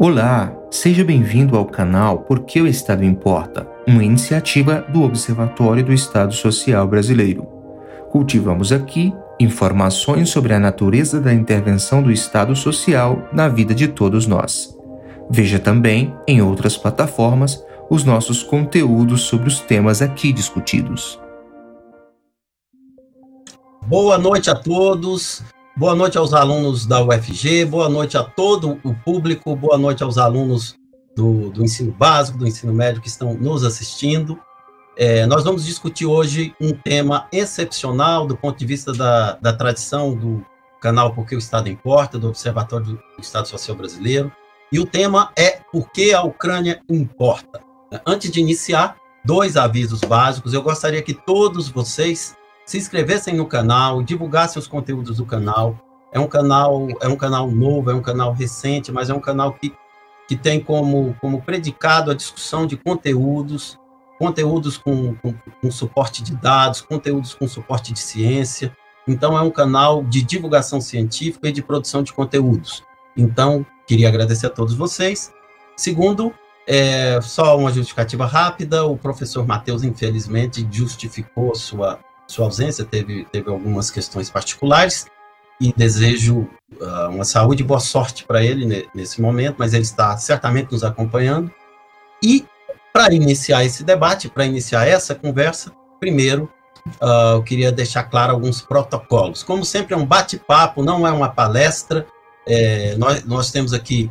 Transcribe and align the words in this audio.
Olá, 0.00 0.56
seja 0.70 1.04
bem-vindo 1.04 1.56
ao 1.56 1.64
canal 1.64 2.20
Porque 2.20 2.62
o 2.62 2.68
Estado 2.68 3.04
Importa, 3.04 3.68
uma 3.84 4.04
iniciativa 4.04 4.86
do 4.92 5.02
Observatório 5.02 5.84
do 5.84 5.92
Estado 5.92 6.32
Social 6.32 6.86
Brasileiro. 6.86 7.42
Cultivamos 8.08 8.70
aqui 8.70 9.12
informações 9.40 10.30
sobre 10.30 10.54
a 10.54 10.60
natureza 10.60 11.20
da 11.20 11.34
intervenção 11.34 12.00
do 12.00 12.12
Estado 12.12 12.54
Social 12.54 13.28
na 13.32 13.48
vida 13.48 13.74
de 13.74 13.88
todos 13.88 14.24
nós. 14.24 14.72
Veja 15.28 15.58
também, 15.58 16.14
em 16.28 16.40
outras 16.40 16.76
plataformas, 16.76 17.60
os 17.90 18.04
nossos 18.04 18.40
conteúdos 18.40 19.22
sobre 19.22 19.48
os 19.48 19.58
temas 19.58 20.00
aqui 20.00 20.32
discutidos. 20.32 21.18
Boa 23.88 24.16
noite 24.16 24.48
a 24.48 24.54
todos. 24.54 25.42
Boa 25.78 25.94
noite 25.94 26.18
aos 26.18 26.34
alunos 26.34 26.86
da 26.86 27.00
UFG, 27.00 27.64
boa 27.64 27.88
noite 27.88 28.18
a 28.18 28.24
todo 28.24 28.80
o 28.82 28.92
público, 28.92 29.54
boa 29.54 29.78
noite 29.78 30.02
aos 30.02 30.18
alunos 30.18 30.76
do, 31.14 31.50
do 31.50 31.62
ensino 31.62 31.92
básico, 31.92 32.36
do 32.36 32.48
ensino 32.48 32.74
médio 32.74 33.00
que 33.00 33.06
estão 33.06 33.32
nos 33.34 33.62
assistindo. 33.62 34.40
É, 34.96 35.24
nós 35.24 35.44
vamos 35.44 35.64
discutir 35.64 36.04
hoje 36.04 36.52
um 36.60 36.72
tema 36.72 37.28
excepcional 37.30 38.26
do 38.26 38.36
ponto 38.36 38.58
de 38.58 38.66
vista 38.66 38.92
da, 38.92 39.34
da 39.34 39.52
tradição 39.52 40.16
do 40.16 40.44
canal 40.80 41.14
Porque 41.14 41.36
o 41.36 41.38
Estado 41.38 41.68
Importa, 41.68 42.18
do 42.18 42.26
Observatório 42.26 42.84
do 42.84 43.00
Estado 43.20 43.46
Social 43.46 43.76
Brasileiro. 43.76 44.32
E 44.72 44.80
o 44.80 44.84
tema 44.84 45.30
é 45.38 45.60
Por 45.70 45.92
que 45.92 46.12
a 46.12 46.24
Ucrânia 46.24 46.82
Importa? 46.90 47.60
Antes 48.04 48.32
de 48.32 48.40
iniciar, 48.40 48.96
dois 49.24 49.56
avisos 49.56 50.00
básicos. 50.00 50.52
Eu 50.52 50.60
gostaria 50.60 51.02
que 51.02 51.14
todos 51.14 51.68
vocês 51.68 52.36
se 52.68 52.76
inscrevessem 52.76 53.34
no 53.34 53.46
canal, 53.46 54.02
divulgassem 54.02 54.60
os 54.60 54.68
conteúdos 54.68 55.16
do 55.16 55.24
canal. 55.24 55.80
É 56.12 56.20
um 56.20 56.26
canal, 56.26 56.86
é 57.00 57.08
um 57.08 57.16
canal 57.16 57.50
novo, 57.50 57.90
é 57.90 57.94
um 57.94 58.02
canal 58.02 58.34
recente, 58.34 58.92
mas 58.92 59.08
é 59.08 59.14
um 59.14 59.20
canal 59.20 59.54
que, 59.54 59.72
que 60.28 60.36
tem 60.36 60.60
como, 60.60 61.16
como 61.18 61.40
predicado 61.40 62.10
a 62.10 62.14
discussão 62.14 62.66
de 62.66 62.76
conteúdos, 62.76 63.78
conteúdos 64.18 64.76
com, 64.76 65.14
com, 65.14 65.32
com 65.62 65.70
suporte 65.70 66.22
de 66.22 66.36
dados, 66.36 66.82
conteúdos 66.82 67.32
com 67.32 67.48
suporte 67.48 67.94
de 67.94 68.00
ciência. 68.00 68.76
Então, 69.06 69.34
é 69.38 69.40
um 69.40 69.50
canal 69.50 70.04
de 70.04 70.20
divulgação 70.20 70.78
científica 70.78 71.48
e 71.48 71.52
de 71.52 71.62
produção 71.62 72.02
de 72.02 72.12
conteúdos. 72.12 72.84
Então, 73.16 73.64
queria 73.86 74.08
agradecer 74.08 74.46
a 74.46 74.50
todos 74.50 74.74
vocês. 74.74 75.32
Segundo, 75.74 76.34
é, 76.66 77.18
só 77.22 77.56
uma 77.56 77.72
justificativa 77.72 78.26
rápida: 78.26 78.84
o 78.84 78.94
professor 78.94 79.46
Matheus, 79.46 79.84
infelizmente, 79.84 80.68
justificou 80.70 81.54
sua 81.54 81.98
sua 82.28 82.44
ausência, 82.44 82.84
teve, 82.84 83.24
teve 83.32 83.50
algumas 83.50 83.90
questões 83.90 84.28
particulares 84.28 85.06
e 85.60 85.72
desejo 85.76 86.48
uh, 86.80 87.08
uma 87.08 87.24
saúde 87.24 87.62
e 87.62 87.66
boa 87.66 87.80
sorte 87.80 88.24
para 88.24 88.44
ele 88.44 88.88
nesse 88.94 89.20
momento, 89.20 89.56
mas 89.58 89.74
ele 89.74 89.82
está 89.82 90.16
certamente 90.18 90.70
nos 90.70 90.84
acompanhando. 90.84 91.50
E 92.22 92.46
para 92.92 93.12
iniciar 93.12 93.64
esse 93.64 93.82
debate, 93.82 94.28
para 94.28 94.44
iniciar 94.44 94.86
essa 94.86 95.14
conversa, 95.14 95.72
primeiro 95.98 96.48
uh, 97.00 97.36
eu 97.36 97.42
queria 97.42 97.72
deixar 97.72 98.04
claro 98.04 98.32
alguns 98.32 98.60
protocolos. 98.60 99.42
Como 99.42 99.64
sempre, 99.64 99.94
é 99.94 99.96
um 99.96 100.06
bate-papo, 100.06 100.84
não 100.84 101.06
é 101.06 101.10
uma 101.10 101.30
palestra. 101.30 102.06
É, 102.46 102.94
nós, 102.96 103.24
nós 103.24 103.50
temos 103.50 103.72
aqui 103.72 104.10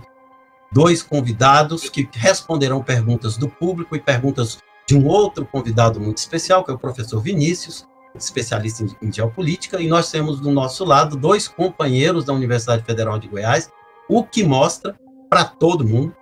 dois 0.72 1.02
convidados 1.02 1.90
que 1.90 2.08
responderão 2.14 2.84
perguntas 2.84 3.38
do 3.38 3.48
público 3.48 3.96
e 3.96 4.00
perguntas 4.00 4.58
de 4.88 4.96
um 4.96 5.08
outro 5.08 5.46
convidado 5.46 6.00
muito 6.00 6.18
especial, 6.18 6.64
que 6.64 6.72
é 6.72 6.74
o 6.74 6.80
professor 6.80 7.22
Vinícius 7.22 7.86
especialista 8.16 8.84
em, 8.84 9.08
em 9.08 9.12
geopolítica, 9.12 9.82
e 9.82 9.88
nós 9.88 10.10
temos 10.10 10.40
do 10.40 10.52
nosso 10.52 10.84
lado 10.84 11.16
dois 11.16 11.48
companheiros 11.48 12.26
da 12.26 12.34
Universidade 12.34 12.84
Federal 12.84 13.20
de 13.20 13.28
Goiás, 13.28 13.70
o 14.10 14.24
que 14.24 14.44
mostra 14.44 14.98
para 15.30 15.44
todo 15.44 15.88
mundo 15.88 16.16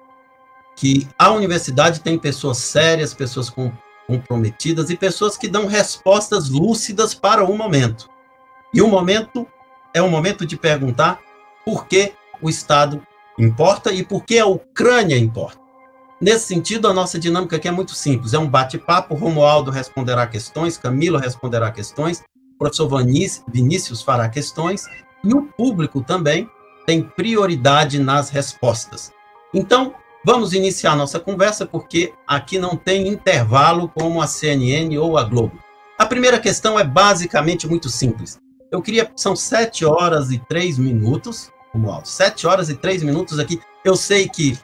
que 0.75 1.08
a 1.17 1.31
universidade 1.31 2.02
tem 2.02 2.19
pessoas 2.19 2.58
sérias, 2.58 3.14
pessoas 3.14 3.50
com, 3.50 3.72
comprometidas 4.08 4.89
e 4.89 4.97
pessoas 4.97 5.38
que 5.38 5.47
dão 5.47 5.67
respostas 5.67 6.50
lúcidas 6.50 7.14
para 7.14 7.43
o 7.43 7.55
momento. 7.55 8.09
E 8.73 8.82
o 8.82 8.88
momento 8.88 9.48
é 9.93 10.02
o 10.02 10.09
momento 10.09 10.45
de 10.45 10.58
perguntar 10.58 11.20
por 11.64 11.88
que 11.88 12.14
o 12.42 12.49
Estado 12.49 13.02
importa 13.39 13.92
e 13.93 14.04
por 14.04 14.23
que 14.23 14.38
a 14.38 14.45
Ucrânia 14.45 15.17
importa. 15.17 15.64
Nesse 16.20 16.48
sentido, 16.48 16.87
a 16.87 16.93
nossa 16.93 17.20
dinâmica 17.20 17.58
aqui 17.58 17.67
é 17.67 17.71
muito 17.71 17.93
simples: 17.93 18.33
é 18.33 18.39
um 18.39 18.48
bate-papo. 18.48 19.15
Romualdo 19.15 19.71
responderá 19.71 20.26
questões, 20.26 20.77
Camilo 20.77 21.17
responderá 21.17 21.71
questões, 21.71 22.23
o 22.55 22.58
professor 22.58 22.89
Vinícius 23.48 24.02
fará 24.02 24.30
questões, 24.30 24.86
e 25.23 25.33
o 25.33 25.43
público 25.43 26.02
também 26.02 26.49
tem 26.86 27.02
prioridade 27.02 27.99
nas 27.99 28.30
respostas. 28.30 29.11
Então, 29.53 29.95
vamos 30.23 30.53
iniciar 30.53 30.95
nossa 30.95 31.20
conversa, 31.20 31.65
porque 31.65 32.14
aqui 32.27 32.58
não 32.58 32.76
tem 32.76 33.08
intervalo 33.08 33.89
como 33.89 34.21
a 34.21 34.27
CNN 34.27 34.97
ou 34.97 35.17
a 35.17 35.23
Globo. 35.23 35.59
A 35.97 36.05
primeira 36.05 36.39
questão 36.39 36.80
é 36.80 36.83
basicamente 36.83 37.67
muito 37.67 37.89
simples. 37.89 38.37
Eu 38.71 38.82
queria. 38.82 39.11
São 39.15 39.36
sete 39.36 39.86
horas 39.86 40.32
e 40.32 40.37
três 40.37 40.77
minutos, 40.77 41.52
Romualdo. 41.73 42.08
Sete 42.08 42.47
horas 42.47 42.70
e 42.70 42.76
três 42.76 43.03
minutos 43.03 43.39
aqui. 43.39 43.61
Eu 43.83 43.95
sei 43.95 44.27
que 44.27 44.58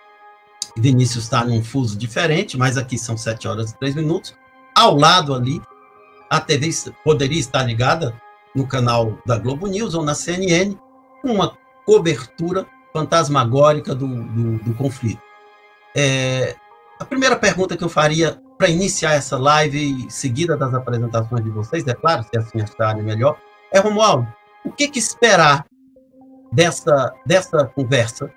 Vinícius 0.77 1.25
está 1.25 1.43
num 1.43 1.63
fuso 1.63 1.97
diferente, 1.97 2.57
mas 2.57 2.77
aqui 2.77 2.97
são 2.97 3.17
7 3.17 3.47
horas 3.47 3.71
e 3.71 3.79
3 3.79 3.95
minutos. 3.95 4.35
Ao 4.75 4.95
lado 4.95 5.33
ali, 5.33 5.61
a 6.29 6.39
TV 6.39 6.69
poderia 7.03 7.39
estar 7.39 7.63
ligada 7.63 8.13
no 8.55 8.67
canal 8.67 9.17
da 9.25 9.37
Globo 9.37 9.67
News 9.67 9.93
ou 9.93 10.03
na 10.03 10.15
CNN, 10.15 10.77
uma 11.23 11.57
cobertura 11.85 12.65
fantasmagórica 12.93 13.95
do, 13.95 14.07
do, 14.07 14.57
do 14.59 14.73
conflito. 14.73 15.21
É, 15.95 16.55
a 16.99 17.05
primeira 17.05 17.35
pergunta 17.35 17.75
que 17.75 17.83
eu 17.83 17.89
faria 17.89 18.39
para 18.57 18.69
iniciar 18.69 19.13
essa 19.13 19.37
live, 19.37 20.05
seguida 20.09 20.55
das 20.55 20.73
apresentações 20.73 21.43
de 21.43 21.49
vocês, 21.49 21.85
é 21.87 21.93
claro, 21.93 22.23
se 22.23 22.37
assim 22.37 22.61
acharem 22.61 23.03
melhor, 23.03 23.37
é 23.73 23.79
Romualdo, 23.79 24.27
o 24.63 24.71
que, 24.71 24.87
que 24.87 24.99
esperar 24.99 25.65
dessa, 26.51 27.11
dessa 27.25 27.65
conversa 27.65 28.31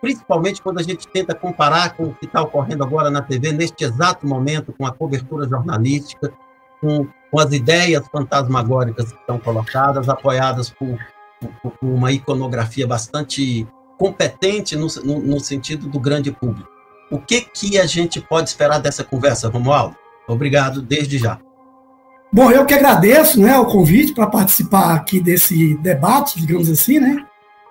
principalmente 0.00 0.62
quando 0.62 0.78
a 0.78 0.82
gente 0.82 1.06
tenta 1.08 1.34
comparar 1.34 1.96
com 1.96 2.04
o 2.04 2.14
que 2.14 2.26
está 2.26 2.42
ocorrendo 2.42 2.84
agora 2.84 3.10
na 3.10 3.22
TV, 3.22 3.52
neste 3.52 3.84
exato 3.84 4.26
momento, 4.26 4.72
com 4.72 4.86
a 4.86 4.92
cobertura 4.92 5.48
jornalística, 5.48 6.32
com, 6.80 7.06
com 7.30 7.40
as 7.40 7.52
ideias 7.52 8.06
fantasmagóricas 8.08 9.12
que 9.12 9.18
estão 9.18 9.38
colocadas, 9.38 10.08
apoiadas 10.08 10.70
por, 10.70 10.98
por, 11.62 11.70
por 11.72 11.88
uma 11.88 12.12
iconografia 12.12 12.86
bastante 12.86 13.66
competente 13.98 14.76
no, 14.76 14.86
no, 15.04 15.20
no, 15.20 15.40
sentido 15.40 15.88
do 15.88 15.98
grande 15.98 16.30
público. 16.30 16.68
O 17.10 17.18
que, 17.18 17.40
que 17.40 17.78
a 17.78 17.86
gente 17.86 18.20
pode 18.20 18.48
esperar 18.48 18.78
dessa 18.78 19.02
conversa, 19.02 19.48
Romualdo? 19.48 19.96
Obrigado 20.28 20.82
desde 20.82 21.18
já. 21.18 21.38
Bom, 22.32 22.50
eu 22.50 22.66
que 22.66 22.74
agradeço 22.74 23.40
né, 23.40 23.56
o 23.58 23.66
convite 23.66 24.12
para 24.12 24.26
participar 24.26 24.94
aqui 24.94 25.20
desse 25.20 25.76
debate, 25.78 26.38
digamos 26.40 26.68
assim, 26.68 26.98
né? 26.98 27.24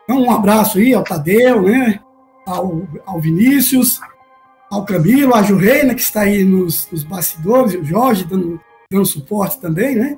Então, 0.04 0.22
um 0.22 0.32
abraço 0.32 0.78
aí 0.78 0.94
ao 0.94 1.04
Tadeu, 1.04 1.64
né? 1.64 2.00
Ao, 2.46 2.88
ao 3.06 3.20
Vinícius, 3.20 4.00
ao 4.70 4.86
Camilo, 4.86 5.34
a 5.36 5.42
Jurreina, 5.42 5.96
que 5.96 6.02
está 6.02 6.22
aí 6.22 6.44
nos, 6.44 6.90
nos 6.92 7.04
bastidores, 7.04 7.76
o 7.76 7.84
Jorge 7.84 8.26
dando, 8.26 8.60
dando 8.92 9.06
suporte 9.06 9.60
também, 9.60 9.96
né? 9.96 10.18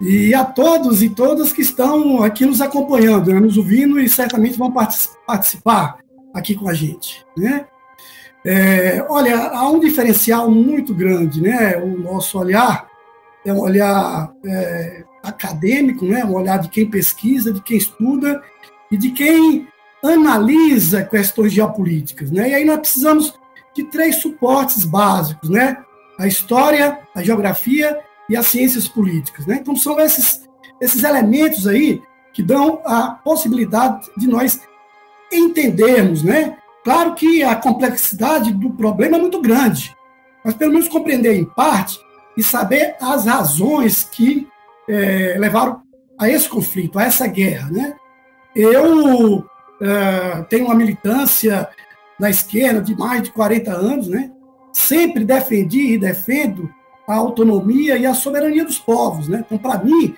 E 0.00 0.32
a 0.32 0.44
todos 0.44 1.02
e 1.02 1.08
todas 1.08 1.52
que 1.52 1.62
estão 1.62 2.22
aqui 2.22 2.46
nos 2.46 2.60
acompanhando, 2.60 3.32
né, 3.32 3.40
nos 3.40 3.56
ouvindo 3.56 3.98
e 3.98 4.08
certamente 4.08 4.56
vão 4.56 4.72
participar 4.72 5.98
aqui 6.32 6.54
com 6.54 6.68
a 6.68 6.74
gente, 6.74 7.24
né? 7.36 7.66
É, 8.44 9.04
olha, 9.08 9.48
há 9.48 9.68
um 9.68 9.80
diferencial 9.80 10.48
muito 10.48 10.94
grande, 10.94 11.42
né? 11.42 11.76
O 11.78 11.98
nosso 11.98 12.38
olhar 12.38 12.86
é 13.44 13.52
um 13.52 13.58
olhar 13.58 14.32
é, 14.46 15.04
acadêmico, 15.22 16.04
né? 16.04 16.24
Um 16.24 16.34
olhar 16.34 16.58
de 16.58 16.68
quem 16.68 16.88
pesquisa, 16.88 17.52
de 17.52 17.60
quem 17.60 17.76
estuda 17.76 18.40
e 18.90 18.96
de 18.96 19.10
quem 19.10 19.66
analisa 20.04 21.02
questões 21.02 21.52
geopolíticas, 21.52 22.30
né? 22.30 22.50
E 22.50 22.54
aí 22.54 22.64
nós 22.64 22.78
precisamos 22.78 23.34
de 23.74 23.84
três 23.84 24.16
suportes 24.16 24.84
básicos, 24.84 25.50
né? 25.50 25.78
A 26.18 26.26
história, 26.26 27.00
a 27.14 27.22
geografia 27.22 27.98
e 28.28 28.36
as 28.36 28.46
ciências 28.46 28.88
políticas, 28.88 29.46
né? 29.46 29.58
Então 29.60 29.76
são 29.76 29.98
esses 29.98 30.46
esses 30.80 31.02
elementos 31.02 31.66
aí 31.66 32.00
que 32.32 32.42
dão 32.42 32.80
a 32.84 33.10
possibilidade 33.10 34.08
de 34.16 34.28
nós 34.28 34.60
entendermos, 35.32 36.22
né? 36.22 36.56
Claro 36.84 37.14
que 37.14 37.42
a 37.42 37.56
complexidade 37.56 38.52
do 38.52 38.70
problema 38.70 39.16
é 39.16 39.20
muito 39.20 39.40
grande, 39.40 39.94
mas 40.44 40.54
pelo 40.54 40.72
menos 40.72 40.88
compreender 40.88 41.34
em 41.34 41.44
parte 41.44 41.98
e 42.36 42.42
saber 42.42 42.96
as 43.00 43.26
razões 43.26 44.04
que 44.04 44.48
é, 44.88 45.36
levaram 45.38 45.82
a 46.18 46.28
esse 46.28 46.48
conflito, 46.48 46.98
a 46.98 47.04
essa 47.04 47.26
guerra, 47.26 47.70
né? 47.70 47.96
Eu 48.54 49.44
uh, 49.80 50.44
tenho 50.44 50.66
uma 50.66 50.74
militância 50.74 51.68
na 52.18 52.30
esquerda 52.30 52.80
de 52.80 52.96
mais 52.96 53.22
de 53.22 53.30
40 53.30 53.72
anos, 53.72 54.08
né? 54.08 54.30
Sempre 54.72 55.24
defendi 55.24 55.94
e 55.94 55.98
defendo 55.98 56.70
a 57.06 57.14
autonomia 57.14 57.96
e 57.96 58.04
a 58.04 58.14
soberania 58.14 58.64
dos 58.64 58.78
povos, 58.78 59.28
né? 59.28 59.42
Então, 59.46 59.56
para 59.56 59.82
mim, 59.82 60.14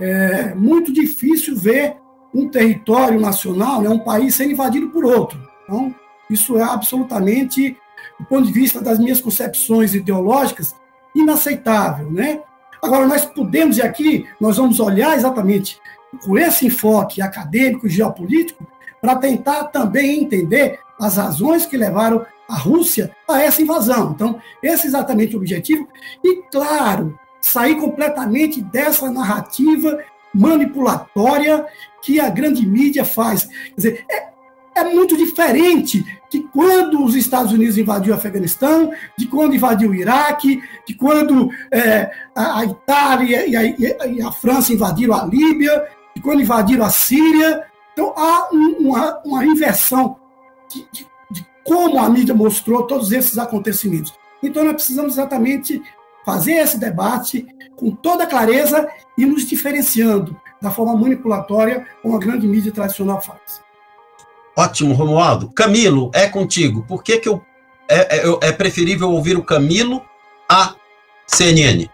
é 0.00 0.54
muito 0.54 0.92
difícil 0.92 1.56
ver 1.56 1.96
um 2.34 2.48
território 2.48 3.18
nacional, 3.18 3.80
né, 3.80 3.88
um 3.88 3.98
país 3.98 4.34
sendo 4.34 4.52
invadido 4.52 4.90
por 4.90 5.04
outro. 5.04 5.40
Então, 5.64 5.94
Isso 6.30 6.58
é 6.58 6.62
absolutamente, 6.62 7.74
do 8.20 8.26
ponto 8.26 8.46
de 8.46 8.52
vista 8.52 8.82
das 8.82 8.98
minhas 8.98 9.18
concepções 9.18 9.94
ideológicas, 9.94 10.76
inaceitável, 11.14 12.10
né? 12.10 12.42
Agora, 12.82 13.06
nós 13.06 13.24
podemos, 13.24 13.78
e 13.78 13.82
aqui 13.82 14.26
nós 14.38 14.58
vamos 14.58 14.78
olhar 14.78 15.16
exatamente 15.16 15.80
com 16.22 16.36
esse 16.36 16.66
enfoque 16.66 17.22
acadêmico, 17.22 17.88
geopolítico, 17.88 18.66
para 19.00 19.16
tentar 19.16 19.64
também 19.64 20.20
entender 20.20 20.80
as 20.98 21.16
razões 21.16 21.64
que 21.64 21.76
levaram 21.76 22.24
a 22.48 22.56
Rússia 22.56 23.14
a 23.28 23.40
essa 23.40 23.62
invasão. 23.62 24.12
Então, 24.14 24.40
esse 24.62 24.86
é 24.86 24.88
exatamente 24.88 25.34
o 25.34 25.38
objetivo. 25.38 25.86
E, 26.24 26.42
claro, 26.50 27.18
sair 27.40 27.76
completamente 27.76 28.60
dessa 28.60 29.10
narrativa 29.10 29.98
manipulatória 30.34 31.66
que 32.02 32.20
a 32.20 32.28
grande 32.28 32.66
mídia 32.66 33.04
faz. 33.04 33.44
Quer 33.44 33.74
dizer, 33.76 34.04
é, 34.10 34.28
é 34.76 34.84
muito 34.84 35.16
diferente 35.16 36.04
de 36.30 36.40
quando 36.52 37.02
os 37.04 37.14
Estados 37.14 37.52
Unidos 37.52 37.78
invadiu 37.78 38.12
o 38.12 38.16
Afeganistão, 38.16 38.92
de 39.16 39.26
quando 39.26 39.54
invadiu 39.54 39.90
o 39.90 39.94
Iraque, 39.94 40.62
de 40.86 40.94
quando 40.94 41.50
é, 41.72 42.10
a, 42.34 42.64
Itália 42.64 43.46
e 43.46 43.56
a, 43.56 43.62
e 44.06 44.22
a, 44.22 44.30
França 44.30 44.72
invadiram 44.72 45.14
a 45.14 45.24
Líbia, 45.24 45.86
de 46.14 46.22
quando 46.22 46.42
invadiram 46.42 46.84
a 46.84 46.90
Síria. 46.90 47.64
Então 47.98 48.14
há 48.16 48.48
um, 48.52 48.76
uma, 48.78 49.20
uma 49.24 49.44
inversão 49.44 50.16
de, 50.72 50.86
de, 50.92 51.06
de 51.32 51.44
como 51.64 51.98
a 51.98 52.08
mídia 52.08 52.32
mostrou 52.32 52.86
todos 52.86 53.10
esses 53.10 53.36
acontecimentos. 53.36 54.14
Então 54.40 54.62
nós 54.62 54.74
precisamos 54.74 55.14
exatamente 55.14 55.82
fazer 56.24 56.52
esse 56.52 56.78
debate 56.78 57.44
com 57.74 57.90
toda 57.90 58.24
clareza 58.24 58.88
e 59.16 59.26
nos 59.26 59.44
diferenciando 59.44 60.40
da 60.62 60.70
forma 60.70 60.94
manipulatória 60.94 61.88
como 62.00 62.14
a 62.14 62.20
grande 62.20 62.46
mídia 62.46 62.70
tradicional 62.70 63.20
faz. 63.20 63.60
Ótimo, 64.56 64.94
Romualdo. 64.94 65.50
Camilo, 65.50 66.12
é 66.14 66.28
contigo. 66.28 66.84
Por 66.86 67.02
que, 67.02 67.18
que 67.18 67.28
eu, 67.28 67.42
é, 67.90 68.18
é, 68.18 68.38
é 68.42 68.52
preferível 68.52 69.10
ouvir 69.10 69.36
o 69.36 69.42
Camilo 69.42 70.04
a 70.48 70.76
CNN? 71.26 71.90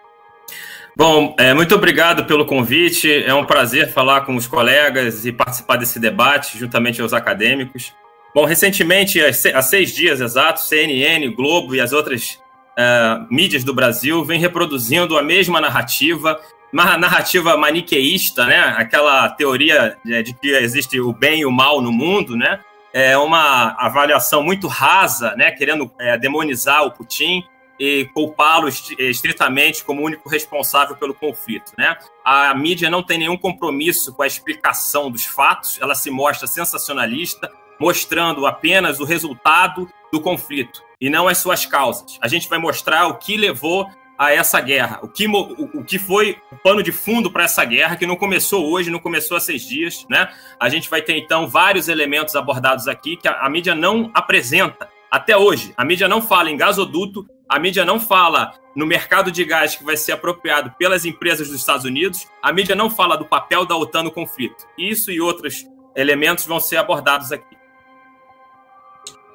Bom, 0.97 1.35
é, 1.37 1.53
muito 1.53 1.75
obrigado 1.75 2.25
pelo 2.25 2.47
convite. 2.47 3.13
É 3.25 3.35
um 3.35 3.45
prazer 3.45 3.93
falar 3.93 4.21
com 4.21 4.37
os 4.37 4.47
colegas 4.47 5.27
e 5.27 5.33
participar 5.33 5.77
desse 5.77 5.99
debate 5.99 6.57
juntamente 6.57 7.03
aos 7.03 7.13
acadêmicos. 7.13 7.93
Bom, 8.33 8.45
recentemente, 8.45 9.21
há 9.21 9.63
seis 9.63 9.93
dias 9.93 10.21
exatos, 10.21 10.69
CNN, 10.69 11.29
Globo 11.35 11.75
e 11.75 11.81
as 11.81 11.93
outras 11.93 12.39
uh, 12.79 13.27
mídias 13.29 13.65
do 13.65 13.75
Brasil 13.75 14.25
vêm 14.25 14.39
reproduzindo 14.39 15.19
a 15.19 15.23
mesma 15.23 15.61
narrativa, 15.61 16.41
uma 16.73 16.97
narrativa 16.97 17.57
maniqueísta, 17.57 18.47
né? 18.47 18.75
Aquela 18.77 19.29
teoria 19.31 19.97
de, 20.05 20.23
de 20.23 20.35
que 20.35 20.49
existe 20.51 21.01
o 21.01 21.13
bem 21.13 21.41
e 21.41 21.47
o 21.47 21.51
mal 21.51 21.81
no 21.81 21.91
mundo, 21.91 22.37
né? 22.37 22.61
É 22.93 23.19
uma 23.19 23.75
avaliação 23.79 24.45
muito 24.45 24.69
rasa, 24.69 25.35
né? 25.35 25.51
Querendo 25.51 25.91
é, 25.99 26.17
demonizar 26.17 26.85
o 26.85 26.93
Putin 26.93 27.43
e 27.79 28.05
culpá-lo 28.15 28.69
estritamente 28.69 29.85
como 29.85 30.03
único 30.03 30.29
responsável 30.29 30.97
pelo 30.97 31.15
conflito, 31.15 31.73
né? 31.77 31.97
A 32.25 32.55
mídia 32.55 32.89
não 32.89 33.03
tem 33.03 33.19
nenhum 33.19 33.37
compromisso 33.37 34.13
com 34.15 34.23
a 34.23 34.27
explicação 34.27 35.11
dos 35.11 35.25
fatos, 35.25 35.79
ela 35.81 35.95
se 35.95 36.11
mostra 36.11 36.47
sensacionalista, 36.47 37.51
mostrando 37.81 38.47
apenas 38.47 39.01
o 39.01 39.05
resultado 39.05 39.89
do 40.13 40.21
conflito 40.21 40.83
e 41.01 41.11
não 41.11 41.27
as 41.27 41.39
suas 41.39 41.67
causas. 41.67 42.19
A 42.21 42.29
gente 42.29 42.49
vai 42.49 42.59
mostrar 42.59 43.09
o 43.09 43.15
que 43.15 43.37
levou 43.37 43.91
a 44.17 44.33
essa 44.33 44.61
guerra, 44.61 45.01
o 45.03 45.09
que, 45.09 45.27
o 45.27 45.85
que 45.85 45.99
foi 45.99 46.39
o 46.53 46.57
pano 46.57 46.83
de 46.83 46.93
fundo 46.93 47.31
para 47.31 47.45
essa 47.45 47.65
guerra, 47.65 47.97
que 47.97 48.07
não 48.07 48.17
começou 48.17 48.71
hoje, 48.71 48.91
não 48.91 49.01
começou 49.01 49.37
há 49.37 49.41
seis 49.41 49.67
dias, 49.67 50.07
né? 50.09 50.33
A 50.59 50.69
gente 50.69 50.89
vai 50.89 51.03
ter, 51.03 51.17
então, 51.17 51.49
vários 51.49 51.89
elementos 51.89 52.37
abordados 52.37 52.87
aqui 52.87 53.17
que 53.17 53.27
a, 53.27 53.41
a 53.41 53.51
mídia 53.51 53.75
não 53.75 54.11
apresenta 54.15 54.89
até 55.11 55.37
hoje. 55.37 55.75
A 55.77 55.85
mídia 55.85 56.09
não 56.09 56.23
fala 56.23 56.51
em 56.51 56.57
gasoduto, 56.57 57.27
a 57.49 57.59
mídia 57.59 57.85
não 57.85 58.01
fala 58.01 58.53
no 58.75 58.87
mercado 58.87 59.31
de 59.31 59.45
gás 59.45 59.77
que 59.77 59.85
vai 59.85 59.97
ser 59.97 60.13
apropriado 60.13 60.73
pelas 60.79 61.05
empresas 61.05 61.49
dos 61.49 61.61
Estados 61.61 61.85
Unidos, 61.85 62.27
a 62.43 62.53
mídia 62.53 62.75
não 62.75 62.91
fala 62.91 63.17
do 63.17 63.25
papel 63.25 63.65
da 63.65 63.77
OTAN 63.77 64.03
no 64.05 64.11
conflito. 64.11 64.67
Isso 64.77 65.11
e 65.11 65.21
outros 65.21 65.67
elementos 65.95 66.47
vão 66.47 66.59
ser 66.59 66.77
abordados 66.77 67.31
aqui. 67.31 67.57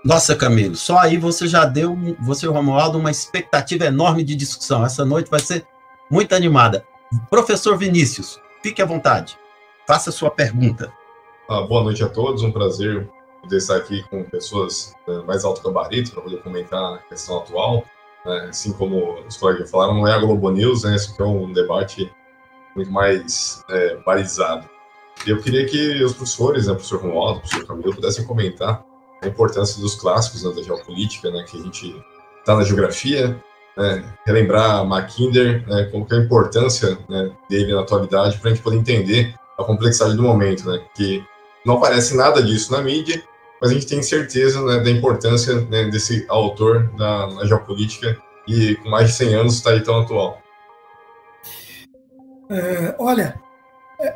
Nossa, 0.04 0.36
Camilo, 0.36 0.76
só 0.76 0.98
aí 0.98 1.18
você 1.18 1.48
já 1.48 1.66
deu, 1.66 1.98
você 2.22 2.46
e 2.46 2.50
o 2.50 2.54
Romualdo, 2.54 2.98
uma 2.98 3.12
expectativa 3.12 3.86
enorme 3.86 4.24
de 4.24 4.36
discussão. 4.36 4.86
Essa 4.86 5.04
noite 5.06 5.30
vai 5.30 5.40
ser 5.40 5.66
muito 6.10 6.34
animada. 6.34 6.86
Professor 7.30 7.78
Vinícius, 7.78 8.40
fique 8.64 8.82
à 8.82 8.86
vontade. 8.86 9.38
Faça 9.88 10.10
a 10.10 10.14
sua 10.14 10.32
pergunta. 10.32 10.92
Ah, 11.50 11.62
boa 11.62 11.84
noite 11.84 12.04
a 12.04 12.08
todos, 12.08 12.44
um 12.44 12.52
prazer 12.52 13.10
poder 13.42 13.58
estar 13.58 13.76
aqui 13.76 14.04
com 14.10 14.24
pessoas 14.24 14.94
né, 15.08 15.22
mais 15.26 15.44
alto 15.44 15.62
gabarito 15.64 16.12
para 16.12 16.22
poder 16.22 16.42
comentar 16.44 16.96
a 16.96 16.98
questão 17.00 17.40
atual. 17.40 17.84
Né? 18.26 18.48
Assim 18.50 18.74
como 18.74 19.20
os 19.28 19.38
colegas 19.38 19.70
falaram, 19.70 19.96
não 19.96 20.08
é 20.08 20.14
a 20.14 20.20
Globo 20.20 20.50
News, 20.50 20.84
né? 20.84 20.96
Aqui 20.96 21.22
é 21.22 21.26
um 21.26 21.52
debate 21.52 22.12
muito 22.76 22.92
mais 22.92 23.64
é, 23.70 23.98
balizado. 24.06 24.70
Eu 25.28 25.42
queria 25.42 25.66
que 25.66 26.04
os 26.04 26.14
professores, 26.14 26.68
né, 26.68 26.72
o 26.72 26.76
professor 26.76 27.02
Romualdo, 27.02 27.40
o 27.40 27.42
professor 27.42 27.68
Camilo, 27.68 27.96
pudessem 27.96 28.26
comentar 28.26 28.84
a 29.22 29.28
importância 29.28 29.82
dos 29.82 29.96
clássicos 29.96 30.44
né, 30.44 30.52
da 30.54 30.62
geopolítica, 30.62 31.30
né, 31.30 31.44
que 31.44 31.58
a 31.58 31.62
gente 31.62 32.04
está 32.40 32.56
na 32.56 32.64
geografia, 32.64 33.38
né, 33.78 34.04
relembrar 34.26 34.86
Mackinder, 34.86 35.68
né, 35.68 35.90
como 35.92 36.06
que 36.06 36.14
é 36.14 36.18
a 36.18 36.22
importância 36.22 36.98
né, 37.10 37.32
dele 37.50 37.74
na 37.74 37.82
atualidade 37.82 38.38
para 38.38 38.50
a 38.50 38.54
gente 38.54 38.64
poder 38.64 38.78
entender 38.78 39.36
a 39.58 39.64
complexidade 39.64 40.16
do 40.16 40.24
momento, 40.24 40.70
né, 40.70 40.82
que 40.96 41.24
não 41.66 41.76
aparece 41.76 42.16
nada 42.16 42.42
disso 42.42 42.72
na 42.72 42.82
mídia, 42.82 43.22
mas 43.62 43.72
a 43.72 43.74
gente 43.74 43.88
tem 43.88 44.02
certeza 44.02 44.64
né, 44.64 44.80
da 44.80 44.90
importância 44.90 45.62
né, 45.66 45.86
desse 45.86 46.26
autor 46.30 46.90
da, 46.98 47.28
na 47.28 47.46
geopolítica 47.46 48.18
e 48.48 48.76
com 48.76 48.90
mais 48.90 49.10
de 49.10 49.16
100 49.16 49.36
anos 49.36 49.56
está 49.56 49.72
aí 49.72 49.84
tão 49.84 50.00
atual. 50.00 50.42
É, 52.50 52.96
olha, 52.98 53.40
é, 54.00 54.16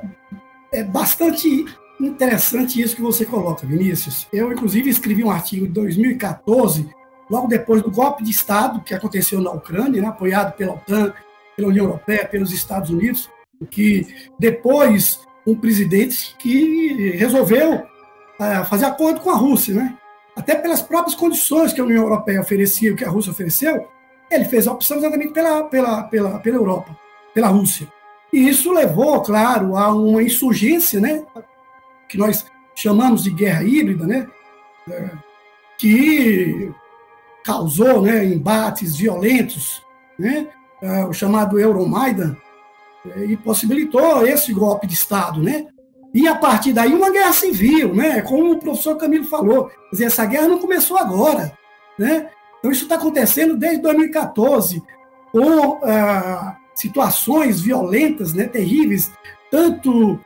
é 0.72 0.84
bastante 0.84 1.66
Interessante 2.00 2.82
isso 2.82 2.96
que 2.96 3.02
você 3.02 3.26
coloca, 3.26 3.66
Vinícius. 3.66 4.28
Eu, 4.34 4.52
inclusive, 4.52 4.90
escrevi 4.90 5.24
um 5.24 5.30
artigo 5.30 5.66
em 5.66 5.72
2014, 5.72 6.90
logo 7.30 7.48
depois 7.48 7.82
do 7.82 7.92
golpe 7.92 8.24
de 8.24 8.32
Estado 8.32 8.84
que 8.84 8.94
aconteceu 8.94 9.40
na 9.40 9.52
Ucrânia, 9.52 10.02
né, 10.02 10.08
apoiado 10.08 10.54
pela 10.58 10.74
OTAN, 10.74 11.14
pela 11.56 11.70
União 11.70 11.86
Europeia, 11.86 12.28
pelos 12.28 12.52
Estados 12.52 12.90
Unidos, 12.90 13.30
que 13.70 14.08
depois 14.40 15.22
um 15.48 15.56
presidente 15.56 16.36
que 16.38 17.12
resolveu 17.12 17.86
uh, 18.40 18.66
fazer 18.66 18.86
acordo 18.86 19.22
com 19.22 19.30
a 19.30 19.36
Rússia, 19.36 19.74
né? 19.76 19.98
Até 20.36 20.56
pelas 20.56 20.82
próprias 20.82 21.16
condições 21.16 21.74
que 21.74 21.82
a 21.82 21.84
União 21.84 22.04
Europeia 22.04 22.42
oferecia, 22.42 22.96
que 22.96 23.06
a 23.06 23.10
Rússia 23.10 23.32
ofereceu, 23.32 23.88
ele 24.32 24.46
fez 24.46 24.68
a 24.68 24.72
opção 24.72 24.98
exatamente 24.98 25.32
pela, 25.32 25.64
pela, 25.66 26.04
pela, 26.04 26.40
pela 26.40 26.58
Europa, 26.58 26.98
pela 27.34 27.48
Rússia. 27.48 27.88
E 28.32 28.50
isso 28.50 28.72
levou, 28.72 29.22
claro, 29.22 29.78
a 29.78 29.94
uma 29.94 30.24
insurgência, 30.24 31.00
né? 31.00 31.24
que 32.14 32.18
nós 32.20 32.46
chamamos 32.76 33.24
de 33.24 33.32
guerra 33.32 33.64
híbrida, 33.64 34.06
né, 34.06 34.28
é, 34.88 35.10
que 35.80 36.72
causou 37.44 38.04
né, 38.04 38.24
embates 38.24 38.96
violentos, 38.96 39.84
né, 40.18 40.48
é, 40.80 41.06
o 41.06 41.12
chamado 41.12 41.60
Euromaidan, 41.60 42.38
é, 43.16 43.26
e 43.26 43.36
possibilitou 43.36 44.28
esse 44.28 44.54
golpe 44.54 44.86
de 44.86 44.94
Estado, 44.94 45.42
né? 45.42 45.68
E 46.14 46.28
a 46.28 46.36
partir 46.36 46.74
daí 46.74 46.94
uma 46.94 47.12
guerra 47.12 47.34
civil, 47.34 47.96
né? 47.96 48.22
Como 48.22 48.52
o 48.52 48.60
professor 48.60 48.96
Camilo 48.98 49.26
falou, 49.26 49.72
dizer, 49.92 50.06
essa 50.06 50.26
guerra 50.26 50.48
não 50.48 50.60
começou 50.60 50.98
agora, 50.98 51.58
né? 51.98 52.30
Então 52.60 52.72
isso 52.72 52.84
está 52.84 52.96
acontecendo 52.96 53.58
desde 53.58 53.82
2014, 53.82 54.82
com 55.32 55.80
ah, 55.84 56.56
situações 56.76 57.60
violentas, 57.60 58.34
né, 58.34 58.46
terríveis, 58.46 59.12
tanto 59.52 60.20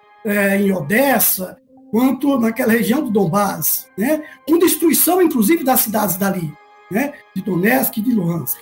em 0.59 0.73
Odessa, 0.73 1.57
quanto 1.91 2.39
naquela 2.39 2.73
região 2.73 3.03
do 3.03 3.09
Donbass, 3.09 3.89
né? 3.97 4.23
com 4.47 4.57
destruição, 4.57 5.21
inclusive, 5.21 5.63
das 5.63 5.81
cidades 5.81 6.17
dali, 6.17 6.53
né? 6.91 7.13
de 7.35 7.41
Donetsk 7.41 7.97
e 7.97 8.01
de 8.01 8.11
Luhansk. 8.11 8.59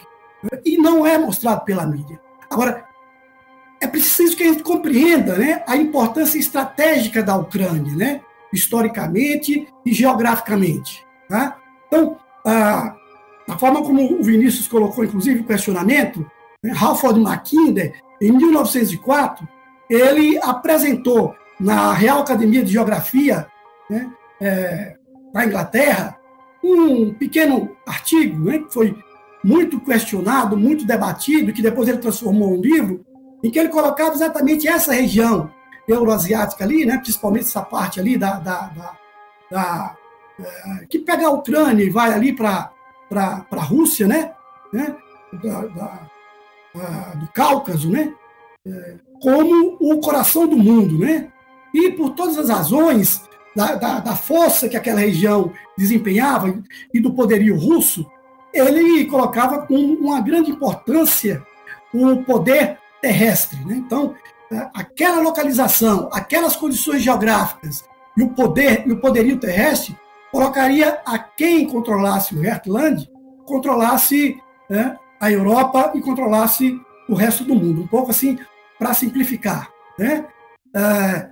E 0.63 0.77
não 0.77 1.05
é 1.05 1.17
mostrado 1.17 1.63
pela 1.65 1.86
mídia. 1.86 2.20
Agora, 2.50 2.86
é 3.86 3.88
preciso 3.88 4.36
que 4.36 4.44
a 4.44 4.48
gente 4.48 4.63
compreenda 4.63 5.38
né, 5.38 5.63
a 5.68 5.77
importância 5.77 6.38
estratégica 6.39 7.22
da 7.22 7.36
Ucrânia, 7.38 7.96
né, 7.96 8.22
historicamente 8.51 9.68
e 9.86 9.94
geograficamente. 9.94 11.06
Tá? 11.30 11.58
Então, 11.88 12.18
a, 12.46 12.96
a 13.48 13.58
forma 13.58 13.82
como 13.84 14.20
o 14.20 14.24
Vinícius 14.24 14.68
colocou, 14.68 15.04
inclusive, 15.04 15.42
o 15.42 15.46
questionamento, 15.46 16.25
né, 16.63 16.74
Halford 16.75 17.20
Mackinder, 17.20 17.94
em 18.22 18.32
1904, 18.32 19.48
ele 19.89 20.38
apresentou 20.39 21.36
na 21.60 21.94
Real 21.94 22.22
Academia 22.22 22.63
de 22.63 22.72
Geografia, 22.72 23.48
né, 23.89 24.12
é, 24.42 24.96
da 25.32 25.46
Inglaterra, 25.46 26.18
um 26.63 27.13
pequeno 27.13 27.75
artigo 27.86 28.46
né, 28.46 28.60
que 28.60 28.74
foi 28.74 28.98
muito 29.44 29.80
questionado, 29.80 30.58
muito 30.58 30.86
debatido, 30.86 31.54
que 31.54 31.62
depois 31.62 31.88
ele 31.88 32.00
transformou 32.00 32.56
em 32.56 32.58
um 32.58 32.62
livro, 32.62 33.06
em 33.46 33.52
que 33.52 33.60
ele 33.60 33.70
colocava 33.70 34.16
exatamente 34.16 34.68
essa 34.68 34.92
região 34.92 35.52
euroasiática 35.88 36.64
ali, 36.64 36.84
né, 36.84 36.98
principalmente 36.98 37.44
essa 37.44 37.62
parte 37.62 38.00
ali 38.00 38.18
da, 38.18 38.40
da, 38.40 38.62
da, 38.70 38.98
da 39.52 39.96
é, 40.40 40.86
que 40.90 40.98
pega 40.98 41.28
a 41.28 41.32
Ucrânia 41.32 41.84
e 41.84 41.92
vai 41.92 42.12
ali 42.12 42.34
para 42.34 42.72
a 43.12 43.62
Rússia, 43.62 44.08
né? 44.08 44.34
né? 44.74 44.96
Da, 45.44 46.10
do 47.14 47.28
Cáucaso, 47.28 47.90
né? 47.90 48.14
É, 48.66 48.96
como 49.22 49.78
o 49.80 50.00
coração 50.00 50.48
do 50.48 50.58
mundo, 50.58 50.98
né? 50.98 51.32
E 51.72 51.92
por 51.92 52.10
todas 52.16 52.40
as 52.40 52.50
razões 52.50 53.22
da, 53.56 53.75
da, 53.75 54.00
da 54.00 54.16
força 54.16 54.68
que 54.68 54.75
aquela 54.75 55.02
região 55.02 55.54
desempenhava 55.78 56.60
e 56.92 57.00
do 57.00 57.14
poderio 57.14 57.56
russo, 57.58 58.10
ele 58.52 59.06
colocava 59.06 59.68
com 59.68 59.75
uma 59.75 60.20
grande 60.20 60.50
importância 60.50 61.46
o 61.94 62.24
poder 62.24 62.80
terrestre. 63.02 63.64
Né? 63.66 63.75
Então, 63.78 64.16
é, 64.52 64.70
aquela 64.74 65.22
localização, 65.22 66.10
aquelas 66.12 66.56
condições 66.56 67.02
geográficas 67.02 67.84
e 68.18 68.24
o 68.24 68.30
poder 68.30 68.88
e 68.88 68.92
o 68.92 69.00
poderio 69.00 69.40
terrestre 69.40 69.98
colocaria 70.32 71.02
a 71.06 71.18
quem 71.18 71.68
controlasse 71.68 72.36
o 72.36 72.44
Heartland, 72.44 73.10
controlasse 73.46 74.38
né, 74.70 74.98
a 75.20 75.32
Europa 75.32 75.92
e 75.96 76.02
controlasse 76.02 76.80
o 77.08 77.16
resto 77.16 77.44
do 77.44 77.56
mundo. 77.56 77.84
Um 77.84 77.88
pouco 77.88 78.12
assim, 78.12 78.38
para 78.78 78.94
simplificar. 78.94 79.70
Né? 79.98 80.25
É, 80.75 81.30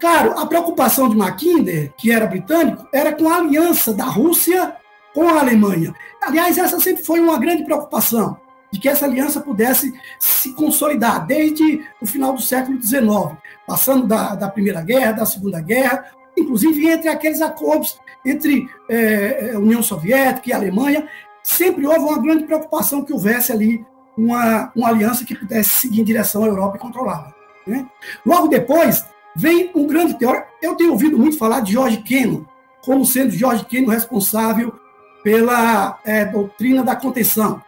claro, 0.00 0.38
a 0.38 0.46
preocupação 0.46 1.08
de 1.08 1.16
Mackinder, 1.16 1.92
que 1.96 2.12
era 2.12 2.26
britânico, 2.26 2.86
era 2.92 3.12
com 3.12 3.28
a 3.28 3.36
aliança 3.36 3.92
da 3.92 4.04
Rússia 4.04 4.76
com 5.14 5.28
a 5.28 5.40
Alemanha. 5.40 5.94
Aliás, 6.20 6.58
essa 6.58 6.78
sempre 6.80 7.04
foi 7.04 7.20
uma 7.20 7.38
grande 7.38 7.64
preocupação, 7.64 8.36
de 8.74 8.80
que 8.80 8.88
essa 8.88 9.04
aliança 9.04 9.40
pudesse 9.40 9.94
se 10.18 10.52
consolidar 10.52 11.24
desde 11.24 11.86
o 12.00 12.06
final 12.06 12.32
do 12.32 12.42
século 12.42 12.82
XIX, 12.82 13.38
passando 13.64 14.04
da, 14.04 14.34
da 14.34 14.48
Primeira 14.48 14.82
Guerra, 14.82 15.12
da 15.12 15.24
Segunda 15.24 15.60
Guerra, 15.60 16.06
inclusive 16.36 16.84
entre 16.84 17.08
aqueles 17.08 17.40
acordos 17.40 17.96
entre 18.26 18.68
é, 18.88 19.52
União 19.54 19.80
Soviética 19.80 20.50
e 20.50 20.52
Alemanha, 20.52 21.06
sempre 21.40 21.86
houve 21.86 22.00
uma 22.00 22.20
grande 22.20 22.46
preocupação 22.46 23.04
que 23.04 23.12
houvesse 23.12 23.52
ali 23.52 23.86
uma, 24.18 24.72
uma 24.74 24.88
aliança 24.88 25.24
que 25.24 25.36
pudesse 25.36 25.70
seguir 25.70 26.00
em 26.00 26.04
direção 26.04 26.42
à 26.42 26.48
Europa 26.48 26.76
e 26.76 26.80
controlá-la. 26.80 27.32
Né? 27.64 27.86
Logo 28.26 28.48
depois, 28.48 29.04
vem 29.36 29.70
um 29.72 29.86
grande 29.86 30.18
teórico. 30.18 30.48
Eu 30.60 30.74
tenho 30.74 30.90
ouvido 30.90 31.16
muito 31.16 31.38
falar 31.38 31.60
de 31.60 31.72
George 31.72 31.98
Kennan, 31.98 32.44
como 32.82 33.04
sendo 33.04 33.30
George 33.30 33.64
Kennan 33.66 33.92
responsável 33.92 34.74
pela 35.22 36.00
é, 36.04 36.24
doutrina 36.24 36.82
da 36.82 36.96
contenção. 36.96 37.62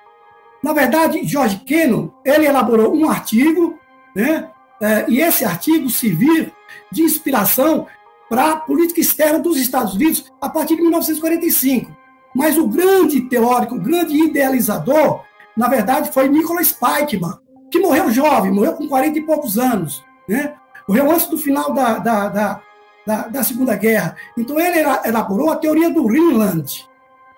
Na 0.67 0.73
verdade, 0.73 1.25
George 1.25 1.59
Kennan, 1.59 2.11
ele 2.25 2.45
elaborou 2.45 2.93
um 2.93 3.09
artigo, 3.09 3.79
né, 4.17 4.51
é, 4.81 5.05
e 5.09 5.21
esse 5.21 5.45
artigo 5.45 5.89
serviu 5.89 6.51
de 6.91 7.05
inspiração 7.05 7.87
para 8.29 8.51
a 8.51 8.57
política 8.57 9.01
externa 9.01 9.39
dos 9.39 9.57
Estados 9.59 9.95
Unidos 9.95 10.25
a 10.41 10.49
partir 10.49 10.75
de 10.75 10.83
1945. 10.83 11.97
Mas 12.35 12.59
o 12.59 12.67
grande 12.67 13.21
teórico, 13.21 13.77
o 13.77 13.81
grande 13.81 14.17
idealizador, 14.17 15.23
na 15.57 15.69
verdade, 15.69 16.11
foi 16.11 16.29
Nicholas 16.29 16.67
Spikeman, 16.67 17.39
que 17.71 17.79
morreu 17.79 18.11
jovem, 18.11 18.51
morreu 18.51 18.73
com 18.73 18.89
40 18.89 19.21
e 19.21 19.23
poucos 19.23 19.59
anos, 19.59 20.05
né? 20.29 20.55
morreu 20.89 21.13
antes 21.13 21.29
do 21.29 21.39
final 21.39 21.73
da, 21.73 22.01
da, 22.01 22.29
da, 22.29 22.63
da, 23.07 23.29
da 23.29 23.45
Segunda 23.45 23.77
Guerra. 23.77 24.17
Então, 24.37 24.59
ele 24.59 24.81
elaborou 25.05 25.49
a 25.49 25.57
teoria 25.57 25.91
do 25.91 26.03
Greenland, 26.03 26.89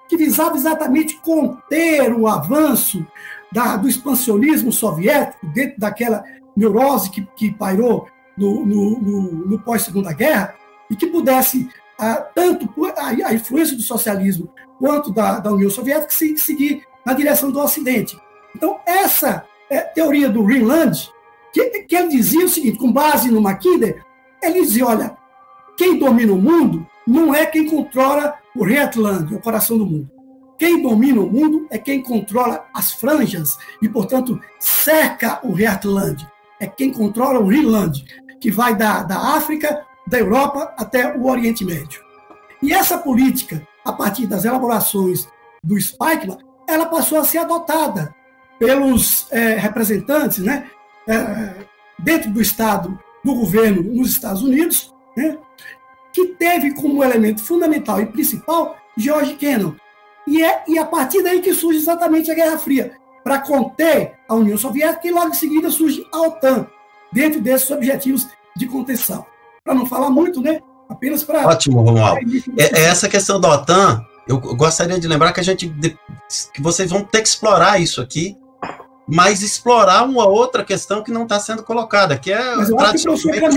que 0.08 0.16
visava 0.16 0.56
exatamente 0.56 1.16
conter 1.20 2.12
o 2.12 2.26
avanço 2.26 3.06
da, 3.52 3.76
do 3.76 3.88
expansionismo 3.88 4.72
soviético 4.72 5.46
dentro 5.48 5.78
daquela 5.78 6.24
neurose 6.56 7.10
que, 7.10 7.26
que 7.36 7.52
pairou 7.52 8.08
no, 8.36 8.64
no, 8.64 9.00
no, 9.00 9.22
no 9.46 9.58
pós-segunda 9.60 10.12
guerra 10.12 10.54
e 10.90 10.96
que 10.96 11.06
pudesse, 11.06 11.68
ah, 11.98 12.26
tanto 12.34 12.68
a, 12.96 13.08
a, 13.08 13.34
influência 13.34 13.76
do 13.76 13.82
socialismo 13.82 14.48
quanto 14.78 15.12
da, 15.12 15.40
da 15.40 15.52
União 15.52 15.70
Soviética, 15.70 16.12
se, 16.12 16.36
seguir 16.36 16.82
na 17.04 17.12
direção 17.12 17.50
do 17.50 17.60
Ocidente. 17.60 18.18
Então, 18.54 18.80
essa 18.86 19.44
é, 19.68 19.80
teoria 19.80 20.28
do 20.28 20.42
Greenland, 20.42 21.10
que, 21.52 21.82
que 21.82 21.96
ele 21.96 22.08
dizia 22.08 22.44
o 22.44 22.48
seguinte, 22.48 22.78
com 22.78 22.92
base 22.92 23.30
no 23.30 23.40
Mackinder, 23.40 24.04
ele 24.42 24.62
dizia, 24.62 24.86
olha, 24.86 25.16
quem 25.76 25.98
domina 25.98 26.32
o 26.32 26.40
mundo 26.40 26.86
não 27.06 27.34
é 27.34 27.46
quem 27.46 27.66
controla 27.66 28.34
o 28.58 28.68
Heartland, 28.68 29.32
o 29.34 29.40
coração 29.40 29.78
do 29.78 29.86
mundo. 29.86 30.10
Quem 30.58 30.82
domina 30.82 31.20
o 31.20 31.30
mundo 31.30 31.68
é 31.70 31.78
quem 31.78 32.02
controla 32.02 32.66
as 32.74 32.92
franjas 32.92 33.56
e, 33.80 33.88
portanto, 33.88 34.40
cerca 34.58 35.38
o 35.44 35.56
Heartland. 35.56 36.26
É 36.60 36.66
quem 36.66 36.92
controla 36.92 37.38
o 37.38 37.46
Greenland, 37.46 38.04
que 38.40 38.50
vai 38.50 38.74
da, 38.74 39.04
da 39.04 39.36
África, 39.36 39.86
da 40.06 40.18
Europa 40.18 40.74
até 40.76 41.16
o 41.16 41.26
Oriente 41.26 41.64
Médio. 41.64 42.02
E 42.60 42.72
essa 42.72 42.98
política, 42.98 43.62
a 43.84 43.92
partir 43.92 44.26
das 44.26 44.44
elaborações 44.44 45.28
do 45.62 45.80
Spikeman, 45.80 46.38
ela 46.66 46.86
passou 46.86 47.18
a 47.18 47.24
ser 47.24 47.38
adotada 47.38 48.12
pelos 48.58 49.30
é, 49.30 49.54
representantes 49.54 50.38
né, 50.38 50.68
é, 51.06 51.54
dentro 52.00 52.32
do 52.32 52.42
Estado, 52.42 52.98
do 53.24 53.34
governo 53.34 53.82
nos 53.82 54.10
Estados 54.10 54.42
Unidos, 54.42 54.92
né, 55.16 55.38
que 56.12 56.26
teve 56.26 56.74
como 56.74 57.04
elemento 57.04 57.42
fundamental 57.42 58.00
e 58.00 58.06
principal 58.06 58.76
George 58.96 59.34
Kennan. 59.34 59.76
E 60.26 60.42
é 60.42 60.64
e 60.68 60.78
a 60.78 60.84
partir 60.84 61.22
daí 61.22 61.40
que 61.40 61.54
surge 61.54 61.78
exatamente 61.78 62.30
a 62.30 62.34
Guerra 62.34 62.58
Fria, 62.58 62.92
para 63.24 63.38
conter 63.38 64.14
a 64.28 64.34
União 64.34 64.58
Soviética 64.58 65.06
e 65.06 65.10
logo 65.10 65.28
em 65.28 65.34
seguida 65.34 65.70
surge 65.70 66.06
a 66.12 66.20
OTAN, 66.22 66.66
dentro 67.12 67.40
desses 67.40 67.70
objetivos 67.70 68.28
de 68.56 68.66
contenção. 68.66 69.24
Para 69.64 69.74
não 69.74 69.86
falar 69.86 70.10
muito, 70.10 70.40
né? 70.40 70.60
Apenas 70.88 71.22
para. 71.22 71.46
Ótimo, 71.46 71.82
Romualdo. 71.82 72.20
É, 72.58 72.80
é, 72.80 72.84
essa 72.84 73.08
questão 73.08 73.40
da 73.40 73.52
OTAN 73.52 74.04
eu 74.28 74.38
gostaria 74.38 75.00
de 75.00 75.08
lembrar 75.08 75.32
que 75.32 75.40
a 75.40 75.42
gente 75.42 75.74
que 76.52 76.60
vocês 76.60 76.90
vão 76.90 77.02
ter 77.02 77.22
que 77.22 77.28
explorar 77.28 77.80
isso 77.80 78.02
aqui, 78.02 78.36
mas 79.08 79.42
explorar 79.42 80.04
uma 80.04 80.26
outra 80.28 80.62
questão 80.62 81.02
que 81.02 81.10
não 81.10 81.22
está 81.22 81.40
sendo 81.40 81.62
colocada, 81.62 82.18
que 82.18 82.30
é 82.30 82.56
mas 82.56 82.68
eu 82.68 82.76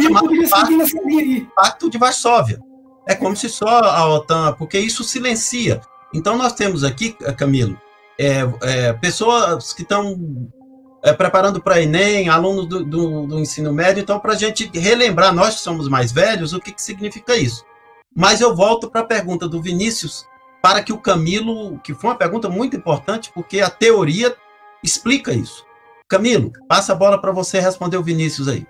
chamado 0.02 0.30
pacto, 0.50 1.52
pacto 1.54 1.90
de 1.90 1.98
Varsóvia. 1.98 2.60
É 3.06 3.14
como 3.14 3.36
se 3.36 3.50
só 3.50 3.68
a 3.68 4.08
OTAN, 4.08 4.54
porque 4.54 4.80
isso 4.80 5.04
silencia. 5.04 5.82
Então 6.14 6.38
nós 6.38 6.54
temos 6.54 6.86
aqui, 6.86 7.12
Camilo, 7.38 7.78
é, 8.18 8.48
é, 8.62 8.94
pessoas 8.94 9.74
que 9.74 9.82
estão 9.82 10.16
é, 11.04 11.12
preparando 11.12 11.62
para 11.62 11.82
Enem, 11.82 12.30
alunos 12.30 12.68
do, 12.68 12.86
do, 12.86 13.28
do, 13.28 13.40
ensino 13.40 13.74
médio, 13.74 14.02
então 14.02 14.20
para 14.20 14.34
a 14.34 14.38
gente 14.38 14.70
relembrar, 14.74 15.34
nós 15.34 15.56
que 15.56 15.62
somos 15.62 15.90
mais 15.90 16.12
velhos, 16.12 16.54
o 16.54 16.60
que, 16.60 16.72
que 16.72 16.82
significa 16.82 17.36
isso. 17.36 17.66
Mas 18.16 18.40
eu 18.40 18.56
volto 18.56 18.90
para 18.90 19.02
a 19.02 19.06
pergunta 19.06 19.50
do 19.50 19.62
Vinícius, 19.62 20.26
para 20.62 20.84
que 20.84 20.94
o 20.94 20.98
Camilo, 20.98 21.80
que 21.80 21.94
foi 21.94 22.12
uma 22.12 22.18
pergunta 22.18 22.48
muito 22.48 22.78
importante, 22.78 23.32
porque 23.34 23.60
a 23.60 23.70
teoria 23.70 24.36
explica 24.84 25.34
isso. 25.34 25.66
Camilo, 26.08 26.52
passa 26.68 26.92
a 26.92 26.96
bola 26.96 27.20
para 27.20 27.32
você 27.32 27.60
responder 27.60 27.98
o 27.98 28.04
Vinícius 28.04 28.48
aí. 28.48 28.66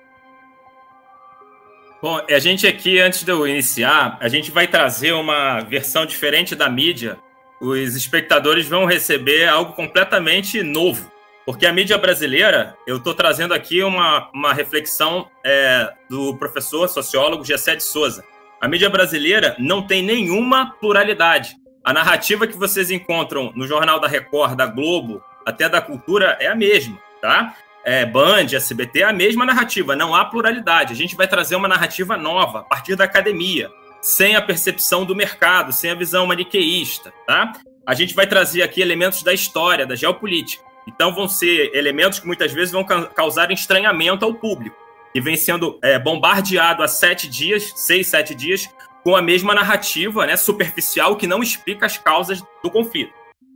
Bom, 2.01 2.19
a 2.29 2.39
gente 2.39 2.65
aqui, 2.65 2.99
antes 2.99 3.23
de 3.23 3.31
eu 3.31 3.47
iniciar, 3.47 4.17
a 4.19 4.27
gente 4.27 4.49
vai 4.49 4.67
trazer 4.67 5.11
uma 5.11 5.61
versão 5.61 6.05
diferente 6.05 6.55
da 6.55 6.67
mídia. 6.67 7.19
Os 7.61 7.95
espectadores 7.95 8.67
vão 8.67 8.85
receber 8.85 9.47
algo 9.47 9.73
completamente 9.73 10.63
novo. 10.63 11.11
Porque 11.45 11.65
a 11.65 11.73
mídia 11.73 11.97
brasileira, 11.97 12.75
eu 12.87 12.97
estou 12.97 13.13
trazendo 13.13 13.53
aqui 13.53 13.83
uma, 13.83 14.29
uma 14.33 14.53
reflexão 14.53 15.27
é, 15.45 15.91
do 16.09 16.35
professor 16.37 16.87
sociólogo 16.87 17.45
Gessé 17.45 17.75
de 17.75 17.83
Souza. 17.83 18.23
A 18.59 18.67
mídia 18.67 18.89
brasileira 18.89 19.55
não 19.59 19.85
tem 19.85 20.03
nenhuma 20.03 20.71
pluralidade. 20.79 21.55
A 21.83 21.91
narrativa 21.91 22.45
que 22.45 22.57
vocês 22.57 22.91
encontram 22.91 23.51
no 23.55 23.67
Jornal 23.67 23.99
da 23.99 24.07
Record, 24.07 24.55
da 24.55 24.67
Globo, 24.67 25.21
até 25.45 25.67
da 25.67 25.81
Cultura, 25.81 26.37
é 26.39 26.47
a 26.47 26.55
mesma, 26.55 26.97
tá? 27.21 27.55
É, 27.83 28.05
Band, 28.05 28.45
SBT, 28.53 29.01
é 29.01 29.05
a 29.05 29.13
mesma 29.13 29.45
narrativa, 29.45 29.95
não 29.95 30.13
há 30.13 30.25
pluralidade. 30.25 30.93
A 30.93 30.95
gente 30.95 31.15
vai 31.15 31.27
trazer 31.27 31.55
uma 31.55 31.67
narrativa 31.67 32.15
nova, 32.15 32.59
a 32.59 32.63
partir 32.63 32.95
da 32.95 33.05
academia, 33.05 33.71
sem 34.01 34.35
a 34.35 34.41
percepção 34.41 35.05
do 35.05 35.15
mercado, 35.15 35.71
sem 35.71 35.91
a 35.91 35.95
visão 35.95 36.27
maniqueísta, 36.27 37.13
tá? 37.25 37.53
A 37.85 37.93
gente 37.93 38.13
vai 38.13 38.27
trazer 38.27 38.61
aqui 38.61 38.81
elementos 38.81 39.23
da 39.23 39.33
história, 39.33 39.85
da 39.85 39.95
geopolítica. 39.95 40.63
Então 40.87 41.13
vão 41.13 41.27
ser 41.27 41.71
elementos 41.75 42.19
que 42.19 42.27
muitas 42.27 42.51
vezes 42.51 42.71
vão 42.71 42.83
causar 42.83 43.51
estranhamento 43.51 44.25
ao 44.25 44.33
público, 44.33 44.75
que 45.13 45.21
vem 45.21 45.35
sendo 45.35 45.79
é, 45.81 45.99
bombardeado 45.99 46.83
há 46.83 46.87
sete 46.87 47.27
dias, 47.27 47.71
seis, 47.75 48.07
sete 48.07 48.33
dias, 48.33 48.67
com 49.03 49.15
a 49.15 49.21
mesma 49.21 49.53
narrativa 49.53 50.25
né, 50.25 50.35
superficial 50.37 51.15
que 51.15 51.27
não 51.27 51.41
explica 51.41 51.85
as 51.85 51.97
causas 51.97 52.41
do 52.63 52.69
conflito. 52.69 53.13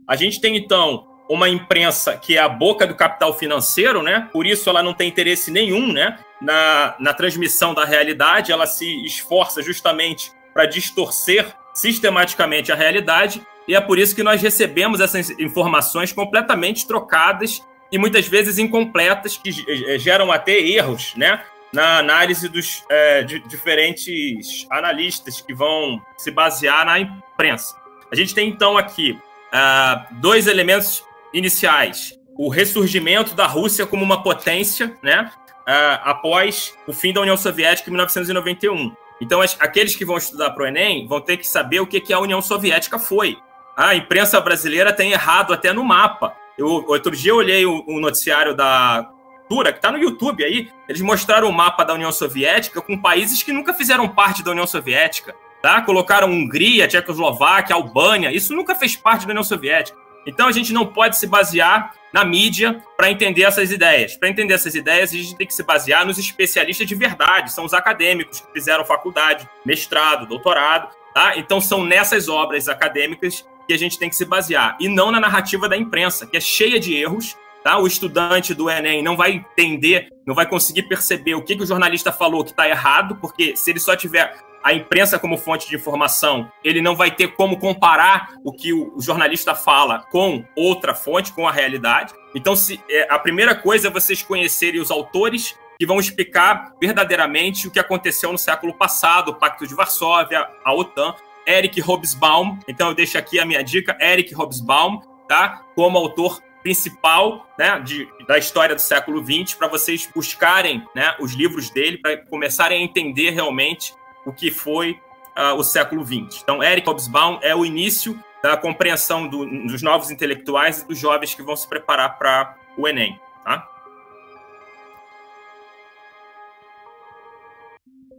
A 0.08 0.14
gente 0.14 0.40
tem, 0.40 0.56
então, 0.56 1.06
uma 1.28 1.48
imprensa 1.48 2.16
que 2.16 2.36
é 2.36 2.40
a 2.40 2.48
boca 2.48 2.86
do 2.86 2.94
capital 2.94 3.36
financeiro, 3.36 4.02
né? 4.02 4.28
por 4.32 4.46
isso 4.46 4.68
ela 4.70 4.82
não 4.82 4.94
tem 4.94 5.08
interesse 5.08 5.50
nenhum 5.50 5.92
né, 5.92 6.18
na, 6.40 6.94
na 6.98 7.12
transmissão 7.12 7.74
da 7.74 7.84
realidade, 7.84 8.52
ela 8.52 8.66
se 8.66 9.04
esforça 9.04 9.62
justamente 9.62 10.32
para 10.54 10.66
distorcer 10.66 11.54
sistematicamente 11.74 12.72
a 12.72 12.74
realidade, 12.74 13.46
e 13.68 13.74
é 13.74 13.80
por 13.80 13.98
isso 13.98 14.14
que 14.14 14.22
nós 14.22 14.40
recebemos 14.40 15.00
essas 15.00 15.30
informações 15.30 16.12
completamente 16.12 16.86
trocadas 16.86 17.60
e 17.90 17.98
muitas 17.98 18.26
vezes 18.26 18.58
incompletas, 18.58 19.36
que 19.36 19.52
geram 19.98 20.32
até 20.32 20.58
erros, 20.58 21.14
né? 21.16 21.42
na 21.72 21.98
análise 21.98 22.48
dos 22.48 22.84
é, 22.88 23.22
de 23.22 23.38
diferentes 23.40 24.66
analistas 24.70 25.40
que 25.40 25.52
vão 25.52 26.00
se 26.16 26.30
basear 26.30 26.86
na 26.86 26.98
imprensa. 27.00 27.76
A 28.10 28.16
gente 28.16 28.34
tem 28.34 28.48
então 28.48 28.78
aqui 28.78 29.18
uh, 29.52 30.14
dois 30.14 30.46
elementos 30.46 31.04
iniciais: 31.36 32.14
o 32.36 32.48
ressurgimento 32.48 33.34
da 33.34 33.46
Rússia 33.46 33.86
como 33.86 34.04
uma 34.04 34.22
potência, 34.22 34.96
né, 35.02 35.30
uh, 35.60 36.00
após 36.02 36.74
o 36.86 36.92
fim 36.92 37.12
da 37.12 37.20
União 37.20 37.36
Soviética 37.36 37.88
em 37.88 37.92
1991. 37.92 38.92
Então, 39.20 39.40
aqueles 39.58 39.96
que 39.96 40.04
vão 40.04 40.16
estudar 40.16 40.50
para 40.50 40.64
o 40.64 40.66
Enem 40.66 41.06
vão 41.06 41.20
ter 41.20 41.38
que 41.38 41.48
saber 41.48 41.80
o 41.80 41.86
que, 41.86 42.00
que 42.00 42.12
a 42.12 42.20
União 42.20 42.42
Soviética 42.42 42.98
foi. 42.98 43.38
A 43.76 43.94
imprensa 43.94 44.40
brasileira 44.40 44.92
tem 44.92 45.12
errado 45.12 45.52
até 45.52 45.72
no 45.72 45.84
mapa. 45.84 46.34
Eu, 46.56 46.84
outro 46.86 47.14
dia 47.14 47.32
eu 47.32 47.36
olhei 47.36 47.64
o, 47.64 47.82
o 47.86 48.00
noticiário 48.00 48.54
da 48.54 49.10
Cultura, 49.46 49.72
que 49.72 49.78
está 49.78 49.92
no 49.92 49.98
YouTube 49.98 50.44
aí. 50.44 50.68
Eles 50.88 51.00
mostraram 51.00 51.48
o 51.48 51.52
mapa 51.52 51.84
da 51.84 51.94
União 51.94 52.10
Soviética 52.10 52.80
com 52.82 52.98
países 52.98 53.42
que 53.42 53.52
nunca 53.52 53.72
fizeram 53.72 54.08
parte 54.08 54.42
da 54.42 54.50
União 54.50 54.66
Soviética. 54.66 55.34
Tá? 55.62 55.80
Colocaram 55.82 56.28
Hungria, 56.28 56.88
Tchecoslováquia, 56.88 57.74
Albânia. 57.74 58.32
Isso 58.32 58.54
nunca 58.54 58.74
fez 58.74 58.96
parte 58.96 59.24
da 59.24 59.30
União 59.30 59.44
Soviética. 59.44 59.98
Então 60.26 60.48
a 60.48 60.52
gente 60.52 60.72
não 60.72 60.86
pode 60.86 61.16
se 61.16 61.26
basear 61.26 61.94
na 62.12 62.24
mídia 62.24 62.82
para 62.96 63.10
entender 63.10 63.42
essas 63.42 63.70
ideias. 63.70 64.16
Para 64.16 64.28
entender 64.28 64.54
essas 64.54 64.74
ideias, 64.74 65.10
a 65.10 65.16
gente 65.16 65.36
tem 65.36 65.46
que 65.46 65.54
se 65.54 65.62
basear 65.62 66.04
nos 66.06 66.18
especialistas 66.18 66.86
de 66.86 66.94
verdade, 66.94 67.52
são 67.52 67.64
os 67.64 67.74
acadêmicos 67.74 68.40
que 68.40 68.52
fizeram 68.52 68.84
faculdade, 68.84 69.48
mestrado, 69.64 70.26
doutorado, 70.26 70.88
tá? 71.14 71.36
Então 71.36 71.60
são 71.60 71.84
nessas 71.84 72.28
obras 72.28 72.68
acadêmicas 72.68 73.46
que 73.66 73.72
a 73.74 73.78
gente 73.78 73.98
tem 73.98 74.08
que 74.08 74.16
se 74.16 74.24
basear 74.24 74.76
e 74.80 74.88
não 74.88 75.10
na 75.10 75.20
narrativa 75.20 75.68
da 75.68 75.76
imprensa, 75.76 76.26
que 76.26 76.36
é 76.36 76.40
cheia 76.40 76.80
de 76.80 76.94
erros. 76.94 77.36
Tá? 77.62 77.78
O 77.78 77.86
estudante 77.88 78.54
do 78.54 78.70
Enem 78.70 79.02
não 79.02 79.16
vai 79.16 79.32
entender, 79.32 80.08
não 80.24 80.36
vai 80.36 80.46
conseguir 80.46 80.84
perceber 80.84 81.34
o 81.34 81.42
que, 81.42 81.56
que 81.56 81.64
o 81.64 81.66
jornalista 81.66 82.12
falou 82.12 82.44
que 82.44 82.50
está 82.50 82.68
errado, 82.68 83.16
porque 83.16 83.56
se 83.56 83.70
ele 83.70 83.80
só 83.80 83.96
tiver 83.96 84.36
a 84.66 84.74
imprensa 84.74 85.16
como 85.16 85.38
fonte 85.38 85.68
de 85.68 85.76
informação, 85.76 86.50
ele 86.64 86.82
não 86.82 86.96
vai 86.96 87.08
ter 87.08 87.28
como 87.28 87.56
comparar 87.56 88.34
o 88.42 88.52
que 88.52 88.72
o 88.72 89.00
jornalista 89.00 89.54
fala 89.54 90.00
com 90.10 90.44
outra 90.56 90.92
fonte, 90.92 91.32
com 91.32 91.46
a 91.46 91.52
realidade. 91.52 92.12
Então, 92.34 92.56
se, 92.56 92.82
é, 92.90 93.06
a 93.08 93.16
primeira 93.16 93.54
coisa 93.54 93.86
é 93.86 93.90
vocês 93.92 94.24
conhecerem 94.24 94.80
os 94.80 94.90
autores 94.90 95.56
que 95.78 95.86
vão 95.86 96.00
explicar 96.00 96.72
verdadeiramente 96.80 97.68
o 97.68 97.70
que 97.70 97.78
aconteceu 97.78 98.32
no 98.32 98.38
século 98.38 98.74
passado, 98.74 99.28
o 99.28 99.34
Pacto 99.36 99.68
de 99.68 99.72
Varsóvia, 99.72 100.48
a 100.64 100.74
OTAN, 100.74 101.14
Eric 101.46 101.80
Hobsbawm. 101.80 102.58
Então, 102.66 102.88
eu 102.88 102.94
deixo 102.94 103.16
aqui 103.16 103.38
a 103.38 103.46
minha 103.46 103.62
dica, 103.62 103.96
Eric 104.00 104.34
Hobsbawm, 104.34 104.98
tá? 105.28 105.62
Como 105.76 105.96
autor 105.96 106.42
principal 106.64 107.48
né, 107.56 107.78
de, 107.78 108.08
da 108.26 108.36
história 108.36 108.74
do 108.74 108.80
século 108.80 109.24
XX, 109.24 109.54
para 109.54 109.68
vocês 109.68 110.10
buscarem 110.12 110.84
né, 110.92 111.14
os 111.20 111.34
livros 111.34 111.70
dele, 111.70 111.98
para 111.98 112.16
começarem 112.16 112.80
a 112.80 112.82
entender 112.82 113.30
realmente 113.30 113.94
o 114.26 114.32
que 114.32 114.50
foi 114.50 115.00
uh, 115.36 115.54
o 115.56 115.62
século 115.62 116.04
XX. 116.04 116.42
Então, 116.42 116.62
Eric 116.62 116.86
Hobsbawm 116.88 117.38
é 117.40 117.54
o 117.54 117.64
início 117.64 118.18
da 118.42 118.56
compreensão 118.56 119.28
do, 119.28 119.46
dos 119.66 119.82
novos 119.82 120.10
intelectuais 120.10 120.82
e 120.82 120.88
dos 120.88 120.98
jovens 120.98 121.34
que 121.34 121.42
vão 121.42 121.56
se 121.56 121.66
preparar 121.68 122.18
para 122.18 122.56
o 122.76 122.86
Enem. 122.86 123.18
Tá? 123.44 123.66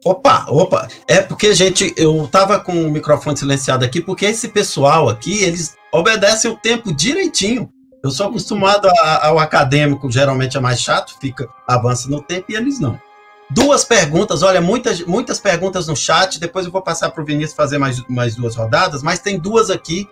Opa, 0.06 0.46
opa, 0.48 0.88
é 1.08 1.22
porque, 1.22 1.54
gente, 1.54 1.94
eu 1.98 2.28
tava 2.32 2.60
com 2.60 2.86
o 2.86 2.92
microfone 2.92 3.38
silenciado 3.38 3.84
aqui, 3.84 4.02
porque 4.02 4.26
esse 4.26 4.48
pessoal 4.48 5.10
aqui, 5.10 5.44
eles 5.44 5.76
obedecem 5.92 6.50
o 6.50 6.58
tempo 6.58 6.94
direitinho. 6.94 7.70
Eu 8.04 8.12
sou 8.12 8.28
acostumado 8.28 8.88
a, 8.88 9.28
ao 9.28 9.40
acadêmico, 9.40 10.10
geralmente 10.10 10.56
é 10.56 10.60
mais 10.60 10.80
chato, 10.80 11.18
fica 11.20 11.50
avança 11.68 12.10
no 12.10 12.22
tempo, 12.22 12.46
e 12.50 12.56
eles 12.56 12.80
não. 12.80 13.00
Duas 13.50 13.86
perguntas, 13.86 14.44
olha, 14.44 14.60
muitas, 14.60 15.01
muitas 15.01 15.39
perguntas 15.39 15.88
no 15.88 15.96
chat. 15.96 16.39
Depois 16.39 16.66
eu 16.66 16.72
vou 16.72 16.82
passar 16.82 17.10
para 17.12 17.24
o 17.24 17.25
Vinícius 17.25 17.56
fazer 17.56 17.77
mais, 17.77 18.06
mais 18.08 18.36
duas 18.36 18.56
rodadas, 18.56 19.01
mas 19.01 19.20
tem 19.20 19.39
duas 19.39 19.70
aqui 19.70 20.08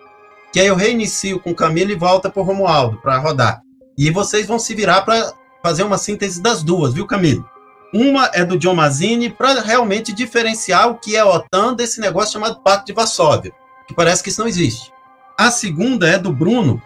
que 0.52 0.60
aí 0.60 0.68
eu 0.68 0.74
reinicio 0.74 1.38
com 1.38 1.50
o 1.50 1.54
Camilo 1.54 1.90
e 1.90 1.96
volta 1.96 2.30
para 2.30 2.40
o 2.40 2.44
Romualdo 2.44 2.96
para 3.02 3.18
rodar. 3.18 3.60
E 3.98 4.10
vocês 4.10 4.46
vão 4.46 4.58
se 4.58 4.74
virar 4.74 5.02
para 5.02 5.34
fazer 5.62 5.82
uma 5.82 5.98
síntese 5.98 6.40
das 6.40 6.62
duas, 6.62 6.94
viu, 6.94 7.06
Camilo? 7.06 7.46
Uma 7.92 8.30
é 8.32 8.42
do 8.42 8.58
John 8.58 8.74
Mazzini 8.74 9.28
para 9.28 9.60
realmente 9.60 10.14
diferenciar 10.14 10.88
o 10.88 10.94
que 10.94 11.14
é 11.14 11.20
a 11.20 11.26
OTAN 11.26 11.74
desse 11.74 12.00
negócio 12.00 12.32
chamado 12.32 12.62
Pacto 12.62 12.86
de 12.86 12.94
Varsóvia, 12.94 13.52
que 13.86 13.94
parece 13.94 14.22
que 14.22 14.30
isso 14.30 14.40
não 14.40 14.48
existe. 14.48 14.90
A 15.38 15.50
segunda 15.50 16.08
é 16.08 16.18
do 16.18 16.32
Bruno, 16.32 16.80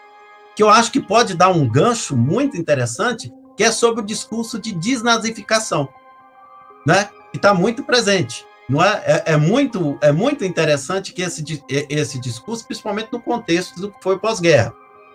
que 0.56 0.62
eu 0.62 0.68
acho 0.68 0.90
que 0.90 1.00
pode 1.00 1.34
dar 1.34 1.50
um 1.50 1.68
gancho 1.68 2.16
muito 2.16 2.56
interessante, 2.56 3.32
que 3.56 3.62
é 3.62 3.70
sobre 3.70 4.02
o 4.02 4.06
discurso 4.06 4.58
de 4.58 4.72
desnazificação 4.72 5.88
né? 6.86 7.10
Que 7.30 7.38
está 7.38 7.54
muito 7.54 7.82
presente. 7.82 8.46
Não 8.68 8.82
é? 8.82 9.02
é? 9.04 9.32
É, 9.32 9.36
muito, 9.36 9.98
é 10.00 10.12
muito 10.12 10.44
interessante 10.44 11.12
que 11.12 11.22
esse, 11.22 11.44
esse 11.68 12.20
discurso, 12.20 12.64
principalmente 12.64 13.08
no 13.12 13.20
contexto 13.20 13.80
do 13.80 13.90
que 13.90 14.02
foi 14.02 14.18
pós-guerra. 14.18 14.72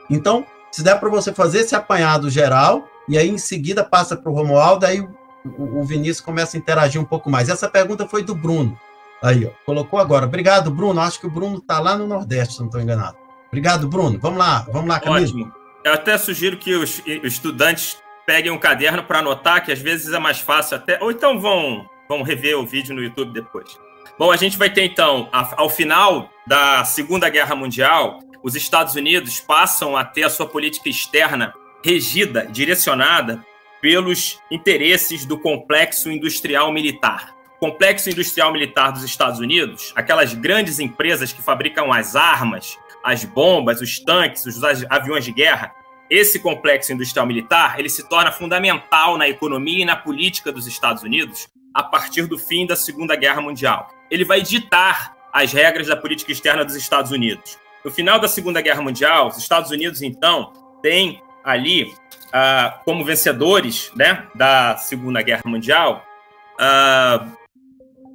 Então, 0.10 0.46
se 0.72 0.84
der 0.84 1.00
para 1.00 1.10
você 1.10 1.34
fazer 1.34 1.60
esse 1.60 1.74
apanhado 1.74 2.30
geral, 2.30 2.86
e 3.08 3.18
aí 3.18 3.30
em 3.30 3.38
seguida 3.38 3.84
passa 3.84 4.18
para 4.18 4.30
o 4.30 4.36
Romualdo, 4.36 4.86
aí 4.86 5.00
o, 5.00 5.80
o, 5.80 5.84
Vinícius 5.86 6.20
começa 6.20 6.58
a 6.58 6.60
interagir 6.60 7.00
um 7.00 7.06
pouco 7.06 7.30
mais. 7.30 7.48
Essa 7.48 7.70
pergunta 7.70 8.06
foi 8.08 8.24
do 8.24 8.36
Bruno. 8.36 8.78
Aí, 9.24 9.46
ó, 9.46 9.52
colocou 9.66 10.00
agora. 10.00 10.26
Obrigado, 10.26 10.70
Bruno. 10.70 11.00
Acho 11.00 11.20
que 11.20 11.28
o 11.28 11.32
Bruno 11.32 11.60
está 11.60 11.80
lá 11.80 11.98
no 11.98 12.08
Nordeste, 12.08 12.56
se 12.56 12.60
não 12.60 12.68
estou 12.68 12.82
enganado. 12.82 13.16
Obrigado, 13.48 13.88
Bruno. 13.88 14.20
Vamos 14.20 14.38
lá, 14.38 14.68
vamos 14.72 14.90
lá, 14.90 15.00
Camilo. 15.00 15.24
Ótimo. 15.24 15.54
Eu 15.86 15.94
até 15.94 16.18
sugiro 16.18 16.58
que 16.58 16.76
os 16.76 17.02
estudantes 17.06 17.98
peguem 18.26 18.52
um 18.52 18.58
caderno 18.58 19.04
para 19.04 19.20
anotar, 19.20 19.64
que 19.64 19.72
às 19.72 19.80
vezes 19.80 20.14
é 20.14 20.20
mais 20.20 20.40
fácil 20.40 20.78
até. 20.78 20.98
Ou 21.02 21.12
então 21.12 21.40
vão, 21.40 21.88
vão 22.10 22.22
rever 22.22 22.58
o 22.58 22.66
vídeo 22.66 22.96
no 22.96 23.04
YouTube 23.04 23.34
depois. 23.34 23.80
Bom, 24.18 24.32
a 24.32 24.38
gente 24.38 24.58
vai 24.58 24.70
ter 24.70 24.84
então, 24.84 25.30
ao 25.32 25.70
final 25.70 26.30
da 26.48 26.86
Segunda 26.86 27.28
Guerra 27.30 27.56
Mundial, 27.56 28.20
os 28.42 28.56
Estados 28.56 28.96
Unidos 28.96 29.40
passam 29.40 29.98
a 29.98 30.06
ter 30.06 30.24
a 30.24 30.30
sua 30.30 30.48
política 30.48 30.88
externa 30.88 31.54
regida, 31.84 32.48
direcionada 32.50 33.46
pelos 33.82 34.40
interesses 34.50 35.26
do 35.26 35.38
complexo 35.38 36.10
industrial 36.10 36.72
militar. 36.72 37.36
Complexo 37.60 38.10
industrial 38.10 38.52
militar 38.52 38.92
dos 38.92 39.04
Estados 39.04 39.40
Unidos, 39.40 39.92
aquelas 39.96 40.34
grandes 40.34 40.80
empresas 40.80 41.32
que 41.32 41.42
fabricam 41.42 41.92
as 41.92 42.16
armas, 42.16 42.78
as 43.04 43.24
bombas, 43.24 43.82
os 43.82 44.00
tanques, 44.00 44.46
os 44.46 44.64
aviões 44.90 45.26
de 45.26 45.32
guerra, 45.32 45.74
esse 46.10 46.40
complexo 46.40 46.94
industrial 46.94 47.26
militar 47.26 47.80
ele 47.80 47.90
se 47.90 48.08
torna 48.08 48.32
fundamental 48.32 49.18
na 49.18 49.28
economia 49.28 49.84
e 49.84 49.86
na 49.86 49.96
política 49.96 50.52
dos 50.52 50.68
Estados 50.68 51.04
Unidos 51.04 51.48
a 51.74 51.84
partir 51.84 52.26
do 52.28 52.38
fim 52.38 52.66
da 52.66 52.76
Segunda 52.76 53.16
Guerra 53.16 53.42
Mundial. 53.42 53.90
Ele 54.10 54.24
vai 54.24 54.42
ditar 54.42 55.14
as 55.34 55.52
regras 55.52 55.88
da 55.88 55.98
política 55.98 56.32
externa 56.32 56.64
dos 56.64 56.76
Estados 56.76 57.12
Unidos. 57.12 57.60
No 57.84 57.92
final 57.92 58.18
da 58.18 58.30
Segunda 58.30 58.62
Guerra 58.62 58.82
Mundial, 58.82 59.28
os 59.28 59.38
Estados 59.38 59.70
Unidos, 59.70 60.02
então, 60.02 60.54
têm 60.82 61.22
ali, 61.44 61.84
uh, 61.84 62.84
como 62.86 63.04
vencedores 63.04 63.92
né, 63.94 64.26
da 64.34 64.78
Segunda 64.78 65.22
Guerra 65.22 65.44
Mundial, 65.46 66.02
uh, 66.60 67.30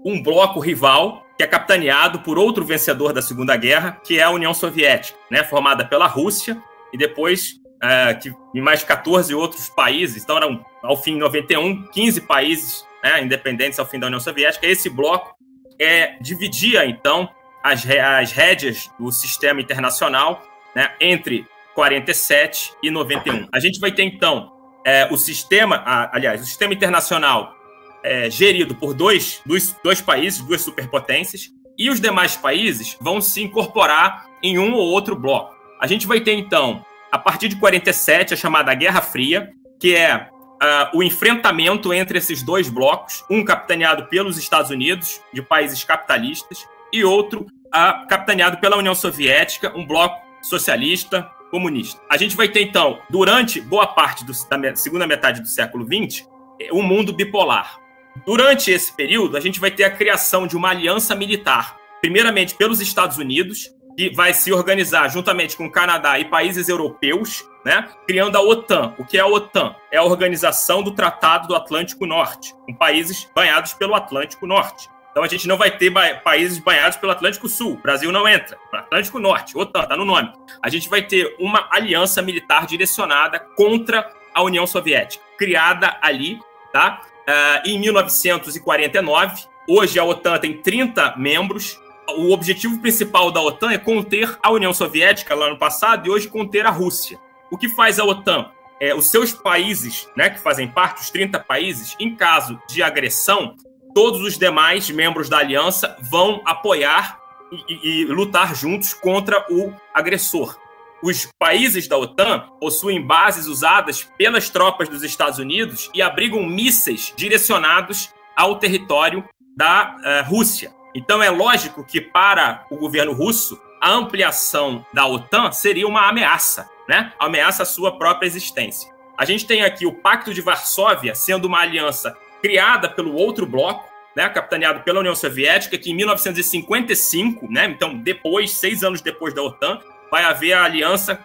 um 0.04 0.22
bloco 0.22 0.58
rival 0.58 1.26
que 1.36 1.44
é 1.44 1.46
capitaneado 1.46 2.20
por 2.20 2.38
outro 2.38 2.64
vencedor 2.64 3.12
da 3.12 3.20
Segunda 3.20 3.56
Guerra, 3.56 4.00
que 4.02 4.18
é 4.18 4.22
a 4.22 4.30
União 4.30 4.54
Soviética, 4.54 5.18
né, 5.30 5.44
formada 5.44 5.84
pela 5.84 6.06
Rússia 6.06 6.60
e 6.92 6.96
depois 6.96 7.59
é, 7.82 8.14
que, 8.14 8.32
em 8.54 8.60
mais 8.60 8.82
14 8.82 9.34
outros 9.34 9.68
países, 9.68 10.22
então 10.22 10.36
eram, 10.36 10.64
ao 10.82 10.96
fim 10.96 11.14
de 11.14 11.20
91, 11.20 11.86
15 11.86 12.20
países 12.22 12.86
né, 13.02 13.22
independentes 13.22 13.78
ao 13.78 13.86
fim 13.86 13.98
da 13.98 14.06
União 14.06 14.20
Soviética. 14.20 14.66
Esse 14.66 14.90
bloco 14.90 15.34
é, 15.78 16.16
dividia, 16.20 16.84
então, 16.86 17.28
as, 17.62 17.84
as 17.88 18.32
rédeas 18.32 18.90
do 18.98 19.10
sistema 19.10 19.60
internacional 19.60 20.42
né, 20.74 20.92
entre 21.00 21.46
47 21.74 22.74
e 22.82 22.90
91. 22.90 23.48
A 23.52 23.58
gente 23.58 23.80
vai 23.80 23.92
ter, 23.92 24.02
então, 24.02 24.52
é, 24.84 25.08
o 25.10 25.16
sistema, 25.16 25.82
aliás, 26.12 26.40
o 26.42 26.44
sistema 26.44 26.74
internacional 26.74 27.56
é, 28.02 28.30
gerido 28.30 28.74
por 28.74 28.94
dois, 28.94 29.40
dois, 29.44 29.76
dois 29.82 30.00
países, 30.00 30.40
duas 30.40 30.60
superpotências, 30.60 31.50
e 31.78 31.88
os 31.88 32.00
demais 32.00 32.36
países 32.36 32.96
vão 33.00 33.20
se 33.20 33.42
incorporar 33.42 34.26
em 34.42 34.58
um 34.58 34.74
ou 34.74 34.88
outro 34.88 35.16
bloco. 35.16 35.56
A 35.80 35.86
gente 35.86 36.06
vai 36.06 36.20
ter, 36.20 36.32
então, 36.32 36.84
a 37.10 37.18
partir 37.18 37.48
de 37.48 37.56
47, 37.56 38.34
a 38.34 38.36
chamada 38.36 38.74
Guerra 38.74 39.00
Fria, 39.00 39.52
que 39.78 39.94
é 39.94 40.28
uh, 40.62 40.96
o 40.96 41.02
enfrentamento 41.02 41.92
entre 41.92 42.18
esses 42.18 42.42
dois 42.42 42.68
blocos, 42.68 43.24
um 43.30 43.44
capitaneado 43.44 44.06
pelos 44.06 44.38
Estados 44.38 44.70
Unidos, 44.70 45.20
de 45.32 45.42
países 45.42 45.82
capitalistas, 45.82 46.66
e 46.92 47.04
outro 47.04 47.46
uh, 47.68 48.06
capitaneado 48.08 48.58
pela 48.58 48.76
União 48.76 48.94
Soviética, 48.94 49.72
um 49.76 49.86
bloco 49.86 50.20
socialista 50.42 51.28
comunista. 51.50 52.00
A 52.08 52.16
gente 52.16 52.36
vai 52.36 52.48
ter, 52.48 52.62
então, 52.62 53.00
durante 53.10 53.60
boa 53.60 53.86
parte 53.86 54.24
do, 54.24 54.32
da 54.32 54.76
segunda 54.76 55.06
metade 55.06 55.40
do 55.40 55.48
século 55.48 55.84
XX, 55.84 56.26
um 56.72 56.82
mundo 56.82 57.12
bipolar. 57.12 57.78
Durante 58.26 58.70
esse 58.70 58.94
período, 58.94 59.36
a 59.36 59.40
gente 59.40 59.58
vai 59.58 59.70
ter 59.70 59.84
a 59.84 59.90
criação 59.90 60.46
de 60.46 60.56
uma 60.56 60.70
aliança 60.70 61.14
militar, 61.14 61.76
primeiramente 62.00 62.54
pelos 62.54 62.80
Estados 62.80 63.18
Unidos, 63.18 63.70
que 64.00 64.08
vai 64.08 64.32
se 64.32 64.50
organizar 64.50 65.08
juntamente 65.08 65.54
com 65.54 65.66
o 65.66 65.70
Canadá 65.70 66.18
e 66.18 66.24
países 66.24 66.70
europeus, 66.70 67.46
né, 67.62 67.86
criando 68.06 68.34
a 68.36 68.40
OTAN. 68.40 68.94
O 68.96 69.04
que 69.04 69.18
é 69.18 69.20
a 69.20 69.26
OTAN? 69.26 69.76
É 69.92 69.98
a 69.98 70.02
organização 70.02 70.82
do 70.82 70.92
Tratado 70.92 71.48
do 71.48 71.54
Atlântico 71.54 72.06
Norte, 72.06 72.54
com 72.64 72.72
países 72.72 73.28
banhados 73.34 73.74
pelo 73.74 73.94
Atlântico 73.94 74.46
Norte. 74.46 74.88
Então 75.10 75.22
a 75.22 75.28
gente 75.28 75.46
não 75.46 75.58
vai 75.58 75.70
ter 75.76 75.90
ba 75.90 76.14
países 76.14 76.58
banhados 76.58 76.96
pelo 76.96 77.12
Atlântico 77.12 77.46
Sul. 77.46 77.74
O 77.74 77.76
Brasil 77.76 78.10
não 78.10 78.26
entra. 78.26 78.56
Atlântico 78.72 79.18
Norte, 79.18 79.58
OTAN, 79.58 79.82
tá 79.82 79.98
no 79.98 80.06
nome. 80.06 80.32
A 80.62 80.70
gente 80.70 80.88
vai 80.88 81.02
ter 81.02 81.36
uma 81.38 81.68
aliança 81.70 82.22
militar 82.22 82.66
direcionada 82.66 83.38
contra 83.54 84.10
a 84.32 84.42
União 84.42 84.66
Soviética, 84.66 85.22
criada 85.36 85.98
ali, 86.00 86.38
tá? 86.72 87.02
Uh, 87.28 87.68
em 87.68 87.78
1949. 87.78 89.44
Hoje 89.68 89.98
a 89.98 90.04
OTAN 90.04 90.38
tem 90.38 90.56
30 90.56 91.16
membros. 91.18 91.78
O 92.16 92.32
objetivo 92.32 92.78
principal 92.80 93.30
da 93.30 93.40
OTAN 93.40 93.72
é 93.72 93.78
conter 93.78 94.38
a 94.42 94.50
União 94.50 94.72
Soviética 94.72 95.34
lá 95.34 95.48
no 95.48 95.58
passado 95.58 96.06
e 96.06 96.10
hoje 96.10 96.28
conter 96.28 96.66
a 96.66 96.70
Rússia. 96.70 97.18
O 97.50 97.58
que 97.58 97.68
faz 97.68 97.98
a 97.98 98.04
OTAN? 98.04 98.50
É, 98.80 98.94
os 98.94 99.10
seus 99.10 99.32
países, 99.32 100.08
né, 100.16 100.30
que 100.30 100.40
fazem 100.40 100.66
parte, 100.66 101.02
os 101.02 101.10
30 101.10 101.38
países, 101.40 101.94
em 102.00 102.16
caso 102.16 102.60
de 102.68 102.82
agressão, 102.82 103.54
todos 103.94 104.22
os 104.22 104.38
demais 104.38 104.88
membros 104.90 105.28
da 105.28 105.38
aliança 105.38 105.96
vão 106.00 106.40
apoiar 106.44 107.20
e, 107.68 108.02
e, 108.02 108.04
lutar 108.06 108.54
juntos 108.54 108.94
contra 108.94 109.44
o 109.50 109.72
agressor. 109.92 110.56
Os 111.02 111.28
países 111.38 111.88
da 111.88 111.96
OTAN 111.96 112.48
possuem 112.60 113.04
bases 113.04 113.46
usadas 113.46 114.08
pelas 114.16 114.48
tropas 114.48 114.88
dos 114.88 115.02
Estados 115.02 115.38
Unidos 115.38 115.90
e 115.94 116.02
abrigam 116.02 116.44
mísseis 116.46 117.12
direcionados 117.16 118.10
ao 118.36 118.58
território 118.58 119.24
da 119.56 119.96
uh, 119.96 120.30
Rússia. 120.30 120.72
Então 120.94 121.22
é 121.22 121.30
lógico 121.30 121.84
que 121.84 122.00
para 122.00 122.66
o 122.70 122.76
governo 122.76 123.12
russo 123.12 123.60
a 123.80 123.90
ampliação 123.90 124.84
da 124.92 125.06
OTAN 125.06 125.52
seria 125.52 125.86
uma 125.86 126.08
ameaça, 126.08 126.68
né? 126.88 127.12
Ameaça 127.18 127.62
à 127.62 127.66
sua 127.66 127.96
própria 127.96 128.26
existência. 128.26 128.92
A 129.16 129.24
gente 129.24 129.46
tem 129.46 129.62
aqui 129.62 129.86
o 129.86 129.92
Pacto 129.92 130.32
de 130.34 130.40
Varsóvia 130.40 131.14
sendo 131.14 131.46
uma 131.46 131.60
aliança 131.60 132.16
criada 132.42 132.88
pelo 132.88 133.14
outro 133.14 133.46
bloco, 133.46 133.88
né, 134.16 134.28
capitaneado 134.28 134.80
pela 134.80 135.00
União 135.00 135.14
Soviética, 135.14 135.78
que 135.78 135.90
em 135.90 135.94
1955, 135.94 137.46
né, 137.50 137.66
então 137.66 137.94
depois, 137.94 138.52
seis 138.52 138.82
anos 138.82 139.00
depois 139.00 139.34
da 139.34 139.42
OTAN, 139.42 139.78
vai 140.10 140.24
haver 140.24 140.54
a 140.54 140.64
aliança 140.64 141.24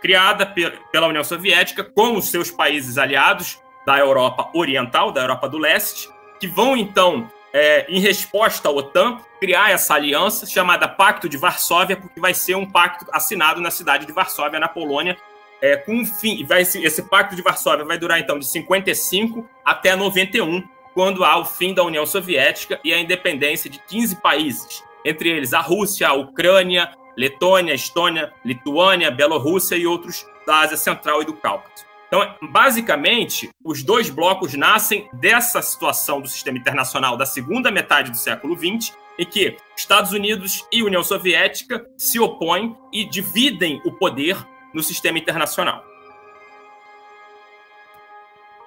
criada 0.00 0.46
pela 0.92 1.08
União 1.08 1.24
Soviética 1.24 1.82
com 1.82 2.16
os 2.16 2.30
seus 2.30 2.50
países 2.50 2.98
aliados 2.98 3.60
da 3.86 3.98
Europa 3.98 4.50
Oriental, 4.54 5.12
da 5.12 5.22
Europa 5.22 5.48
do 5.48 5.58
Leste, 5.58 6.08
que 6.38 6.46
vão 6.46 6.76
então, 6.76 7.30
é, 7.52 7.86
em 7.88 8.00
resposta 8.00 8.68
à 8.68 8.72
OTAN, 8.72 9.18
criar 9.40 9.70
essa 9.70 9.94
aliança 9.94 10.46
chamada 10.46 10.86
Pacto 10.88 11.28
de 11.28 11.36
Varsóvia, 11.36 11.96
porque 11.96 12.20
vai 12.20 12.34
ser 12.34 12.54
um 12.54 12.70
pacto 12.70 13.06
assinado 13.12 13.60
na 13.60 13.70
cidade 13.70 14.06
de 14.06 14.12
Varsóvia, 14.12 14.60
na 14.60 14.68
Polônia, 14.68 15.16
é, 15.60 15.76
com 15.76 15.94
um 15.94 16.06
fim. 16.06 16.44
Vai, 16.44 16.62
esse, 16.62 17.02
Pacto 17.02 17.34
de 17.34 17.42
Varsóvia 17.42 17.84
vai 17.84 17.98
durar 17.98 18.18
então 18.18 18.38
de 18.38 18.46
55 18.46 19.48
até 19.64 19.94
91, 19.96 20.62
quando 20.94 21.24
há 21.24 21.38
o 21.38 21.44
fim 21.44 21.74
da 21.74 21.84
União 21.84 22.06
Soviética 22.06 22.80
e 22.84 22.92
a 22.92 22.98
independência 22.98 23.70
de 23.70 23.78
15 23.78 24.16
países, 24.16 24.84
entre 25.04 25.28
eles 25.28 25.52
a 25.52 25.60
Rússia, 25.60 26.08
a 26.08 26.12
Ucrânia, 26.12 26.92
Letônia, 27.16 27.74
Estônia, 27.74 28.32
Lituânia, 28.44 29.10
Bielorrússia 29.10 29.76
e 29.76 29.86
outros 29.86 30.26
da 30.46 30.60
Ásia 30.60 30.76
Central 30.76 31.22
e 31.22 31.26
do 31.26 31.34
Cáucaso. 31.34 31.89
Então, 32.10 32.28
basicamente, 32.50 33.50
os 33.64 33.84
dois 33.84 34.10
blocos 34.10 34.54
nascem 34.54 35.08
dessa 35.12 35.62
situação 35.62 36.20
do 36.20 36.26
sistema 36.26 36.58
internacional 36.58 37.16
da 37.16 37.24
segunda 37.24 37.70
metade 37.70 38.10
do 38.10 38.16
século 38.16 38.58
XX, 38.58 38.92
em 39.16 39.24
que 39.24 39.56
Estados 39.76 40.10
Unidos 40.10 40.66
e 40.72 40.82
União 40.82 41.04
Soviética 41.04 41.86
se 41.96 42.18
opõem 42.18 42.76
e 42.92 43.08
dividem 43.08 43.80
o 43.84 43.92
poder 43.92 44.36
no 44.74 44.82
sistema 44.82 45.18
internacional. 45.20 45.84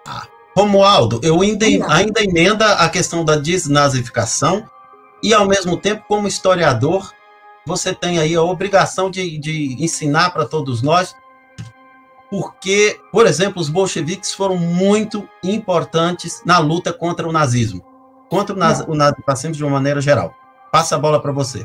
Ah, 0.08 0.25
Romualdo, 0.56 1.19
eu 1.21 1.41
ainda, 1.41 1.65
ainda 1.89 2.23
emenda 2.23 2.75
a 2.75 2.88
questão 2.88 3.25
da 3.25 3.36
desnazificação 3.36 4.65
e, 5.21 5.34
ao 5.34 5.45
mesmo 5.45 5.75
tempo, 5.75 6.06
como 6.08 6.29
historiador, 6.29 7.13
você 7.65 7.93
tem 7.93 8.19
aí 8.19 8.36
a 8.36 8.41
obrigação 8.41 9.12
de, 9.12 9.38
de 9.38 9.84
ensinar 9.84 10.29
para 10.29 10.45
todos 10.45 10.82
nós 10.82 11.13
porque, 12.33 12.99
por 13.11 13.27
exemplo, 13.27 13.61
os 13.61 13.69
bolcheviques 13.69 14.33
foram 14.33 14.57
muito 14.57 15.29
importantes 15.43 16.41
na 16.43 16.57
luta 16.57 16.91
contra 16.91 17.29
o 17.29 17.31
nazismo, 17.31 17.85
contra 18.27 18.55
o, 18.55 18.57
naz, 18.57 18.79
o 18.87 18.95
nazifascismo 18.95 19.53
de 19.53 19.63
uma 19.63 19.73
maneira 19.73 20.01
geral. 20.01 20.33
Passa 20.71 20.95
a 20.95 20.97
bola 20.97 21.21
para 21.21 21.31
você. 21.31 21.63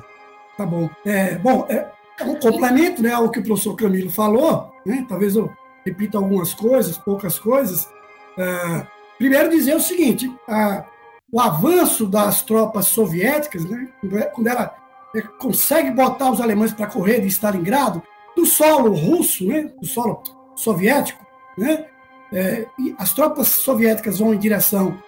Tá 0.59 0.66
bom. 0.66 0.90
É, 1.07 1.38
bom, 1.38 1.64
é, 1.70 1.90
é, 2.20 2.24
um 2.24 2.38
complemento 2.38 3.00
né, 3.00 3.14
ao 3.14 3.31
que 3.31 3.38
o 3.38 3.42
professor 3.42 3.74
Camilo 3.76 4.11
falou, 4.11 4.70
né, 4.85 5.07
talvez 5.09 5.37
eu 5.37 5.50
repita 5.87 6.18
algumas 6.18 6.52
coisas, 6.52 6.98
poucas 6.98 7.38
coisas. 7.38 7.88
É, 8.37 8.87
primeiro 9.16 9.48
dizer 9.48 9.74
o 9.74 9.81
seguinte, 9.81 10.31
a, 10.46 10.85
o 11.33 11.40
avanço 11.40 12.04
das 12.04 12.42
tropas 12.42 12.88
soviéticas, 12.88 13.64
né, 13.64 13.88
quando 14.35 14.48
ela 14.48 14.76
é, 15.16 15.22
consegue 15.22 15.90
botar 15.92 16.31
os 16.31 16.42
alemães 16.42 16.74
para 16.74 16.88
correr 16.88 17.22
de 17.22 17.28
Stalingrado, 17.28 18.02
do 18.37 18.44
solo 18.44 18.92
russo, 18.92 19.46
né, 19.46 19.72
do 19.81 19.87
solo 19.87 20.22
soviético, 20.59 21.25
né, 21.57 21.87
é, 22.33 22.66
as 22.99 23.12
tropas 23.12 23.49
soviéticas 23.49 24.18
vão 24.18 24.35
em 24.35 24.38
direção 24.38 25.01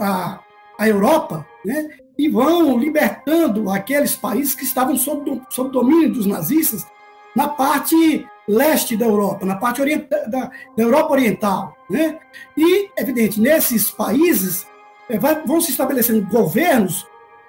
à, 0.00 0.40
à 0.78 0.88
Europa, 0.88 1.46
né, 1.64 1.90
e 2.16 2.28
vão 2.28 2.78
libertando 2.78 3.70
aqueles 3.70 4.16
países 4.16 4.54
que 4.54 4.64
estavam 4.64 4.96
sob, 4.96 5.42
sob 5.50 5.70
domínio 5.70 6.12
dos 6.12 6.26
nazistas 6.26 6.86
na 7.34 7.48
parte 7.48 8.26
leste 8.46 8.96
da 8.96 9.06
Europa, 9.06 9.44
na 9.44 9.56
parte 9.56 9.84
da, 9.96 10.26
da, 10.26 10.50
Europa 10.76 11.12
Oriental. 11.12 11.76
Né? 11.90 12.18
E, 12.56 12.90
evidente, 12.96 13.40
nesses 13.40 13.90
países 13.90 14.66
é, 15.08 15.18
vai, 15.18 15.42
vão 15.44 15.60
se 15.60 15.70
estabelecendo 15.70 16.26
governos 16.26 17.06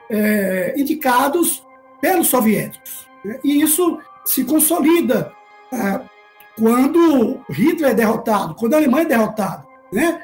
é, 0.10 0.74
indicados 0.78 1.63
pelos 2.02 2.28
soviéticos. 2.28 3.08
Né? 3.24 3.39
E 3.44 3.62
isso 3.62 4.00
se 4.26 4.44
consolida 4.44 5.32
é, 5.72 6.14
quando 6.58 7.41
Hitler 7.50 7.91
é 7.91 7.94
derrotado, 7.94 8.56
quando 8.56 8.74
a 8.74 8.78
Alemanha 8.78 9.06
é 9.06 9.10
derrotada. 9.10 9.65
Né? 9.91 10.22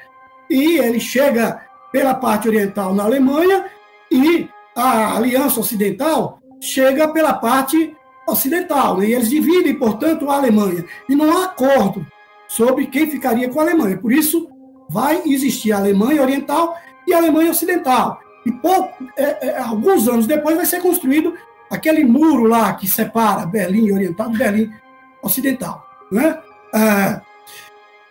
E 0.49 0.77
ele 0.77 0.99
chega 0.99 1.61
pela 1.91 2.13
parte 2.13 2.47
oriental 2.47 2.93
na 2.93 3.03
Alemanha 3.03 3.65
e 4.09 4.49
a 4.75 5.15
Aliança 5.15 5.59
Ocidental 5.59 6.39
chega 6.59 7.07
pela 7.07 7.33
parte 7.33 7.95
ocidental. 8.27 8.97
Né? 8.97 9.07
E 9.07 9.13
eles 9.13 9.29
dividem, 9.29 9.75
portanto, 9.75 10.29
a 10.29 10.35
Alemanha. 10.35 10.85
E 11.09 11.15
não 11.15 11.37
há 11.37 11.45
acordo 11.45 12.05
sobre 12.47 12.87
quem 12.87 13.09
ficaria 13.09 13.49
com 13.49 13.59
a 13.59 13.63
Alemanha. 13.63 13.97
Por 13.97 14.11
isso, 14.11 14.49
vai 14.89 15.21
existir 15.25 15.71
a 15.71 15.77
Alemanha 15.77 16.21
Oriental 16.21 16.75
e 17.07 17.13
a 17.13 17.17
Alemanha 17.17 17.51
Ocidental. 17.51 18.19
E 18.45 18.51
pouco, 18.51 19.03
é, 19.17 19.47
é, 19.47 19.57
alguns 19.59 20.07
anos 20.07 20.25
depois 20.25 20.55
vai 20.55 20.65
ser 20.65 20.81
construído 20.81 21.33
aquele 21.69 22.03
muro 22.03 22.43
lá 22.43 22.73
que 22.73 22.87
separa 22.87 23.45
Berlim 23.45 23.91
Oriental 23.91 24.29
de 24.29 24.37
Berlim 24.37 24.71
Ocidental. 25.23 25.90
Né? 26.11 26.37
Ah, 26.73 27.21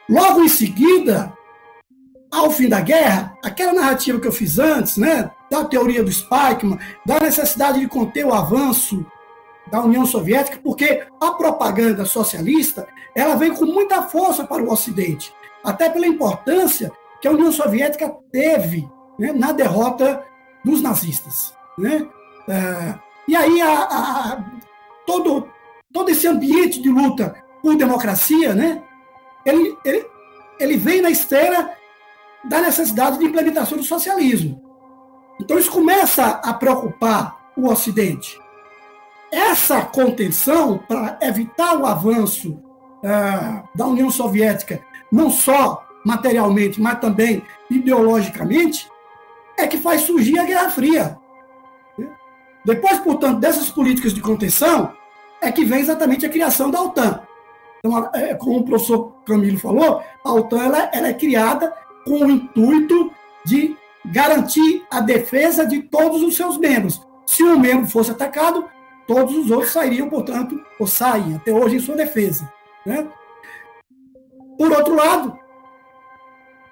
logo 0.08 0.42
em 0.42 0.48
seguida, 0.48 1.32
ao 2.30 2.50
fim 2.50 2.68
da 2.68 2.80
guerra, 2.80 3.36
aquela 3.44 3.72
narrativa 3.72 4.20
que 4.20 4.28
eu 4.28 4.32
fiz 4.32 4.58
antes, 4.58 4.96
né, 4.96 5.30
da 5.50 5.64
teoria 5.64 6.02
do 6.02 6.12
Spikeman, 6.12 6.78
da 7.04 7.20
necessidade 7.20 7.80
de 7.80 7.88
conter 7.88 8.24
o 8.24 8.32
avanço 8.32 9.04
da 9.70 9.80
União 9.80 10.06
Soviética, 10.06 10.58
porque 10.62 11.04
a 11.20 11.32
propaganda 11.32 12.04
socialista 12.04 12.86
ela 13.14 13.34
vem 13.34 13.54
com 13.54 13.66
muita 13.66 14.02
força 14.02 14.44
para 14.44 14.62
o 14.62 14.70
Ocidente, 14.70 15.34
até 15.64 15.88
pela 15.88 16.06
importância 16.06 16.90
que 17.20 17.28
a 17.28 17.32
União 17.32 17.52
Soviética 17.52 18.12
teve 18.32 18.88
né, 19.18 19.32
na 19.32 19.52
derrota 19.52 20.24
dos 20.64 20.80
nazistas. 20.80 21.54
Né? 21.76 22.06
É, 22.48 22.94
e 23.28 23.36
aí 23.36 23.60
a, 23.60 23.82
a, 23.82 24.44
todo, 25.06 25.48
todo 25.92 26.10
esse 26.10 26.26
ambiente 26.26 26.80
de 26.80 26.88
luta 26.88 27.34
por 27.62 27.76
democracia, 27.76 28.54
né, 28.54 28.82
ele, 29.44 29.76
ele, 29.84 30.06
ele 30.58 30.76
vem 30.76 31.00
na 31.00 31.10
esteira 31.10 31.76
da 32.44 32.60
necessidade 32.60 33.18
de 33.18 33.24
implementação 33.24 33.76
do 33.76 33.84
socialismo. 33.84 34.60
Então 35.40 35.58
isso 35.58 35.70
começa 35.70 36.24
a 36.26 36.52
preocupar 36.54 37.50
o 37.56 37.68
Ocidente. 37.68 38.38
Essa 39.32 39.82
contenção 39.82 40.78
para 40.78 41.18
evitar 41.22 41.78
o 41.78 41.86
avanço 41.86 42.52
uh, 42.52 43.68
da 43.74 43.86
União 43.86 44.10
Soviética, 44.10 44.82
não 45.10 45.30
só 45.30 45.86
materialmente, 46.04 46.80
mas 46.80 46.98
também 46.98 47.42
ideologicamente, 47.70 48.90
é 49.56 49.66
que 49.66 49.78
faz 49.78 50.02
surgir 50.02 50.38
a 50.38 50.44
Guerra 50.44 50.70
Fria. 50.70 51.18
Depois, 52.64 52.98
portanto, 52.98 53.38
dessas 53.38 53.70
políticas 53.70 54.12
de 54.12 54.20
contenção, 54.20 54.92
é 55.40 55.50
que 55.50 55.64
vem 55.64 55.80
exatamente 55.80 56.26
a 56.26 56.28
criação 56.28 56.70
da 56.70 56.82
OTAN. 56.82 57.22
Então, 57.84 58.10
é, 58.14 58.34
como 58.34 58.58
o 58.58 58.64
professor 58.64 59.22
Camilo 59.24 59.58
falou, 59.58 60.02
a 60.24 60.32
OTAN 60.32 60.64
ela, 60.64 60.90
ela 60.92 61.08
é 61.08 61.14
criada 61.14 61.72
com 62.04 62.24
o 62.24 62.30
intuito 62.30 63.10
de 63.44 63.76
garantir 64.04 64.84
a 64.90 65.00
defesa 65.00 65.66
de 65.66 65.82
todos 65.82 66.22
os 66.22 66.36
seus 66.36 66.58
membros. 66.58 67.00
Se 67.26 67.42
um 67.42 67.58
membro 67.58 67.88
fosse 67.88 68.10
atacado, 68.10 68.68
todos 69.06 69.36
os 69.36 69.50
outros 69.50 69.72
sairiam, 69.72 70.08
portanto, 70.08 70.60
ou 70.78 70.86
saem 70.86 71.36
até 71.36 71.52
hoje 71.52 71.76
em 71.76 71.80
sua 71.80 71.96
defesa. 71.96 72.50
Né? 72.84 73.06
Por 74.58 74.70
outro 74.72 74.94
lado, 74.94 75.38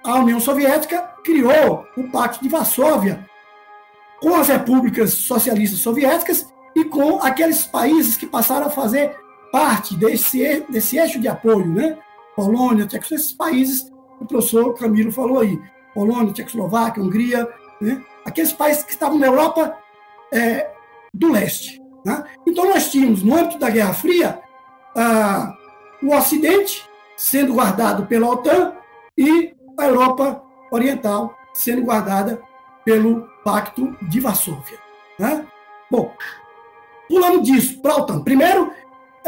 a 0.04 0.16
União 0.16 0.40
Soviética 0.40 1.02
criou 1.24 1.86
o 1.96 2.04
Pacto 2.10 2.42
de 2.42 2.48
Varsóvia 2.48 3.26
com 4.20 4.34
as 4.34 4.48
repúblicas 4.48 5.12
socialistas 5.12 5.80
soviéticas 5.80 6.52
e 6.74 6.84
com 6.84 7.22
aqueles 7.22 7.64
países 7.64 8.16
que 8.16 8.26
passaram 8.26 8.66
a 8.66 8.70
fazer 8.70 9.16
parte 9.50 9.96
desse, 9.96 10.64
desse 10.68 10.98
eixo 10.98 11.20
de 11.20 11.28
apoio, 11.28 11.66
né? 11.66 11.98
Polônia, 12.36 12.86
Tchecoslováquia, 12.86 13.16
esses 13.16 13.32
países 13.32 13.82
que 13.82 14.24
o 14.24 14.26
professor 14.26 14.74
Camilo 14.74 15.10
falou 15.10 15.40
aí. 15.40 15.58
Polônia, 15.94 16.32
Tchecoslováquia, 16.32 17.02
Hungria, 17.02 17.48
né? 17.80 18.02
aqueles 18.24 18.52
países 18.52 18.84
que 18.84 18.92
estavam 18.92 19.18
na 19.18 19.26
Europa 19.26 19.76
é, 20.32 20.70
do 21.12 21.32
leste. 21.32 21.82
Né? 22.04 22.24
Então, 22.46 22.68
nós 22.68 22.90
tínhamos, 22.90 23.22
no 23.22 23.34
âmbito 23.34 23.58
da 23.58 23.70
Guerra 23.70 23.92
Fria, 23.92 24.40
ah, 24.94 25.56
o 26.02 26.14
Ocidente 26.14 26.88
sendo 27.16 27.54
guardado 27.54 28.06
pela 28.06 28.28
OTAN 28.28 28.74
e 29.16 29.52
a 29.76 29.86
Europa 29.86 30.42
Oriental 30.70 31.36
sendo 31.52 31.82
guardada 31.82 32.40
pelo 32.84 33.28
Pacto 33.44 33.96
de 34.02 34.20
Varsóvia. 34.20 34.78
Né? 35.18 35.44
Bom, 35.90 36.14
pulando 37.08 37.42
disso 37.42 37.80
para 37.80 37.94
a 37.94 37.96
OTAN. 37.96 38.22
Primeiro, 38.22 38.72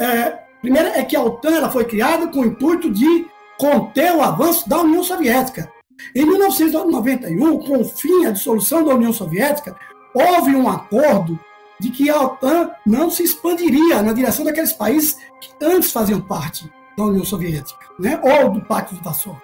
é, 0.00 0.38
primeiro 0.60 0.88
é 0.88 1.04
que 1.04 1.14
a 1.14 1.22
OTAN 1.22 1.56
ela 1.56 1.70
foi 1.70 1.84
criada 1.84 2.26
com 2.28 2.40
o 2.40 2.46
intuito 2.46 2.90
de 2.90 3.26
conter 3.58 4.12
o 4.14 4.22
avanço 4.22 4.68
da 4.68 4.80
União 4.80 5.02
Soviética. 5.02 5.70
Em 6.14 6.24
1991, 6.24 7.58
com 7.58 7.80
o 7.80 7.84
fim 7.84 8.24
a 8.24 8.30
dissolução 8.30 8.82
da 8.82 8.94
União 8.94 9.12
Soviética, 9.12 9.76
houve 10.14 10.56
um 10.56 10.68
acordo 10.68 11.38
de 11.78 11.90
que 11.90 12.10
a 12.10 12.20
OTAN 12.20 12.70
não 12.86 13.10
se 13.10 13.22
expandiria 13.22 14.02
na 14.02 14.12
direção 14.12 14.44
daqueles 14.44 14.72
países 14.72 15.16
que 15.40 15.50
antes 15.62 15.92
faziam 15.92 16.20
parte 16.20 16.70
da 16.96 17.04
União 17.04 17.24
Soviética, 17.24 17.86
né? 17.98 18.20
ou 18.22 18.50
do 18.50 18.62
Pacto 18.62 18.94
de 18.94 19.02
Varsóvia. 19.02 19.42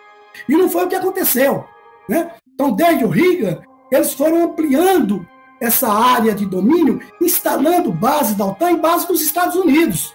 E 0.48 0.56
não 0.56 0.68
foi 0.68 0.84
o 0.84 0.88
que 0.88 0.94
aconteceu. 0.94 1.64
Né? 2.08 2.30
Então, 2.54 2.72
desde 2.72 3.04
o 3.04 3.08
Riga, 3.08 3.62
eles 3.90 4.12
foram 4.12 4.44
ampliando 4.44 5.26
essa 5.60 5.90
área 5.90 6.34
de 6.34 6.44
domínio, 6.44 7.00
instalando 7.20 7.90
bases 7.90 8.34
da 8.34 8.46
OTAN 8.46 8.72
e 8.72 8.76
bases 8.76 9.06
dos 9.06 9.22
Estados 9.22 9.56
Unidos. 9.56 10.14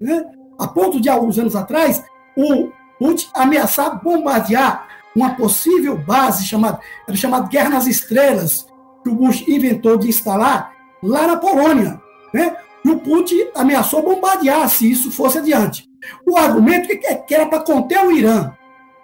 Né? 0.00 0.24
A 0.58 0.66
ponto 0.66 1.00
de, 1.00 1.08
alguns 1.08 1.38
anos 1.38 1.54
atrás, 1.54 2.02
o 2.36 2.70
Putin 2.98 3.28
ameaçar 3.34 4.02
bombardear 4.02 4.86
uma 5.14 5.34
possível 5.34 5.96
base 5.96 6.44
chamada, 6.46 6.78
era 7.06 7.16
chamada 7.16 7.48
Guerra 7.48 7.70
nas 7.70 7.86
Estrelas, 7.86 8.66
que 9.02 9.08
o 9.08 9.14
Bush 9.14 9.46
inventou 9.48 9.96
de 9.96 10.08
instalar 10.08 10.72
lá 11.02 11.26
na 11.26 11.36
Polônia. 11.36 12.00
Né? 12.32 12.56
E 12.84 12.90
o 12.90 12.98
Putin 12.98 13.48
ameaçou 13.54 14.02
bombardear 14.02 14.68
se 14.68 14.90
isso 14.90 15.10
fosse 15.10 15.38
adiante. 15.38 15.88
O 16.26 16.36
argumento 16.36 16.90
é 16.90 17.14
que 17.14 17.34
era 17.34 17.46
para 17.46 17.60
conter 17.60 17.98
o 18.04 18.12
Irã. 18.12 18.52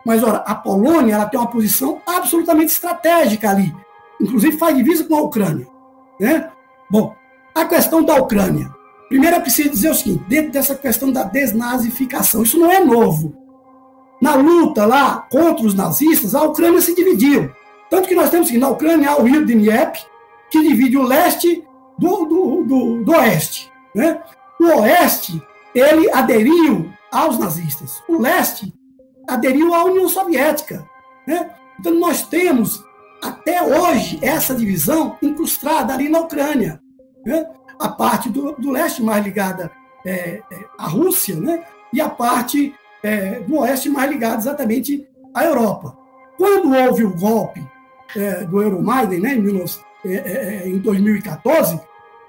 Mas, 0.06 0.22
ora, 0.22 0.38
a 0.38 0.54
Polônia 0.54 1.14
ela 1.14 1.26
tem 1.26 1.40
uma 1.40 1.50
posição 1.50 2.00
absolutamente 2.06 2.72
estratégica 2.72 3.50
ali. 3.50 3.74
Inclusive 4.20 4.58
faz 4.58 4.76
divisa 4.76 5.04
com 5.04 5.16
a 5.16 5.22
Ucrânia. 5.22 5.66
Né? 6.20 6.50
Bom, 6.90 7.14
a 7.54 7.64
questão 7.64 8.02
da 8.02 8.14
Ucrânia. 8.16 8.70
Primeiro 9.08 9.36
é 9.36 9.40
preciso 9.40 9.70
dizer 9.70 9.90
o 9.90 9.94
seguinte, 9.94 10.24
dentro 10.28 10.52
dessa 10.52 10.74
questão 10.74 11.12
da 11.12 11.24
desnazificação, 11.24 12.42
isso 12.42 12.58
não 12.58 12.70
é 12.70 12.80
novo. 12.80 13.36
Na 14.20 14.34
luta 14.34 14.86
lá 14.86 15.26
contra 15.30 15.66
os 15.66 15.74
nazistas, 15.74 16.34
a 16.34 16.42
Ucrânia 16.42 16.80
se 16.80 16.94
dividiu. 16.94 17.50
Tanto 17.90 18.08
que 18.08 18.14
nós 18.14 18.30
temos 18.30 18.50
que 18.50 18.58
na 18.58 18.70
Ucrânia 18.70 19.10
há 19.10 19.18
o 19.18 19.24
rio 19.24 19.44
Dnieper, 19.44 20.02
que 20.50 20.62
divide 20.62 20.96
o 20.96 21.02
leste 21.02 21.64
do, 21.98 22.24
do, 22.24 22.64
do, 22.64 23.04
do 23.04 23.12
oeste. 23.12 23.70
Né? 23.94 24.20
O 24.60 24.80
oeste, 24.80 25.42
ele 25.74 26.10
aderiu 26.10 26.90
aos 27.12 27.38
nazistas. 27.38 28.02
O 28.08 28.20
leste 28.20 28.72
aderiu 29.28 29.74
à 29.74 29.84
União 29.84 30.08
Soviética. 30.08 30.88
Né? 31.26 31.50
Então, 31.78 31.94
nós 31.94 32.26
temos, 32.26 32.82
até 33.22 33.62
hoje, 33.62 34.18
essa 34.22 34.54
divisão 34.54 35.16
incrustada 35.22 35.92
ali 35.92 36.08
na 36.08 36.20
Ucrânia. 36.20 36.80
Né? 37.24 37.46
A 37.78 37.88
parte 37.88 38.28
do, 38.28 38.52
do 38.52 38.70
leste 38.70 39.02
mais 39.02 39.24
ligada 39.24 39.70
é, 40.04 40.42
é, 40.50 40.64
à 40.78 40.86
Rússia, 40.86 41.36
né? 41.36 41.64
e 41.92 42.00
a 42.00 42.08
parte 42.08 42.74
é, 43.02 43.40
do 43.40 43.58
oeste 43.58 43.88
mais 43.88 44.10
ligada 44.10 44.36
exatamente 44.36 45.06
à 45.32 45.44
Europa. 45.44 45.96
Quando 46.36 46.74
houve 46.74 47.04
o 47.04 47.16
golpe 47.16 47.64
é, 48.16 48.44
do 48.44 48.60
Euromaidan, 48.60 49.20
né, 49.20 49.34
em, 49.34 49.42
19, 49.42 49.80
é, 50.04 50.14
é, 50.14 50.68
em 50.68 50.78
2014, 50.78 51.80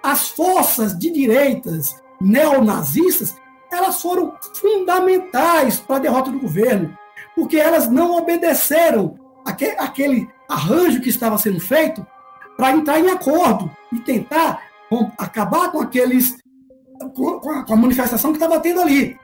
as 0.04 0.30
forças 0.30 0.98
de 0.98 1.10
direitas 1.10 1.96
neonazistas 2.22 3.36
elas 3.72 4.02
foram 4.02 4.36
fundamentais 4.54 5.80
para 5.80 5.98
a 5.98 6.00
derrota 6.00 6.32
do 6.32 6.40
governo, 6.40 6.98
porque 7.36 7.58
elas 7.58 7.90
não 7.90 8.16
obedeceram 8.16 9.20
aquele 9.44 10.30
arranjo 10.48 11.02
que 11.02 11.10
estava 11.10 11.38
sendo 11.38 11.60
feito 11.60 12.06
para 12.56 12.72
entrar 12.72 13.00
em 13.00 13.10
acordo 13.10 13.70
e 13.92 14.00
tentar 14.00 14.62
acabar 15.18 15.72
com 15.72 15.82
aqueles 15.82 16.38
com 17.14 17.74
a 17.74 17.76
manifestação 17.76 18.32
que 18.32 18.38
estava 18.38 18.60
tendo 18.60 18.82
ali. 18.82 19.18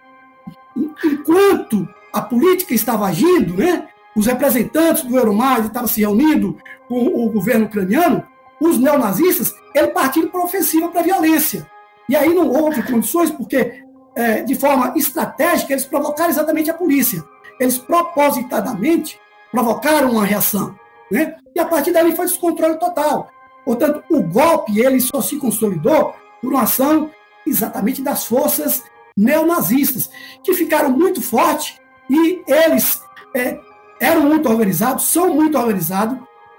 Enquanto 1.04 1.88
a 2.14 2.22
política 2.22 2.74
estava 2.74 3.06
agindo, 3.06 3.56
né, 3.56 3.88
os 4.16 4.26
representantes 4.26 5.04
do 5.04 5.18
Euromais 5.18 5.66
estavam 5.66 5.88
se 5.88 6.02
reunindo 6.02 6.58
com 6.88 7.06
o 7.08 7.30
governo 7.30 7.66
ucraniano, 7.66 8.24
os 8.60 8.78
neonazistas 8.78 9.54
eles 9.74 9.94
partiram 9.94 10.30
para 10.30 10.42
a 10.42 10.46
ofensiva, 10.46 10.90
para 10.90 11.02
a 11.02 11.04
violência. 11.04 11.66
E 12.10 12.16
aí 12.16 12.34
não 12.34 12.50
houve 12.50 12.84
condições, 12.84 13.32
porque 13.32 13.84
é, 14.16 14.42
de 14.42 14.56
forma 14.56 14.94
estratégica, 14.98 15.74
eles 15.74 15.86
provocaram 15.86 16.30
exatamente 16.30 16.70
a 16.70 16.74
polícia. 16.74 17.24
Eles 17.60 17.78
propositadamente 17.78 19.20
provocaram 19.52 20.12
uma 20.12 20.26
reação. 20.26 20.76
Né? 21.10 21.36
E 21.56 21.60
a 21.60 21.66
partir 21.66 21.92
dali 21.92 22.16
foi 22.16 22.26
descontrole 22.26 22.78
total. 22.78 23.30
Portanto, 23.66 24.04
o 24.10 24.22
golpe 24.22 24.80
ele 24.80 25.00
só 25.00 25.22
se 25.22 25.38
consolidou 25.38 26.16
por 26.42 26.54
uma 26.54 26.64
ação 26.64 27.12
exatamente 27.46 28.02
das 28.02 28.26
forças 28.26 28.84
neonazistas, 29.16 30.10
que 30.44 30.54
ficaram 30.54 30.90
muito 30.90 31.22
fortes 31.22 31.80
e 32.10 32.44
eles 32.48 33.02
é, 33.36 33.60
eram 34.00 34.24
muito 34.24 34.50
organizados, 34.50 35.06
são 35.06 35.34
muito 35.34 35.58
organizados. 35.58 36.18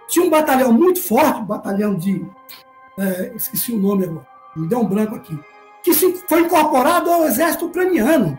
Tinha 0.09 0.25
um 0.25 0.31
batalhão 0.31 0.73
muito 0.73 1.03
forte, 1.03 1.41
um 1.41 1.47
batalhão 1.47 1.95
de. 1.95 2.25
É, 2.99 3.33
esqueci 3.35 3.73
o 3.73 3.79
nome 3.79 4.05
agora, 4.05 4.27
me 4.55 4.69
deu 4.69 4.81
um 4.81 4.87
branco 4.87 5.15
aqui 5.15 5.39
que 5.83 5.93
foi 5.93 6.43
incorporado 6.43 7.11
ao 7.11 7.25
exército 7.25 7.67
ucraniano. 7.67 8.39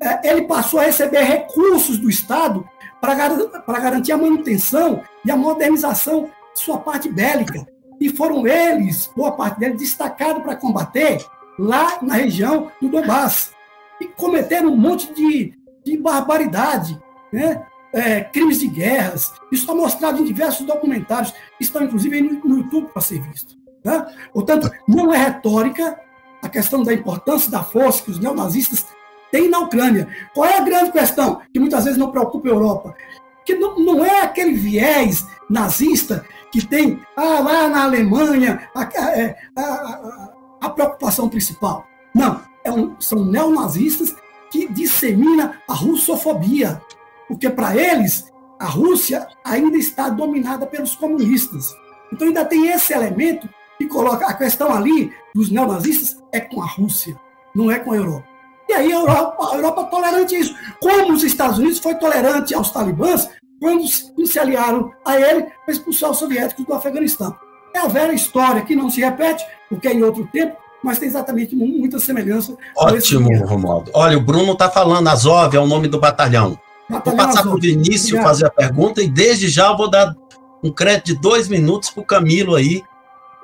É, 0.00 0.30
ele 0.30 0.42
passou 0.42 0.80
a 0.80 0.84
receber 0.84 1.22
recursos 1.22 1.98
do 1.98 2.08
Estado 2.08 2.66
para 3.00 3.80
garantir 3.80 4.12
a 4.12 4.16
manutenção 4.16 5.02
e 5.24 5.30
a 5.30 5.36
modernização 5.36 6.30
de 6.54 6.60
sua 6.60 6.78
parte 6.78 7.08
bélica. 7.08 7.66
E 8.02 8.08
foram 8.08 8.44
eles, 8.48 9.08
boa 9.14 9.30
parte 9.30 9.60
deles, 9.60 9.78
destacados 9.78 10.42
para 10.42 10.56
combater 10.56 11.24
lá 11.56 11.98
na 12.02 12.14
região 12.14 12.68
do 12.80 12.88
Donbass. 12.88 13.52
E 14.00 14.08
cometeram 14.08 14.72
um 14.72 14.76
monte 14.76 15.14
de, 15.14 15.54
de 15.84 15.96
barbaridade, 15.96 17.00
né? 17.32 17.64
É, 17.94 18.22
crimes 18.22 18.58
de 18.58 18.66
guerras. 18.66 19.32
Isso 19.52 19.62
está 19.62 19.74
mostrado 19.74 20.20
em 20.20 20.24
diversos 20.24 20.66
documentários, 20.66 21.32
estão 21.60 21.84
inclusive 21.84 22.20
no, 22.22 22.40
no 22.40 22.56
YouTube 22.58 22.88
para 22.88 23.02
ser 23.02 23.20
visto. 23.20 23.56
Né? 23.84 24.04
Portanto, 24.32 24.68
não 24.88 25.14
é 25.14 25.18
retórica, 25.18 26.00
a 26.42 26.48
questão 26.48 26.82
da 26.82 26.92
importância 26.92 27.48
da 27.50 27.62
força 27.62 28.02
que 28.02 28.10
os 28.10 28.18
neonazistas 28.18 28.84
têm 29.30 29.48
na 29.48 29.60
Ucrânia. 29.60 30.08
Qual 30.34 30.48
é 30.48 30.56
a 30.56 30.62
grande 30.62 30.90
questão 30.90 31.40
que 31.52 31.60
muitas 31.60 31.84
vezes 31.84 31.98
não 31.98 32.10
preocupa 32.10 32.48
a 32.48 32.50
Europa? 32.50 32.96
Que 33.44 33.54
não, 33.54 33.78
não 33.78 34.04
é 34.04 34.22
aquele 34.22 34.54
viés 34.54 35.24
nazista 35.48 36.24
que 36.52 36.64
tem 36.64 37.00
ah, 37.16 37.40
lá 37.40 37.68
na 37.68 37.84
Alemanha 37.84 38.68
a, 38.74 38.82
a, 38.82 39.34
a, 39.56 40.32
a 40.60 40.70
preocupação 40.70 41.28
principal. 41.28 41.86
Não, 42.14 42.42
é 42.62 42.70
um, 42.70 42.94
são 43.00 43.24
neonazistas 43.24 44.14
que 44.50 44.68
disseminam 44.68 45.52
a 45.66 45.72
russofobia, 45.72 46.80
porque 47.26 47.48
para 47.48 47.74
eles 47.74 48.30
a 48.60 48.66
Rússia 48.66 49.26
ainda 49.44 49.76
está 49.78 50.10
dominada 50.10 50.66
pelos 50.66 50.94
comunistas. 50.94 51.74
Então 52.12 52.28
ainda 52.28 52.44
tem 52.44 52.68
esse 52.68 52.92
elemento 52.92 53.48
que 53.78 53.86
coloca 53.86 54.26
a 54.26 54.34
questão 54.34 54.72
ali 54.72 55.10
dos 55.34 55.50
neonazistas 55.50 56.22
é 56.30 56.40
com 56.40 56.62
a 56.62 56.66
Rússia, 56.66 57.18
não 57.54 57.70
é 57.70 57.78
com 57.78 57.92
a 57.92 57.96
Europa. 57.96 58.28
E 58.68 58.74
aí 58.74 58.92
a 58.92 58.96
Europa, 58.96 59.52
a 59.52 59.56
Europa 59.56 59.80
é 59.80 59.84
tolerante 59.86 60.36
a 60.36 60.38
isso. 60.38 60.54
Como 60.80 61.12
os 61.12 61.24
Estados 61.24 61.58
Unidos 61.58 61.78
foi 61.78 61.94
tolerante 61.94 62.54
aos 62.54 62.70
talibãs 62.70 63.28
quando 63.62 63.86
se 64.26 64.38
aliaram 64.40 64.90
a 65.04 65.16
ele 65.16 65.44
para 65.64 65.72
expulsar 65.72 66.10
os 66.10 66.18
soviéticos 66.18 66.66
do 66.66 66.74
Afeganistão. 66.74 67.32
É 67.72 67.78
a 67.78 67.86
velha 67.86 68.12
história 68.12 68.62
que 68.62 68.74
não 68.74 68.90
se 68.90 69.00
repete, 69.00 69.44
porque 69.68 69.86
é 69.86 69.94
em 69.94 70.02
outro 70.02 70.26
tempo, 70.32 70.56
mas 70.82 70.98
tem 70.98 71.06
exatamente 71.06 71.54
muita 71.54 72.00
semelhança. 72.00 72.56
Ótimo, 72.76 73.28
Romualdo. 73.46 73.92
Olha, 73.94 74.18
o 74.18 74.20
Bruno 74.20 74.54
está 74.54 74.68
falando, 74.68 75.08
Azov 75.08 75.54
é 75.54 75.60
o 75.60 75.66
nome 75.66 75.86
do 75.86 76.00
batalhão. 76.00 76.58
batalhão 76.90 77.16
vou 77.16 77.26
passar 77.26 77.42
para 77.42 77.54
o 77.54 77.60
Vinícius 77.60 78.20
fazer 78.20 78.46
a 78.46 78.50
pergunta 78.50 79.00
e 79.00 79.08
desde 79.08 79.48
já 79.48 79.68
eu 79.68 79.76
vou 79.76 79.88
dar 79.88 80.12
um 80.60 80.72
crédito 80.72 81.14
de 81.14 81.20
dois 81.20 81.46
minutos 81.46 81.88
para 81.88 82.02
o 82.02 82.06
Camilo 82.06 82.56
aí, 82.56 82.82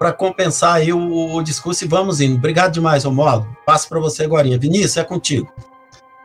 para 0.00 0.12
compensar 0.12 0.74
aí 0.74 0.92
o, 0.92 1.36
o, 1.36 1.42
discurso 1.42 1.84
e 1.84 1.88
vamos 1.88 2.20
indo. 2.20 2.34
Obrigado 2.34 2.72
demais, 2.72 3.04
Romualdo. 3.04 3.46
Passo 3.64 3.88
para 3.88 4.00
você 4.00 4.24
agora. 4.24 4.48
Vinícius, 4.58 4.96
é 4.96 5.04
contigo. 5.04 5.48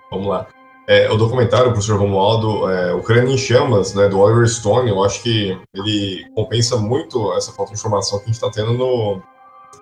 Vamos 0.09 0.27
lá. 0.27 0.47
É, 0.87 1.09
o 1.09 1.15
documentário, 1.15 1.71
professor 1.71 1.97
Romualdo, 1.97 2.69
é, 2.69 2.93
Ucrânia 2.93 3.33
em 3.33 3.37
Chamas, 3.37 3.93
né, 3.93 4.09
do 4.09 4.19
Oliver 4.19 4.47
Stone, 4.47 4.89
eu 4.89 5.01
acho 5.03 5.23
que 5.23 5.57
ele 5.73 6.25
compensa 6.35 6.75
muito 6.75 7.33
essa 7.33 7.53
falta 7.53 7.71
de 7.71 7.79
informação 7.79 8.19
que 8.19 8.25
a 8.25 8.27
gente 8.27 8.35
está 8.35 8.49
tendo 8.49 8.73
no, 8.73 9.21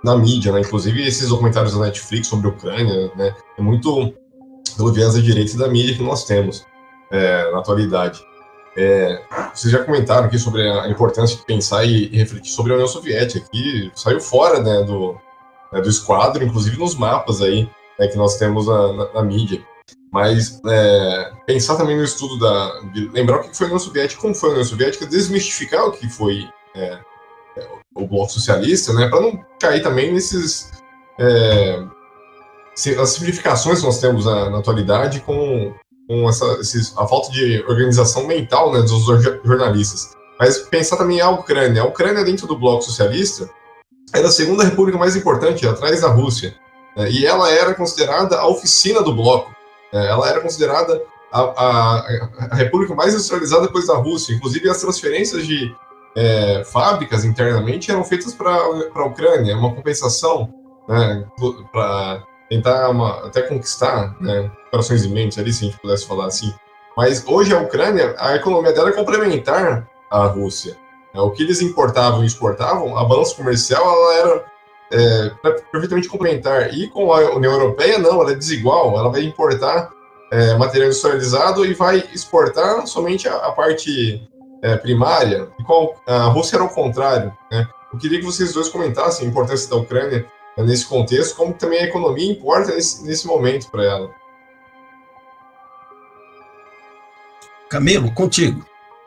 na 0.03 0.15
mídia, 0.15 0.51
né? 0.51 0.61
Inclusive 0.61 1.05
esses 1.07 1.29
documentários 1.29 1.73
da 1.73 1.79
Netflix 1.85 2.27
sobre 2.27 2.47
a 2.47 2.51
Ucrânia, 2.51 3.11
né? 3.15 3.35
É 3.57 3.61
muito 3.61 4.13
pelo 4.77 4.93
viés 4.93 5.13
da 5.13 5.19
direita 5.19 5.53
e 5.53 5.57
da 5.57 5.67
mídia 5.67 5.95
que 5.95 6.03
nós 6.03 6.23
temos 6.25 6.65
é, 7.11 7.51
na 7.51 7.59
atualidade. 7.59 8.23
É, 8.77 9.21
vocês 9.53 9.71
já 9.71 9.83
comentaram 9.83 10.27
aqui 10.27 10.39
sobre 10.39 10.61
a 10.61 10.87
importância 10.87 11.35
de 11.35 11.45
pensar 11.45 11.83
e, 11.83 12.05
e 12.05 12.17
refletir 12.17 12.51
sobre 12.51 12.71
a 12.71 12.75
União 12.75 12.87
Soviética, 12.87 13.45
que 13.51 13.91
saiu 13.93 14.21
fora 14.21 14.61
né, 14.61 14.83
do, 14.83 15.17
né, 15.73 15.81
do 15.81 15.89
esquadro, 15.89 16.43
inclusive 16.43 16.77
nos 16.77 16.95
mapas 16.95 17.41
aí 17.41 17.69
né, 17.99 18.07
que 18.07 18.15
nós 18.15 18.37
temos 18.37 18.67
na, 18.67 18.93
na, 18.93 19.13
na 19.13 19.23
mídia. 19.23 19.61
Mas 20.11 20.59
é, 20.67 21.31
pensar 21.45 21.77
também 21.77 21.95
no 21.95 22.03
estudo 22.03 22.37
da. 22.37 22.81
Lembrar 23.13 23.37
o 23.37 23.43
que 23.43 23.55
foi 23.55 23.67
a 23.67 23.69
União 23.69 23.79
Soviética, 23.79 24.21
como 24.21 24.35
foi 24.35 24.49
a 24.49 24.51
União 24.53 24.65
Soviética, 24.65 25.05
desmistificar 25.05 25.85
o 25.85 25.91
que 25.91 26.09
foi 26.09 26.49
é, 26.75 26.99
o 27.95 28.05
Bloco 28.05 28.31
Socialista, 28.31 28.93
né, 28.93 29.07
para 29.07 29.21
não 29.21 29.43
cair 29.59 29.81
também 29.81 30.13
nesses. 30.13 30.71
É, 31.19 31.83
as 32.99 33.09
simplificações 33.09 33.79
que 33.79 33.85
nós 33.85 33.99
temos 33.99 34.25
na, 34.25 34.49
na 34.49 34.57
atualidade 34.57 35.19
com, 35.21 35.73
com 36.07 36.27
essa, 36.27 36.45
esses, 36.59 36.97
a 36.97 37.05
falta 37.07 37.31
de 37.31 37.63
organização 37.67 38.25
mental 38.25 38.71
né, 38.71 38.81
dos 38.81 39.05
jornalistas. 39.45 40.11
Mas 40.39 40.57
pensar 40.57 40.97
também 40.97 41.21
a 41.21 41.29
Ucrânia. 41.29 41.83
A 41.83 41.85
Ucrânia, 41.85 42.23
dentro 42.23 42.47
do 42.47 42.57
bloco 42.57 42.81
socialista, 42.81 43.49
era 44.13 44.27
a 44.27 44.31
segunda 44.31 44.63
república 44.63 44.97
mais 44.97 45.15
importante, 45.15 45.67
atrás 45.67 46.01
da 46.01 46.07
Rússia. 46.07 46.55
Né, 46.97 47.11
e 47.11 47.25
ela 47.25 47.51
era 47.51 47.75
considerada 47.75 48.37
a 48.39 48.47
oficina 48.47 49.03
do 49.03 49.13
bloco. 49.13 49.53
Né, 49.91 50.07
ela 50.07 50.27
era 50.27 50.41
considerada 50.41 51.01
a, 51.31 51.41
a, 51.41 52.07
a, 52.51 52.55
república 52.55 52.93
mais 52.93 53.13
industrializada 53.13 53.67
depois 53.67 53.87
da 53.87 53.95
Rússia. 53.95 54.33
Inclusive, 54.33 54.69
as 54.69 54.81
transferências 54.81 55.45
de 55.45 55.73
é, 56.15 56.63
fábricas 56.65 57.23
internamente 57.23 57.89
eram 57.89 58.03
feitas 58.03 58.33
para 58.33 58.51
a 58.51 59.05
Ucrânia, 59.05 59.55
uma 59.55 59.73
compensação 59.73 60.53
né, 60.87 61.25
para 61.71 62.23
tentar 62.49 62.89
uma, 62.89 63.25
até 63.25 63.41
conquistar 63.43 64.15
né, 64.19 64.51
corações 64.69 65.05
e 65.05 65.09
mentes 65.09 65.37
ali, 65.37 65.53
se 65.53 65.65
a 65.65 65.69
gente 65.69 65.79
pudesse 65.79 66.05
falar 66.05 66.25
assim. 66.25 66.53
Mas 66.97 67.25
hoje 67.25 67.55
a 67.55 67.61
Ucrânia, 67.61 68.13
a 68.17 68.35
economia 68.35 68.73
dela 68.73 68.89
é 68.89 68.93
complementar 68.93 69.87
à 70.09 70.25
Rússia. 70.25 70.75
É, 71.13 71.21
o 71.21 71.31
que 71.31 71.43
eles 71.43 71.61
importavam 71.61 72.23
e 72.23 72.27
exportavam, 72.27 72.97
a 72.97 73.05
balança 73.05 73.35
comercial 73.35 73.83
ela 73.83 74.15
era 74.15 74.45
é, 74.91 75.31
perfeitamente 75.71 76.07
complementar. 76.07 76.73
E 76.73 76.87
com 76.89 77.13
a 77.13 77.35
União 77.35 77.51
Europeia, 77.51 77.97
não, 77.97 78.21
ela 78.21 78.31
é 78.31 78.35
desigual. 78.35 78.97
Ela 78.97 79.09
vai 79.09 79.23
importar 79.23 79.89
é, 80.31 80.55
material 80.55 80.87
industrializado 80.87 81.65
e 81.65 81.73
vai 81.73 82.03
exportar 82.13 82.85
somente 82.87 83.27
a, 83.27 83.35
a 83.35 83.51
parte 83.51 84.21
é, 84.61 84.77
primária. 84.77 85.49
E 85.59 85.63
com 85.63 85.93
a 86.07 86.25
Rússia 86.25 86.57
era 86.57 86.63
o 86.63 86.69
contrário. 86.69 87.35
Né? 87.51 87.67
Eu 87.91 87.99
queria 87.99 88.19
que 88.19 88.25
vocês 88.25 88.53
dois 88.53 88.69
comentassem 88.69 89.25
a 89.25 89.29
importância 89.29 89.69
da 89.69 89.75
Ucrânia 89.75 90.25
nesse 90.57 90.85
contexto, 90.85 91.35
como 91.35 91.53
também 91.53 91.79
a 91.79 91.85
economia 91.85 92.31
importa 92.31 92.73
nesse, 92.73 93.05
nesse 93.05 93.25
momento 93.25 93.69
para 93.69 93.83
ela. 93.83 94.11
Camilo, 97.69 98.11
contigo. 98.13 98.65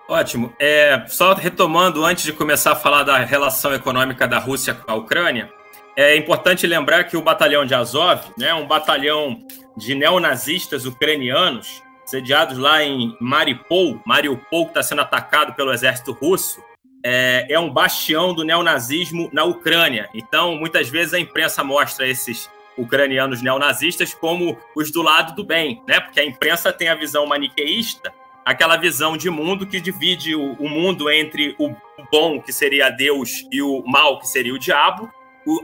Ótimo. 0.08 0.52
É, 0.58 1.04
só 1.08 1.32
retomando, 1.34 2.04
antes 2.04 2.24
de 2.24 2.32
começar 2.32 2.72
a 2.72 2.76
falar 2.76 3.02
da 3.02 3.18
relação 3.18 3.72
econômica 3.74 4.26
da 4.26 4.38
Rússia 4.38 4.74
com 4.74 4.90
a 4.90 4.94
Ucrânia, 4.94 5.50
é 5.96 6.16
importante 6.16 6.66
lembrar 6.66 7.04
que 7.04 7.16
o 7.16 7.22
batalhão 7.22 7.64
de 7.64 7.74
Azov, 7.74 8.20
né, 8.36 8.52
um 8.54 8.66
batalhão 8.66 9.46
de 9.76 9.94
neonazistas 9.94 10.86
ucranianos, 10.86 11.82
sediados 12.04 12.58
lá 12.58 12.82
em 12.82 13.16
Mariupol, 13.20 14.00
Mariupol 14.04 14.66
que 14.66 14.70
está 14.70 14.82
sendo 14.82 15.02
atacado 15.02 15.54
pelo 15.54 15.72
exército 15.72 16.12
russo, 16.12 16.62
é, 17.04 17.46
é 17.50 17.58
um 17.60 17.70
bastião 17.70 18.32
do 18.32 18.44
neonazismo 18.44 19.28
na 19.32 19.44
Ucrânia. 19.44 20.08
Então, 20.14 20.56
muitas 20.56 20.88
vezes 20.88 21.12
a 21.12 21.20
imprensa 21.20 21.62
mostra 21.62 22.06
esses 22.06 22.50
ucranianos 22.76 23.42
neonazistas 23.42 24.14
como 24.14 24.58
os 24.74 24.90
do 24.90 25.02
lado 25.02 25.34
do 25.34 25.44
bem, 25.44 25.82
né? 25.86 26.00
Porque 26.00 26.18
a 26.20 26.24
imprensa 26.24 26.72
tem 26.72 26.88
a 26.88 26.94
visão 26.94 27.26
maniqueísta, 27.26 28.12
aquela 28.44 28.76
visão 28.76 29.16
de 29.16 29.30
mundo 29.30 29.66
que 29.66 29.80
divide 29.80 30.34
o, 30.34 30.54
o 30.54 30.68
mundo 30.68 31.10
entre 31.10 31.54
o 31.58 31.74
bom, 32.10 32.40
que 32.40 32.52
seria 32.52 32.90
Deus, 32.90 33.46
e 33.52 33.62
o 33.62 33.82
mal, 33.86 34.18
que 34.18 34.26
seria 34.26 34.54
o 34.54 34.58
diabo. 34.58 35.10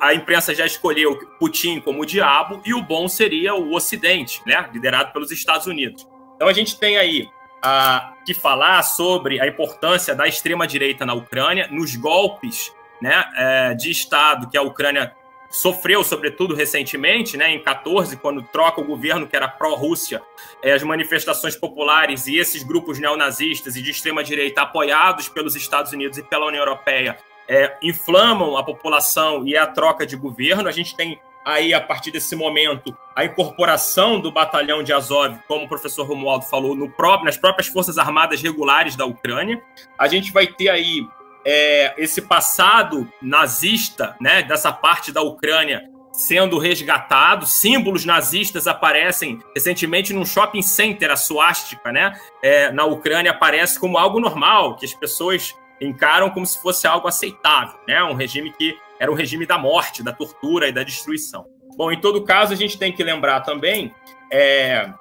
A 0.00 0.14
imprensa 0.14 0.54
já 0.54 0.66
escolheu 0.66 1.16
Putin 1.38 1.80
como 1.80 2.02
o 2.02 2.06
diabo 2.06 2.60
e 2.64 2.74
o 2.74 2.82
bom 2.82 3.08
seria 3.08 3.54
o 3.54 3.72
Ocidente, 3.74 4.42
né? 4.46 4.68
Liderado 4.72 5.12
pelos 5.12 5.30
Estados 5.30 5.66
Unidos. 5.66 6.06
Então 6.36 6.48
a 6.48 6.52
gente 6.52 6.78
tem 6.78 6.96
aí 6.98 7.28
a, 7.62 8.14
que 8.24 8.34
falar 8.34 8.82
sobre 8.82 9.40
a 9.40 9.46
importância 9.46 10.14
da 10.14 10.26
extrema-direita 10.26 11.04
na 11.04 11.14
Ucrânia, 11.14 11.68
nos 11.70 11.96
golpes 11.96 12.72
né, 13.00 13.24
é, 13.36 13.74
de 13.74 13.90
Estado 13.90 14.48
que 14.48 14.56
a 14.56 14.62
Ucrânia 14.62 15.14
sofreu, 15.50 16.04
sobretudo 16.04 16.54
recentemente, 16.54 17.36
né, 17.36 17.50
em 17.50 17.62
14, 17.62 18.16
quando 18.16 18.42
troca 18.42 18.80
o 18.80 18.84
governo 18.84 19.26
que 19.26 19.34
era 19.34 19.48
pró-Rússia, 19.48 20.22
é, 20.62 20.72
as 20.72 20.82
manifestações 20.82 21.56
populares 21.56 22.28
e 22.28 22.36
esses 22.36 22.62
grupos 22.62 23.00
neonazistas 23.00 23.74
e 23.74 23.82
de 23.82 23.90
extrema-direita 23.90 24.62
apoiados 24.62 25.28
pelos 25.28 25.56
Estados 25.56 25.92
Unidos 25.92 26.18
e 26.18 26.22
pela 26.22 26.46
União 26.46 26.60
Europeia 26.60 27.18
é, 27.50 27.76
inflamam 27.82 28.56
a 28.56 28.62
população 28.62 29.44
e 29.44 29.56
a 29.56 29.66
troca 29.66 30.06
de 30.06 30.14
governo. 30.14 30.68
A 30.68 30.72
gente 30.72 30.94
tem 30.94 31.20
aí, 31.44 31.74
a 31.74 31.80
partir 31.80 32.12
desse 32.12 32.36
momento, 32.36 32.96
a 33.14 33.24
incorporação 33.24 34.20
do 34.20 34.30
batalhão 34.30 34.84
de 34.84 34.92
Azov, 34.92 35.36
como 35.48 35.64
o 35.64 35.68
professor 35.68 36.06
Romualdo 36.06 36.44
falou, 36.44 36.76
no 36.76 36.88
próprio, 36.88 37.24
nas 37.24 37.36
próprias 37.36 37.66
forças 37.66 37.98
armadas 37.98 38.40
regulares 38.40 38.94
da 38.94 39.04
Ucrânia. 39.04 39.60
A 39.98 40.06
gente 40.06 40.32
vai 40.32 40.46
ter 40.46 40.68
aí 40.68 41.04
é, 41.44 41.92
esse 41.98 42.22
passado 42.22 43.12
nazista, 43.20 44.16
né, 44.20 44.44
dessa 44.44 44.72
parte 44.72 45.10
da 45.10 45.20
Ucrânia 45.20 45.82
sendo 46.12 46.58
resgatado, 46.58 47.46
símbolos 47.46 48.04
nazistas 48.04 48.66
aparecem 48.66 49.38
recentemente 49.54 50.12
num 50.12 50.24
shopping 50.24 50.60
center, 50.60 51.10
a 51.10 51.16
suástica, 51.16 51.90
né, 51.90 52.12
é, 52.42 52.70
na 52.70 52.84
Ucrânia 52.84 53.30
aparece 53.30 53.78
como 53.78 53.96
algo 53.96 54.20
normal, 54.20 54.76
que 54.76 54.84
as 54.84 54.92
pessoas 54.92 55.54
encaram 55.80 56.30
como 56.30 56.46
se 56.46 56.60
fosse 56.60 56.86
algo 56.86 57.08
aceitável, 57.08 57.78
né, 57.88 58.02
um 58.04 58.14
regime 58.14 58.52
que 58.52 58.76
era 58.98 59.10
um 59.10 59.14
regime 59.14 59.46
da 59.46 59.56
morte, 59.56 60.02
da 60.02 60.12
tortura 60.12 60.68
e 60.68 60.72
da 60.72 60.82
destruição. 60.82 61.46
Bom, 61.76 61.90
em 61.90 62.00
todo 62.00 62.22
caso, 62.22 62.52
a 62.52 62.56
gente 62.56 62.78
tem 62.78 62.92
que 62.92 63.02
lembrar 63.02 63.40
também 63.40 63.94
é, 64.30 64.92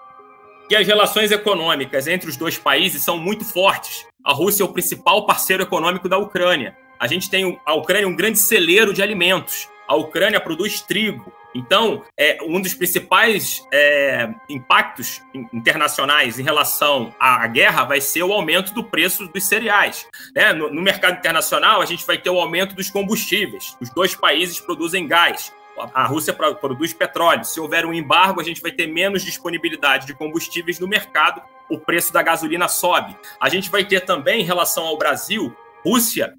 que 0.70 0.76
as 0.76 0.88
relações 0.88 1.32
econômicas 1.32 2.08
entre 2.08 2.30
os 2.30 2.38
dois 2.38 2.58
países 2.58 3.04
são 3.04 3.18
muito 3.18 3.44
fortes. 3.44 4.06
A 4.24 4.32
Rússia 4.32 4.64
é 4.64 4.66
o 4.66 4.72
principal 4.72 5.26
parceiro 5.26 5.64
econômico 5.64 6.08
da 6.08 6.18
Ucrânia. 6.18 6.78
A 7.00 7.08
gente 7.08 7.30
tem 7.30 7.60
a 7.66 7.74
Ucrânia 7.74 8.08
um 8.08 8.16
grande 8.16 8.40
celeiro 8.40 8.94
de 8.94 9.02
alimentos. 9.02 9.68
A 9.88 9.96
Ucrânia 9.96 10.40
produz 10.40 10.82
trigo, 10.82 11.34
então, 11.54 12.04
é, 12.18 12.38
um 12.44 12.62
dos 12.62 12.74
principais 12.74 13.66
é, 13.74 14.30
impactos 14.48 15.22
internacionais 15.52 16.38
em 16.40 16.44
relação 16.44 17.14
à 17.20 17.46
guerra 17.48 17.86
vai 17.86 18.00
ser 18.02 18.24
o 18.24 18.32
aumento 18.32 18.74
do 18.74 18.84
preço 18.84 19.28
dos 19.28 19.46
cereais. 19.46 20.08
Né? 20.36 20.54
No, 20.54 20.70
no, 20.72 20.82
mercado 20.82 21.18
internacional, 21.18 21.82
a 21.82 21.86
gente 21.86 22.06
vai 22.06 22.18
ter 22.18 22.30
o 22.30 22.40
aumento 22.40 22.76
dos 22.76 22.90
combustíveis. 22.90 23.76
Os 23.82 23.90
dois 23.90 24.16
países 24.16 24.60
produzem 24.60 25.08
gás. 25.08 25.52
A 25.94 26.06
Rússia 26.06 26.34
produz 26.34 26.94
petróleo. 26.94 27.46
Se 27.46 27.60
houver 27.60 27.86
um 27.86 27.94
embargo, 27.94 28.42
a 28.42 28.44
gente 28.44 28.62
vai 28.62 28.72
ter 28.72 28.86
menos 28.86 29.24
disponibilidade 29.24 30.06
de 30.06 30.14
combustíveis 30.14 30.78
no 30.78 30.88
mercado, 30.88 31.42
o 31.70 31.80
preço 31.80 32.12
da 32.12 32.22
gasolina 32.22 32.68
sobe. 32.68 33.16
A 33.40 33.48
gente 33.48 33.70
vai 33.70 33.86
ter 33.86 34.02
também, 34.02 34.42
em 34.42 34.46
relação 34.46 34.86
ao 34.86 34.98
Brasil, 34.98 35.56
Rússia 35.84 36.34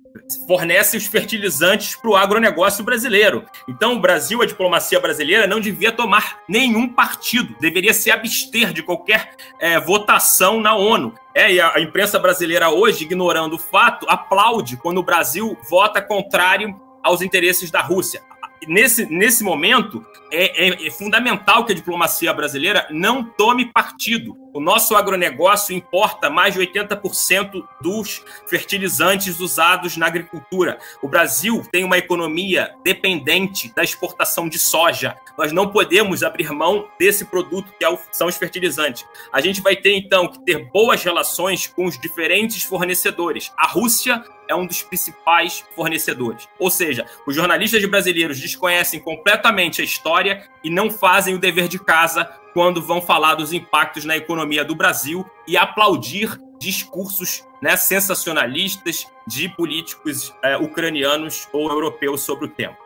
fornece 0.47 0.97
os 0.97 1.07
fertilizantes 1.07 1.95
para 1.95 2.11
o 2.11 2.17
agronegócio 2.17 2.85
brasileiro. 2.85 3.45
Então, 3.69 3.95
o 3.95 4.01
Brasil, 4.01 4.43
a 4.43 4.47
diplomacia 4.47 5.01
brasileira, 5.01 5.47
não 5.47 5.61
devia 5.61 5.93
tomar 5.93 6.41
nenhum 6.49 6.89
partido, 6.89 7.55
deveria 7.61 7.95
se 7.95 8.11
abster 8.11 8.73
de 8.73 8.83
qualquer 8.83 9.35
é, 9.61 9.79
votação 9.81 10.61
na 10.61 10.75
ONU. 10.75 11.15
É, 11.35 11.53
e 11.53 11.61
a, 11.61 11.81
imprensa 11.81 12.19
brasileira 12.19 12.71
hoje, 12.71 13.05
ignorando 13.05 13.55
o 13.55 13.59
fato, 13.59 14.07
aplaude 14.09 14.77
quando 14.77 14.99
o 14.99 15.05
Brasil 15.05 15.57
vota 15.69 16.03
contrário 16.03 16.81
aos 17.03 17.23
interesses 17.23 17.71
da 17.71 17.81
Rússia 17.81 18.23
nesse, 18.67 19.07
nesse 19.07 19.43
momento, 19.43 20.05
é, 20.31 20.69
é, 20.69 20.87
é, 20.87 20.91
fundamental 20.91 21.65
que 21.65 21.73
a 21.73 21.75
diplomacia 21.75 22.33
brasileira 22.33 22.87
não 22.91 23.25
tome 23.25 23.67
partido. 23.73 24.37
O 24.53 24.61
nosso 24.61 24.95
agronegócio 24.95 25.75
importa 25.75 26.29
mais 26.29 26.55
de 26.55 26.61
80% 26.61 27.65
dos 27.81 28.25
fertilizantes 28.49 29.41
usados 29.41 29.97
na 29.97 30.07
agricultura. 30.07 30.79
O 31.03 31.09
Brasil 31.09 31.67
tem 31.71 31.85
uma 31.85 31.99
economia 31.99 32.75
dependente 32.85 33.73
da 33.75 33.83
exportação 33.83 34.49
de 34.49 34.59
soja. 34.59 35.17
Nós 35.39 35.53
não 35.53 35.69
podemos 35.69 36.23
abrir 36.23 36.51
mão 36.53 36.89
desse 36.99 37.25
produto 37.25 37.73
que 37.79 37.85
é 37.85 37.99
são 38.13 38.29
os 38.29 38.37
fertilizantes. 38.37 39.05
A 39.33 39.41
gente 39.41 39.61
vai 39.61 39.77
ter, 39.77 39.97
então, 39.97 40.29
que 40.29 40.45
ter 40.45 40.71
boas 40.71 41.03
relações 41.03 41.67
com 41.67 41.87
os 41.87 41.99
diferentes 41.99 42.63
fornecedores. 42.63 43.53
A 43.57 43.67
Rússia 43.67 44.23
é 44.51 44.55
um 44.55 44.67
dos 44.67 44.83
principais 44.83 45.65
fornecedores. 45.77 46.49
Ou 46.59 46.69
seja, 46.69 47.07
os 47.25 47.35
jornalistas 47.35 47.85
brasileiros 47.85 48.41
desconhecem 48.41 48.99
completamente 48.99 49.81
a 49.81 49.85
história 49.85 50.43
e 50.63 50.69
não 50.69 50.91
fazem 50.91 51.35
o 51.35 51.39
dever 51.39 51.69
de 51.69 51.79
casa 51.79 52.25
quando 52.53 52.83
vão 52.83 53.01
falar 53.01 53.37
dos 53.37 53.53
impactos 53.53 54.05
na 54.05 54.17
economia 54.17 54.65
do 54.65 54.75
Brasil 54.75 55.25
e 55.47 55.57
aplaudir 55.57 56.37
discursos 56.59 57.45
né, 57.63 57.77
sensacionalistas 57.77 59.07
de 59.27 59.49
políticos 59.51 60.35
é, 60.43 60.57
ucranianos 60.57 61.49
ou 61.53 61.71
europeus 61.71 62.23
sobre 62.23 62.47
o 62.47 62.49
tema. 62.49 62.77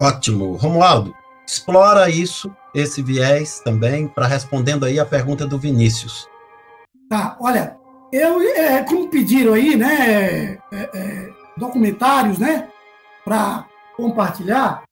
Ótimo. 0.00 0.56
Romualdo, 0.56 1.14
explora 1.46 2.10
isso, 2.10 2.54
esse 2.74 3.02
viés 3.02 3.60
também, 3.60 4.06
para 4.06 4.26
respondendo 4.26 4.84
aí 4.84 5.00
a 5.00 5.06
pergunta 5.06 5.46
do 5.46 5.58
Vinícius. 5.58 6.28
Tá, 7.08 7.36
olha, 7.40 7.76
eu, 8.14 8.40
é, 8.40 8.84
como 8.84 9.08
pediram 9.08 9.54
aí, 9.54 9.74
né, 9.74 10.58
é, 10.70 10.90
é, 10.94 11.30
documentários, 11.56 12.38
né, 12.38 12.68
para 13.24 13.66
compartilhar, 13.96 14.84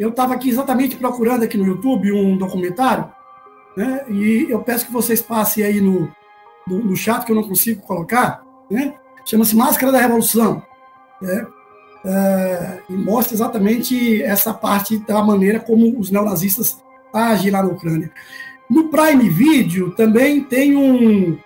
eu 0.00 0.08
estava 0.08 0.34
aqui 0.34 0.48
exatamente 0.48 0.96
procurando 0.96 1.44
aqui 1.44 1.56
no 1.56 1.64
YouTube 1.64 2.12
um 2.12 2.36
documentário, 2.36 3.08
né, 3.76 4.04
e 4.08 4.46
eu 4.50 4.58
peço 4.60 4.86
que 4.86 4.92
vocês 4.92 5.22
passem 5.22 5.62
aí 5.62 5.80
no, 5.80 6.10
no, 6.66 6.78
no 6.84 6.96
chat, 6.96 7.24
que 7.24 7.30
eu 7.30 7.36
não 7.36 7.46
consigo 7.46 7.82
colocar, 7.82 8.42
né, 8.68 8.94
chama-se 9.24 9.54
Máscara 9.54 9.92
da 9.92 10.00
Revolução, 10.00 10.60
né, 11.22 11.46
é, 12.04 12.82
e 12.90 12.94
mostra 12.94 13.34
exatamente 13.34 14.22
essa 14.24 14.52
parte 14.52 14.98
da 14.98 15.22
maneira 15.22 15.60
como 15.60 15.98
os 16.00 16.10
neonazistas 16.10 16.82
agem 17.14 17.52
lá 17.52 17.62
na 17.62 17.68
Ucrânia. 17.68 18.10
No 18.68 18.88
Prime 18.88 19.28
Video 19.28 19.92
também 19.92 20.42
tem 20.42 20.76
um, 20.76 21.38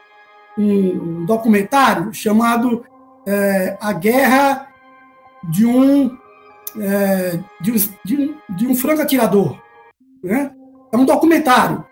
um 0.58 1.24
documentário 1.24 2.12
chamado 2.12 2.84
é, 3.26 3.76
A 3.80 3.92
Guerra 3.92 4.68
de 5.44 5.64
um, 5.64 6.16
é, 6.78 7.38
de, 7.60 7.72
de, 8.04 8.36
de, 8.48 8.66
um 8.66 8.74
franco 8.74 9.02
atirador. 9.02 9.58
Né? 10.22 10.50
É 10.92 10.96
um 10.96 11.04
documentário 11.04 11.84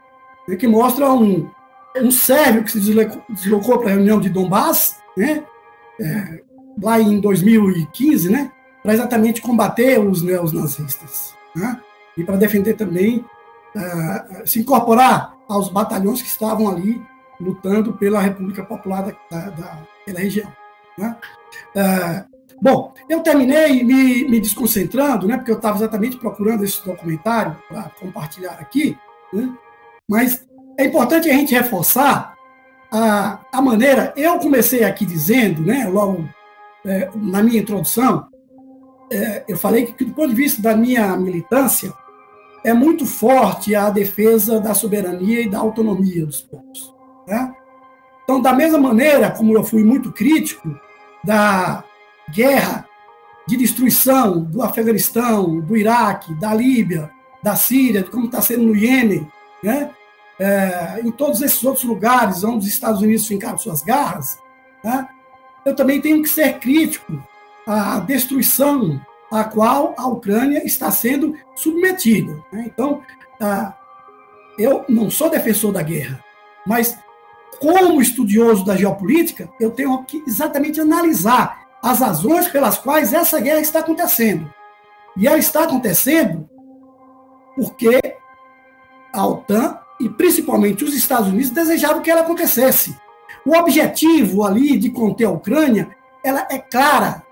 né, 0.46 0.56
que 0.56 0.66
mostra 0.66 1.10
um, 1.10 1.48
um 1.96 2.10
sérvio 2.10 2.64
que 2.64 2.72
se 2.72 2.80
deslocou, 2.80 3.22
deslocou 3.28 3.78
para 3.78 3.90
a 3.90 3.94
reunião 3.94 4.20
de 4.20 4.28
Donbass, 4.28 5.00
né? 5.16 5.44
É, 6.00 6.42
lá 6.80 7.00
em 7.00 7.20
2015, 7.20 8.30
né? 8.30 8.52
para 8.82 8.94
exatamente 8.94 9.42
combater 9.42 9.98
os 10.00 10.22
neonazistas. 10.22 11.34
Né? 11.54 11.78
E 12.16 12.24
para 12.24 12.36
defender 12.36 12.74
também, 12.74 13.24
uh, 13.74 14.46
se 14.46 14.60
incorporar 14.60 15.34
aos 15.48 15.68
batalhões 15.68 16.22
que 16.22 16.28
estavam 16.28 16.68
ali 16.68 17.00
lutando 17.40 17.92
pela 17.92 18.20
República 18.20 18.64
Popular 18.64 19.16
da, 19.30 19.50
da, 19.50 20.18
região. 20.18 20.50
Né? 20.96 21.16
Uh, 21.76 22.38
bom, 22.60 22.94
eu 23.08 23.20
terminei 23.20 23.84
me, 23.84 24.28
me 24.28 24.40
desconcentrando, 24.40 25.26
né, 25.26 25.36
porque 25.36 25.50
eu 25.50 25.56
estava 25.56 25.76
exatamente 25.76 26.16
procurando 26.16 26.64
esse 26.64 26.84
documentário 26.84 27.56
para 27.68 27.90
compartilhar 28.00 28.54
aqui, 28.54 28.96
né? 29.32 29.52
mas 30.08 30.46
é 30.76 30.84
importante 30.84 31.28
a 31.28 31.32
gente 31.32 31.54
reforçar 31.54 32.34
a, 32.90 33.40
a 33.52 33.62
maneira. 33.62 34.12
Eu 34.16 34.38
comecei 34.38 34.84
aqui 34.84 35.04
dizendo, 35.04 35.62
né, 35.62 35.88
logo 35.88 36.28
é, 36.84 37.10
na 37.14 37.42
minha 37.42 37.60
introdução, 37.60 38.28
é, 39.10 39.44
eu 39.48 39.56
falei 39.56 39.86
que, 39.86 40.04
do 40.04 40.12
ponto 40.12 40.28
de 40.28 40.34
vista 40.34 40.60
da 40.60 40.76
minha 40.76 41.16
militância, 41.16 41.92
é 42.64 42.72
muito 42.74 43.06
forte 43.06 43.74
a 43.74 43.90
defesa 43.90 44.60
da 44.60 44.74
soberania 44.74 45.40
e 45.40 45.48
da 45.48 45.58
autonomia 45.58 46.26
dos 46.26 46.40
povos. 46.40 46.97
Né? 47.28 47.54
Então, 48.24 48.40
da 48.40 48.52
mesma 48.52 48.78
maneira 48.78 49.30
como 49.30 49.54
eu 49.54 49.62
fui 49.62 49.84
muito 49.84 50.10
crítico 50.10 50.78
da 51.22 51.84
guerra 52.30 52.88
de 53.46 53.56
destruição 53.56 54.40
do 54.40 54.62
Afeganistão, 54.62 55.60
do 55.60 55.76
Iraque, 55.76 56.34
da 56.34 56.52
Líbia, 56.54 57.10
da 57.42 57.54
Síria, 57.54 58.02
como 58.02 58.26
está 58.26 58.42
sendo 58.42 58.64
no 58.64 58.76
Iêmen, 58.76 59.30
né? 59.62 59.90
É, 60.40 61.00
em 61.02 61.10
todos 61.10 61.42
esses 61.42 61.64
outros 61.64 61.84
lugares 61.84 62.44
onde 62.44 62.58
os 62.58 62.72
Estados 62.72 63.02
Unidos 63.02 63.26
fincaram 63.26 63.58
suas 63.58 63.82
garras, 63.82 64.38
né? 64.84 65.08
eu 65.64 65.74
também 65.74 66.00
tenho 66.00 66.22
que 66.22 66.28
ser 66.28 66.60
crítico 66.60 67.20
à 67.66 67.98
destruição 67.98 69.00
a 69.32 69.42
qual 69.42 69.94
a 69.98 70.06
Ucrânia 70.06 70.64
está 70.64 70.92
sendo 70.92 71.34
submetida. 71.56 72.40
Né? 72.52 72.64
Então, 72.66 73.02
ah, 73.40 73.74
eu 74.56 74.84
não 74.88 75.10
sou 75.10 75.28
defensor 75.28 75.72
da 75.72 75.82
guerra, 75.82 76.22
mas 76.64 76.96
como 77.60 78.00
estudioso 78.00 78.64
da 78.64 78.76
geopolítica, 78.76 79.48
eu 79.60 79.70
tenho 79.70 80.04
que 80.04 80.22
exatamente 80.26 80.80
analisar 80.80 81.66
as 81.82 82.00
razões 82.00 82.48
pelas 82.48 82.78
quais 82.78 83.12
essa 83.12 83.40
guerra 83.40 83.60
está 83.60 83.80
acontecendo. 83.80 84.52
E 85.16 85.26
ela 85.26 85.38
está 85.38 85.64
acontecendo 85.64 86.48
porque 87.56 88.00
a 89.12 89.26
OTAN 89.26 89.78
e 90.00 90.08
principalmente 90.08 90.84
os 90.84 90.94
Estados 90.94 91.28
Unidos 91.28 91.50
desejavam 91.50 92.02
que 92.02 92.10
ela 92.10 92.20
acontecesse. 92.20 92.96
O 93.44 93.56
objetivo 93.56 94.44
ali 94.44 94.78
de 94.78 94.90
conter 94.90 95.24
a 95.24 95.30
Ucrânia, 95.30 95.88
ela 96.22 96.46
é 96.50 96.58
clara, 96.58 97.22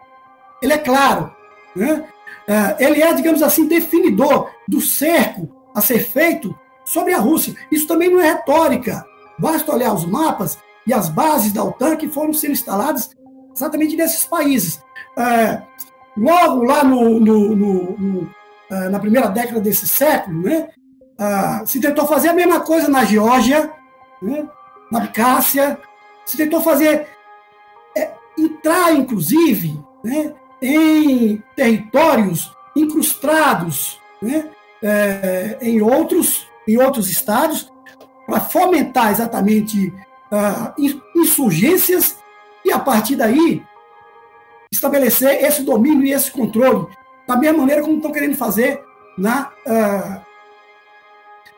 ele 0.61 0.73
é 0.73 0.79
claro. 0.79 1.33
Né? 1.75 2.05
É, 2.49 2.85
ele 2.85 3.03
é, 3.03 3.13
digamos 3.13 3.43
assim, 3.43 3.67
definidor 3.67 4.51
do 4.67 4.81
cerco 4.81 5.49
a 5.75 5.81
ser 5.81 6.01
feito 6.01 6.57
sobre 6.85 7.13
a 7.13 7.19
Rússia. 7.19 7.55
Isso 7.71 7.87
também 7.87 8.11
não 8.11 8.21
é 8.21 8.33
retórica. 8.33 9.07
Basta 9.39 9.73
olhar 9.73 9.93
os 9.93 10.05
mapas 10.05 10.59
e 10.87 10.93
as 10.93 11.09
bases 11.09 11.53
da 11.53 11.65
OTAN 11.65 11.97
que 11.97 12.09
foram 12.09 12.33
sendo 12.33 12.53
instaladas 12.53 13.11
exatamente 13.55 13.97
nesses 13.97 14.25
países. 14.25 14.81
É, 15.19 15.63
logo 16.17 16.65
lá 16.65 16.85
no, 16.85 17.21
no, 17.21 17.57
no, 17.57 17.99
no, 17.99 18.31
é, 18.71 18.89
na 18.89 18.99
primeira 18.99 19.29
década 19.29 19.61
desse 19.61 19.87
século, 19.87 20.43
né, 20.43 20.69
se 21.65 21.81
tentou 21.81 22.07
fazer 22.07 22.29
a 22.29 22.35
mesma 22.35 22.61
coisa 22.61 22.89
na 22.89 23.05
Geórgia, 23.05 23.73
né, 24.21 24.47
na 24.91 24.99
Abcácia, 24.99 25.79
se 26.25 26.37
tentou 26.37 26.61
fazer, 26.61 27.09
é, 27.97 28.13
entrar, 28.39 28.93
inclusive, 28.93 29.81
né, 30.05 30.35
em 30.61 31.43
territórios 31.55 32.55
incrustados 32.75 34.01
né, 34.21 34.51
é, 34.83 35.59
em, 35.61 35.81
outros, 35.81 36.47
em 36.67 36.77
outros 36.79 37.11
estados, 37.11 37.73
para 38.27 38.41
fomentar 38.41 39.11
exatamente 39.11 39.89
uh, 40.31 41.01
insurgências 41.15 42.19
e, 42.65 42.73
a 42.73 42.79
partir 42.79 43.17
daí, 43.17 43.63
estabelecer 44.71 45.45
esse 45.45 45.63
domínio 45.63 46.05
e 46.05 46.13
esse 46.13 46.31
controle, 46.31 46.87
da 47.27 47.37
mesma 47.37 47.59
maneira 47.59 47.83
como 47.83 47.97
estão 47.97 48.13
querendo 48.13 48.37
fazer 48.37 48.83
na, 49.17 49.53
uh, 49.67 50.21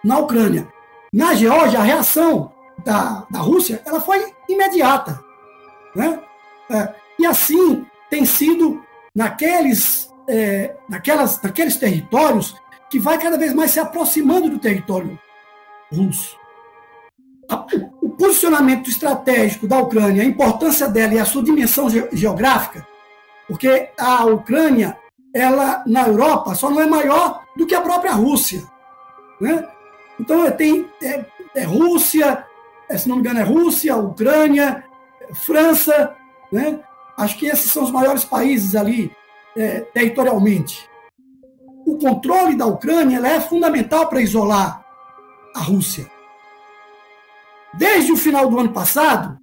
na 0.04 0.18
Ucrânia. 0.18 0.68
Na 1.12 1.34
Geórgia, 1.34 1.78
a 1.78 1.82
reação 1.82 2.52
da, 2.84 3.26
da 3.30 3.40
Rússia 3.40 3.82
ela 3.84 4.00
foi 4.00 4.32
imediata. 4.48 5.22
Né? 5.96 6.20
Uh, 6.70 6.94
e 7.18 7.26
assim 7.26 7.86
tem 8.10 8.24
sido 8.24 8.82
naqueles, 9.14 10.10
é, 10.28 10.76
naquelas, 10.88 11.40
naqueles 11.42 11.76
territórios 11.76 12.54
que 12.88 12.98
vai 12.98 13.18
cada 13.18 13.36
vez 13.36 13.52
mais 13.52 13.70
se 13.70 13.80
aproximando 13.80 14.48
do 14.48 14.58
território 14.58 15.18
russo. 15.92 16.37
O 18.02 18.10
posicionamento 18.10 18.90
estratégico 18.90 19.66
da 19.66 19.78
Ucrânia, 19.78 20.22
a 20.22 20.26
importância 20.26 20.88
dela 20.88 21.14
e 21.14 21.18
a 21.18 21.24
sua 21.24 21.42
dimensão 21.42 21.88
geográfica, 22.12 22.86
porque 23.46 23.90
a 23.98 24.26
Ucrânia, 24.26 24.98
ela 25.34 25.82
na 25.86 26.06
Europa 26.06 26.54
só 26.54 26.68
não 26.68 26.80
é 26.80 26.86
maior 26.86 27.42
do 27.56 27.66
que 27.66 27.74
a 27.74 27.80
própria 27.80 28.12
Rússia, 28.12 28.62
né? 29.40 29.66
Então 30.20 30.50
tem 30.50 30.90
é, 31.02 31.24
é 31.54 31.62
Rússia, 31.64 32.44
é, 32.88 32.98
se 32.98 33.08
não 33.08 33.16
me 33.16 33.22
engano 33.22 33.40
é 33.40 33.44
Rússia, 33.44 33.96
Ucrânia, 33.96 34.84
França, 35.46 36.14
né? 36.52 36.80
Acho 37.16 37.38
que 37.38 37.46
esses 37.46 37.70
são 37.70 37.82
os 37.82 37.90
maiores 37.90 38.24
países 38.24 38.76
ali 38.76 39.10
é, 39.56 39.80
territorialmente. 39.80 40.88
O 41.86 41.96
controle 41.98 42.54
da 42.54 42.66
Ucrânia 42.66 43.26
é 43.26 43.40
fundamental 43.40 44.06
para 44.08 44.20
isolar 44.20 44.84
a 45.54 45.60
Rússia. 45.60 46.17
Desde 47.74 48.12
o 48.12 48.16
final 48.16 48.48
do 48.48 48.58
ano 48.58 48.72
passado, 48.72 49.38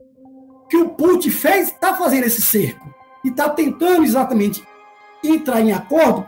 que 0.69 0.77
o 0.77 0.89
Putin 0.89 1.29
fez, 1.29 1.69
está 1.69 1.95
fazendo 1.95 2.25
esse 2.25 2.41
cerco 2.41 2.93
e 3.23 3.29
está 3.29 3.49
tentando 3.49 4.03
exatamente 4.03 4.65
entrar 5.23 5.61
em 5.61 5.71
acordo 5.71 6.25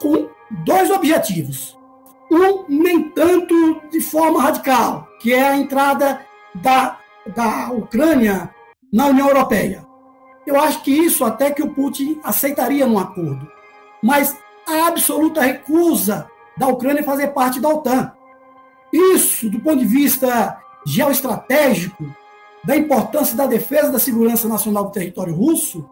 com 0.00 0.28
dois 0.64 0.90
objetivos. 0.90 1.78
Um, 2.30 2.64
nem 2.68 3.10
tanto 3.10 3.82
de 3.90 4.00
forma 4.00 4.40
radical, 4.40 5.06
que 5.20 5.32
é 5.32 5.42
a 5.42 5.56
entrada 5.56 6.24
da, 6.54 6.98
da 7.34 7.70
Ucrânia 7.72 8.54
na 8.92 9.06
União 9.06 9.28
Europeia. 9.28 9.86
Eu 10.46 10.58
acho 10.58 10.82
que 10.82 10.90
isso 10.90 11.24
até 11.24 11.50
que 11.50 11.62
o 11.62 11.72
Putin 11.72 12.20
aceitaria 12.24 12.86
num 12.86 12.98
acordo. 12.98 13.46
Mas 14.02 14.36
a 14.66 14.88
absoluta 14.88 15.40
recusa 15.40 16.28
da 16.56 16.66
Ucrânia 16.68 17.02
fazer 17.02 17.28
parte 17.28 17.60
da 17.60 17.68
OTAN. 17.68 18.12
Isso, 18.92 19.48
do 19.48 19.60
ponto 19.60 19.78
de 19.78 19.86
vista 19.86 20.60
geoestratégico, 20.86 22.04
da 22.64 22.76
importância 22.76 23.36
da 23.36 23.46
defesa 23.46 23.90
da 23.90 23.98
segurança 23.98 24.48
nacional 24.48 24.84
do 24.84 24.92
território 24.92 25.34
russo, 25.34 25.88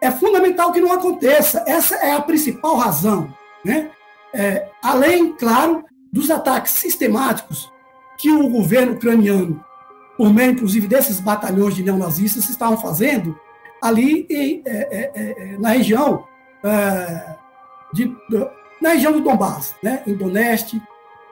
é 0.00 0.10
fundamental 0.10 0.72
que 0.72 0.80
não 0.80 0.92
aconteça. 0.92 1.64
Essa 1.66 1.96
é 1.96 2.12
a 2.12 2.22
principal 2.22 2.76
razão. 2.76 3.32
Né? 3.64 3.90
É, 4.32 4.68
além, 4.82 5.32
claro, 5.34 5.84
dos 6.12 6.30
ataques 6.30 6.72
sistemáticos 6.72 7.70
que 8.18 8.30
o 8.30 8.48
governo 8.48 8.92
ucraniano, 8.92 9.64
por 10.16 10.32
meio, 10.32 10.52
inclusive, 10.52 10.86
desses 10.86 11.20
batalhões 11.20 11.74
de 11.74 11.82
neonazistas, 11.82 12.48
estavam 12.48 12.78
fazendo 12.78 13.38
ali 13.80 14.26
em, 14.28 14.62
é, 14.66 14.72
é, 14.72 15.12
é, 15.14 15.54
é 15.54 15.58
na 15.58 15.70
região 15.70 16.24
é, 16.62 17.36
de, 17.92 18.14
na 18.80 18.90
região 18.90 19.12
do 19.12 19.20
Donbass, 19.20 19.74
né? 19.82 20.02
em 20.06 20.14
Donetsk, 20.14 20.80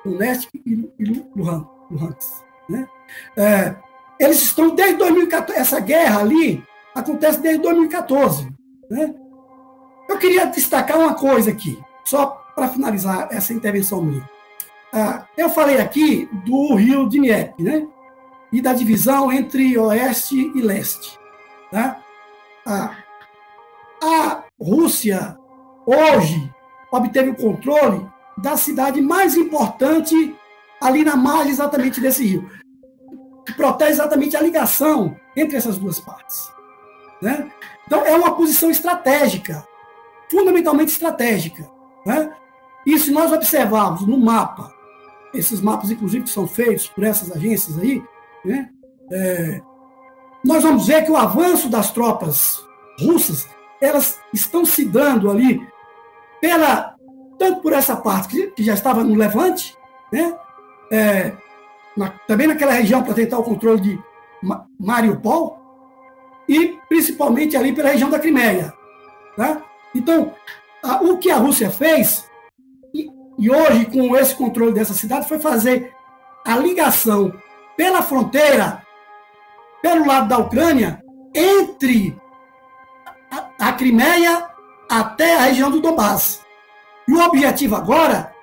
Donetsk 0.05 0.49
e 0.55 0.89
Luhansk. 1.37 2.48
Né? 2.69 2.89
É, 3.37 3.75
eles 4.19 4.43
estão 4.43 4.75
desde 4.75 4.97
2014, 4.97 5.59
essa 5.59 5.81
guerra 5.81 6.21
ali 6.21 6.65
acontece 6.95 7.41
desde 7.41 7.63
2014. 7.63 8.49
Né? 8.91 9.15
Eu 10.09 10.19
queria 10.19 10.47
destacar 10.47 10.99
uma 10.99 11.15
coisa 11.15 11.51
aqui, 11.51 11.79
só 12.05 12.27
para 12.55 12.69
finalizar 12.69 13.29
essa 13.31 13.53
intervenção 13.53 14.03
minha. 14.03 14.29
Ah, 14.93 15.27
eu 15.37 15.51
falei 15.51 15.79
aqui 15.79 16.29
do 16.45 16.75
rio 16.75 17.09
Dnieper, 17.09 17.55
né? 17.59 17.87
E 18.51 18.63
da 18.63 18.73
divisão 18.73 19.31
entre 19.31 19.77
oeste 19.77 20.51
e 20.55 20.63
leste. 20.63 21.19
Tá? 21.71 22.03
Ah, 22.67 22.97
a 24.03 24.45
Rússia, 24.59 25.37
hoje, 25.87 26.51
obteve 26.91 27.31
o 27.31 27.37
controle 27.37 28.09
da 28.39 28.57
cidade 28.57 29.01
mais 29.01 29.37
importante 29.37 30.35
ali 30.81 31.05
na 31.05 31.17
margem 31.17 31.51
exatamente 31.51 32.01
desse 32.01 32.25
rio, 32.25 32.49
protege 33.57 33.93
exatamente 33.93 34.37
a 34.37 34.41
ligação 34.41 35.17
entre 35.37 35.57
essas 35.57 35.79
duas 35.79 35.99
partes. 36.01 36.51
Né? 37.21 37.51
Então, 37.87 38.05
é 38.05 38.15
uma 38.15 38.35
posição 38.35 38.71
estratégica, 38.71 39.67
fundamentalmente 40.31 40.93
estratégica. 40.93 41.69
Né? 42.05 42.31
E 42.87 42.99
se 42.99 43.11
nós 43.11 43.33
observarmos 43.33 44.07
no 44.07 44.19
mapa, 44.19 44.73
esses 45.35 45.61
mapas, 45.61 45.91
inclusive, 45.91 46.25
que 46.25 46.31
são 46.31 46.47
feitos 46.47 46.89
por 46.89 47.05
essas 47.05 47.31
agências 47.31 47.79
aí, 47.79 48.03
né? 48.45 48.71
É, 49.11 49.61
nós 50.45 50.63
vamos 50.63 50.87
ver 50.87 51.05
que 51.05 51.11
o 51.11 51.17
avanço 51.17 51.69
das 51.69 51.91
tropas 51.91 52.65
russas, 53.01 53.49
elas 53.81 54.19
estão 54.33 54.65
se 54.65 54.85
dando 54.85 55.31
ali 55.31 55.61
pela 56.41 56.97
tanto 57.39 57.61
por 57.61 57.73
essa 57.73 57.97
parte 57.97 58.53
que 58.57 58.63
já 58.63 58.75
estava 58.75 59.05
no 59.05 59.15
Levante, 59.15 59.77
né? 60.13 60.37
É, 60.91 61.33
na, 61.97 62.11
também 62.27 62.47
naquela 62.47 62.73
região 62.73 63.03
para 63.03 63.15
tentar 63.15 63.39
o 63.39 63.45
controle 63.45 63.81
de 63.81 64.03
Mariupol, 64.79 65.59
e 66.49 66.79
principalmente 66.89 67.57
ali 67.57 67.73
pela 67.73 67.91
região 67.91 68.09
da 68.09 68.19
Crimeia. 68.19 68.73
Tá? 69.37 69.63
Então, 69.95 70.33
a, 70.83 71.03
o 71.03 71.19
que 71.19 71.31
a 71.31 71.37
Rússia 71.37 71.71
fez, 71.71 72.29
e, 72.95 73.11
e 73.39 73.51
hoje 73.51 73.87
com 73.87 74.17
esse 74.17 74.35
controle 74.35 74.73
dessa 74.73 74.95
cidade, 74.95 75.29
foi 75.29 75.39
fazer 75.39 75.93
a 76.47 76.57
ligação 76.57 77.33
pela 77.77 78.03
fronteira, 78.03 78.83
pelo 79.83 80.07
lado 80.07 80.29
da 80.29 80.39
Ucrânia, 80.39 81.03
entre 81.35 82.17
a, 83.31 83.69
a 83.69 83.73
Crimeia 83.73 84.49
até 84.89 85.37
a 85.37 85.43
região 85.43 85.71
do 85.71 85.81
Donbass. 85.81 86.41
E 87.07 87.13
o 87.13 87.21
objetivo 87.21 87.77
agora 87.77 88.35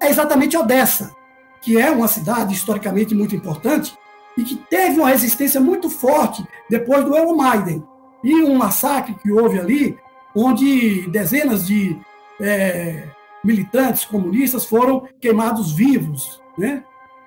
é 0.00 0.08
exatamente 0.08 0.56
Odessa, 0.56 1.14
que 1.60 1.78
é 1.78 1.90
uma 1.90 2.08
cidade 2.08 2.54
historicamente 2.54 3.14
muito 3.14 3.36
importante, 3.36 3.96
e 4.36 4.44
que 4.44 4.56
teve 4.56 4.98
uma 4.98 5.10
resistência 5.10 5.60
muito 5.60 5.90
forte 5.90 6.44
depois 6.68 7.04
do 7.04 7.16
Euromaidan. 7.16 7.82
E 8.24 8.42
um 8.42 8.54
massacre 8.54 9.14
que 9.14 9.30
houve 9.30 9.58
ali, 9.58 9.98
onde 10.34 11.08
dezenas 11.08 11.66
de 11.66 11.98
é, 12.40 13.08
militantes 13.44 14.04
comunistas 14.04 14.64
foram 14.64 15.06
queimados 15.20 15.72
vivos 15.72 16.40
né, 16.56 16.84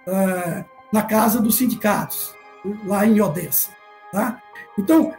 é, 0.07 0.65
na 0.91 1.03
casa 1.03 1.39
dos 1.39 1.55
sindicatos, 1.55 2.33
lá 2.85 3.05
em 3.05 3.19
Odessa. 3.19 3.69
Tá? 4.11 4.41
Então, 4.77 5.13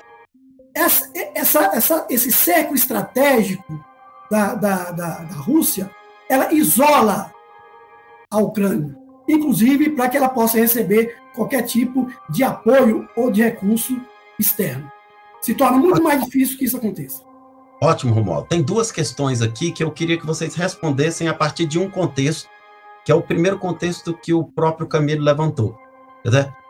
essa, 0.75 1.11
essa, 1.35 1.65
essa, 1.75 2.07
esse 2.09 2.33
cerco 2.33 2.75
estratégico 2.75 3.85
da, 4.31 4.55
da, 4.55 4.91
da, 4.91 5.19
da 5.19 5.37
Rússia, 5.37 5.91
ela 6.29 6.53
isola 6.53 7.34
a 8.39 8.43
Ucrânia 8.43 9.05
inclusive 9.29 9.91
para 9.91 10.09
que 10.09 10.17
ela 10.17 10.29
possa 10.29 10.59
receber 10.59 11.17
qualquer 11.35 11.63
tipo 11.63 12.07
de 12.31 12.45
apoio 12.45 13.09
ou 13.17 13.31
de 13.31 13.43
recurso 13.43 14.01
externo. 14.39 14.91
Se 15.41 15.55
torna 15.55 15.79
muito 15.79 16.03
mais 16.03 16.25
difícil 16.25 16.59
que 16.59 16.65
isso 16.65 16.77
aconteça. 16.77 17.23
Ótimo, 17.83 18.15
Romualdo. 18.15 18.49
Tem 18.49 18.63
duas 18.63 18.91
questões 18.91 19.43
aqui 19.43 19.71
que 19.71 19.85
eu 19.85 19.91
queria 19.91 20.19
que 20.19 20.27
vocês 20.27 20.55
respondessem 20.55 21.29
a 21.29 21.35
partir 21.35 21.67
de 21.67 21.79
um 21.79 21.91
contexto, 21.91 22.49
que 23.05 23.13
é 23.13 23.15
o 23.15 23.23
primeiro 23.23 23.59
contexto 23.59 24.15
que 24.15 24.33
o 24.33 24.45
próprio 24.45 24.87
Camilo 24.87 25.23
levantou. 25.23 25.77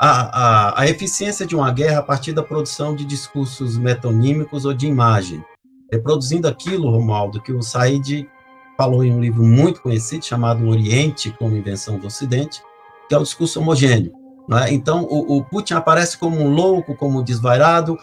A, 0.01 0.09
a, 0.11 0.81
a 0.81 0.89
eficiência 0.89 1.47
de 1.47 1.55
uma 1.55 1.71
guerra 1.71 2.01
a 2.01 2.03
partir 2.03 2.33
da 2.33 2.43
produção 2.43 2.97
de 2.97 3.05
discursos 3.05 3.79
metonímicos 3.79 4.65
ou 4.65 4.75
de 4.75 4.89
imagem. 4.89 5.45
Reproduzindo 5.93 6.49
aquilo, 6.49 6.91
Romualdo, 6.91 7.41
que 7.41 7.53
o 7.53 7.63
Said 7.63 8.29
falou 8.77 9.05
em 9.05 9.13
um 9.13 9.21
livro 9.21 9.43
muito 9.43 9.81
conhecido 9.81 10.25
chamado 10.25 10.67
Oriente 10.69 11.35
como 11.39 11.57
Invenção 11.57 11.99
do 11.99 12.07
Ocidente, 12.07 12.63
que 13.09 13.15
é 13.15 13.19
o 13.19 13.23
discurso 13.23 13.61
homogêneo. 13.61 14.13
É? 14.53 14.73
Então, 14.73 15.05
o, 15.05 15.39
o, 15.39 15.45
Putin 15.45 15.75
aparece 15.75 16.19
como 16.19 16.39
um 16.39 16.49
louco, 16.49 16.95
como 16.95 17.21
um 17.21 17.25
desvairado. 17.25 17.99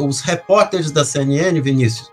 Os 0.00 0.20
repórteres 0.20 0.90
da 0.90 1.04
CNN, 1.04 1.60
Vinícius, 1.60 2.10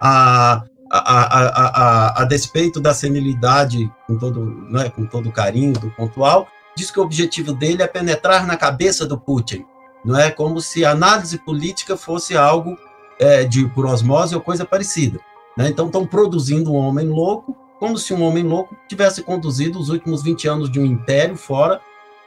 a, 0.00 0.62
a, 0.90 2.18
a, 2.18 2.22
a, 2.22 2.24
despeito 2.24 2.78
da 2.78 2.92
senilidade, 2.92 3.90
com 4.06 4.18
todo, 4.18 4.68
é, 4.78 4.90
com 4.90 5.06
todo 5.06 5.32
carinho, 5.32 5.72
do 5.72 5.90
pontual, 5.90 6.46
diz 6.76 6.90
que 6.90 7.00
o 7.00 7.02
objetivo 7.02 7.54
dele 7.54 7.82
é 7.82 7.86
penetrar 7.86 8.46
na 8.46 8.56
cabeça 8.56 9.06
do 9.06 9.18
Putin. 9.18 9.64
Não 10.04 10.18
é 10.18 10.30
como 10.30 10.60
se 10.60 10.84
a 10.84 10.90
análise 10.90 11.38
política 11.38 11.96
fosse 11.96 12.36
algo 12.36 12.76
é, 13.18 13.44
de 13.44 13.66
por 13.68 13.86
osmose 13.86 14.34
ou 14.34 14.42
coisa 14.42 14.64
parecida. 14.64 15.18
Né? 15.56 15.68
Então, 15.68 15.86
estão 15.86 16.06
produzindo 16.06 16.72
um 16.72 16.76
homem 16.76 17.08
louco, 17.08 17.56
como 17.78 17.96
se 17.98 18.12
um 18.12 18.22
homem 18.22 18.42
louco 18.42 18.76
tivesse 18.88 19.22
conduzido 19.22 19.78
os 19.78 19.88
últimos 19.88 20.22
20 20.22 20.48
anos 20.48 20.70
de 20.70 20.80
um 20.80 20.84
império 20.84 21.36
fora, 21.36 21.80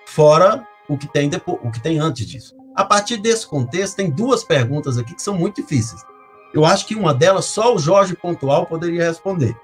fora 0.06 0.68
o 0.88 0.98
que 0.98 1.08
tem 1.08 1.30
depois, 1.30 1.60
o 1.64 1.72
que 1.72 1.82
tem 1.82 2.00
antes 2.00 2.26
disso. 2.26 2.56
A 2.76 2.84
partir 2.84 3.18
desse 3.18 3.46
contexto, 3.46 3.98
tem 3.98 4.10
duas 4.10 4.44
perguntas 4.44 4.98
aqui 4.98 5.14
que 5.14 5.22
são 5.22 5.36
muito 5.36 5.62
difíceis. 5.62 6.02
Eu 6.54 6.66
acho 6.66 6.88
que 6.88 6.96
uma 6.96 7.14
delas 7.14 7.46
só 7.46 7.76
o 7.76 7.80
Jorge 7.80 8.16
Pontual 8.16 8.66
poderia 8.66 9.06
responder. 9.06 9.56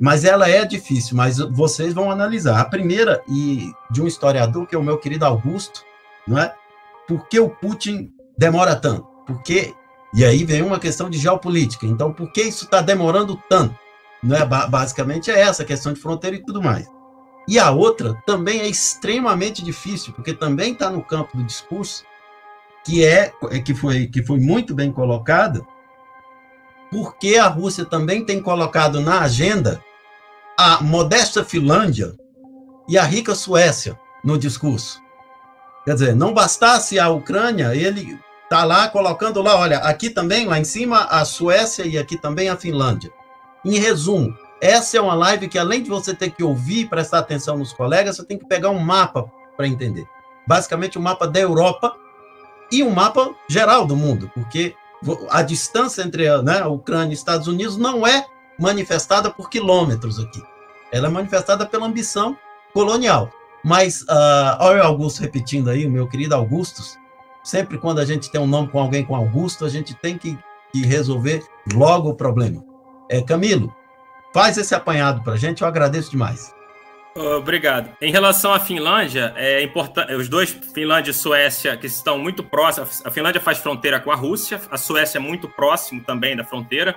Mas 0.00 0.24
ela 0.24 0.48
é 0.48 0.64
difícil, 0.64 1.16
mas 1.16 1.38
vocês 1.38 1.94
vão 1.94 2.10
analisar. 2.10 2.60
A 2.60 2.64
primeira, 2.64 3.22
e 3.28 3.72
de 3.90 4.02
um 4.02 4.06
historiador, 4.06 4.66
que 4.66 4.74
é 4.74 4.78
o 4.78 4.82
meu 4.82 4.98
querido 4.98 5.24
Augusto, 5.24 5.84
não 6.26 6.38
é? 6.38 6.52
Por 7.06 7.28
que 7.28 7.38
o 7.38 7.48
Putin 7.48 8.10
demora 8.36 8.74
tanto? 8.74 9.06
Porque 9.24 9.72
e 10.14 10.24
aí 10.24 10.44
vem 10.44 10.62
uma 10.62 10.78
questão 10.78 11.10
de 11.10 11.18
geopolítica. 11.18 11.84
Então, 11.86 12.12
por 12.12 12.30
que 12.30 12.42
isso 12.42 12.64
está 12.64 12.80
demorando 12.80 13.36
tanto? 13.48 13.76
Não 14.22 14.36
é, 14.36 14.46
basicamente 14.46 15.30
é 15.30 15.40
essa 15.40 15.64
questão 15.64 15.92
de 15.92 16.00
fronteira 16.00 16.36
e 16.36 16.42
tudo 16.42 16.62
mais. 16.62 16.88
E 17.48 17.58
a 17.58 17.70
outra 17.72 18.14
também 18.24 18.60
é 18.60 18.68
extremamente 18.68 19.62
difícil, 19.62 20.12
porque 20.14 20.32
também 20.32 20.72
está 20.72 20.88
no 20.88 21.02
campo 21.02 21.36
do 21.36 21.44
discurso, 21.44 22.04
que 22.84 23.04
é, 23.04 23.34
é 23.50 23.58
que 23.58 23.74
foi 23.74 24.06
que 24.06 24.22
foi 24.22 24.38
muito 24.38 24.72
bem 24.72 24.92
colocada, 24.92 25.60
porque 26.90 27.36
a 27.36 27.48
Rússia 27.48 27.84
também 27.84 28.24
tem 28.24 28.40
colocado 28.40 29.00
na 29.00 29.20
agenda 29.20 29.82
a 30.56 30.80
modesta 30.80 31.44
Finlândia 31.44 32.14
e 32.88 32.96
a 32.96 33.02
rica 33.02 33.34
Suécia 33.34 33.98
no 34.22 34.38
discurso. 34.38 35.02
Quer 35.84 35.94
dizer, 35.94 36.14
não 36.14 36.32
bastasse 36.32 36.98
a 36.98 37.10
Ucrânia, 37.10 37.74
ele 37.74 38.18
Tá 38.48 38.64
lá 38.64 38.88
colocando 38.88 39.40
lá, 39.42 39.56
olha, 39.56 39.78
aqui 39.78 40.10
também, 40.10 40.46
lá 40.46 40.58
em 40.58 40.64
cima, 40.64 41.04
a 41.04 41.24
Suécia 41.24 41.84
e 41.84 41.98
aqui 41.98 42.16
também 42.16 42.48
a 42.48 42.56
Finlândia. 42.56 43.12
Em 43.64 43.78
resumo, 43.78 44.36
essa 44.60 44.96
é 44.96 45.00
uma 45.00 45.14
live 45.14 45.48
que 45.48 45.58
além 45.58 45.82
de 45.82 45.90
você 45.90 46.14
ter 46.14 46.30
que 46.30 46.42
ouvir 46.42 46.80
e 46.80 46.88
prestar 46.88 47.18
atenção 47.18 47.56
nos 47.56 47.72
colegas, 47.72 48.16
você 48.16 48.24
tem 48.24 48.38
que 48.38 48.46
pegar 48.46 48.70
um 48.70 48.78
mapa 48.78 49.30
para 49.56 49.66
entender. 49.66 50.06
Basicamente, 50.46 50.98
um 50.98 51.02
mapa 51.02 51.26
da 51.26 51.40
Europa 51.40 51.96
e 52.70 52.82
um 52.82 52.90
mapa 52.90 53.34
geral 53.48 53.86
do 53.86 53.96
mundo, 53.96 54.30
porque 54.34 54.74
a 55.30 55.42
distância 55.42 56.02
entre 56.02 56.26
né, 56.42 56.60
a 56.60 56.68
Ucrânia 56.68 57.12
e 57.12 57.14
Estados 57.14 57.46
Unidos 57.46 57.76
não 57.76 58.06
é 58.06 58.26
manifestada 58.58 59.30
por 59.30 59.50
quilômetros 59.50 60.18
aqui. 60.18 60.42
Ela 60.92 61.08
é 61.08 61.10
manifestada 61.10 61.66
pela 61.66 61.86
ambição 61.86 62.36
colonial. 62.72 63.30
Mas, 63.62 64.02
uh, 64.02 64.56
olha 64.60 64.82
o 64.82 64.86
Augusto 64.86 65.20
repetindo 65.20 65.70
aí, 65.70 65.86
o 65.86 65.90
meu 65.90 66.06
querido 66.06 66.34
Augustus, 66.34 66.98
sempre 67.44 67.78
quando 67.78 68.00
a 68.00 68.04
gente 68.04 68.30
tem 68.30 68.40
um 68.40 68.46
nome 68.46 68.68
com 68.68 68.80
alguém 68.80 69.04
com 69.04 69.14
Augusto, 69.14 69.64
a 69.64 69.68
gente 69.68 69.94
tem 69.94 70.18
que, 70.18 70.36
que 70.72 70.84
resolver 70.84 71.44
logo 71.74 72.08
o 72.08 72.14
problema. 72.14 72.64
É, 73.08 73.22
Camilo, 73.22 73.72
faz 74.32 74.56
esse 74.56 74.74
apanhado 74.74 75.22
para 75.22 75.34
a 75.34 75.36
gente, 75.36 75.62
eu 75.62 75.68
agradeço 75.68 76.10
demais. 76.10 76.52
Obrigado. 77.14 77.96
Em 78.00 78.10
relação 78.10 78.52
à 78.52 78.58
Finlândia, 78.58 79.32
é 79.36 79.62
importante. 79.62 80.12
Os 80.14 80.28
dois, 80.28 80.50
Finlândia 80.50 81.12
e 81.12 81.14
Suécia, 81.14 81.76
que 81.76 81.86
estão 81.86 82.18
muito 82.18 82.42
próximos. 82.42 83.06
A 83.06 83.10
Finlândia 83.10 83.40
faz 83.40 83.58
fronteira 83.58 84.00
com 84.00 84.10
a 84.10 84.16
Rússia, 84.16 84.60
a 84.68 84.76
Suécia 84.76 85.18
é 85.18 85.20
muito 85.20 85.48
próximo 85.48 86.02
também 86.02 86.34
da 86.34 86.42
fronteira. 86.42 86.96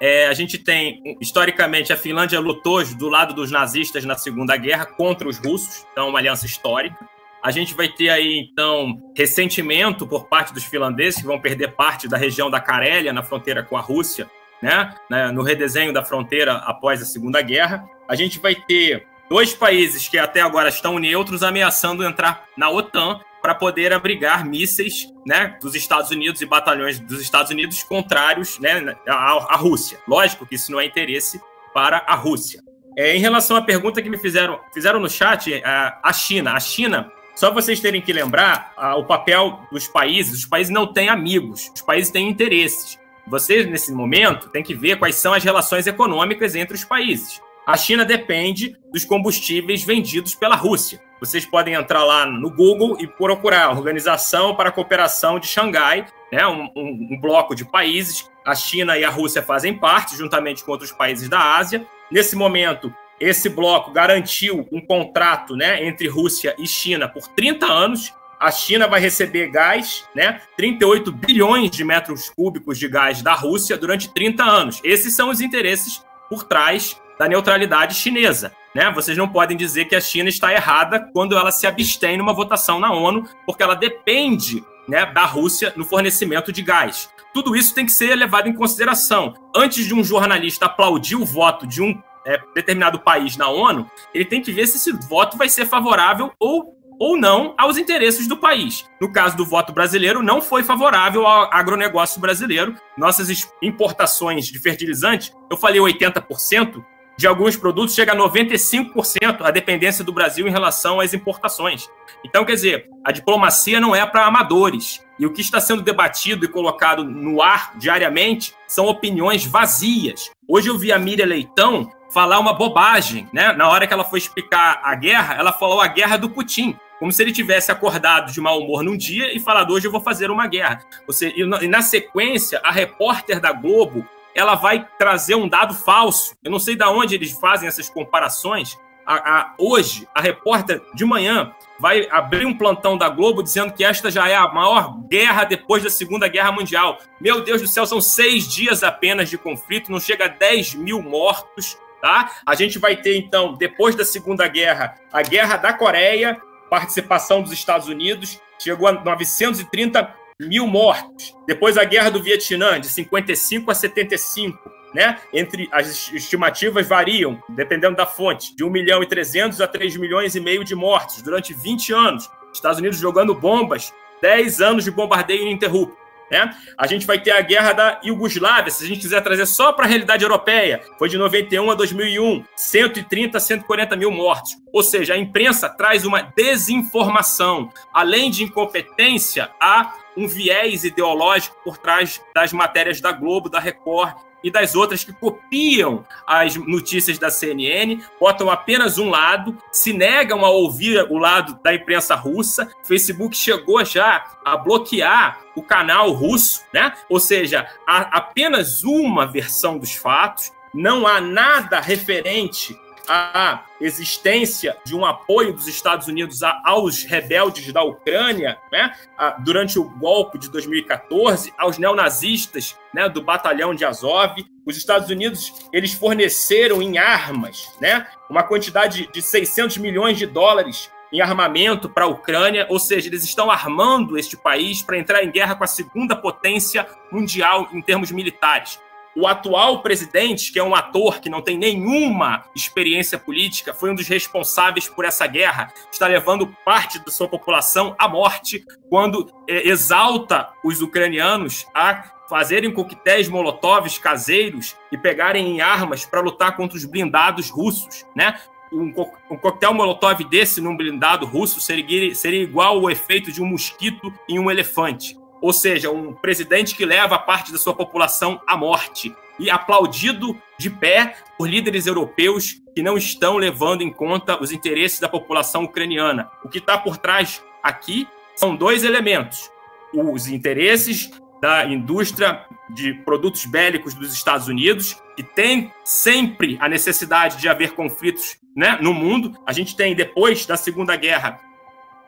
É, 0.00 0.26
a 0.26 0.32
gente 0.32 0.58
tem, 0.58 1.16
historicamente, 1.20 1.92
a 1.92 1.96
Finlândia 1.96 2.40
lutou 2.40 2.84
do 2.96 3.08
lado 3.08 3.34
dos 3.34 3.52
nazistas 3.52 4.04
na 4.04 4.18
Segunda 4.18 4.56
Guerra 4.56 4.84
contra 4.84 5.28
os 5.28 5.38
russos, 5.38 5.86
então, 5.92 6.08
uma 6.08 6.18
aliança 6.18 6.44
histórica. 6.44 6.98
A 7.42 7.50
gente 7.50 7.74
vai 7.74 7.88
ter 7.88 8.08
aí, 8.08 8.38
então, 8.38 8.96
ressentimento 9.16 10.06
por 10.06 10.28
parte 10.28 10.54
dos 10.54 10.64
finlandeses, 10.64 11.20
que 11.20 11.26
vão 11.26 11.40
perder 11.40 11.72
parte 11.72 12.06
da 12.06 12.16
região 12.16 12.48
da 12.48 12.60
Carélia, 12.60 13.12
na 13.12 13.22
fronteira 13.22 13.62
com 13.62 13.76
a 13.76 13.80
Rússia, 13.80 14.30
né, 14.62 14.94
no 15.34 15.42
redesenho 15.42 15.92
da 15.92 16.04
fronteira 16.04 16.54
após 16.58 17.02
a 17.02 17.04
Segunda 17.04 17.42
Guerra. 17.42 17.84
A 18.08 18.14
gente 18.14 18.38
vai 18.38 18.54
ter 18.54 19.06
dois 19.28 19.52
países 19.52 20.06
que 20.08 20.18
até 20.18 20.40
agora 20.40 20.68
estão 20.68 20.98
neutros 20.98 21.42
ameaçando 21.42 22.04
entrar 22.04 22.44
na 22.56 22.70
OTAN 22.70 23.20
para 23.42 23.56
poder 23.56 23.92
abrigar 23.92 24.46
mísseis 24.46 25.08
né, 25.26 25.58
dos 25.60 25.74
Estados 25.74 26.12
Unidos 26.12 26.40
e 26.40 26.46
batalhões 26.46 27.00
dos 27.00 27.20
Estados 27.20 27.50
Unidos 27.50 27.82
contrários 27.82 28.60
né, 28.60 28.94
à, 29.08 29.54
à 29.54 29.56
Rússia. 29.56 29.98
Lógico 30.06 30.46
que 30.46 30.54
isso 30.54 30.70
não 30.70 30.80
é 30.80 30.84
interesse 30.84 31.40
para 31.74 32.04
a 32.06 32.14
Rússia. 32.14 32.62
É, 32.96 33.16
em 33.16 33.18
relação 33.18 33.56
à 33.56 33.62
pergunta 33.62 34.00
que 34.00 34.08
me 34.08 34.18
fizeram, 34.18 34.60
fizeram 34.72 35.00
no 35.00 35.10
chat, 35.10 35.60
a, 35.64 35.98
a 36.04 36.12
China. 36.12 36.52
A 36.52 36.60
China, 36.60 37.10
só 37.34 37.50
vocês 37.50 37.80
terem 37.80 38.00
que 38.00 38.12
lembrar 38.12 38.74
o 38.96 39.04
papel 39.04 39.60
dos 39.70 39.88
países. 39.88 40.40
Os 40.40 40.46
países 40.46 40.72
não 40.72 40.86
têm 40.86 41.08
amigos, 41.08 41.70
os 41.74 41.82
países 41.82 42.10
têm 42.10 42.28
interesses. 42.28 42.98
Vocês, 43.26 43.66
nesse 43.66 43.92
momento, 43.92 44.48
têm 44.48 44.62
que 44.62 44.74
ver 44.74 44.98
quais 44.98 45.14
são 45.14 45.32
as 45.32 45.44
relações 45.44 45.86
econômicas 45.86 46.54
entre 46.54 46.74
os 46.74 46.84
países. 46.84 47.40
A 47.66 47.76
China 47.76 48.04
depende 48.04 48.76
dos 48.92 49.04
combustíveis 49.04 49.84
vendidos 49.84 50.34
pela 50.34 50.56
Rússia. 50.56 51.00
Vocês 51.20 51.46
podem 51.46 51.74
entrar 51.74 52.02
lá 52.02 52.26
no 52.26 52.50
Google 52.50 52.96
e 53.00 53.06
procurar 53.06 53.70
Organização 53.70 54.56
para 54.56 54.70
a 54.70 54.72
Cooperação 54.72 55.38
de 55.38 55.46
Xangai, 55.46 56.04
né, 56.32 56.44
um, 56.48 56.68
um, 56.76 57.08
um 57.12 57.20
bloco 57.20 57.54
de 57.54 57.64
países. 57.64 58.28
A 58.44 58.56
China 58.56 58.98
e 58.98 59.04
a 59.04 59.10
Rússia 59.10 59.40
fazem 59.40 59.78
parte, 59.78 60.16
juntamente 60.16 60.64
com 60.64 60.72
outros 60.72 60.90
países 60.90 61.28
da 61.28 61.56
Ásia. 61.56 61.86
Nesse 62.10 62.34
momento, 62.34 62.92
esse 63.22 63.48
bloco 63.48 63.92
garantiu 63.92 64.66
um 64.72 64.80
contrato 64.80 65.54
né, 65.54 65.86
entre 65.86 66.08
Rússia 66.08 66.56
e 66.58 66.66
China 66.66 67.08
por 67.08 67.28
30 67.28 67.64
anos. 67.66 68.12
A 68.40 68.50
China 68.50 68.88
vai 68.88 69.00
receber 69.00 69.48
gás, 69.48 70.04
né, 70.12 70.40
38 70.56 71.12
bilhões 71.12 71.70
de 71.70 71.84
metros 71.84 72.28
cúbicos 72.30 72.76
de 72.76 72.88
gás 72.88 73.22
da 73.22 73.32
Rússia 73.32 73.78
durante 73.78 74.12
30 74.12 74.42
anos. 74.42 74.80
Esses 74.82 75.14
são 75.14 75.30
os 75.30 75.40
interesses 75.40 76.04
por 76.28 76.42
trás 76.42 77.00
da 77.16 77.28
neutralidade 77.28 77.94
chinesa. 77.94 78.52
Né? 78.74 78.90
Vocês 78.90 79.16
não 79.16 79.28
podem 79.28 79.56
dizer 79.56 79.84
que 79.84 79.94
a 79.94 80.00
China 80.00 80.28
está 80.28 80.52
errada 80.52 81.08
quando 81.12 81.36
ela 81.36 81.52
se 81.52 81.64
abstém 81.64 82.16
numa 82.16 82.34
votação 82.34 82.80
na 82.80 82.92
ONU, 82.92 83.28
porque 83.46 83.62
ela 83.62 83.76
depende 83.76 84.64
né, 84.88 85.06
da 85.06 85.24
Rússia 85.24 85.72
no 85.76 85.84
fornecimento 85.84 86.50
de 86.50 86.60
gás. 86.60 87.08
Tudo 87.32 87.54
isso 87.54 87.72
tem 87.72 87.86
que 87.86 87.92
ser 87.92 88.16
levado 88.16 88.48
em 88.48 88.52
consideração. 88.52 89.34
Antes 89.54 89.86
de 89.86 89.94
um 89.94 90.02
jornalista 90.02 90.66
aplaudir 90.66 91.14
o 91.14 91.24
voto 91.24 91.68
de 91.68 91.80
um 91.80 92.02
é, 92.26 92.40
determinado 92.54 93.00
país 93.00 93.36
na 93.36 93.48
ONU, 93.48 93.90
ele 94.14 94.24
tem 94.24 94.42
que 94.42 94.52
ver 94.52 94.66
se 94.66 94.76
esse 94.76 94.92
voto 95.08 95.36
vai 95.36 95.48
ser 95.48 95.66
favorável 95.66 96.32
ou, 96.38 96.76
ou 96.98 97.16
não 97.16 97.54
aos 97.58 97.76
interesses 97.76 98.26
do 98.28 98.36
país. 98.36 98.84
No 99.00 99.12
caso 99.12 99.36
do 99.36 99.44
voto 99.44 99.72
brasileiro, 99.72 100.22
não 100.22 100.40
foi 100.40 100.62
favorável 100.62 101.26
ao 101.26 101.52
agronegócio 101.52 102.20
brasileiro. 102.20 102.74
Nossas 102.96 103.48
importações 103.62 104.46
de 104.46 104.58
fertilizante, 104.58 105.32
eu 105.50 105.56
falei 105.56 105.80
80%, 105.80 106.84
de 107.16 107.26
alguns 107.26 107.56
produtos 107.56 107.94
chega 107.94 108.12
a 108.12 108.16
95% 108.16 109.42
a 109.42 109.50
dependência 109.50 110.04
do 110.04 110.12
Brasil 110.12 110.48
em 110.48 110.50
relação 110.50 110.98
às 110.98 111.12
importações. 111.12 111.88
Então, 112.24 112.44
quer 112.44 112.54
dizer, 112.54 112.88
a 113.04 113.12
diplomacia 113.12 113.78
não 113.78 113.94
é 113.94 114.04
para 114.06 114.26
amadores. 114.26 115.04
E 115.18 115.26
o 115.26 115.32
que 115.32 115.40
está 115.40 115.60
sendo 115.60 115.82
debatido 115.82 116.44
e 116.44 116.48
colocado 116.48 117.04
no 117.04 117.42
ar 117.42 117.72
diariamente 117.76 118.54
são 118.66 118.86
opiniões 118.86 119.44
vazias. 119.44 120.30
Hoje 120.48 120.68
eu 120.68 120.78
vi 120.78 120.90
a 120.90 120.98
Miriam 120.98 121.26
Leitão 121.26 121.90
falar 122.12 122.38
uma 122.38 122.52
bobagem, 122.52 123.28
né? 123.32 123.52
Na 123.52 123.68
hora 123.68 123.86
que 123.86 123.92
ela 123.92 124.04
foi 124.04 124.18
explicar 124.18 124.80
a 124.82 124.94
guerra, 124.94 125.34
ela 125.34 125.52
falou 125.52 125.80
a 125.80 125.86
guerra 125.86 126.16
do 126.16 126.30
Putin 126.30 126.76
como 126.98 127.10
se 127.10 127.20
ele 127.20 127.32
tivesse 127.32 127.72
acordado 127.72 128.30
de 128.30 128.40
mau 128.40 128.60
humor 128.60 128.84
num 128.84 128.96
dia 128.96 129.36
e 129.36 129.40
falado 129.40 129.72
hoje 129.72 129.88
eu 129.88 129.90
vou 129.90 130.00
fazer 130.00 130.30
uma 130.30 130.46
guerra. 130.46 130.84
Você, 131.04 131.34
e 131.36 131.66
na 131.66 131.82
sequência, 131.82 132.60
a 132.62 132.70
repórter 132.70 133.40
da 133.40 133.50
Globo 133.50 134.06
ela 134.34 134.54
vai 134.54 134.86
trazer 134.98 135.34
um 135.34 135.48
dado 135.48 135.74
falso. 135.74 136.36
Eu 136.44 136.50
não 136.50 136.58
sei 136.58 136.76
de 136.76 136.84
onde 136.84 137.14
eles 137.14 137.32
fazem 137.32 137.68
essas 137.68 137.90
comparações. 137.90 138.78
A, 139.04 139.14
a, 139.14 139.54
hoje, 139.58 140.06
a 140.14 140.20
repórter 140.20 140.80
de 140.94 141.04
manhã 141.04 141.52
vai 141.78 142.06
abrir 142.08 142.46
um 142.46 142.56
plantão 142.56 142.96
da 142.96 143.08
Globo 143.08 143.42
dizendo 143.42 143.72
que 143.72 143.84
esta 143.84 144.08
já 144.08 144.28
é 144.28 144.36
a 144.36 144.46
maior 144.46 144.96
guerra 145.08 145.42
depois 145.42 145.82
da 145.82 145.90
Segunda 145.90 146.28
Guerra 146.28 146.52
Mundial. 146.52 146.98
Meu 147.20 147.40
Deus 147.42 147.60
do 147.60 147.66
céu, 147.66 147.84
são 147.84 148.00
seis 148.00 148.46
dias 148.46 148.84
apenas 148.84 149.28
de 149.28 149.36
conflito, 149.36 149.90
não 149.90 149.98
chega 149.98 150.26
a 150.26 150.28
10 150.28 150.74
mil 150.76 151.02
mortos. 151.02 151.76
Tá? 152.02 152.32
A 152.44 152.56
gente 152.56 152.80
vai 152.80 152.96
ter, 152.96 153.16
então, 153.16 153.54
depois 153.54 153.94
da 153.94 154.04
Segunda 154.04 154.48
Guerra, 154.48 154.96
a 155.12 155.22
Guerra 155.22 155.56
da 155.56 155.72
Coreia, 155.72 156.36
participação 156.68 157.40
dos 157.40 157.52
Estados 157.52 157.86
Unidos, 157.86 158.40
chegou 158.58 158.88
a 158.88 158.92
930 158.92 160.12
mil 160.40 160.66
mortos. 160.66 161.32
Depois 161.46 161.78
a 161.78 161.84
guerra 161.84 162.10
do 162.10 162.20
Vietnã, 162.20 162.80
de 162.80 162.88
55 162.88 163.70
a 163.70 163.74
75. 163.74 164.58
Né? 164.92 165.16
Entre 165.32 165.68
as 165.70 166.12
estimativas 166.12 166.88
variam, 166.88 167.40
dependendo 167.50 167.96
da 167.96 168.04
fonte, 168.04 168.54
de 168.56 168.64
1 168.64 168.68
milhão 168.68 169.00
e 169.00 169.06
300 169.06 169.60
a 169.60 169.68
3 169.68 169.96
milhões 169.96 170.34
e 170.34 170.40
meio 170.40 170.64
de 170.64 170.74
mortos 170.74 171.22
durante 171.22 171.54
20 171.54 171.92
anos. 171.92 172.28
Estados 172.52 172.80
Unidos 172.80 172.98
jogando 172.98 173.32
bombas, 173.32 173.94
10 174.20 174.60
anos 174.60 174.82
de 174.82 174.90
bombardeio 174.90 175.42
ininterrupto. 175.42 176.01
Né? 176.32 176.50
A 176.78 176.86
gente 176.86 177.06
vai 177.06 177.20
ter 177.20 177.32
a 177.32 177.42
guerra 177.42 177.74
da 177.74 178.00
Iugoslávia, 178.02 178.72
se 178.72 178.82
a 178.82 178.88
gente 178.88 179.02
quiser 179.02 179.20
trazer 179.20 179.44
só 179.44 179.70
para 179.70 179.84
a 179.84 179.88
realidade 179.88 180.24
europeia, 180.24 180.80
foi 180.98 181.10
de 181.10 181.18
91 181.18 181.70
a 181.70 181.74
2001, 181.74 182.42
130 182.56 183.36
a 183.36 183.40
140 183.40 183.96
mil 183.96 184.10
mortos. 184.10 184.56
Ou 184.72 184.82
seja, 184.82 185.12
a 185.12 185.18
imprensa 185.18 185.68
traz 185.68 186.06
uma 186.06 186.22
desinformação. 186.22 187.70
Além 187.92 188.30
de 188.30 188.44
incompetência, 188.44 189.50
há 189.60 189.94
um 190.16 190.26
viés 190.26 190.84
ideológico 190.84 191.54
por 191.62 191.76
trás 191.76 192.18
das 192.34 192.50
matérias 192.50 192.98
da 192.98 193.12
Globo, 193.12 193.50
da 193.50 193.60
Record 193.60 194.14
e 194.42 194.50
das 194.50 194.74
outras 194.74 195.04
que 195.04 195.12
copiam 195.12 196.04
as 196.26 196.56
notícias 196.56 197.18
da 197.18 197.30
CNN, 197.30 198.00
botam 198.18 198.50
apenas 198.50 198.98
um 198.98 199.10
lado, 199.10 199.56
se 199.70 199.92
negam 199.92 200.44
a 200.44 200.50
ouvir 200.50 201.06
o 201.10 201.18
lado 201.18 201.58
da 201.62 201.74
imprensa 201.74 202.14
russa. 202.14 202.70
O 202.82 202.86
Facebook 202.86 203.36
chegou 203.36 203.84
já 203.84 204.24
a 204.44 204.56
bloquear 204.56 205.40
o 205.54 205.62
canal 205.62 206.10
russo, 206.12 206.62
né? 206.72 206.92
Ou 207.08 207.20
seja, 207.20 207.66
apenas 207.86 208.82
uma 208.82 209.26
versão 209.26 209.78
dos 209.78 209.92
fatos, 209.92 210.52
não 210.74 211.06
há 211.06 211.20
nada 211.20 211.80
referente 211.80 212.78
a 213.08 213.64
existência 213.80 214.76
de 214.84 214.94
um 214.94 215.04
apoio 215.04 215.52
dos 215.52 215.66
Estados 215.66 216.06
Unidos 216.06 216.42
aos 216.64 217.04
rebeldes 217.04 217.72
da 217.72 217.82
Ucrânia, 217.82 218.58
né, 218.70 218.94
durante 219.40 219.78
o 219.78 219.84
golpe 219.84 220.38
de 220.38 220.50
2014, 220.50 221.52
aos 221.58 221.78
neonazistas 221.78 222.76
né, 222.92 223.08
do 223.08 223.22
batalhão 223.22 223.74
de 223.74 223.84
Azov. 223.84 224.36
Os 224.64 224.76
Estados 224.76 225.10
Unidos 225.10 225.52
eles 225.72 225.92
forneceram 225.92 226.80
em 226.80 226.98
armas 226.98 227.68
né, 227.80 228.06
uma 228.30 228.42
quantidade 228.42 229.08
de 229.12 229.20
600 229.22 229.78
milhões 229.78 230.16
de 230.16 230.26
dólares 230.26 230.90
em 231.12 231.20
armamento 231.20 231.90
para 231.90 232.04
a 232.04 232.08
Ucrânia, 232.08 232.66
ou 232.70 232.78
seja, 232.78 233.08
eles 233.08 233.22
estão 233.22 233.50
armando 233.50 234.16
este 234.16 234.36
país 234.36 234.82
para 234.82 234.98
entrar 234.98 235.22
em 235.22 235.30
guerra 235.30 235.54
com 235.54 235.64
a 235.64 235.66
segunda 235.66 236.16
potência 236.16 236.86
mundial 237.10 237.68
em 237.72 237.82
termos 237.82 238.10
militares. 238.10 238.80
O 239.14 239.26
atual 239.26 239.82
presidente, 239.82 240.50
que 240.50 240.58
é 240.58 240.64
um 240.64 240.74
ator 240.74 241.20
que 241.20 241.28
não 241.28 241.42
tem 241.42 241.58
nenhuma 241.58 242.44
experiência 242.56 243.18
política, 243.18 243.74
foi 243.74 243.90
um 243.90 243.94
dos 243.94 244.08
responsáveis 244.08 244.88
por 244.88 245.04
essa 245.04 245.26
guerra, 245.26 245.72
está 245.90 246.06
levando 246.06 246.46
parte 246.64 246.98
da 246.98 247.10
sua 247.10 247.28
população 247.28 247.94
à 247.98 248.08
morte 248.08 248.64
quando 248.88 249.30
é, 249.46 249.68
exalta 249.68 250.48
os 250.64 250.80
ucranianos 250.80 251.66
a 251.74 252.10
fazerem 252.26 252.72
coquetéis 252.72 253.28
molotovs 253.28 253.98
caseiros 253.98 254.74
e 254.90 254.96
pegarem 254.96 255.60
armas 255.60 256.06
para 256.06 256.20
lutar 256.20 256.56
contra 256.56 256.78
os 256.78 256.86
blindados 256.86 257.50
russos, 257.50 258.06
né? 258.16 258.40
Um, 258.72 258.90
co 258.90 259.12
um 259.30 259.36
coquetel 259.36 259.74
molotov 259.74 260.24
desse 260.24 260.58
num 260.58 260.74
blindado 260.74 261.26
russo 261.26 261.60
seria, 261.60 262.14
seria 262.14 262.42
igual 262.42 262.78
ao 262.78 262.90
efeito 262.90 263.30
de 263.30 263.42
um 263.42 263.46
mosquito 263.46 264.10
em 264.26 264.38
um 264.38 264.50
elefante 264.50 265.20
ou 265.42 265.52
seja, 265.52 265.90
um 265.90 266.12
presidente 266.14 266.76
que 266.76 266.86
leva 266.86 267.18
parte 267.18 267.50
da 267.50 267.58
sua 267.58 267.74
população 267.74 268.40
à 268.46 268.56
morte 268.56 269.14
e 269.38 269.50
aplaudido 269.50 270.40
de 270.56 270.70
pé 270.70 271.16
por 271.36 271.48
líderes 271.48 271.86
europeus 271.86 272.62
que 272.74 272.82
não 272.82 272.96
estão 272.96 273.36
levando 273.36 273.82
em 273.82 273.92
conta 273.92 274.40
os 274.40 274.52
interesses 274.52 275.00
da 275.00 275.08
população 275.08 275.64
ucraniana. 275.64 276.30
O 276.44 276.48
que 276.48 276.58
está 276.58 276.78
por 276.78 276.96
trás 276.96 277.42
aqui 277.60 278.06
são 278.36 278.54
dois 278.54 278.84
elementos: 278.84 279.50
os 279.92 280.28
interesses 280.28 281.10
da 281.40 281.66
indústria 281.66 282.46
de 282.70 282.94
produtos 282.94 283.44
bélicos 283.44 283.94
dos 283.94 284.14
Estados 284.14 284.46
Unidos, 284.46 284.96
que 285.16 285.24
tem 285.24 285.72
sempre 285.84 286.56
a 286.60 286.68
necessidade 286.68 287.36
de 287.38 287.48
haver 287.48 287.72
conflitos 287.72 288.36
né, 288.56 288.78
no 288.80 288.94
mundo. 288.94 289.36
A 289.44 289.52
gente 289.52 289.74
tem, 289.74 289.92
depois 289.92 290.46
da 290.46 290.56
Segunda 290.56 290.94
Guerra, 290.94 291.40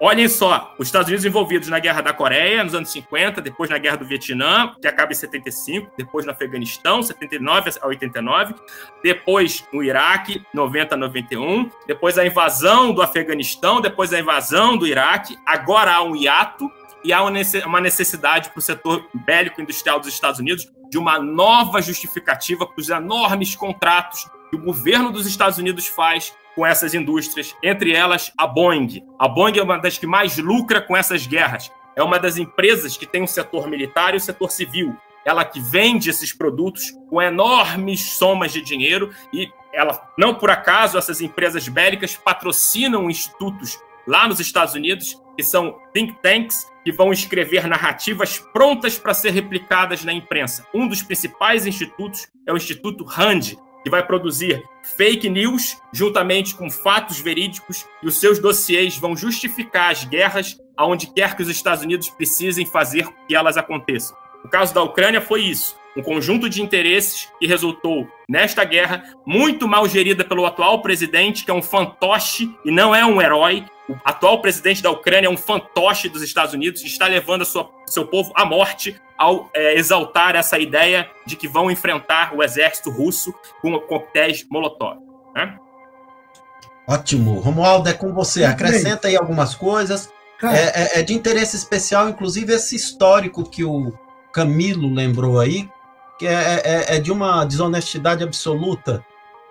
Olhem 0.00 0.28
só, 0.28 0.74
os 0.76 0.88
Estados 0.88 1.06
Unidos 1.06 1.24
envolvidos 1.24 1.68
na 1.68 1.78
Guerra 1.78 2.00
da 2.00 2.12
Coreia, 2.12 2.64
nos 2.64 2.74
anos 2.74 2.90
50, 2.90 3.40
depois 3.40 3.70
na 3.70 3.78
Guerra 3.78 3.96
do 3.96 4.04
Vietnã, 4.04 4.74
que 4.80 4.88
acaba 4.88 5.12
em 5.12 5.14
75, 5.14 5.92
depois 5.96 6.26
no 6.26 6.32
Afeganistão, 6.32 7.00
79 7.00 7.72
a 7.80 7.86
89, 7.86 8.54
depois 9.02 9.64
no 9.72 9.84
Iraque, 9.84 10.44
90 10.52 10.94
a 10.96 10.98
91, 10.98 11.70
depois 11.86 12.18
a 12.18 12.26
invasão 12.26 12.92
do 12.92 13.02
Afeganistão, 13.02 13.80
depois 13.80 14.12
a 14.12 14.18
invasão 14.18 14.76
do 14.76 14.84
Iraque, 14.86 15.38
agora 15.46 15.94
há 15.94 16.02
um 16.02 16.16
hiato 16.16 16.70
e 17.04 17.12
há 17.12 17.22
uma 17.22 17.80
necessidade 17.80 18.50
para 18.50 18.58
o 18.58 18.62
setor 18.62 19.08
bélico 19.14 19.60
industrial 19.60 20.00
dos 20.00 20.08
Estados 20.08 20.40
Unidos 20.40 20.72
de 20.90 20.98
uma 20.98 21.18
nova 21.18 21.80
justificativa 21.80 22.66
para 22.66 22.80
os 22.80 22.88
enormes 22.88 23.54
contratos 23.54 24.28
que 24.54 24.60
o 24.60 24.64
governo 24.64 25.10
dos 25.10 25.26
Estados 25.26 25.58
Unidos 25.58 25.86
faz 25.88 26.32
com 26.54 26.64
essas 26.64 26.94
indústrias, 26.94 27.54
entre 27.62 27.92
elas 27.92 28.32
a 28.38 28.46
Boeing. 28.46 29.04
A 29.18 29.26
Boeing 29.26 29.58
é 29.58 29.62
uma 29.62 29.78
das 29.78 29.98
que 29.98 30.06
mais 30.06 30.38
lucra 30.38 30.80
com 30.80 30.96
essas 30.96 31.26
guerras. 31.26 31.72
É 31.96 32.02
uma 32.02 32.18
das 32.18 32.38
empresas 32.38 32.96
que 32.96 33.06
tem 33.06 33.20
o 33.20 33.24
um 33.24 33.26
setor 33.26 33.68
militar 33.68 34.14
e 34.14 34.16
o 34.16 34.20
setor 34.20 34.50
civil. 34.50 34.96
Ela 35.24 35.44
que 35.44 35.58
vende 35.58 36.08
esses 36.08 36.32
produtos 36.32 36.92
com 37.10 37.20
enormes 37.20 38.12
somas 38.12 38.52
de 38.52 38.60
dinheiro 38.60 39.10
e 39.32 39.50
ela, 39.72 40.08
não 40.16 40.34
por 40.34 40.50
acaso, 40.50 40.96
essas 40.96 41.20
empresas 41.20 41.66
bélicas 41.66 42.14
patrocinam 42.14 43.10
institutos 43.10 43.76
lá 44.06 44.28
nos 44.28 44.38
Estados 44.38 44.74
Unidos, 44.74 45.20
que 45.36 45.42
são 45.42 45.78
think 45.92 46.14
tanks 46.22 46.70
que 46.84 46.92
vão 46.92 47.10
escrever 47.12 47.66
narrativas 47.66 48.38
prontas 48.38 48.96
para 48.98 49.14
ser 49.14 49.30
replicadas 49.30 50.04
na 50.04 50.12
imprensa. 50.12 50.64
Um 50.72 50.86
dos 50.86 51.02
principais 51.02 51.66
institutos 51.66 52.28
é 52.46 52.52
o 52.52 52.56
Instituto 52.56 53.02
Rand, 53.02 53.56
que 53.84 53.90
vai 53.90 54.04
produzir 54.04 54.64
fake 54.96 55.28
news 55.28 55.76
juntamente 55.92 56.54
com 56.54 56.70
fatos 56.70 57.20
verídicos 57.20 57.86
e 58.02 58.08
os 58.08 58.18
seus 58.18 58.38
dossiês 58.38 58.96
vão 58.96 59.14
justificar 59.14 59.92
as 59.92 60.04
guerras 60.04 60.58
aonde 60.76 61.06
quer 61.08 61.36
que 61.36 61.42
os 61.42 61.48
Estados 61.50 61.84
Unidos 61.84 62.08
precisem 62.08 62.64
fazer 62.64 63.06
que 63.28 63.36
elas 63.36 63.58
aconteçam. 63.58 64.16
O 64.42 64.48
caso 64.48 64.74
da 64.74 64.82
Ucrânia 64.82 65.20
foi 65.20 65.42
isso, 65.42 65.76
um 65.96 66.02
conjunto 66.02 66.48
de 66.48 66.62
interesses 66.62 67.28
que 67.38 67.46
resultou 67.46 68.08
nesta 68.28 68.64
guerra 68.64 69.04
muito 69.26 69.68
mal 69.68 69.86
gerida 69.88 70.24
pelo 70.24 70.44
atual 70.46 70.82
presidente, 70.82 71.44
que 71.44 71.50
é 71.50 71.54
um 71.54 71.62
fantoche 71.62 72.54
e 72.64 72.70
não 72.70 72.94
é 72.94 73.04
um 73.04 73.20
herói, 73.20 73.64
o 73.88 73.94
atual 74.04 74.40
presidente 74.40 74.82
da 74.82 74.90
Ucrânia 74.90 75.26
é 75.26 75.30
um 75.30 75.36
fantoche 75.36 76.08
dos 76.08 76.22
Estados 76.22 76.54
Unidos 76.54 76.82
e 76.82 76.86
está 76.86 77.06
levando 77.06 77.42
a 77.42 77.44
sua, 77.44 77.70
seu 77.86 78.06
povo 78.06 78.32
à 78.34 78.44
morte 78.44 78.98
ao 79.18 79.50
é, 79.54 79.78
exaltar 79.78 80.34
essa 80.34 80.58
ideia 80.58 81.08
de 81.26 81.36
que 81.36 81.46
vão 81.46 81.70
enfrentar 81.70 82.34
o 82.34 82.42
exército 82.42 82.90
russo 82.90 83.34
com 83.60 83.78
coquetéis 83.78 84.46
Molotov. 84.50 84.98
Né? 85.34 85.58
Ótimo. 86.88 87.40
Romualdo, 87.40 87.88
é 87.88 87.92
com 87.92 88.12
você. 88.12 88.44
Acrescenta 88.44 89.08
aí 89.08 89.16
algumas 89.16 89.54
coisas. 89.54 90.10
É, 90.42 90.98
é, 90.98 91.00
é, 91.00 91.02
de 91.02 91.14
interesse 91.14 91.56
especial, 91.56 92.08
inclusive, 92.08 92.52
esse 92.52 92.76
histórico 92.76 93.48
que 93.48 93.64
o 93.64 93.92
Camilo 94.32 94.92
lembrou 94.92 95.38
aí, 95.38 95.68
que 96.24 96.28
é, 96.28 96.62
é, 96.64 96.96
é 96.96 96.98
de 96.98 97.12
uma 97.12 97.44
desonestidade 97.44 98.24
absoluta 98.24 99.04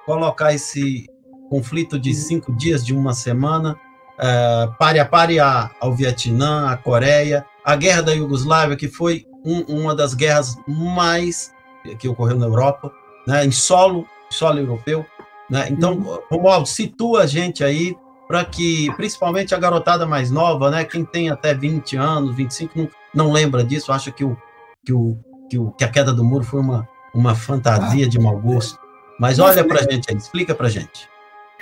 colocar 0.07 0.55
esse 0.55 1.07
conflito 1.47 1.99
de 1.99 2.15
cinco 2.15 2.51
dias, 2.51 2.83
de 2.83 2.95
uma 2.95 3.13
semana, 3.13 3.79
é, 4.17 4.67
pare 4.79 4.99
a 4.99 5.05
pare 5.05 5.37
ao 5.39 5.93
Vietnã, 5.95 6.71
à 6.71 6.75
Coreia, 6.75 7.45
a 7.63 7.75
guerra 7.75 8.01
da 8.01 8.11
Iugoslávia, 8.13 8.75
que 8.75 8.87
foi 8.87 9.23
um, 9.45 9.61
uma 9.81 9.93
das 9.93 10.15
guerras 10.15 10.55
mais 10.67 11.53
que 11.99 12.07
ocorreu 12.07 12.39
na 12.39 12.47
Europa, 12.47 12.91
né, 13.27 13.45
em 13.45 13.51
solo, 13.51 14.07
solo 14.31 14.57
europeu. 14.57 15.05
Né? 15.51 15.67
Então, 15.69 15.93
uhum. 15.93 16.19
Romualdo, 16.31 16.67
situa 16.67 17.21
a 17.21 17.27
gente 17.27 17.63
aí 17.63 17.95
para 18.27 18.43
que, 18.43 18.91
principalmente 18.95 19.53
a 19.53 19.59
garotada 19.59 20.07
mais 20.07 20.31
nova, 20.31 20.71
né, 20.71 20.83
quem 20.85 21.05
tem 21.05 21.29
até 21.29 21.53
20 21.53 21.97
anos, 21.97 22.35
25, 22.35 22.79
não, 22.79 22.89
não 23.13 23.31
lembra 23.31 23.63
disso, 23.63 23.91
acha 23.91 24.11
que, 24.11 24.23
o, 24.23 24.35
que, 24.83 24.91
o, 24.91 25.15
que, 25.53 25.57
o, 25.59 25.71
que 25.71 25.83
a 25.83 25.87
queda 25.87 26.11
do 26.11 26.23
muro 26.23 26.43
foi 26.43 26.59
uma, 26.59 26.87
uma 27.13 27.35
fantasia 27.35 28.07
de 28.07 28.19
mau 28.19 28.39
gosto. 28.39 28.79
Mas 29.19 29.37
olha 29.37 29.63
para 29.63 29.81
a 29.81 29.83
gente 29.83 30.09
aí, 30.09 30.17
explica 30.17 30.55
para 30.55 30.65
a 30.65 30.69
gente. 30.69 31.07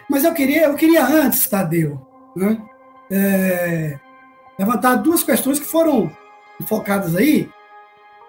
Mas 0.09 0.23
eu 0.23 0.33
queria, 0.33 0.65
eu 0.65 0.75
queria 0.75 1.05
antes, 1.05 1.45
Tadeu, 1.47 2.01
né? 2.35 2.61
É, 3.11 3.99
levantar 4.57 4.95
duas 4.95 5.21
questões 5.23 5.59
que 5.59 5.65
foram 5.65 6.09
focadas 6.65 7.15
aí, 7.15 7.49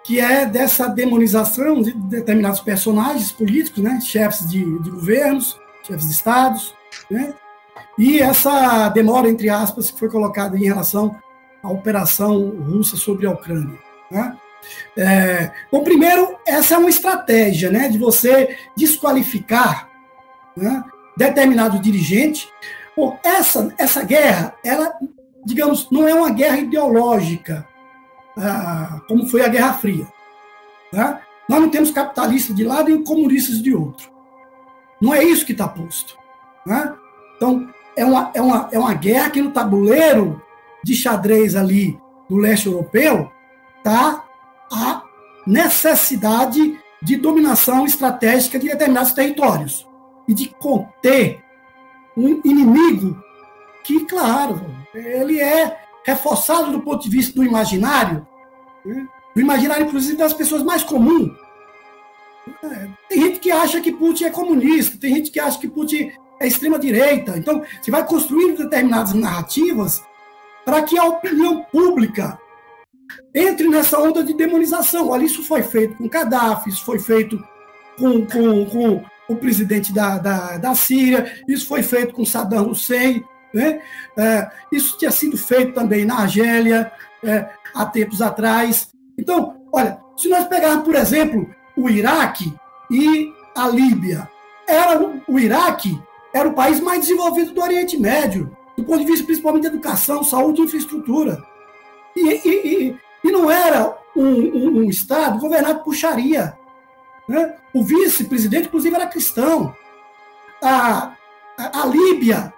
que 0.03 0.19
é 0.19 0.45
dessa 0.45 0.87
demonização 0.87 1.81
de 1.81 1.93
determinados 1.93 2.59
personagens 2.59 3.31
políticos, 3.31 3.81
né? 3.81 4.01
chefes 4.01 4.49
de, 4.49 4.59
de 4.79 4.89
governos, 4.89 5.57
chefes 5.83 6.07
de 6.07 6.11
estados, 6.11 6.75
né? 7.09 7.33
e 7.97 8.19
essa 8.19 8.89
demora, 8.89 9.29
entre 9.29 9.49
aspas, 9.49 9.89
que 9.89 9.99
foi 9.99 10.09
colocada 10.09 10.57
em 10.57 10.65
relação 10.65 11.15
à 11.63 11.69
operação 11.69 12.49
russa 12.49 12.97
sobre 12.97 13.25
a 13.25 13.31
Ucrânia. 13.31 13.79
Né? 14.11 14.37
É, 14.97 15.51
bom, 15.71 15.83
primeiro, 15.83 16.37
essa 16.45 16.75
é 16.75 16.77
uma 16.77 16.89
estratégia 16.89 17.69
né, 17.69 17.89
de 17.89 17.97
você 17.97 18.57
desqualificar 18.75 19.89
né, 20.55 20.83
determinado 21.17 21.79
dirigente 21.79 22.47
Bom, 22.95 23.17
essa, 23.23 23.73
essa 23.77 24.03
guerra, 24.03 24.55
ela, 24.63 24.93
digamos, 25.43 25.89
não 25.89 26.07
é 26.07 26.13
uma 26.13 26.29
guerra 26.29 26.59
ideológica, 26.59 27.67
ah, 28.37 29.01
como 29.07 29.27
foi 29.27 29.41
a 29.41 29.47
Guerra 29.47 29.73
Fria. 29.73 30.07
Tá? 30.91 31.21
Nós 31.49 31.59
não 31.59 31.69
temos 31.69 31.89
capitalistas 31.89 32.55
de 32.55 32.63
lado 32.63 32.91
e 32.91 33.03
comunistas 33.03 33.61
de 33.61 33.75
outro. 33.75 34.11
Não 35.01 35.13
é 35.13 35.23
isso 35.23 35.45
que 35.45 35.53
está 35.53 35.67
posto. 35.67 36.15
Né? 36.65 36.93
Então, 37.35 37.67
é 37.97 38.05
uma, 38.05 38.31
é, 38.33 38.41
uma, 38.41 38.69
é 38.71 38.79
uma 38.79 38.93
guerra 38.93 39.31
que 39.31 39.41
no 39.41 39.51
tabuleiro 39.51 40.41
de 40.83 40.95
xadrez 40.95 41.55
ali 41.55 41.99
do 42.29 42.37
leste 42.37 42.67
europeu 42.67 43.31
está 43.77 44.23
a 44.73 45.03
necessidade 45.45 46.79
de 47.01 47.17
dominação 47.17 47.85
estratégica 47.85 48.57
de 48.57 48.67
determinados 48.67 49.11
territórios 49.13 49.87
e 50.27 50.33
de 50.33 50.47
conter 50.47 51.43
um 52.15 52.41
inimigo 52.45 53.21
que, 53.83 54.05
claro, 54.05 54.65
ele 54.93 55.39
é 55.39 55.79
reforçado 56.05 56.71
do 56.71 56.81
ponto 56.81 57.03
de 57.03 57.09
vista 57.09 57.35
do 57.35 57.43
imaginário, 57.43 58.25
né? 58.85 59.07
do 59.35 59.41
imaginário, 59.41 59.85
inclusive, 59.85 60.15
das 60.15 60.33
pessoas 60.33 60.63
mais 60.63 60.83
comuns. 60.83 61.31
Tem 63.09 63.21
gente 63.21 63.39
que 63.39 63.51
acha 63.51 63.81
que 63.81 63.91
Putin 63.91 64.25
é 64.25 64.29
comunista, 64.29 64.97
tem 64.97 65.15
gente 65.15 65.31
que 65.31 65.39
acha 65.39 65.59
que 65.59 65.67
Putin 65.67 66.11
é 66.39 66.47
extrema-direita. 66.47 67.37
Então, 67.37 67.63
você 67.81 67.89
vai 67.89 68.05
construindo 68.05 68.57
determinadas 68.57 69.13
narrativas 69.13 70.03
para 70.65 70.83
que 70.83 70.97
a 70.97 71.05
opinião 71.05 71.63
pública 71.63 72.39
entre 73.33 73.67
nessa 73.67 73.99
onda 73.99 74.23
de 74.23 74.33
demonização. 74.33 75.09
Olha, 75.09 75.23
isso 75.23 75.43
foi 75.43 75.63
feito 75.63 75.95
com 75.95 76.09
Gaddafi, 76.09 76.69
isso 76.69 76.83
foi 76.85 76.99
feito 76.99 77.41
com, 77.97 78.25
com, 78.25 78.65
com 78.65 79.03
o 79.27 79.35
presidente 79.35 79.93
da, 79.93 80.17
da, 80.17 80.57
da 80.57 80.75
Síria, 80.75 81.41
isso 81.47 81.67
foi 81.67 81.83
feito 81.83 82.13
com 82.13 82.25
Saddam 82.25 82.69
Hussein, 82.69 83.23
né? 83.53 83.81
É, 84.17 84.49
isso 84.71 84.97
tinha 84.97 85.11
sido 85.11 85.37
feito 85.37 85.73
também 85.73 86.05
na 86.05 86.21
Argélia 86.21 86.91
é, 87.23 87.49
há 87.73 87.85
tempos 87.85 88.21
atrás. 88.21 88.89
Então, 89.17 89.61
olha, 89.71 89.99
se 90.17 90.27
nós 90.27 90.47
pegarmos, 90.47 90.83
por 90.83 90.95
exemplo, 90.95 91.49
o 91.77 91.89
Iraque 91.89 92.53
e 92.89 93.31
a 93.55 93.67
Líbia, 93.67 94.27
era 94.67 95.01
o, 95.01 95.21
o 95.27 95.39
Iraque 95.39 95.99
era 96.33 96.49
o 96.49 96.53
país 96.53 96.79
mais 96.79 97.01
desenvolvido 97.01 97.53
do 97.53 97.61
Oriente 97.61 97.95
Médio, 97.95 98.57
do 98.75 98.83
ponto 98.83 98.99
de 98.99 99.05
vista 99.05 99.23
principalmente 99.23 99.63
de 99.63 99.67
educação, 99.67 100.23
saúde 100.23 100.61
e 100.61 100.63
infraestrutura. 100.65 101.43
E, 102.15 102.21
e, 102.21 102.87
e, 102.87 102.99
e 103.23 103.31
não 103.31 103.49
era 103.49 103.97
um, 104.15 104.25
um, 104.25 104.77
um 104.79 104.89
Estado 104.89 105.39
governado 105.39 105.83
por 105.83 105.95
Sharia. 105.95 106.57
Né? 107.27 107.55
O 107.73 107.83
vice-presidente, 107.83 108.67
inclusive, 108.67 108.95
era 108.95 109.07
cristão. 109.07 109.75
A, 110.61 111.13
a, 111.57 111.81
a, 111.81 111.85
Líbia 111.85 112.53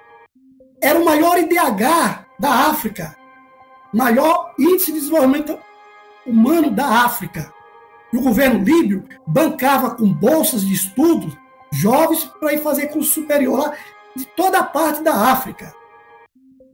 era 0.81 0.99
o 0.99 1.05
maior 1.05 1.37
IDH 1.37 2.25
da 2.37 2.49
África, 2.69 3.15
maior 3.93 4.53
índice 4.59 4.91
de 4.91 4.99
desenvolvimento 4.99 5.57
humano 6.25 6.69
da 6.71 7.05
África. 7.05 7.53
E 8.11 8.17
o 8.17 8.21
governo 8.21 8.63
líbio 8.63 9.03
bancava 9.25 9.95
com 9.95 10.11
bolsas 10.11 10.61
de 10.61 10.73
estudos 10.73 11.35
jovens 11.71 12.23
para 12.39 12.53
ir 12.53 12.59
fazer 12.59 12.87
curso 12.87 13.11
superior 13.11 13.59
lá 13.59 13.73
de 14.15 14.25
toda 14.27 14.59
a 14.59 14.63
parte 14.63 15.01
da 15.03 15.31
África. 15.31 15.73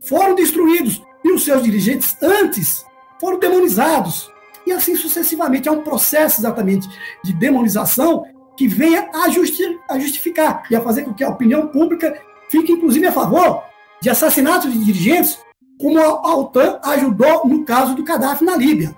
Foram 0.02 0.36
destruídos 0.36 1.02
e 1.24 1.32
os 1.32 1.44
seus 1.44 1.64
dirigentes 1.64 2.16
antes 2.22 2.86
foram 3.20 3.40
demonizados 3.40 4.32
e 4.66 4.72
assim 4.72 4.96
sucessivamente. 4.96 5.68
É 5.68 5.72
um 5.72 5.82
processo 5.82 6.42
exatamente 6.42 6.90
de 7.24 7.34
demonização 7.34 8.26
que 8.56 8.68
venha 8.68 9.10
a, 9.14 9.30
justi 9.30 9.64
a 9.90 9.98
justificar 10.00 10.64
e 10.70 10.76
a 10.76 10.82
fazer 10.82 11.04
com 11.04 11.14
que 11.14 11.24
a 11.24 11.30
opinião 11.30 11.68
pública 11.68 12.20
fique, 12.50 12.72
inclusive, 12.72 13.08
a 13.08 13.12
favor 13.12 13.64
de 14.02 14.10
assassinatos 14.10 14.72
de 14.72 14.84
dirigentes, 14.84 15.40
como 15.80 16.00
a 16.00 16.36
OTAN 16.36 16.80
ajudou 16.84 17.48
no 17.48 17.64
caso 17.64 17.96
do 17.96 18.04
Gaddafi 18.04 18.44
na 18.44 18.56
Líbia. 18.56 18.96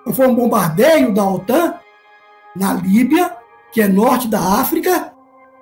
Então, 0.00 0.12
foi 0.12 0.26
um 0.26 0.34
bombardeio 0.34 1.12
da 1.12 1.24
OTAN 1.24 1.74
na 2.54 2.74
Líbia, 2.74 3.36
que 3.72 3.80
é 3.80 3.88
norte 3.88 4.28
da 4.28 4.60
África, 4.60 5.12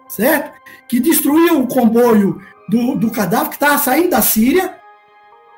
certo? 0.09 0.61
Que 0.89 1.01
destruiu 1.01 1.61
o 1.61 1.67
comboio 1.67 2.43
do, 2.69 2.97
do 2.97 3.11
Gaddafi, 3.11 3.51
que 3.51 3.57
estava 3.57 3.79
saindo 3.79 4.11
da 4.11 4.21
Síria, 4.21 4.82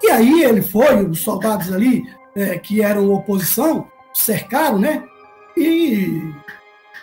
e 0.02 0.10
aí 0.10 0.42
ele 0.42 0.62
foi, 0.62 1.04
os 1.04 1.20
soldados 1.20 1.72
ali, 1.72 2.04
é, 2.34 2.58
que 2.58 2.82
eram 2.82 3.12
oposição, 3.12 3.88
cercaram, 4.12 4.78
né? 4.78 5.04
E 5.56 6.20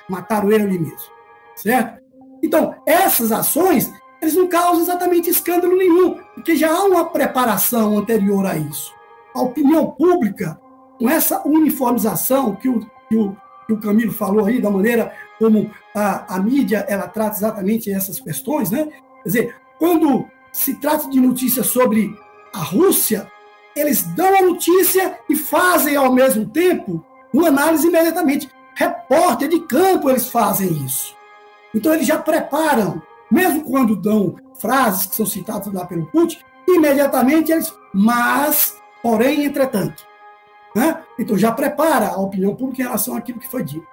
mataram 0.09 0.51
ele 0.51 0.63
ali 0.63 0.79
mesmo, 0.79 1.09
certo? 1.55 2.01
Então, 2.43 2.75
essas 2.85 3.31
ações, 3.31 3.91
eles 4.21 4.35
não 4.35 4.47
causam 4.47 4.81
exatamente 4.81 5.29
escândalo 5.29 5.75
nenhum, 5.75 6.19
porque 6.35 6.55
já 6.55 6.71
há 6.71 6.83
uma 6.83 7.05
preparação 7.05 7.97
anterior 7.97 8.45
a 8.45 8.57
isso. 8.57 8.93
A 9.33 9.41
opinião 9.41 9.91
pública, 9.91 10.59
com 10.99 11.09
essa 11.09 11.41
uniformização 11.47 12.55
que 12.55 12.67
o, 12.67 12.79
que 13.07 13.15
o, 13.15 13.35
que 13.65 13.73
o 13.73 13.79
Camilo 13.79 14.11
falou 14.11 14.45
aí, 14.45 14.61
da 14.61 14.69
maneira 14.69 15.13
como 15.39 15.71
a, 15.95 16.35
a 16.35 16.39
mídia 16.39 16.85
ela 16.87 17.07
trata 17.07 17.37
exatamente 17.37 17.91
essas 17.91 18.19
questões, 18.19 18.69
né? 18.69 18.89
Quer 19.23 19.29
dizer, 19.29 19.55
quando 19.79 20.27
se 20.51 20.75
trata 20.75 21.09
de 21.09 21.19
notícias 21.19 21.67
sobre 21.67 22.15
a 22.53 22.59
Rússia, 22.59 23.31
eles 23.75 24.03
dão 24.03 24.37
a 24.37 24.41
notícia 24.41 25.17
e 25.29 25.35
fazem 25.35 25.95
ao 25.95 26.11
mesmo 26.11 26.45
tempo 26.47 27.03
uma 27.33 27.47
análise 27.47 27.87
imediatamente. 27.87 28.49
Repórter 28.75 29.49
de 29.49 29.59
campo 29.61 30.09
eles 30.09 30.27
fazem 30.27 30.71
isso. 30.85 31.15
Então 31.73 31.93
eles 31.93 32.07
já 32.07 32.17
preparam, 32.17 33.01
mesmo 33.31 33.63
quando 33.63 33.95
dão 33.95 34.35
frases 34.59 35.05
que 35.05 35.15
são 35.15 35.25
citadas 35.25 35.73
lá 35.73 35.85
pelo 35.85 36.05
Putin, 36.07 36.39
imediatamente 36.67 37.51
eles, 37.51 37.73
mas, 37.93 38.77
porém, 39.01 39.45
entretanto. 39.45 40.05
Né? 40.75 41.01
Então 41.17 41.37
já 41.37 41.51
prepara 41.51 42.09
a 42.09 42.17
opinião 42.17 42.55
pública 42.55 42.81
em 42.81 42.85
relação 42.85 43.15
àquilo 43.15 43.39
que 43.39 43.49
foi 43.49 43.63
dito. 43.63 43.85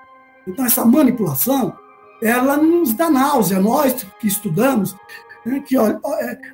Então 0.47 0.65
essa 0.65 0.85
manipulação, 0.85 1.77
ela 2.23 2.57
nos 2.57 2.93
dá 2.93 3.11
náusea, 3.11 3.61
nós 3.61 4.07
que 4.19 4.27
estudamos, 4.27 4.97
né, 5.45 5.61
que 5.61 5.77
é, 5.77 5.99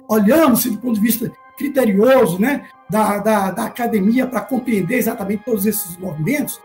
olhamos 0.09 0.65
do 0.65 0.79
ponto 0.79 0.95
de 0.95 1.01
vista 1.01 1.31
criterioso 1.57 2.41
né, 2.41 2.67
da, 2.89 3.19
da, 3.19 3.51
da 3.51 3.65
academia 3.65 4.27
para 4.27 4.41
compreender 4.41 4.97
exatamente 4.97 5.45
todos 5.45 5.67
esses 5.67 5.97
movimentos, 5.97 6.61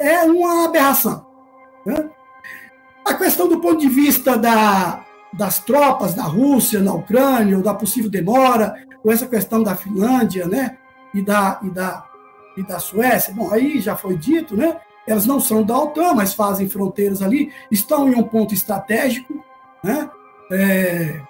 é 0.00 0.22
uma 0.24 0.66
aberração. 0.66 1.26
Né? 1.84 2.08
A 3.04 3.14
questão 3.14 3.48
do 3.48 3.60
ponto 3.60 3.78
de 3.78 3.88
vista 3.88 4.36
da, 4.36 5.04
das 5.32 5.58
tropas 5.58 6.14
da 6.14 6.24
Rússia 6.24 6.80
na 6.80 6.94
Ucrânia, 6.94 7.56
ou 7.56 7.62
da 7.62 7.74
possível 7.74 8.10
demora, 8.10 8.74
ou 9.02 9.12
essa 9.12 9.26
questão 9.26 9.62
da 9.62 9.76
Finlândia 9.76 10.46
né, 10.46 10.78
e, 11.12 11.20
da, 11.20 11.60
e, 11.62 11.70
da, 11.70 12.06
e 12.56 12.62
da 12.62 12.78
Suécia, 12.78 13.34
bom, 13.34 13.52
aí 13.52 13.80
já 13.80 13.96
foi 13.96 14.16
dito, 14.16 14.56
né? 14.56 14.76
Elas 15.06 15.26
não 15.26 15.38
são 15.38 15.62
da 15.62 15.78
OTAN, 15.78 16.14
mas 16.14 16.32
fazem 16.32 16.66
fronteiras 16.66 17.20
ali, 17.20 17.52
estão 17.70 18.08
em 18.08 18.14
um 18.14 18.22
ponto 18.22 18.54
estratégico, 18.54 19.44
né? 19.82 20.08
É, 20.50 21.20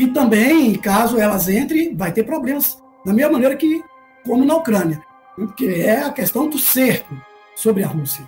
e 0.00 0.06
também, 0.06 0.74
caso 0.76 1.20
elas 1.20 1.46
entrem, 1.46 1.94
vai 1.94 2.10
ter 2.10 2.24
problemas, 2.24 2.82
da 3.04 3.12
mesma 3.12 3.32
maneira 3.32 3.54
que 3.54 3.84
como 4.24 4.46
na 4.46 4.56
Ucrânia, 4.56 5.02
porque 5.36 5.66
é 5.66 6.00
a 6.00 6.10
questão 6.10 6.48
do 6.48 6.58
cerco 6.58 7.14
sobre 7.54 7.84
a 7.84 7.86
Rússia. 7.86 8.26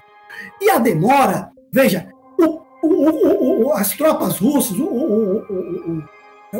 E 0.61 0.69
a 0.69 0.77
demora, 0.77 1.51
veja, 1.73 2.13
o, 2.39 2.61
o, 2.83 3.69
o, 3.69 3.73
as 3.73 3.93
tropas 3.93 4.39
russas, 4.39 4.77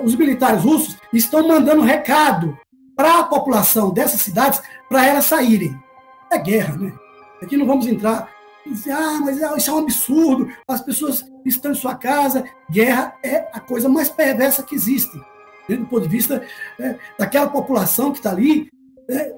os 0.03 0.15
militares 0.15 0.63
russos 0.63 0.97
estão 1.13 1.47
mandando 1.47 1.83
recado 1.83 2.57
para 2.97 3.21
a 3.21 3.25
população 3.25 3.93
dessas 3.93 4.23
cidades 4.23 4.63
para 4.89 5.07
elas 5.07 5.27
saírem. 5.27 5.79
É 6.31 6.39
guerra, 6.39 6.75
né? 6.79 6.91
Aqui 7.43 7.59
não 7.59 7.67
vamos 7.67 7.87
entrar 7.87 8.31
ah, 8.91 9.19
mas 9.21 9.39
isso 9.59 9.71
é 9.71 9.75
um 9.75 9.79
absurdo, 9.79 10.49
as 10.69 10.81
pessoas 10.81 11.25
estão 11.49 11.73
em 11.73 11.77
sua 11.77 11.95
casa. 11.95 12.45
Guerra 12.71 13.17
é 13.23 13.49
a 13.53 13.61
coisa 13.61 13.89
mais 13.89 14.09
perversa 14.09 14.63
que 14.63 14.75
existe, 14.75 15.17
né, 15.69 15.77
do 15.77 15.87
ponto 15.87 16.03
de 16.03 16.09
vista 16.09 16.43
é, 16.79 16.97
daquela 17.19 17.49
população 17.49 18.13
que 18.13 18.19
está 18.19 18.31
ali. 18.31 18.71
É, 19.09 19.35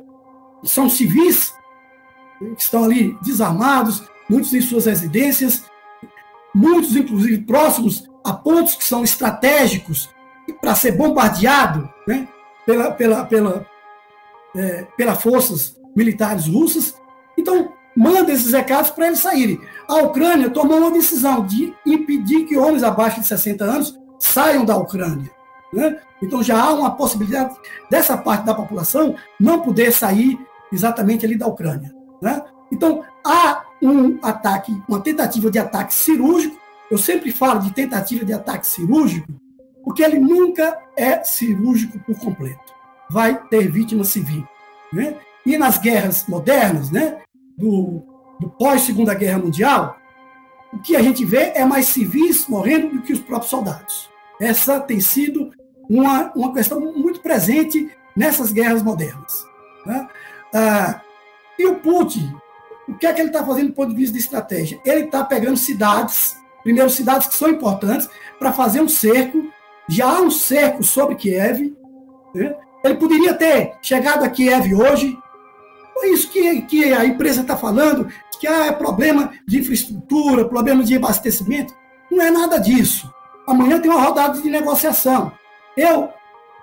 são 0.64 0.88
civis 0.88 1.52
que 2.56 2.62
estão 2.62 2.84
ali 2.84 3.16
desarmados, 3.22 4.02
muitos 4.28 4.52
em 4.52 4.60
suas 4.60 4.86
residências, 4.86 5.64
muitos, 6.54 6.96
inclusive, 6.96 7.42
próximos 7.42 8.08
a 8.24 8.32
pontos 8.32 8.74
que 8.74 8.84
são 8.84 9.04
estratégicos 9.04 10.08
para 10.60 10.74
ser 10.74 10.92
bombardeado 10.92 11.88
né, 12.06 12.28
pela, 12.64 12.90
pela, 12.90 13.24
pela, 13.26 13.66
é, 14.56 14.82
pelas 14.96 15.22
forças 15.22 15.78
militares 15.94 16.46
russas. 16.46 16.94
Então, 17.36 17.73
manda 17.96 18.32
esses 18.32 18.52
recados 18.52 18.90
para 18.90 19.06
eles 19.06 19.20
saírem. 19.20 19.60
A 19.88 19.96
Ucrânia 19.96 20.50
tomou 20.50 20.78
uma 20.78 20.90
decisão 20.90 21.44
de 21.44 21.74
impedir 21.86 22.44
que 22.44 22.56
homens 22.56 22.82
abaixo 22.82 23.20
de 23.20 23.26
60 23.26 23.64
anos 23.64 23.98
saiam 24.18 24.64
da 24.64 24.76
Ucrânia. 24.76 25.30
Né? 25.72 26.00
Então 26.22 26.42
já 26.42 26.60
há 26.60 26.72
uma 26.72 26.94
possibilidade 26.94 27.54
dessa 27.90 28.16
parte 28.16 28.44
da 28.44 28.54
população 28.54 29.14
não 29.38 29.60
poder 29.60 29.92
sair 29.92 30.38
exatamente 30.72 31.26
ali 31.26 31.36
da 31.36 31.46
Ucrânia. 31.46 31.94
Né? 32.22 32.42
Então 32.72 33.04
há 33.24 33.64
um 33.82 34.18
ataque, 34.22 34.72
uma 34.88 35.00
tentativa 35.00 35.50
de 35.50 35.58
ataque 35.58 35.92
cirúrgico. 35.92 36.58
Eu 36.90 36.98
sempre 36.98 37.32
falo 37.32 37.60
de 37.60 37.72
tentativa 37.72 38.24
de 38.24 38.32
ataque 38.32 38.66
cirúrgico, 38.66 39.28
porque 39.82 40.02
ele 40.02 40.18
nunca 40.18 40.78
é 40.96 41.22
cirúrgico 41.24 41.98
por 42.00 42.18
completo. 42.18 42.72
Vai 43.10 43.36
ter 43.48 43.70
vítima 43.70 44.04
civil. 44.04 44.46
Né? 44.92 45.16
E 45.44 45.58
nas 45.58 45.78
guerras 45.78 46.26
modernas, 46.26 46.90
né, 46.90 47.18
do, 47.56 48.02
do 48.40 48.50
pós-Segunda 48.50 49.14
Guerra 49.14 49.38
Mundial, 49.38 49.96
o 50.72 50.78
que 50.78 50.96
a 50.96 51.02
gente 51.02 51.24
vê 51.24 51.52
é 51.54 51.64
mais 51.64 51.86
civis 51.86 52.48
morrendo 52.48 52.90
do 52.90 53.02
que 53.02 53.12
os 53.12 53.20
próprios 53.20 53.50
soldados. 53.50 54.10
Essa 54.40 54.80
tem 54.80 55.00
sido 55.00 55.52
uma, 55.88 56.32
uma 56.34 56.52
questão 56.52 56.80
muito 56.80 57.20
presente 57.20 57.90
nessas 58.16 58.52
guerras 58.52 58.82
modernas. 58.82 59.46
Né? 59.86 60.08
Ah, 60.52 61.00
e 61.58 61.66
o 61.66 61.76
Putin, 61.76 62.34
o 62.88 62.94
que 62.94 63.06
é 63.06 63.12
que 63.12 63.20
ele 63.20 63.28
está 63.28 63.44
fazendo 63.44 63.68
do 63.68 63.74
ponto 63.74 63.90
de 63.90 63.96
vista 63.96 64.12
de 64.12 64.18
estratégia? 64.18 64.80
Ele 64.84 65.04
está 65.04 65.24
pegando 65.24 65.56
cidades, 65.56 66.36
primeiro 66.62 66.90
cidades 66.90 67.28
que 67.28 67.34
são 67.34 67.48
importantes, 67.48 68.08
para 68.38 68.52
fazer 68.52 68.80
um 68.80 68.88
cerco. 68.88 69.44
Já 69.88 70.16
há 70.16 70.20
um 70.20 70.30
cerco 70.30 70.82
sobre 70.82 71.14
Kiev. 71.14 71.74
Né? 72.34 72.56
Ele 72.82 72.94
poderia 72.96 73.34
ter 73.34 73.74
chegado 73.80 74.24
a 74.24 74.28
Kiev 74.28 74.74
hoje, 74.74 75.16
isso 76.08 76.30
que, 76.30 76.62
que 76.62 76.92
a 76.92 77.04
empresa 77.04 77.42
está 77.42 77.56
falando, 77.56 78.08
que 78.38 78.46
ah, 78.46 78.66
é 78.66 78.72
problema 78.72 79.32
de 79.46 79.58
infraestrutura, 79.58 80.44
problema 80.44 80.84
de 80.84 80.96
abastecimento. 80.96 81.74
Não 82.10 82.22
é 82.22 82.30
nada 82.30 82.58
disso. 82.58 83.10
Amanhã 83.46 83.80
tem 83.80 83.90
uma 83.90 84.02
rodada 84.02 84.40
de 84.40 84.48
negociação. 84.50 85.32
Eu 85.76 86.10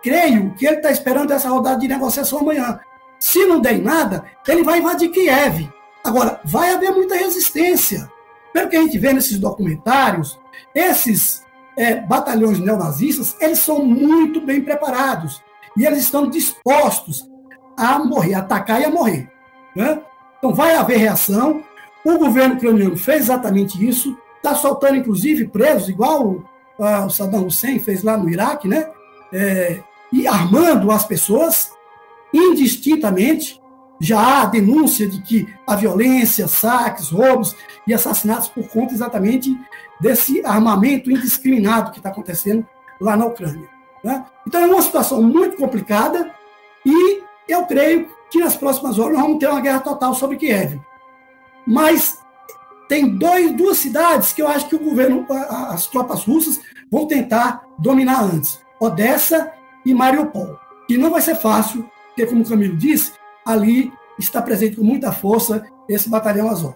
creio 0.04 0.54
que 0.54 0.66
ele 0.66 0.78
está 0.78 0.92
esperando 0.92 1.32
essa 1.32 1.50
rodada 1.50 1.80
de 1.80 1.88
negociação 1.88 2.40
amanhã. 2.40 2.80
Se 3.20 3.46
não 3.46 3.60
der 3.60 3.80
nada, 3.80 4.24
ele 4.48 4.64
vai 4.64 4.80
invadir 4.80 5.10
Kiev. 5.10 5.70
Agora, 6.04 6.40
vai 6.44 6.74
haver 6.74 6.92
muita 6.92 7.16
resistência. 7.16 8.12
Pelo 8.54 8.70
que 8.70 8.76
a 8.76 8.82
gente 8.82 8.98
vê 8.98 9.14
nesses 9.14 9.40
documentários, 9.40 10.40
esses 10.74 11.44
é, 11.78 11.96
batalhões 11.96 12.60
neonazistas, 12.60 13.36
eles 13.40 13.60
são 13.60 13.86
muito 13.86 14.42
bem 14.42 14.62
preparados. 14.62 15.42
E 15.78 15.86
eles 15.86 16.00
estão 16.00 16.30
dispostos 16.30 17.31
a 17.78 18.00
morrer, 18.00 18.36
atacar 18.36 18.82
e 18.82 18.86
a 18.86 18.90
morrer. 18.90 19.30
Né? 19.76 20.02
Então 20.38 20.54
vai 20.54 20.76
haver 20.76 20.98
reação. 20.98 21.64
O 22.04 22.18
governo 22.18 22.56
ucraniano 22.56 22.98
fez 22.98 23.22
exatamente 23.22 23.88
isso, 23.88 24.18
está 24.38 24.56
soltando, 24.56 24.96
inclusive, 24.96 25.48
presos, 25.48 25.88
igual 25.88 26.44
uh, 26.80 27.06
o 27.06 27.10
Saddam 27.10 27.46
Hussein 27.46 27.78
fez 27.78 28.02
lá 28.02 28.18
no 28.18 28.28
Iraque, 28.28 28.68
né? 28.68 28.90
É, 29.32 29.80
e 30.12 30.28
armando 30.28 30.92
as 30.92 31.06
pessoas 31.06 31.72
indistintamente. 32.34 33.62
Já 34.04 34.42
há 34.42 34.46
denúncia 34.46 35.08
de 35.08 35.22
que 35.22 35.48
a 35.68 35.76
violência, 35.76 36.48
saques, 36.48 37.10
roubos 37.10 37.56
e 37.86 37.94
assassinatos 37.94 38.48
por 38.48 38.68
conta 38.68 38.96
exatamente 38.96 39.56
desse 40.00 40.44
armamento 40.44 41.12
indiscriminado 41.12 41.92
que 41.92 42.00
está 42.00 42.10
acontecendo 42.10 42.66
lá 43.00 43.16
na 43.16 43.28
Ucrânia. 43.28 43.70
Né? 44.04 44.26
Então 44.48 44.60
é 44.60 44.66
uma 44.66 44.82
situação 44.82 45.22
muito 45.22 45.56
complicada 45.56 46.34
e 46.84 47.22
eu 47.52 47.66
creio 47.66 48.08
que 48.30 48.40
nas 48.40 48.56
próximas 48.56 48.98
horas 48.98 49.18
nós 49.18 49.24
vamos 49.24 49.40
ter 49.40 49.48
uma 49.48 49.62
guerra 49.62 49.80
total 49.80 50.14
sobre 50.14 50.38
Kiev. 50.38 50.80
Mas 51.68 52.20
tem 52.88 53.18
dois, 53.18 53.52
duas 53.54 53.78
cidades 53.78 54.34
que 54.34 54.42
eu 54.42 54.48
acho 54.48 54.68
que 54.68 54.76
o 54.76 54.80
governo, 54.80 55.26
as 55.70 55.88
tropas 55.88 56.24
russas, 56.24 56.60
vão 56.90 57.08
tentar 57.08 57.64
dominar 57.78 58.24
antes: 58.24 58.60
Odessa 58.80 59.52
e 59.86 59.94
Mariupol. 59.94 60.60
E 60.90 60.98
não 60.98 61.12
vai 61.12 61.22
ser 61.22 61.36
fácil, 61.36 61.90
porque, 62.08 62.26
como 62.26 62.42
o 62.42 62.48
Camilo 62.48 62.76
disse, 62.76 63.14
ali 63.46 63.94
está 64.20 64.42
presente 64.42 64.76
com 64.76 64.84
muita 64.84 65.12
força 65.12 65.66
esse 65.88 66.10
batalhão 66.10 66.50
azul. 66.50 66.76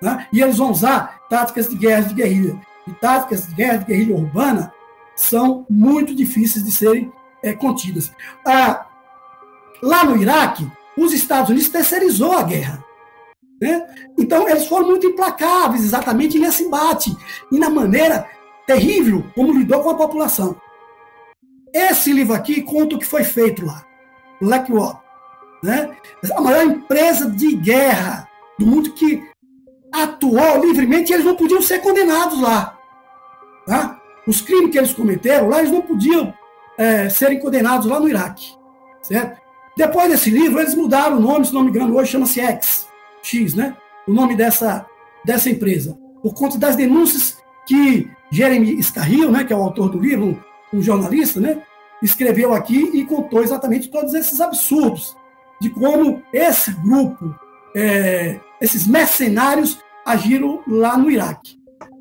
Né? 0.00 0.26
E 0.32 0.40
eles 0.40 0.58
vão 0.58 0.70
usar 0.70 1.20
táticas 1.28 1.68
de 1.68 1.76
guerra 1.76 2.08
de 2.08 2.14
guerrilha. 2.14 2.60
E 2.86 2.92
táticas 2.92 3.46
de 3.46 3.54
guerra 3.54 3.76
de 3.76 3.84
guerrilha 3.84 4.16
urbana 4.16 4.72
são 5.14 5.64
muito 5.70 6.14
difíceis 6.14 6.64
de 6.64 6.72
serem 6.72 7.12
é, 7.42 7.52
contidas. 7.52 8.12
Ah, 8.44 8.86
Lá 9.82 10.04
no 10.04 10.16
Iraque, 10.16 10.70
os 10.96 11.12
Estados 11.12 11.50
Unidos 11.50 11.68
terceirizou 11.68 12.32
a 12.32 12.42
guerra. 12.42 12.84
Né? 13.60 13.86
Então, 14.18 14.48
eles 14.48 14.66
foram 14.66 14.86
muito 14.88 15.06
implacáveis 15.06 15.84
exatamente 15.84 16.38
nesse 16.38 16.64
embate 16.64 17.16
e 17.50 17.58
na 17.58 17.70
maneira 17.70 18.26
terrível 18.66 19.24
como 19.34 19.52
lidou 19.52 19.82
com 19.82 19.90
a 19.90 19.96
população. 19.96 20.56
Esse 21.72 22.12
livro 22.12 22.34
aqui 22.34 22.62
conta 22.62 22.96
o 22.96 22.98
que 22.98 23.06
foi 23.06 23.24
feito 23.24 23.64
lá, 23.64 23.84
BlackRock. 24.40 25.00
Né? 25.62 25.96
A 26.34 26.40
maior 26.40 26.64
empresa 26.64 27.30
de 27.30 27.54
guerra 27.54 28.28
do 28.58 28.66
mundo 28.66 28.92
que 28.92 29.22
atuou 29.92 30.64
livremente 30.64 31.12
eles 31.12 31.24
não 31.24 31.36
podiam 31.36 31.62
ser 31.62 31.80
condenados 31.80 32.40
lá. 32.40 32.78
Tá? 33.66 34.00
Os 34.26 34.40
crimes 34.40 34.70
que 34.70 34.78
eles 34.78 34.92
cometeram 34.92 35.48
lá, 35.48 35.58
eles 35.58 35.70
não 35.70 35.82
podiam 35.82 36.34
é, 36.78 37.08
serem 37.08 37.38
condenados 37.38 37.86
lá 37.86 37.98
no 37.98 38.08
Iraque. 38.08 38.54
Certo? 39.02 39.41
Depois 39.76 40.10
desse 40.10 40.30
livro, 40.30 40.60
eles 40.60 40.74
mudaram 40.74 41.16
o 41.16 41.20
nome, 41.20 41.46
se 41.46 41.54
não 41.54 41.62
me 41.62 41.70
engano, 41.70 41.96
hoje 41.96 42.12
chama-se 42.12 42.40
X, 42.40 42.88
X, 43.22 43.54
né? 43.54 43.76
O 44.06 44.12
nome 44.12 44.36
dessa, 44.36 44.86
dessa 45.24 45.48
empresa. 45.48 45.98
Por 46.22 46.34
conta 46.34 46.58
das 46.58 46.76
denúncias 46.76 47.38
que 47.66 48.10
Jeremy 48.30 48.82
Scarril, 48.82 49.30
né, 49.30 49.44
que 49.44 49.52
é 49.52 49.56
o 49.56 49.62
autor 49.62 49.88
do 49.88 49.98
livro, 49.98 50.42
um 50.72 50.82
jornalista, 50.82 51.40
né, 51.40 51.62
escreveu 52.02 52.54
aqui 52.54 52.90
e 52.94 53.04
contou 53.04 53.42
exatamente 53.42 53.90
todos 53.90 54.14
esses 54.14 54.40
absurdos 54.40 55.16
de 55.60 55.70
como 55.70 56.22
esse 56.32 56.72
grupo, 56.72 57.34
é, 57.76 58.40
esses 58.60 58.86
mercenários 58.86 59.78
agiram 60.04 60.60
lá 60.66 60.96
no 60.96 61.10
Iraque. 61.10 61.56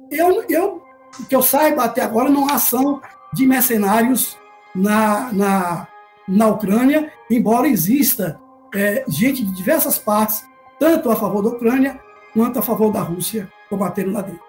Eu, 0.09 0.43
eu, 0.49 0.81
que 1.29 1.35
eu 1.35 1.43
saiba 1.43 1.83
até 1.83 2.01
agora, 2.01 2.29
não 2.29 2.49
há 2.49 2.55
ação 2.55 2.99
de 3.33 3.45
mercenários 3.45 4.37
na, 4.73 5.31
na, 5.31 5.87
na 6.31 6.47
Ucrânia, 6.47 7.11
embora 7.29 7.67
exista 7.67 8.39
é, 8.73 9.03
gente 9.07 9.43
de 9.43 9.51
diversas 9.53 9.97
partes, 9.97 10.43
tanto 10.79 11.11
a 11.11 11.15
favor 11.15 11.43
da 11.43 11.49
Ucrânia 11.49 11.99
quanto 12.33 12.57
a 12.57 12.61
favor 12.61 12.91
da 12.91 13.01
Rússia, 13.01 13.51
combatendo 13.69 14.11
lá 14.11 14.21
dentro. 14.21 14.41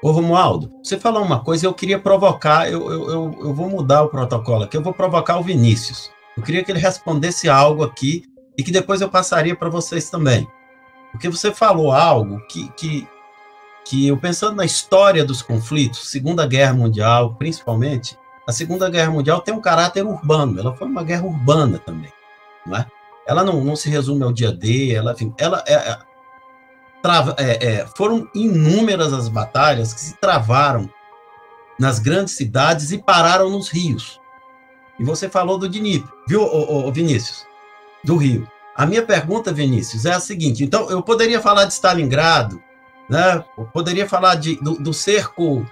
Ô 0.00 0.12
Romualdo, 0.12 0.72
você 0.82 0.98
falou 0.98 1.24
uma 1.24 1.42
coisa, 1.42 1.66
eu 1.66 1.74
queria 1.74 1.98
provocar, 1.98 2.70
eu, 2.70 2.90
eu, 2.90 3.10
eu, 3.10 3.36
eu 3.40 3.54
vou 3.54 3.68
mudar 3.68 4.02
o 4.02 4.08
protocolo 4.08 4.64
aqui, 4.64 4.76
eu 4.76 4.82
vou 4.82 4.94
provocar 4.94 5.38
o 5.38 5.42
Vinícius. 5.42 6.10
Eu 6.36 6.42
queria 6.42 6.62
que 6.62 6.70
ele 6.70 6.78
respondesse 6.78 7.48
algo 7.48 7.82
aqui 7.82 8.24
e 8.56 8.62
que 8.62 8.70
depois 8.70 9.00
eu 9.00 9.08
passaria 9.08 9.56
para 9.56 9.68
vocês 9.68 10.08
também. 10.08 10.46
Porque 11.10 11.28
você 11.28 11.52
falou 11.52 11.90
algo 11.90 12.40
que, 12.46 12.68
que, 12.72 13.08
que 13.84 14.06
eu 14.06 14.16
pensando 14.16 14.56
na 14.56 14.64
história 14.64 15.24
dos 15.24 15.42
conflitos, 15.42 16.10
Segunda 16.10 16.46
Guerra 16.46 16.74
Mundial, 16.74 17.34
principalmente, 17.34 18.16
a 18.52 18.54
Segunda 18.54 18.90
Guerra 18.90 19.10
Mundial 19.10 19.40
tem 19.40 19.54
um 19.54 19.60
caráter 19.60 20.04
urbano, 20.04 20.60
ela 20.60 20.76
foi 20.76 20.86
uma 20.86 21.02
guerra 21.02 21.24
urbana 21.24 21.78
também, 21.78 22.12
não 22.66 22.76
é? 22.76 22.86
Ela 23.26 23.42
não, 23.42 23.64
não 23.64 23.74
se 23.74 23.88
resume 23.88 24.22
ao 24.22 24.32
dia 24.32 24.52
D, 24.52 24.94
ela, 24.94 25.12
enfim, 25.12 25.34
ela 25.38 25.64
é, 25.66 25.72
é 25.72 25.98
trava, 27.02 27.34
é, 27.38 27.66
é, 27.66 27.86
foram 27.96 28.28
inúmeras 28.34 29.12
as 29.12 29.28
batalhas 29.28 29.94
que 29.94 30.00
se 30.00 30.14
travaram 30.16 30.88
nas 31.78 31.98
grandes 31.98 32.34
cidades 32.34 32.92
e 32.92 32.98
pararam 32.98 33.48
nos 33.48 33.68
rios. 33.68 34.20
E 35.00 35.04
você 35.04 35.28
falou 35.28 35.56
do 35.56 35.68
Dnipro, 35.68 36.12
viu, 36.28 36.42
ô, 36.42 36.86
ô, 36.86 36.92
Vinícius? 36.92 37.46
Do 38.04 38.16
Rio. 38.16 38.46
A 38.76 38.84
minha 38.84 39.02
pergunta, 39.02 39.52
Vinícius, 39.52 40.04
é 40.04 40.12
a 40.12 40.20
seguinte: 40.20 40.62
então, 40.62 40.90
eu 40.90 41.02
poderia 41.02 41.40
falar 41.40 41.64
de 41.64 41.72
Stalingrado, 41.72 42.62
né? 43.08 43.44
Eu 43.56 43.64
poderia 43.66 44.08
falar 44.08 44.34
de, 44.34 44.56
do, 44.56 44.74
do 44.74 44.92
cerco 44.92 45.66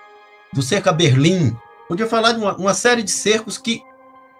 do 0.53 0.63
cerco 0.63 0.89
a 0.89 0.93
Berlim, 0.93 1.57
podia 1.91 2.07
falar 2.07 2.31
de 2.31 2.39
uma, 2.39 2.57
uma 2.57 2.73
série 2.73 3.03
de 3.03 3.11
cercos 3.11 3.59
que, 3.59 3.83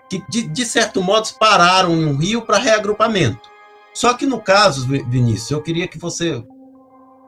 que 0.09 0.23
de, 0.29 0.43
de 0.43 0.65
certo 0.65 1.03
modo, 1.03 1.29
pararam 1.37 1.97
no 1.97 2.17
Rio 2.17 2.43
para 2.43 2.59
reagrupamento. 2.59 3.51
Só 3.93 4.15
que 4.15 4.25
no 4.25 4.41
caso, 4.41 4.87
Vinícius, 4.87 5.51
eu 5.51 5.61
queria 5.61 5.89
que 5.89 5.99
você 5.99 6.45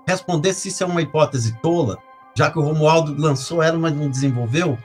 responder 0.06 0.54
se 0.54 0.68
isso 0.68 0.84
é 0.84 0.86
uma 0.86 1.02
hipótese 1.02 1.58
tola, 1.60 1.98
já 2.36 2.48
que 2.52 2.56
o 2.56 2.62
Romualdo 2.62 3.20
lançou 3.20 3.60
ela, 3.60 3.76
mas 3.76 3.96
não 3.96 4.08
desenvolveu, 4.08 4.78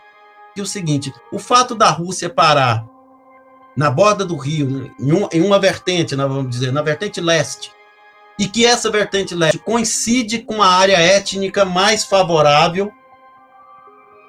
que 0.55 0.59
é 0.59 0.63
o 0.63 0.65
seguinte: 0.67 1.13
o 1.31 1.37
fato 1.37 1.75
da 1.75 1.91
Rússia 1.91 2.31
parar 2.31 2.83
na 3.75 3.91
borda 3.91 4.25
do 4.25 4.35
rio, 4.35 4.91
em, 4.99 5.13
um, 5.13 5.29
em 5.31 5.43
uma 5.43 5.59
vertente, 5.59 6.15
vamos 6.15 6.49
dizer, 6.49 6.73
na 6.73 6.81
vertente 6.81 7.21
leste, 7.21 7.71
e 8.39 8.47
que 8.47 8.65
essa 8.65 8.89
vertente 8.89 9.35
leste 9.35 9.59
coincide 9.59 10.39
com 10.39 10.63
a 10.63 10.67
área 10.67 10.97
étnica 10.97 11.63
mais 11.63 12.05
favorável 12.05 12.91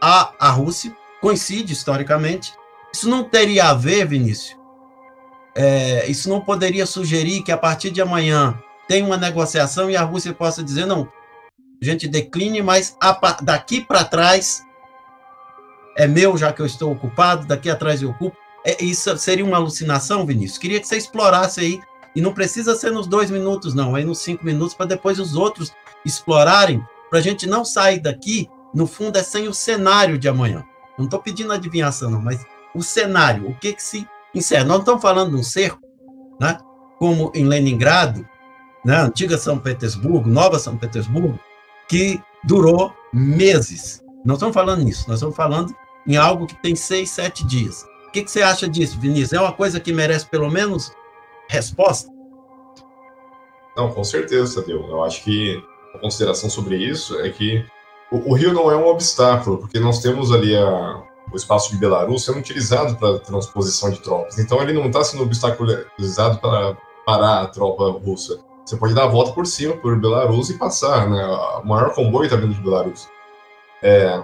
à, 0.00 0.32
à 0.38 0.50
Rússia, 0.50 0.94
coincide 1.20 1.72
historicamente. 1.72 2.54
Isso 2.92 3.08
não 3.08 3.24
teria 3.24 3.66
a 3.66 3.74
ver, 3.74 4.06
Vinícius? 4.06 4.56
É, 5.54 6.06
isso 6.06 6.28
não 6.28 6.40
poderia 6.40 6.86
sugerir 6.86 7.42
que 7.42 7.50
a 7.50 7.58
partir 7.58 7.90
de 7.90 8.00
amanhã 8.00 8.58
tem 8.86 9.02
uma 9.02 9.16
negociação 9.16 9.90
e 9.90 9.96
a 9.96 10.02
Rússia 10.02 10.32
possa 10.32 10.62
dizer, 10.62 10.86
não, 10.86 11.08
a 11.80 11.84
gente 11.84 12.08
decline, 12.08 12.62
mas 12.62 12.96
daqui 13.42 13.80
para 13.80 14.04
trás 14.04 14.62
é 15.96 16.06
meu, 16.06 16.36
já 16.36 16.52
que 16.52 16.62
eu 16.62 16.66
estou 16.66 16.92
ocupado, 16.92 17.46
daqui 17.46 17.68
atrás 17.68 18.00
eu 18.02 18.10
ocupo. 18.10 18.36
É, 18.64 18.82
isso 18.82 19.16
seria 19.18 19.44
uma 19.44 19.56
alucinação, 19.56 20.24
Vinícius? 20.24 20.58
Queria 20.58 20.80
que 20.80 20.86
você 20.86 20.96
explorasse 20.96 21.60
aí, 21.60 21.80
e 22.14 22.20
não 22.20 22.32
precisa 22.32 22.74
ser 22.74 22.90
nos 22.90 23.06
dois 23.06 23.30
minutos, 23.30 23.74
não, 23.74 23.94
aí 23.94 24.04
nos 24.04 24.18
cinco 24.18 24.44
minutos, 24.44 24.74
para 24.74 24.86
depois 24.86 25.18
os 25.18 25.34
outros 25.36 25.72
explorarem, 26.04 26.82
para 27.10 27.18
a 27.18 27.22
gente 27.22 27.46
não 27.46 27.64
sair 27.64 28.00
daqui, 28.00 28.48
no 28.74 28.86
fundo, 28.86 29.16
é 29.16 29.22
sem 29.22 29.48
o 29.48 29.54
cenário 29.54 30.18
de 30.18 30.28
amanhã. 30.28 30.64
Não 30.96 31.04
estou 31.04 31.20
pedindo 31.20 31.52
adivinhação, 31.52 32.10
não, 32.10 32.20
mas 32.20 32.44
o 32.74 32.82
cenário, 32.82 33.48
o 33.48 33.54
que, 33.54 33.72
que 33.72 33.82
se 33.82 34.06
encerra. 34.34 34.64
Nós 34.64 34.74
não 34.74 34.80
estamos 34.80 35.02
falando 35.02 35.30
de 35.30 35.36
um 35.36 35.42
cerco, 35.42 35.80
né? 36.40 36.58
como 36.98 37.30
em 37.34 37.44
Leningrado, 37.44 38.28
né, 38.84 38.96
antiga 38.96 39.38
São 39.38 39.58
Petersburgo, 39.58 40.28
nova 40.28 40.58
São 40.58 40.76
Petersburgo, 40.76 41.38
que 41.88 42.20
durou 42.44 42.92
meses. 43.12 44.02
Não 44.24 44.34
estamos 44.34 44.54
falando 44.54 44.84
nisso, 44.84 45.04
nós 45.08 45.18
estamos 45.18 45.36
falando 45.36 45.74
em 46.06 46.16
algo 46.16 46.46
que 46.46 46.60
tem 46.60 46.74
seis, 46.74 47.10
sete 47.10 47.46
dias. 47.46 47.86
O 48.08 48.10
que, 48.10 48.22
que 48.22 48.30
você 48.30 48.42
acha 48.42 48.68
disso, 48.68 48.98
Vinícius? 48.98 49.34
É 49.34 49.40
uma 49.40 49.52
coisa 49.52 49.78
que 49.78 49.92
merece 49.92 50.26
pelo 50.26 50.50
menos 50.50 50.92
resposta? 51.48 52.10
Não, 53.76 53.92
com 53.92 54.02
certeza, 54.02 54.60
Tadeu. 54.60 54.86
Eu 54.88 55.04
acho 55.04 55.22
que 55.22 55.62
a 55.94 55.98
consideração 55.98 56.50
sobre 56.50 56.76
isso 56.76 57.18
é 57.20 57.30
que 57.30 57.64
o, 58.10 58.30
o 58.30 58.34
rio 58.34 58.52
não 58.52 58.70
é 58.70 58.76
um 58.76 58.86
obstáculo, 58.86 59.58
porque 59.58 59.78
nós 59.78 60.00
temos 60.00 60.32
ali 60.32 60.56
a, 60.56 61.02
o 61.32 61.36
espaço 61.36 61.70
de 61.70 61.78
Belarus 61.78 62.24
sendo 62.24 62.38
utilizado 62.38 62.96
para 62.96 63.18
transposição 63.18 63.90
de 63.90 64.00
tropas. 64.00 64.38
Então 64.38 64.60
ele 64.62 64.72
não 64.72 64.86
está 64.86 65.04
sendo 65.04 65.22
obstaculizado 65.22 66.38
para 66.38 66.76
parar 67.04 67.42
a 67.42 67.46
tropa 67.46 67.90
russa. 67.90 68.38
Você 68.64 68.76
pode 68.76 68.94
dar 68.94 69.04
a 69.04 69.08
volta 69.08 69.32
por 69.32 69.46
cima, 69.46 69.76
por 69.76 69.98
Belarus 69.98 70.50
e 70.50 70.58
passar, 70.58 71.08
né? 71.08 71.24
O 71.62 71.66
maior 71.66 71.94
comboio 71.94 72.24
está 72.24 72.36
vindo 72.36 72.54
de 72.54 72.60
Belarus. 72.60 73.08
É, 73.82 74.22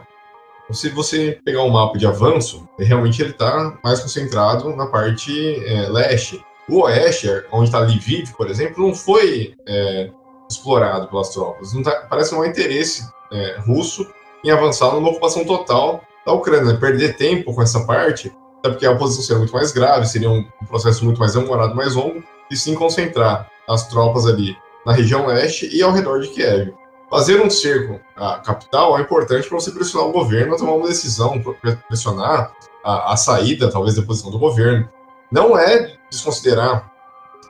se 0.70 0.91
você 0.91 1.39
pegar 1.45 1.62
um 1.62 1.70
mapa 1.70 1.97
de 1.99 2.07
avanço, 2.07 2.68
realmente 2.78 3.22
ele 3.22 3.30
está 3.30 3.78
mais 3.82 4.01
concentrado 4.01 4.74
na 4.76 4.87
parte 4.87 5.32
é, 5.66 5.89
leste. 5.89 6.45
O 6.68 6.82
oeste, 6.82 7.28
onde 7.53 7.66
está 7.66 7.80
Lviv, 7.80 8.32
por 8.37 8.51
exemplo, 8.51 8.87
não 8.87 8.95
foi 8.95 9.55
é, 9.66 10.11
explorado 10.51 11.09
pelas 11.09 11.30
tropas. 11.30 11.72
Tá, 11.82 12.07
parece 12.09 12.30
que 12.30 12.37
não 12.37 12.43
há 12.43 12.49
interesse 12.49 13.07
é, 13.35 13.59
russo 13.66 14.07
em 14.45 14.51
avançar 14.51 14.93
numa 14.95 15.11
ocupação 15.11 15.45
total 15.45 16.03
da 16.24 16.32
Ucrânia. 16.32 16.76
Perder 16.76 17.16
tempo 17.16 17.53
com 17.53 17.62
essa 17.62 17.85
parte, 17.85 18.32
até 18.61 18.70
porque 18.70 18.87
a 18.87 18.93
oposição 18.93 19.22
seria 19.22 19.39
muito 19.39 19.53
mais 19.53 19.72
grave, 19.72 20.07
seria 20.07 20.30
um 20.30 20.45
processo 20.66 21.05
muito 21.05 21.18
mais 21.18 21.35
demorado, 21.35 21.74
mais 21.74 21.95
longo, 21.95 22.22
e 22.51 22.57
sim 22.57 22.74
concentrar 22.74 23.51
as 23.68 23.89
tropas 23.89 24.26
ali 24.26 24.57
na 24.87 24.93
região 24.93 25.26
leste 25.26 25.68
e 25.74 25.82
ao 25.82 25.93
redor 25.93 26.20
de 26.20 26.28
Kiev. 26.28 26.72
Fazer 27.11 27.41
um 27.41 27.49
cerco 27.49 28.01
à 28.16 28.39
capital 28.39 28.99
é 28.99 29.03
importante 29.03 29.49
para 29.49 29.59
você 29.59 29.70
pressionar 29.70 30.09
o 30.09 30.12
governo 30.12 30.55
a 30.55 30.59
tomar 30.59 30.72
uma 30.72 30.89
decisão, 30.89 31.41
pressionar 31.89 32.53
a, 32.85 33.12
a 33.12 33.16
saída, 33.16 33.70
talvez, 33.70 33.95
da 33.95 34.03
posição 34.03 34.30
do 34.30 34.39
governo. 34.39 34.89
Não 35.30 35.57
é 35.57 35.97
desconsiderar 36.11 36.91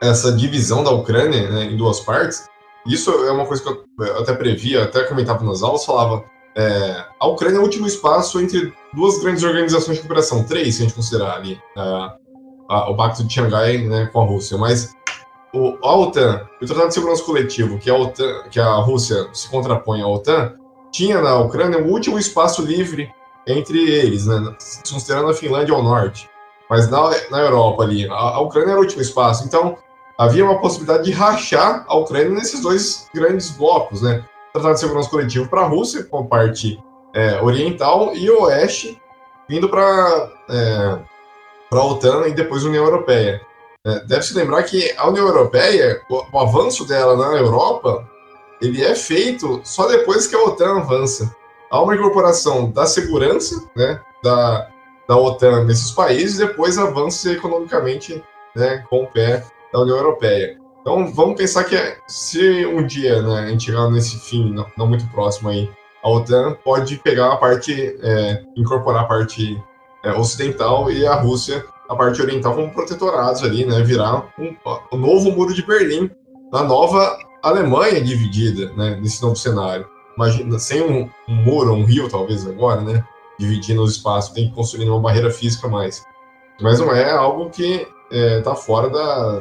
essa 0.01 0.31
divisão 0.31 0.83
da 0.83 0.91
Ucrânia 0.91 1.49
né, 1.49 1.65
em 1.65 1.77
duas 1.77 1.99
partes. 1.99 2.47
Isso 2.85 3.11
é 3.11 3.31
uma 3.31 3.45
coisa 3.45 3.63
que 3.63 3.69
eu 3.69 4.19
até 4.19 4.33
previa, 4.33 4.83
até 4.83 5.03
comentava 5.03 5.43
nas 5.43 5.63
aulas, 5.63 5.85
falava 5.85 6.23
é, 6.55 7.05
a 7.19 7.27
Ucrânia 7.27 7.57
é 7.57 7.59
o 7.59 7.63
último 7.63 7.85
espaço 7.85 8.39
entre 8.39 8.73
duas 8.93 9.19
grandes 9.19 9.43
organizações 9.43 9.97
de 9.97 10.01
cooperação, 10.01 10.43
três, 10.43 10.75
se 10.75 10.81
a 10.81 10.85
gente 10.85 10.95
considerar 10.95 11.35
ali, 11.35 11.59
uh, 11.75 12.11
a, 12.69 12.89
o 12.89 12.95
Pacto 12.95 13.25
de 13.25 13.33
Xangai 13.33 13.79
né, 13.79 14.09
com 14.11 14.21
a 14.21 14.25
Rússia, 14.25 14.57
mas 14.57 14.93
o, 15.53 15.77
a 15.83 15.95
OTAN, 15.97 16.47
o 16.61 16.65
Tratado 16.65 16.87
de 16.87 16.93
Segurança 16.93 17.23
Coletivo, 17.23 17.77
que 17.77 17.89
a, 17.89 17.95
OTAN, 17.95 18.43
que 18.49 18.59
a 18.59 18.73
Rússia 18.75 19.27
se 19.33 19.49
contrapõe 19.49 20.01
à 20.01 20.07
OTAN, 20.07 20.53
tinha 20.91 21.21
na 21.21 21.37
Ucrânia 21.39 21.79
o 21.79 21.91
último 21.91 22.17
espaço 22.17 22.61
livre 22.61 23.09
entre 23.45 23.77
eles, 23.77 24.25
né, 24.25 24.55
considerando 24.89 25.29
a 25.29 25.33
Finlândia 25.33 25.75
ao 25.75 25.83
norte. 25.83 26.29
Mas 26.69 26.89
na, 26.89 27.11
na 27.29 27.39
Europa 27.41 27.83
ali, 27.83 28.09
a, 28.09 28.13
a 28.13 28.39
Ucrânia 28.39 28.71
era 28.71 28.79
o 28.79 28.83
último 28.83 29.01
espaço. 29.01 29.45
Então, 29.45 29.77
havia 30.17 30.45
uma 30.45 30.59
possibilidade 30.59 31.03
de 31.03 31.11
rachar 31.11 31.85
a 31.87 31.95
Ucrânia 31.95 32.29
nesses 32.29 32.61
dois 32.61 33.09
grandes 33.13 33.51
blocos, 33.51 34.01
né? 34.01 34.23
Tratado 34.53 34.75
de 34.75 34.79
Segurança 34.79 35.09
Coletivo 35.09 35.49
para 35.49 35.61
a 35.61 35.67
Rússia, 35.67 36.03
com 36.03 36.19
a 36.19 36.23
parte 36.23 36.81
é, 37.13 37.41
oriental, 37.41 38.15
e 38.15 38.29
oeste, 38.29 39.01
vindo 39.49 39.67
para 39.67 40.31
é, 40.49 40.99
a 41.71 41.83
OTAN 41.83 42.27
e 42.27 42.33
depois 42.33 42.63
a 42.63 42.69
União 42.69 42.85
Europeia. 42.85 43.41
É, 43.85 43.99
Deve-se 44.05 44.33
lembrar 44.33 44.63
que 44.63 44.93
a 44.97 45.07
União 45.09 45.27
Europeia, 45.27 46.01
o, 46.09 46.23
o 46.31 46.39
avanço 46.39 46.85
dela 46.87 47.17
na 47.17 47.37
Europa, 47.37 48.07
ele 48.61 48.83
é 48.83 48.95
feito 48.95 49.59
só 49.63 49.87
depois 49.87 50.25
que 50.25 50.35
a 50.35 50.43
OTAN 50.43 50.77
avança. 50.77 51.35
Há 51.69 51.81
uma 51.81 51.95
incorporação 51.95 52.71
da 52.71 52.85
segurança 52.85 53.61
né, 53.75 53.99
da, 54.23 54.69
da 55.07 55.17
OTAN 55.17 55.65
nesses 55.65 55.91
países, 55.91 56.37
depois 56.37 56.77
avança 56.77 57.31
economicamente 57.31 58.23
né, 58.55 58.85
com 58.89 59.03
o 59.03 59.07
pé 59.07 59.43
da 59.75 59.81
União 59.81 59.97
Europeia. 59.97 60.57
Então, 60.81 61.11
vamos 61.13 61.35
pensar 61.35 61.63
que 61.65 61.75
se 62.07 62.65
um 62.65 62.85
dia 62.85 63.21
né, 63.21 63.39
a 63.39 63.47
gente 63.47 63.65
chegar 63.65 63.89
nesse 63.89 64.17
fim, 64.19 64.53
não, 64.53 64.65
não 64.77 64.87
muito 64.87 65.05
próximo 65.09 65.49
aí, 65.49 65.69
a 66.03 66.09
OTAN 66.09 66.55
pode 66.63 66.97
pegar 66.97 67.33
a 67.33 67.37
parte, 67.37 67.97
é, 68.01 68.43
incorporar 68.55 69.03
a 69.03 69.07
parte 69.07 69.61
é, 70.03 70.11
ocidental 70.13 70.89
e 70.91 71.05
a 71.05 71.15
Rússia 71.15 71.65
a 71.89 71.95
parte 71.95 72.21
oriental 72.21 72.55
como 72.55 72.71
protetorados 72.71 73.43
ali, 73.43 73.63
né? 73.65 73.81
Virar 73.83 74.33
um, 74.39 74.55
um 74.91 74.97
novo 74.97 75.31
muro 75.31 75.53
de 75.53 75.63
Berlim, 75.63 76.09
na 76.51 76.63
nova 76.63 77.17
Alemanha 77.43 78.01
dividida, 78.01 78.71
né? 78.73 78.97
Nesse 78.99 79.21
novo 79.21 79.35
cenário. 79.35 79.87
Imagina, 80.15 80.57
sem 80.57 80.81
um, 80.81 81.09
um 81.27 81.35
muro, 81.35 81.73
um 81.73 81.83
rio, 81.83 82.09
talvez 82.09 82.47
agora, 82.47 82.81
né? 82.81 83.03
Dividindo 83.37 83.83
os 83.83 83.97
espaços, 83.97 84.33
tem 84.33 84.49
que 84.49 84.55
construir 84.55 84.89
uma 84.89 84.99
barreira 84.99 85.29
física 85.29 85.67
mais. 85.67 86.03
Mas 86.61 86.79
não 86.79 86.91
é 86.91 87.11
algo 87.11 87.49
que 87.49 87.87
é, 88.11 88.41
tá 88.41 88.55
fora 88.55 88.89
da, 88.89 89.39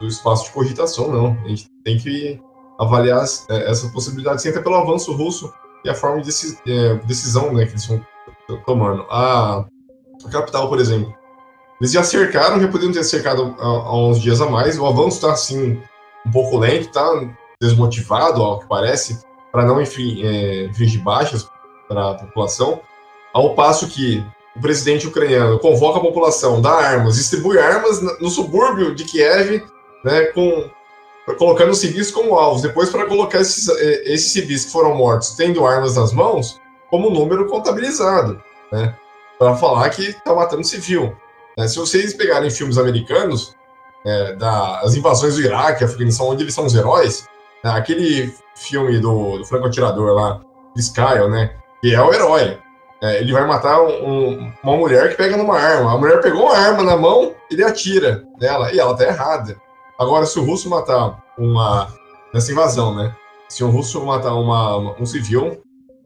do 0.00 0.06
espaço 0.06 0.46
de 0.46 0.50
cogitação, 0.52 1.10
não. 1.10 1.38
A 1.44 1.48
gente 1.48 1.68
tem 1.84 1.98
que 1.98 2.40
avaliar 2.78 3.24
é, 3.50 3.70
essa 3.70 3.88
possibilidade 3.88 4.42
sempre 4.42 4.62
pelo 4.62 4.76
avanço 4.76 5.12
russo 5.12 5.52
e 5.84 5.90
a 5.90 5.94
forma 5.94 6.20
de 6.22 6.30
é, 6.66 6.94
decisão 7.06 7.52
né, 7.52 7.64
que 7.64 7.72
eles 7.72 7.82
estão 7.82 8.04
tomando. 8.64 9.04
A, 9.10 9.64
a 10.24 10.30
capital, 10.30 10.68
por 10.68 10.78
exemplo, 10.78 11.14
eles 11.80 11.92
já 11.92 12.02
cercaram, 12.02 12.60
já 12.60 12.68
poderiam 12.68 12.92
ter 12.92 13.04
cercado 13.04 13.54
há, 13.58 13.96
uns 13.96 14.20
dias 14.20 14.40
a 14.40 14.48
mais. 14.48 14.78
O 14.78 14.86
avanço 14.86 15.16
está 15.16 15.32
assim 15.32 15.80
um 16.26 16.30
pouco 16.30 16.58
lento, 16.58 16.86
está 16.86 17.06
desmotivado, 17.60 18.42
ao 18.42 18.60
que 18.60 18.66
parece, 18.66 19.22
para 19.52 19.64
não 19.64 19.80
infringir, 19.80 20.24
é, 20.24 21.02
baixas 21.02 21.48
para 21.88 22.10
a 22.10 22.14
população. 22.14 22.80
Ao 23.32 23.54
passo 23.54 23.88
que 23.88 24.24
o 24.56 24.60
presidente 24.60 25.06
ucraniano 25.06 25.58
convoca 25.58 25.98
a 25.98 26.02
população, 26.02 26.60
dá 26.60 26.70
armas, 26.70 27.16
distribui 27.16 27.58
armas 27.58 28.00
no 28.00 28.30
subúrbio 28.30 28.94
de 28.94 29.04
Kiev, 29.04 29.64
né, 30.04 30.26
com, 30.26 30.70
colocando 31.38 31.74
civis 31.74 32.10
como 32.10 32.36
alvos. 32.36 32.62
Depois, 32.62 32.90
para 32.90 33.06
colocar 33.06 33.40
esses, 33.40 33.68
é, 33.68 34.12
esses 34.12 34.32
civis 34.32 34.64
que 34.66 34.72
foram 34.72 34.94
mortos 34.94 35.30
tendo 35.30 35.66
armas 35.66 35.96
nas 35.96 36.12
mãos 36.12 36.60
como 36.88 37.10
número 37.10 37.46
contabilizado, 37.46 38.40
né, 38.70 38.94
para 39.38 39.56
falar 39.56 39.90
que 39.90 40.02
está 40.02 40.34
matando 40.34 40.64
civil. 40.64 41.16
É, 41.58 41.66
se 41.66 41.76
vocês 41.76 42.14
pegarem 42.14 42.50
filmes 42.50 42.78
americanos, 42.78 43.54
é, 44.04 44.34
das 44.34 44.94
invasões 44.94 45.34
do 45.34 45.40
Iraque, 45.40 45.82
Afeganistão, 45.82 46.28
onde 46.28 46.44
eles 46.44 46.54
são 46.54 46.66
os 46.66 46.74
heróis, 46.74 47.26
né, 47.62 47.70
aquele 47.70 48.32
filme 48.54 48.98
do, 49.00 49.38
do 49.38 49.44
franco-atirador 49.44 50.12
lá, 50.12 50.40
Kyle, 50.94 51.28
né, 51.28 51.56
que 51.80 51.94
é 51.94 52.00
o 52.00 52.12
herói. 52.12 52.58
É, 53.04 53.20
ele 53.20 53.34
vai 53.34 53.46
matar 53.46 53.82
um, 53.82 54.50
uma 54.62 54.76
mulher 54.78 55.10
que 55.10 55.16
pega 55.16 55.36
numa 55.36 55.58
arma. 55.58 55.92
A 55.92 55.98
mulher 55.98 56.22
pegou 56.22 56.44
uma 56.44 56.56
arma 56.56 56.82
na 56.82 56.96
mão, 56.96 57.34
ele 57.50 57.62
atira 57.62 58.24
nela, 58.40 58.72
e 58.72 58.80
ela 58.80 58.96
tá 58.96 59.04
errada. 59.04 59.60
Agora, 59.98 60.24
se 60.24 60.38
o 60.38 60.44
russo 60.44 60.70
matar 60.70 61.22
uma. 61.36 61.86
nessa 62.32 62.50
invasão, 62.50 62.94
né? 62.94 63.14
Se 63.46 63.62
um 63.62 63.68
russo 63.68 64.02
matar 64.06 64.34
uma, 64.34 64.98
um 64.98 65.04
civil, 65.04 65.60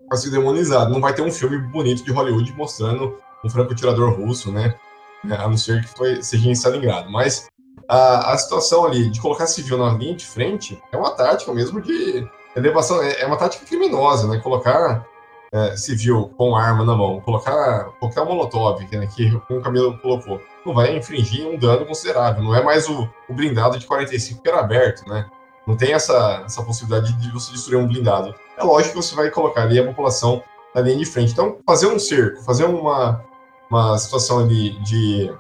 vai 0.08 0.18
ser 0.18 0.30
demonizado. 0.30 0.92
Não 0.92 1.00
vai 1.00 1.14
ter 1.14 1.22
um 1.22 1.30
filme 1.30 1.56
bonito 1.58 2.04
de 2.04 2.10
Hollywood 2.10 2.52
mostrando 2.56 3.16
um 3.44 3.48
franco-tirador 3.48 4.10
russo, 4.18 4.50
né? 4.50 4.74
né, 5.22 5.36
a 5.38 5.48
não 5.48 5.56
ser 5.56 5.82
que 5.82 5.88
foi, 5.96 6.20
seja 6.20 6.48
em 6.48 6.52
Stalingrado. 6.52 7.08
Mas 7.08 7.46
a, 7.88 8.32
a 8.32 8.38
situação 8.38 8.84
ali 8.84 9.08
de 9.08 9.20
colocar 9.20 9.46
civil 9.46 9.78
na 9.78 9.92
linha 9.92 10.16
de 10.16 10.26
frente 10.26 10.82
é 10.90 10.96
uma 10.96 11.12
tática 11.12 11.52
mesmo 11.52 11.80
de 11.80 12.28
elevação, 12.56 13.00
é, 13.00 13.20
é 13.20 13.26
uma 13.26 13.36
tática 13.36 13.64
criminosa, 13.64 14.26
né? 14.26 14.38
Colocar 14.38 15.06
é, 15.52 15.76
civil 15.76 16.30
com 16.36 16.54
arma 16.54 16.84
na 16.84 16.94
mão, 16.94 17.20
colocar 17.20 17.84
qualquer 17.98 18.24
molotov 18.24 18.80
né, 18.92 19.06
que 19.06 19.34
o 19.50 19.60
Camilo 19.60 19.98
colocou, 19.98 20.40
não 20.64 20.74
vai 20.74 20.96
infringir 20.96 21.46
um 21.46 21.58
dano 21.58 21.86
considerável. 21.86 22.42
Não 22.42 22.54
é 22.54 22.62
mais 22.62 22.88
o, 22.88 23.08
o 23.28 23.34
blindado 23.34 23.78
de 23.78 23.86
45 23.86 24.42
que 24.42 24.48
era 24.48 24.60
aberto, 24.60 25.08
né? 25.08 25.26
Não 25.66 25.76
tem 25.76 25.92
essa, 25.92 26.42
essa 26.46 26.62
possibilidade 26.62 27.12
de 27.14 27.30
você 27.30 27.52
destruir 27.52 27.78
um 27.78 27.86
blindado. 27.86 28.34
É 28.56 28.64
lógico 28.64 28.94
que 28.94 29.02
você 29.02 29.14
vai 29.14 29.30
colocar 29.30 29.62
ali 29.62 29.78
a 29.78 29.84
população 29.84 30.42
na 30.74 30.80
linha 30.80 30.96
de 30.96 31.04
frente. 31.04 31.32
Então, 31.32 31.58
fazer 31.66 31.86
um 31.86 31.98
cerco, 31.98 32.42
fazer 32.42 32.64
uma, 32.64 33.22
uma 33.70 33.98
situação 33.98 34.38
ali 34.40 34.78
de 34.80 35.30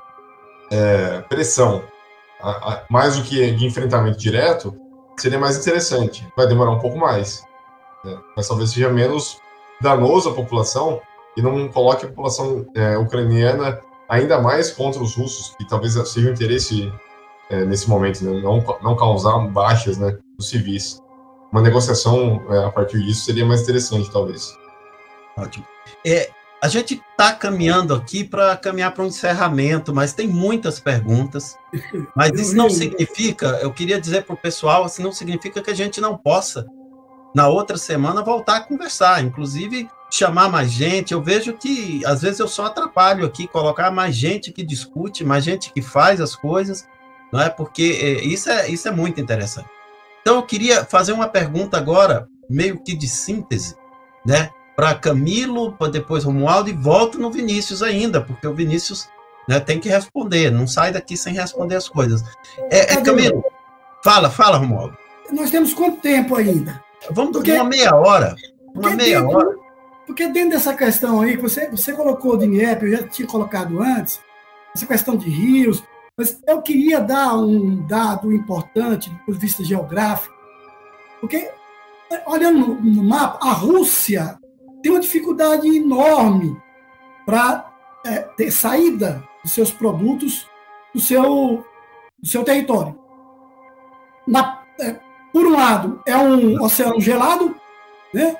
é, 0.70 1.22
pressão, 1.22 1.82
a, 2.40 2.50
a, 2.50 2.82
mais 2.90 3.16
do 3.16 3.22
que 3.22 3.52
de 3.52 3.64
enfrentamento 3.64 4.18
direto, 4.18 4.78
seria 5.16 5.38
mais 5.38 5.56
interessante. 5.56 6.26
Vai 6.36 6.46
demorar 6.46 6.72
um 6.72 6.78
pouco 6.78 6.98
mais. 6.98 7.42
Né? 8.04 8.18
Mas 8.36 8.46
talvez 8.46 8.70
seja 8.70 8.90
menos 8.90 9.40
danoso 9.80 10.30
à 10.30 10.34
população 10.34 11.00
e 11.36 11.42
não 11.42 11.68
coloque 11.68 12.04
a 12.04 12.08
população 12.08 12.66
é, 12.74 12.96
ucraniana 12.98 13.80
ainda 14.08 14.40
mais 14.40 14.70
contra 14.70 15.02
os 15.02 15.14
russos, 15.14 15.54
que 15.56 15.68
talvez 15.68 15.94
seja 16.08 16.28
o 16.28 16.32
interesse 16.32 16.92
é, 17.50 17.64
nesse 17.64 17.88
momento, 17.88 18.24
né? 18.24 18.40
não, 18.40 18.64
não 18.82 18.96
causar 18.96 19.38
baixas 19.48 19.98
né, 19.98 20.16
dos 20.36 20.48
civis. 20.48 21.00
Uma 21.52 21.62
negociação 21.62 22.42
é, 22.50 22.64
a 22.64 22.70
partir 22.70 23.02
disso 23.02 23.24
seria 23.24 23.44
mais 23.44 23.62
interessante, 23.62 24.10
talvez. 24.10 24.52
Ótimo. 25.36 25.64
É, 26.04 26.30
a 26.60 26.68
gente 26.68 27.00
está 27.10 27.32
caminhando 27.32 27.94
aqui 27.94 28.24
para 28.24 28.56
caminhar 28.56 28.92
para 28.92 29.04
um 29.04 29.06
encerramento, 29.06 29.94
mas 29.94 30.12
tem 30.12 30.26
muitas 30.26 30.80
perguntas. 30.80 31.56
Mas 32.16 32.32
isso 32.32 32.56
não 32.56 32.68
significa, 32.68 33.60
eu 33.62 33.72
queria 33.72 34.00
dizer 34.00 34.24
para 34.24 34.34
o 34.34 34.38
pessoal, 34.38 34.86
isso 34.86 35.00
não 35.00 35.12
significa 35.12 35.62
que 35.62 35.70
a 35.70 35.74
gente 35.74 36.00
não 36.00 36.16
possa, 36.16 36.66
na 37.34 37.48
outra 37.48 37.76
semana, 37.76 38.22
voltar 38.22 38.56
a 38.56 38.60
conversar, 38.60 39.22
inclusive 39.22 39.88
chamar 40.10 40.48
mais 40.48 40.70
gente. 40.70 41.12
Eu 41.12 41.22
vejo 41.22 41.52
que, 41.52 42.04
às 42.06 42.22
vezes, 42.22 42.40
eu 42.40 42.48
só 42.48 42.66
atrapalho 42.66 43.24
aqui, 43.24 43.46
colocar 43.46 43.90
mais 43.90 44.14
gente 44.16 44.52
que 44.52 44.62
discute, 44.62 45.24
mais 45.24 45.44
gente 45.44 45.72
que 45.72 45.82
faz 45.82 46.20
as 46.20 46.34
coisas, 46.34 46.86
não 47.32 47.40
é? 47.40 47.48
Porque 47.50 47.98
é, 48.02 48.24
isso, 48.24 48.50
é, 48.50 48.68
isso 48.68 48.88
é 48.88 48.90
muito 48.90 49.20
interessante. 49.20 49.68
Então, 50.22 50.36
eu 50.36 50.42
queria 50.42 50.84
fazer 50.84 51.12
uma 51.12 51.28
pergunta 51.28 51.76
agora, 51.76 52.28
meio 52.48 52.82
que 52.82 52.94
de 52.96 53.08
síntese, 53.08 53.76
né? 54.24 54.50
para 54.78 54.94
Camilo, 54.94 55.72
para 55.72 55.90
depois 55.90 56.22
Romualdo 56.22 56.70
e 56.70 56.72
volto 56.72 57.18
no 57.18 57.32
Vinícius 57.32 57.82
ainda, 57.82 58.20
porque 58.20 58.46
o 58.46 58.54
Vinícius 58.54 59.08
né, 59.48 59.58
tem 59.58 59.80
que 59.80 59.88
responder, 59.88 60.52
não 60.52 60.68
sai 60.68 60.92
daqui 60.92 61.16
sem 61.16 61.34
responder 61.34 61.74
as 61.74 61.88
coisas. 61.88 62.22
É, 62.70 62.92
é 62.92 63.02
Camilo, 63.02 63.42
fala, 64.04 64.30
fala, 64.30 64.56
Romualdo. 64.56 64.96
Nós 65.32 65.50
temos 65.50 65.74
quanto 65.74 66.00
tempo 66.00 66.36
ainda? 66.36 66.80
Vamos 67.10 67.32
porque, 67.32 67.52
uma 67.52 67.64
meia 67.64 67.94
hora. 67.94 68.34
Uma 68.74 68.90
meia 68.90 69.20
dentro, 69.20 69.36
hora. 69.36 69.56
Porque 70.06 70.26
dentro 70.28 70.50
dessa 70.50 70.74
questão 70.74 71.20
aí, 71.20 71.36
que 71.36 71.42
você, 71.42 71.68
você 71.70 71.92
colocou 71.92 72.34
o 72.34 72.36
DINEP, 72.36 72.84
eu 72.84 72.90
já 72.90 73.02
tinha 73.08 73.28
colocado 73.28 73.80
antes, 73.82 74.20
essa 74.74 74.86
questão 74.86 75.16
de 75.16 75.28
rios, 75.28 75.82
mas 76.16 76.40
eu 76.46 76.60
queria 76.62 77.00
dar 77.00 77.36
um 77.36 77.86
dado 77.86 78.32
importante 78.32 79.10
do 79.10 79.16
ponto 79.18 79.32
de 79.34 79.38
vista 79.38 79.62
geográfico, 79.62 80.34
porque 81.20 81.50
olhando 82.26 82.58
no, 82.58 82.74
no 82.80 83.04
mapa, 83.04 83.46
a 83.46 83.52
Rússia 83.52 84.38
tem 84.82 84.92
uma 84.92 85.00
dificuldade 85.00 85.68
enorme 85.68 86.56
para 87.26 87.70
é, 88.06 88.20
ter 88.20 88.50
saída 88.50 89.22
de 89.44 89.50
seus 89.50 89.70
produtos 89.70 90.48
do 90.94 91.00
seu, 91.00 91.64
do 92.18 92.26
seu 92.26 92.42
território. 92.44 92.98
Na, 94.26 94.57
por 95.38 95.46
um 95.46 95.52
lado, 95.52 96.02
é 96.04 96.16
um 96.16 96.60
oceano 96.60 97.00
gelado, 97.00 97.54
né? 98.12 98.36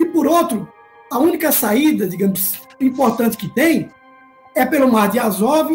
e 0.00 0.06
por 0.06 0.26
outro, 0.26 0.66
a 1.12 1.18
única 1.18 1.52
saída, 1.52 2.08
digamos, 2.08 2.62
importante 2.80 3.36
que 3.36 3.46
tem 3.46 3.90
é 4.54 4.64
pelo 4.64 4.90
Mar 4.90 5.10
de 5.10 5.18
Azov 5.18 5.70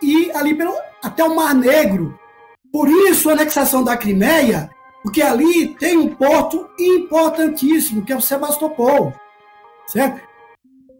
e 0.00 0.30
ali 0.32 0.54
pelo, 0.54 0.74
até 1.02 1.22
o 1.22 1.36
Mar 1.36 1.54
Negro. 1.54 2.18
Por 2.72 2.88
isso, 2.88 3.28
a 3.28 3.34
anexação 3.34 3.84
da 3.84 3.94
Crimeia 3.94 4.70
porque 5.02 5.20
ali 5.20 5.74
tem 5.74 5.98
um 5.98 6.14
porto 6.14 6.66
importantíssimo, 6.80 8.02
que 8.06 8.12
é 8.14 8.16
o 8.16 8.22
Sebastopol. 8.22 9.12
Certo? 9.86 10.18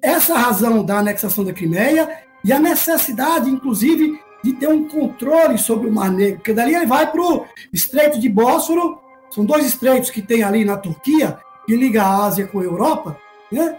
Essa 0.03 0.37
razão 0.37 0.85
da 0.85 0.99
anexação 0.99 1.43
da 1.43 1.55
Crimeia 1.55 2.19
e 2.45 2.53
a 2.53 2.61
necessidade, 2.61 3.49
inclusive, 3.49 4.21
de 4.45 4.53
ter 4.53 4.69
um 4.69 4.87
controle 4.87 5.57
sobre 5.57 5.89
o 5.89 5.93
Mar 5.93 6.13
Negro, 6.13 6.37
porque 6.37 6.53
dali 6.53 6.75
ele 6.75 6.85
vai 6.85 7.11
para 7.11 7.21
o 7.21 7.47
Estreito 7.73 8.21
de 8.21 8.29
Bósforo, 8.29 9.01
são 9.31 9.43
dois 9.43 9.65
estreitos 9.65 10.11
que 10.11 10.21
tem 10.21 10.43
ali 10.43 10.67
na 10.67 10.77
Turquia, 10.77 11.39
que 11.67 11.75
liga 11.75 12.03
a 12.03 12.27
Ásia 12.27 12.47
com 12.47 12.61
a 12.61 12.65
Europa, 12.65 13.19
né? 13.51 13.79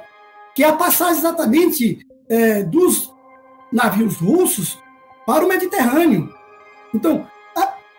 que 0.56 0.64
é 0.64 0.68
a 0.68 0.74
passagem 0.74 1.20
exatamente 1.20 2.00
é, 2.28 2.64
dos 2.64 3.14
navios 3.72 4.18
russos 4.18 4.80
para 5.24 5.46
o 5.46 5.48
Mediterrâneo. 5.48 6.34
Então, 6.92 7.28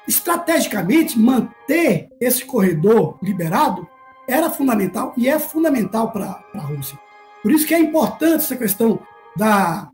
estrategicamente, 0.09 1.17
manter 1.17 2.09
esse 2.21 2.45
corredor 2.45 3.17
liberado 3.23 3.87
era 4.27 4.51
fundamental 4.51 5.13
e 5.17 5.29
é 5.29 5.39
fundamental 5.39 6.11
para 6.11 6.43
a 6.53 6.59
Rússia. 6.59 6.99
Por 7.45 7.53
isso 7.53 7.65
que 7.65 7.75
é 7.75 7.79
importante 7.79 8.43
essa 8.43 8.57
questão 8.57 8.99
da 9.37 9.89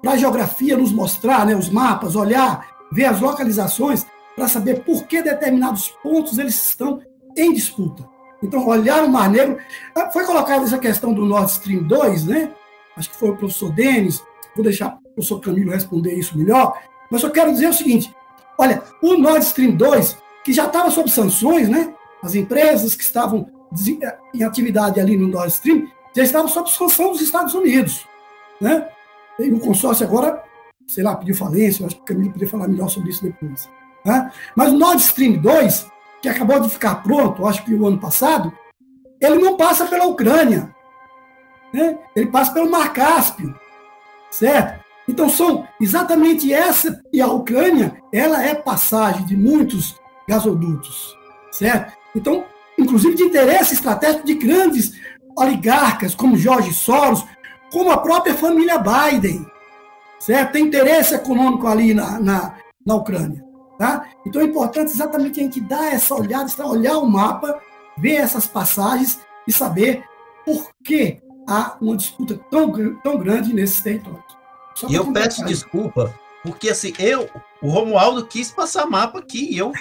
para 0.00 0.12
a 0.12 0.16
geografia 0.16 0.76
nos 0.76 0.92
mostrar, 0.92 1.44
né, 1.46 1.54
os 1.54 1.68
mapas, 1.68 2.16
olhar 2.16 2.70
ver 2.90 3.04
as 3.04 3.20
localizações 3.20 4.06
para 4.34 4.48
saber 4.48 4.82
por 4.84 5.04
que 5.04 5.22
determinados 5.22 5.90
pontos 6.02 6.38
eles 6.38 6.68
estão 6.68 7.00
em 7.36 7.52
disputa. 7.52 8.08
Então, 8.42 8.66
olhar 8.66 9.04
o 9.04 9.08
Mar 9.08 9.28
Negro. 9.30 9.58
Ah, 9.94 10.10
foi 10.10 10.24
colocada 10.24 10.64
essa 10.64 10.78
questão 10.78 11.12
do 11.12 11.26
Nord 11.26 11.50
Stream 11.50 11.82
2, 11.82 12.24
né? 12.24 12.52
Acho 12.96 13.10
que 13.10 13.16
foi 13.16 13.30
o 13.30 13.36
professor 13.36 13.70
Denis, 13.70 14.24
vou 14.54 14.64
deixar 14.64 14.98
o 15.04 15.14
professor 15.14 15.40
Camilo 15.40 15.70
responder 15.70 16.14
isso 16.14 16.36
melhor, 16.36 16.78
mas 17.10 17.22
eu 17.22 17.30
quero 17.30 17.52
dizer 17.52 17.68
o 17.68 17.72
seguinte: 17.72 18.14
olha, 18.58 18.82
o 19.02 19.16
Nord 19.16 19.44
Stream 19.44 19.72
2, 19.72 20.16
que 20.42 20.52
já 20.52 20.66
estava 20.66 20.90
sob 20.90 21.10
sanções, 21.10 21.68
né? 21.68 21.94
As 22.22 22.34
empresas 22.34 22.94
que 22.94 23.02
estavam 23.02 23.46
em 24.34 24.42
atividade 24.42 24.98
ali 24.98 25.16
no 25.16 25.28
Nord 25.28 25.52
Stream 25.52 25.86
já 26.14 26.22
estavam 26.22 26.48
sob 26.48 26.70
sanção 26.70 27.12
dos 27.12 27.20
Estados 27.20 27.54
Unidos, 27.54 28.06
né? 28.60 28.88
E 29.46 29.52
o 29.52 29.60
consórcio 29.60 30.06
agora, 30.06 30.42
sei 30.86 31.02
lá, 31.02 31.16
pediu 31.16 31.34
falência, 31.34 31.82
eu 31.82 31.86
acho 31.86 31.96
que 31.96 32.02
o 32.02 32.04
Camilo 32.04 32.32
poderia 32.32 32.50
falar 32.50 32.68
melhor 32.68 32.88
sobre 32.88 33.10
isso 33.10 33.22
depois. 33.22 33.68
Né? 34.04 34.30
Mas 34.54 34.72
o 34.72 34.78
Nord 34.78 35.00
Stream 35.00 35.40
2, 35.40 35.86
que 36.22 36.28
acabou 36.28 36.60
de 36.60 36.68
ficar 36.68 36.96
pronto, 36.96 37.46
acho 37.46 37.64
que 37.64 37.74
o 37.74 37.86
ano 37.86 37.98
passado, 37.98 38.52
ele 39.20 39.38
não 39.38 39.56
passa 39.56 39.86
pela 39.86 40.06
Ucrânia, 40.06 40.74
né? 41.72 41.98
ele 42.14 42.26
passa 42.26 42.52
pelo 42.52 42.70
Mar 42.70 42.92
Cáspio, 42.92 43.54
certo? 44.30 44.80
Então 45.08 45.28
são 45.28 45.66
exatamente 45.80 46.52
essa, 46.52 47.02
e 47.12 47.20
a 47.20 47.26
Ucrânia, 47.26 48.00
ela 48.12 48.42
é 48.42 48.54
passagem 48.54 49.26
de 49.26 49.36
muitos 49.36 50.00
gasodutos, 50.28 51.14
certo? 51.50 51.92
Então, 52.14 52.44
inclusive 52.78 53.16
de 53.16 53.24
interesse 53.24 53.74
estratégico 53.74 54.24
de 54.24 54.34
grandes 54.34 54.92
oligarcas, 55.36 56.14
como 56.14 56.36
Jorge 56.36 56.72
Soros, 56.72 57.24
como 57.70 57.90
a 57.90 57.98
própria 57.98 58.34
família 58.34 58.78
Biden, 58.78 59.46
certo? 60.18 60.52
Tem 60.52 60.64
interesse 60.64 61.14
econômico 61.14 61.66
ali 61.66 61.94
na, 61.94 62.20
na, 62.20 62.54
na 62.84 62.94
Ucrânia, 62.94 63.44
tá? 63.78 64.06
Então 64.26 64.42
é 64.42 64.44
importante 64.44 64.90
exatamente 64.90 65.40
a 65.40 65.42
gente 65.42 65.60
dar 65.60 65.92
essa 65.92 66.14
olhada, 66.14 66.66
olhar 66.66 66.98
o 66.98 67.06
mapa, 67.06 67.60
ver 67.96 68.16
essas 68.16 68.46
passagens 68.46 69.20
e 69.46 69.52
saber 69.52 70.04
por 70.44 70.70
que 70.84 71.20
há 71.48 71.76
uma 71.80 71.96
disputa 71.96 72.38
tão, 72.50 72.72
tão 73.02 73.18
grande 73.18 73.52
nesses 73.52 73.80
territórios. 73.80 74.24
E 74.88 74.94
eu 74.94 75.12
peço 75.12 75.44
desculpa, 75.44 76.14
porque 76.42 76.70
assim, 76.70 76.92
eu, 76.98 77.28
o 77.62 77.68
Romualdo 77.68 78.26
quis 78.26 78.50
passar 78.50 78.86
mapa 78.86 79.18
aqui, 79.18 79.52
e 79.52 79.58
eu 79.58 79.72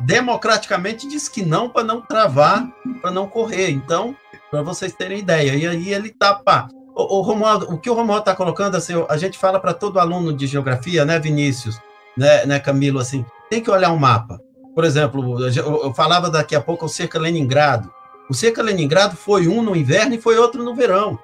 democraticamente 0.00 1.08
disse 1.08 1.30
que 1.30 1.44
não 1.44 1.68
para 1.68 1.82
não 1.82 2.00
travar, 2.00 2.70
para 3.00 3.10
não 3.10 3.26
correr. 3.26 3.70
Então, 3.70 4.16
para 4.50 4.62
vocês 4.62 4.92
terem 4.92 5.18
ideia. 5.18 5.56
E 5.56 5.66
aí 5.66 5.92
ele 5.92 6.10
tá, 6.10 6.34
pá. 6.34 6.68
O, 6.94 7.18
o 7.18 7.20
Romualdo, 7.22 7.72
o 7.72 7.78
que 7.78 7.90
o 7.90 7.94
Romualdo 7.94 8.22
está 8.22 8.34
colocando, 8.34 8.76
assim, 8.76 8.92
a 9.08 9.16
gente 9.16 9.38
fala 9.38 9.58
para 9.58 9.74
todo 9.74 9.98
aluno 9.98 10.32
de 10.32 10.46
geografia, 10.46 11.04
né, 11.04 11.18
Vinícius, 11.18 11.80
né, 12.16 12.46
né, 12.46 12.60
Camilo, 12.60 13.00
assim, 13.00 13.24
tem 13.50 13.62
que 13.62 13.70
olhar 13.70 13.90
um 13.90 13.98
mapa. 13.98 14.40
Por 14.74 14.84
exemplo, 14.84 15.44
eu, 15.46 15.84
eu 15.84 15.94
falava 15.94 16.30
daqui 16.30 16.54
a 16.54 16.60
pouco 16.60 16.86
o 16.86 16.88
Cerca 16.88 17.18
Leningrado. 17.18 17.92
O 18.28 18.34
Cerca 18.34 18.62
Leningrado 18.62 19.16
foi 19.16 19.46
um 19.46 19.62
no 19.62 19.76
inverno 19.76 20.14
e 20.14 20.20
foi 20.20 20.36
outro 20.38 20.64
no 20.64 20.74
verão. 20.74 21.18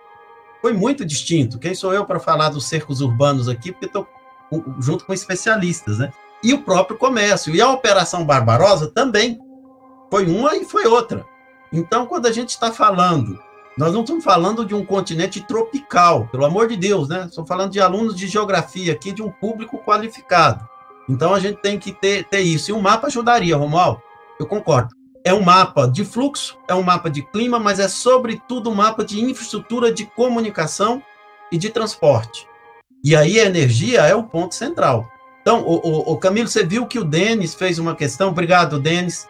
Foi 0.61 0.73
muito 0.73 1.05
distinto. 1.05 1.59
Quem 1.59 1.75
sou 1.75 1.93
eu 1.93 2.05
para 2.05 2.21
falar 2.21 2.51
dos 2.51 2.69
cercos 2.69 3.01
urbanos 3.01 3.49
aqui, 3.49 3.73
porque 3.73 3.87
estou 3.87 4.07
junto 4.79 5.05
com 5.05 5.13
especialistas, 5.13 5.99
né? 5.99 6.13
E 6.43 6.53
o 6.53 6.63
próprio 6.63 6.99
comércio. 6.99 7.55
E 7.55 7.61
a 7.61 7.71
Operação 7.71 8.25
Barbarosa 8.25 8.89
também. 8.89 9.41
Foi 10.11 10.27
uma 10.27 10.55
e 10.57 10.65
foi 10.65 10.87
outra. 10.87 11.25
Então, 11.73 12.07
quando 12.07 12.27
a 12.27 12.33
gente 12.33 12.51
está 12.51 12.73
falando, 12.73 13.39
nós 13.77 13.93
não 13.93 14.01
estamos 14.01 14.25
falando 14.25 14.65
de 14.65 14.75
um 14.75 14.85
continente 14.85 15.41
tropical, 15.41 16.29
pelo 16.29 16.45
amor 16.45 16.69
de 16.69 16.77
Deus, 16.77 17.09
né? 17.09 17.27
Estamos 17.29 17.49
falando 17.49 17.71
de 17.71 17.81
alunos 17.81 18.15
de 18.17 18.27
geografia 18.27 18.93
aqui, 18.93 19.13
de 19.13 19.23
um 19.23 19.31
público 19.31 19.79
qualificado. 19.79 20.69
Então, 21.09 21.35
a 21.35 21.41
gente 21.41 21.61
tem 21.61 21.79
que 21.79 21.93
ter, 21.93 22.25
ter 22.25 22.41
isso. 22.41 22.71
E 22.71 22.75
um 22.75 22.81
mapa 22.81 23.07
ajudaria, 23.07 23.57
Romualdo. 23.57 24.03
Eu 24.39 24.47
concordo 24.47 25.01
é 25.25 25.35
um 25.35 25.43
mapa 25.43 25.87
de 25.87 26.05
fluxo, 26.05 26.59
é 26.67 26.75
um 26.75 26.83
mapa 26.83 27.11
de 27.11 27.23
clima, 27.23 27.59
mas 27.59 27.79
é 27.79 27.89
sobretudo 27.89 28.71
um 28.71 28.75
mapa 28.75 29.05
de 29.05 29.21
infraestrutura 29.21 29.93
de 29.93 30.07
comunicação 30.07 31.03
e 31.53 31.59
de 31.59 31.71
transporte. 31.71 32.47
E 33.03 33.15
aí 33.15 33.41
a 33.41 33.45
energia 33.45 34.01
é 34.03 34.15
o 34.15 34.25
ponto 34.25 34.55
central. 34.55 35.11
Então, 35.43 35.63
o, 35.63 35.77
o, 35.77 36.13
o 36.13 36.19
Camilo, 36.19 36.49
você 36.49 36.65
viu 36.65 36.87
que 36.87 36.99
o 36.99 37.05
Denis 37.05 37.55
fez 37.55 37.79
uma 37.79 37.95
questão. 37.95 38.29
Obrigado, 38.29 38.79
Denis. 38.79 39.27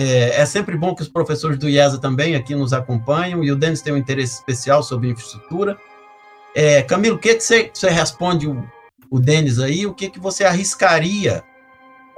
É, 0.00 0.40
é, 0.40 0.46
sempre 0.46 0.76
bom 0.76 0.94
que 0.94 1.02
os 1.02 1.08
professores 1.08 1.58
do 1.58 1.68
IESA 1.68 1.98
também 1.98 2.36
aqui 2.36 2.54
nos 2.54 2.72
acompanham, 2.72 3.42
e 3.42 3.50
o 3.50 3.56
Denis 3.56 3.82
tem 3.82 3.92
um 3.92 3.96
interesse 3.96 4.34
especial 4.34 4.80
sobre 4.80 5.08
infraestrutura. 5.08 5.76
É, 6.54 6.82
Camilo, 6.82 7.16
o 7.16 7.18
que, 7.18 7.34
que 7.34 7.40
você, 7.40 7.68
você 7.74 7.90
responde 7.90 8.46
o, 8.46 8.64
o 9.10 9.18
Denis 9.18 9.58
aí? 9.58 9.86
O 9.86 9.94
que, 9.94 10.08
que 10.08 10.20
você 10.20 10.44
arriscaria 10.44 11.42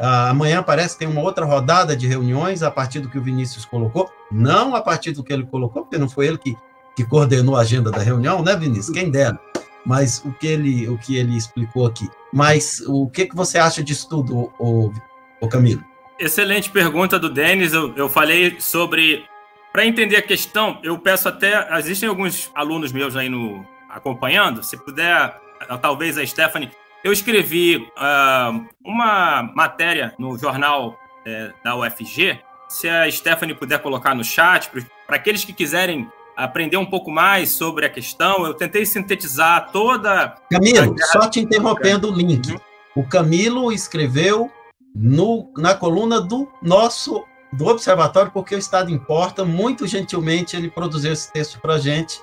Uh, 0.01 0.31
amanhã 0.31 0.62
parece 0.62 0.94
que 0.94 1.01
tem 1.01 1.09
uma 1.09 1.20
outra 1.20 1.44
rodada 1.44 1.94
de 1.94 2.07
reuniões 2.07 2.62
a 2.62 2.70
partir 2.70 3.01
do 3.01 3.11
que 3.11 3.19
o 3.19 3.23
Vinícius 3.23 3.66
colocou, 3.66 4.11
não 4.32 4.74
a 4.74 4.81
partir 4.81 5.12
do 5.12 5.23
que 5.23 5.31
ele 5.31 5.44
colocou, 5.44 5.82
porque 5.82 5.98
não 5.98 6.09
foi 6.09 6.27
ele 6.27 6.39
que, 6.39 6.57
que 6.97 7.05
coordenou 7.05 7.55
a 7.55 7.61
agenda 7.61 7.90
da 7.90 7.98
reunião, 7.98 8.43
né, 8.43 8.57
Vinícius? 8.57 8.97
Quem 8.97 9.11
dera. 9.11 9.39
Mas 9.85 10.24
o 10.24 10.32
que 10.32 10.47
ele, 10.47 10.89
o 10.89 10.97
que 10.97 11.19
ele 11.19 11.36
explicou 11.36 11.86
aqui. 11.86 12.09
Mas 12.32 12.82
o 12.86 13.11
que, 13.11 13.27
que 13.27 13.36
você 13.36 13.59
acha 13.59 13.85
disso 13.85 14.09
tudo, 14.09 14.51
o, 14.59 14.90
o 15.39 15.48
Camilo? 15.48 15.85
Excelente 16.21 16.69
pergunta 16.69 17.19
do 17.19 17.31
Denis. 17.31 17.73
Eu, 17.73 17.95
eu 17.97 18.09
falei 18.09 18.61
sobre. 18.61 19.25
Para 19.73 19.87
entender 19.87 20.17
a 20.17 20.23
questão, 20.23 20.79
eu 20.83 20.99
peço 20.99 21.29
até. 21.29 21.67
Existem 21.79 22.09
alguns 22.09 22.51
alunos 22.55 22.93
meus 22.93 23.17
aí 23.17 23.31
no 23.31 23.67
acompanhando. 23.89 24.63
Se 24.63 24.77
puder, 24.77 25.35
talvez 25.81 26.19
a 26.19 26.27
Stephanie 26.27 26.71
eu 27.03 27.13
escrevi 27.13 27.77
uh, 27.77 28.67
uma 28.85 29.51
matéria 29.55 30.15
no 30.19 30.37
jornal 30.39 30.99
é, 31.25 31.53
da 31.65 31.75
UFG. 31.77 32.39
Se 32.69 32.89
a 32.89 33.11
Stephanie 33.11 33.55
puder 33.55 33.81
colocar 33.81 34.15
no 34.15 34.23
chat, 34.23 34.71
para 35.07 35.17
aqueles 35.17 35.43
que 35.43 35.53
quiserem 35.53 36.07
aprender 36.37 36.77
um 36.77 36.87
pouco 36.87 37.11
mais 37.11 37.51
sobre 37.53 37.87
a 37.87 37.89
questão, 37.89 38.45
eu 38.45 38.55
tentei 38.55 38.85
sintetizar 38.85 39.71
toda. 39.73 40.37
Camilo, 40.51 40.95
só 41.11 41.29
te 41.29 41.41
interrompendo 41.41 42.11
o 42.11 42.15
link. 42.15 42.53
Uhum. 42.53 42.61
O 42.97 43.07
Camilo 43.07 43.73
escreveu 43.73 44.53
no, 44.95 45.51
na 45.57 45.75
coluna 45.75 46.21
do 46.21 46.49
nosso 46.62 47.25
do 47.53 47.67
Observatório, 47.67 48.31
porque 48.31 48.55
o 48.55 48.59
Estado 48.59 48.91
importa. 48.91 49.45
Muito 49.45 49.87
gentilmente 49.87 50.57
ele 50.57 50.71
produziu 50.71 51.12
esse 51.12 51.33
texto 51.33 51.61
para 51.61 51.79
gente. 51.79 52.23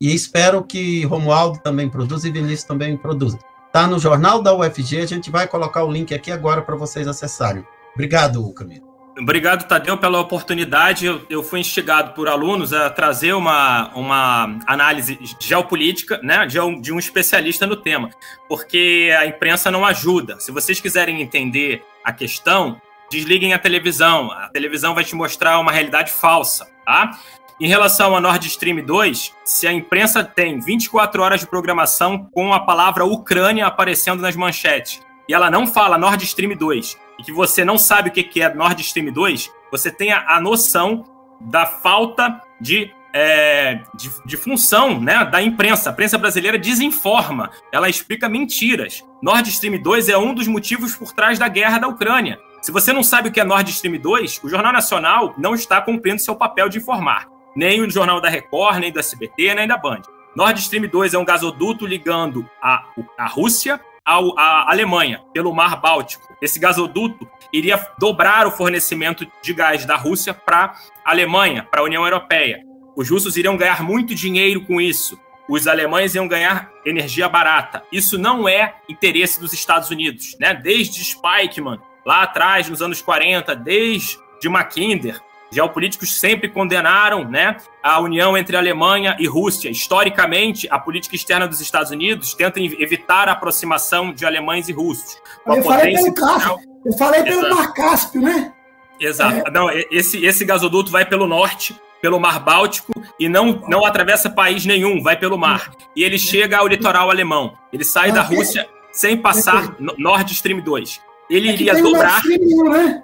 E 0.00 0.14
espero 0.14 0.62
que 0.62 1.04
Romualdo 1.04 1.58
também 1.58 1.88
produza 1.88 2.28
e 2.28 2.30
Vinícius 2.30 2.64
também 2.64 2.96
produza. 2.96 3.38
Está 3.66 3.86
no 3.86 3.98
jornal 3.98 4.40
da 4.40 4.54
UFG, 4.54 5.00
a 5.00 5.06
gente 5.06 5.30
vai 5.30 5.46
colocar 5.46 5.84
o 5.84 5.90
link 5.90 6.14
aqui 6.14 6.30
agora 6.30 6.62
para 6.62 6.76
vocês 6.76 7.06
acessarem. 7.08 7.66
Obrigado, 7.94 8.50
Camilo. 8.54 8.87
Obrigado, 9.20 9.66
Tadeu, 9.66 9.98
pela 9.98 10.20
oportunidade. 10.20 11.04
Eu, 11.04 11.26
eu, 11.28 11.42
fui 11.42 11.58
instigado 11.58 12.12
por 12.12 12.28
alunos 12.28 12.72
a 12.72 12.88
trazer 12.88 13.32
uma, 13.32 13.88
uma 13.94 14.58
análise 14.64 15.18
geopolítica 15.40 16.20
né, 16.22 16.46
de, 16.46 16.60
um, 16.60 16.80
de 16.80 16.92
um 16.92 17.00
especialista 17.00 17.66
no 17.66 17.74
tema, 17.74 18.10
porque 18.48 19.12
a 19.18 19.26
imprensa 19.26 19.72
não 19.72 19.84
ajuda. 19.84 20.38
Se 20.38 20.52
vocês 20.52 20.80
quiserem 20.80 21.20
entender 21.20 21.84
a 22.04 22.12
questão, 22.12 22.80
desliguem 23.10 23.52
a 23.52 23.58
televisão. 23.58 24.30
A 24.30 24.48
televisão 24.48 24.94
vai 24.94 25.02
te 25.02 25.16
mostrar 25.16 25.58
uma 25.58 25.72
realidade 25.72 26.12
falsa, 26.12 26.70
tá? 26.86 27.18
Em 27.60 27.66
relação 27.66 28.16
a 28.16 28.20
Nord 28.20 28.46
Stream 28.46 28.84
2, 28.84 29.34
se 29.44 29.66
a 29.66 29.72
imprensa 29.72 30.22
tem 30.22 30.60
24 30.60 31.20
horas 31.20 31.40
de 31.40 31.46
programação 31.48 32.30
com 32.32 32.52
a 32.52 32.60
palavra 32.60 33.04
Ucrânia 33.04 33.66
aparecendo 33.66 34.20
nas 34.20 34.36
manchetes, 34.36 35.00
e 35.28 35.34
ela 35.34 35.50
não 35.50 35.66
fala 35.66 35.98
Nord 35.98 36.24
Stream 36.24 36.56
2, 36.56 36.96
e 37.18 37.22
que 37.22 37.32
você 37.32 37.64
não 37.64 37.78
sabe 37.78 38.08
o 38.08 38.12
que 38.12 38.42
é 38.42 38.52
Nord 38.52 38.80
Stream 38.82 39.12
2, 39.12 39.50
você 39.70 39.90
tem 39.90 40.12
a, 40.12 40.40
noção 40.40 41.04
da 41.40 41.66
falta 41.66 42.40
de, 42.60 42.90
é, 43.12 43.80
de, 43.94 44.10
de, 44.24 44.36
função 44.36 45.00
né, 45.00 45.24
da 45.24 45.42
imprensa. 45.42 45.90
A 45.90 45.92
imprensa 45.92 46.18
brasileira 46.18 46.58
desinforma, 46.58 47.50
ela 47.72 47.88
explica 47.88 48.28
mentiras. 48.28 49.04
Nord 49.22 49.48
Stream 49.50 49.80
2 49.80 50.08
é 50.08 50.16
um 50.16 50.32
dos 50.32 50.46
motivos 50.46 50.96
por 50.96 51.12
trás 51.12 51.38
da 51.38 51.48
guerra 51.48 51.78
da 51.78 51.88
Ucrânia. 51.88 52.38
Se 52.62 52.72
você 52.72 52.92
não 52.92 53.02
sabe 53.02 53.28
o 53.28 53.32
que 53.32 53.40
é 53.40 53.44
Nord 53.44 53.70
Stream 53.70 53.98
2, 54.00 54.40
o 54.42 54.48
Jornal 54.48 54.72
Nacional 54.72 55.34
não 55.38 55.54
está 55.54 55.80
cumprindo 55.80 56.20
seu 56.20 56.34
papel 56.34 56.68
de 56.68 56.78
informar 56.78 57.28
nem 57.58 57.82
o 57.82 57.90
Jornal 57.90 58.20
da 58.20 58.28
Record, 58.28 58.78
nem 58.78 58.92
do 58.92 59.00
SBT, 59.00 59.52
nem 59.52 59.66
da 59.66 59.76
Band. 59.76 60.02
Nord 60.36 60.60
Stream 60.60 60.88
2 60.88 61.14
é 61.14 61.18
um 61.18 61.24
gasoduto 61.24 61.84
ligando 61.84 62.48
a, 62.62 62.84
a 63.18 63.26
Rússia 63.26 63.80
à 64.08 64.70
Alemanha, 64.70 65.20
pelo 65.32 65.54
Mar 65.54 65.80
Báltico. 65.80 66.34
Esse 66.40 66.58
gasoduto 66.58 67.28
iria 67.52 67.78
dobrar 67.98 68.46
o 68.46 68.50
fornecimento 68.50 69.26
de 69.42 69.52
gás 69.52 69.84
da 69.84 69.96
Rússia 69.96 70.32
para 70.32 70.74
a 71.04 71.10
Alemanha, 71.10 71.66
para 71.70 71.80
a 71.80 71.84
União 71.84 72.04
Europeia. 72.04 72.60
Os 72.96 73.10
russos 73.10 73.36
iriam 73.36 73.56
ganhar 73.56 73.82
muito 73.82 74.14
dinheiro 74.14 74.64
com 74.64 74.80
isso. 74.80 75.18
Os 75.48 75.66
alemães 75.66 76.14
iam 76.14 76.28
ganhar 76.28 76.70
energia 76.84 77.28
barata. 77.28 77.82
Isso 77.92 78.18
não 78.18 78.48
é 78.48 78.74
interesse 78.88 79.40
dos 79.40 79.52
Estados 79.52 79.90
Unidos, 79.90 80.36
né? 80.38 80.54
Desde 80.54 81.02
Spikeman, 81.02 81.78
lá 82.04 82.22
atrás, 82.22 82.68
nos 82.68 82.82
anos 82.82 83.00
40, 83.00 83.54
desde 83.56 84.18
Mackinder, 84.48 85.20
geopolíticos 85.50 86.18
sempre 86.18 86.48
condenaram 86.48 87.24
né, 87.24 87.56
a 87.82 88.00
união 88.00 88.36
entre 88.36 88.56
Alemanha 88.56 89.16
e 89.18 89.26
Rússia. 89.26 89.70
Historicamente, 89.70 90.68
a 90.70 90.78
política 90.78 91.16
externa 91.16 91.46
dos 91.46 91.60
Estados 91.60 91.90
Unidos 91.90 92.34
tenta 92.34 92.60
evitar 92.60 93.28
a 93.28 93.32
aproximação 93.32 94.12
de 94.12 94.26
alemães 94.26 94.68
e 94.68 94.72
russos. 94.72 95.16
Eu 95.46 95.62
falei 95.62 95.94
pelo 95.94 96.14
Cáspio, 96.14 96.58
eu 96.84 96.92
falei 96.92 97.22
pelo 97.22 97.54
Mar 97.54 97.72
Cáspio, 97.72 98.20
né? 98.20 98.52
Exato. 99.00 99.48
É. 99.48 99.50
Não, 99.50 99.70
esse, 99.70 100.24
esse 100.24 100.44
gasoduto 100.44 100.90
vai 100.90 101.04
pelo 101.04 101.26
norte, 101.26 101.76
pelo 102.00 102.18
Mar 102.18 102.40
Báltico, 102.40 102.92
e 103.18 103.28
não, 103.28 103.62
não 103.68 103.84
atravessa 103.84 104.30
país 104.30 104.66
nenhum, 104.66 105.02
vai 105.02 105.16
pelo 105.16 105.38
mar. 105.38 105.72
E 105.96 106.02
ele 106.02 106.18
chega 106.18 106.58
ao 106.58 106.66
litoral 106.66 107.10
alemão. 107.10 107.56
Ele 107.72 107.84
sai 107.84 108.12
da 108.12 108.22
Rússia 108.22 108.68
sem 108.92 109.16
passar 109.16 109.76
Nord 109.78 110.32
Stream 110.32 110.60
2. 110.60 111.00
Ele 111.30 111.52
iria 111.52 111.80
dobrar. 111.80 112.22
Né? 112.24 113.02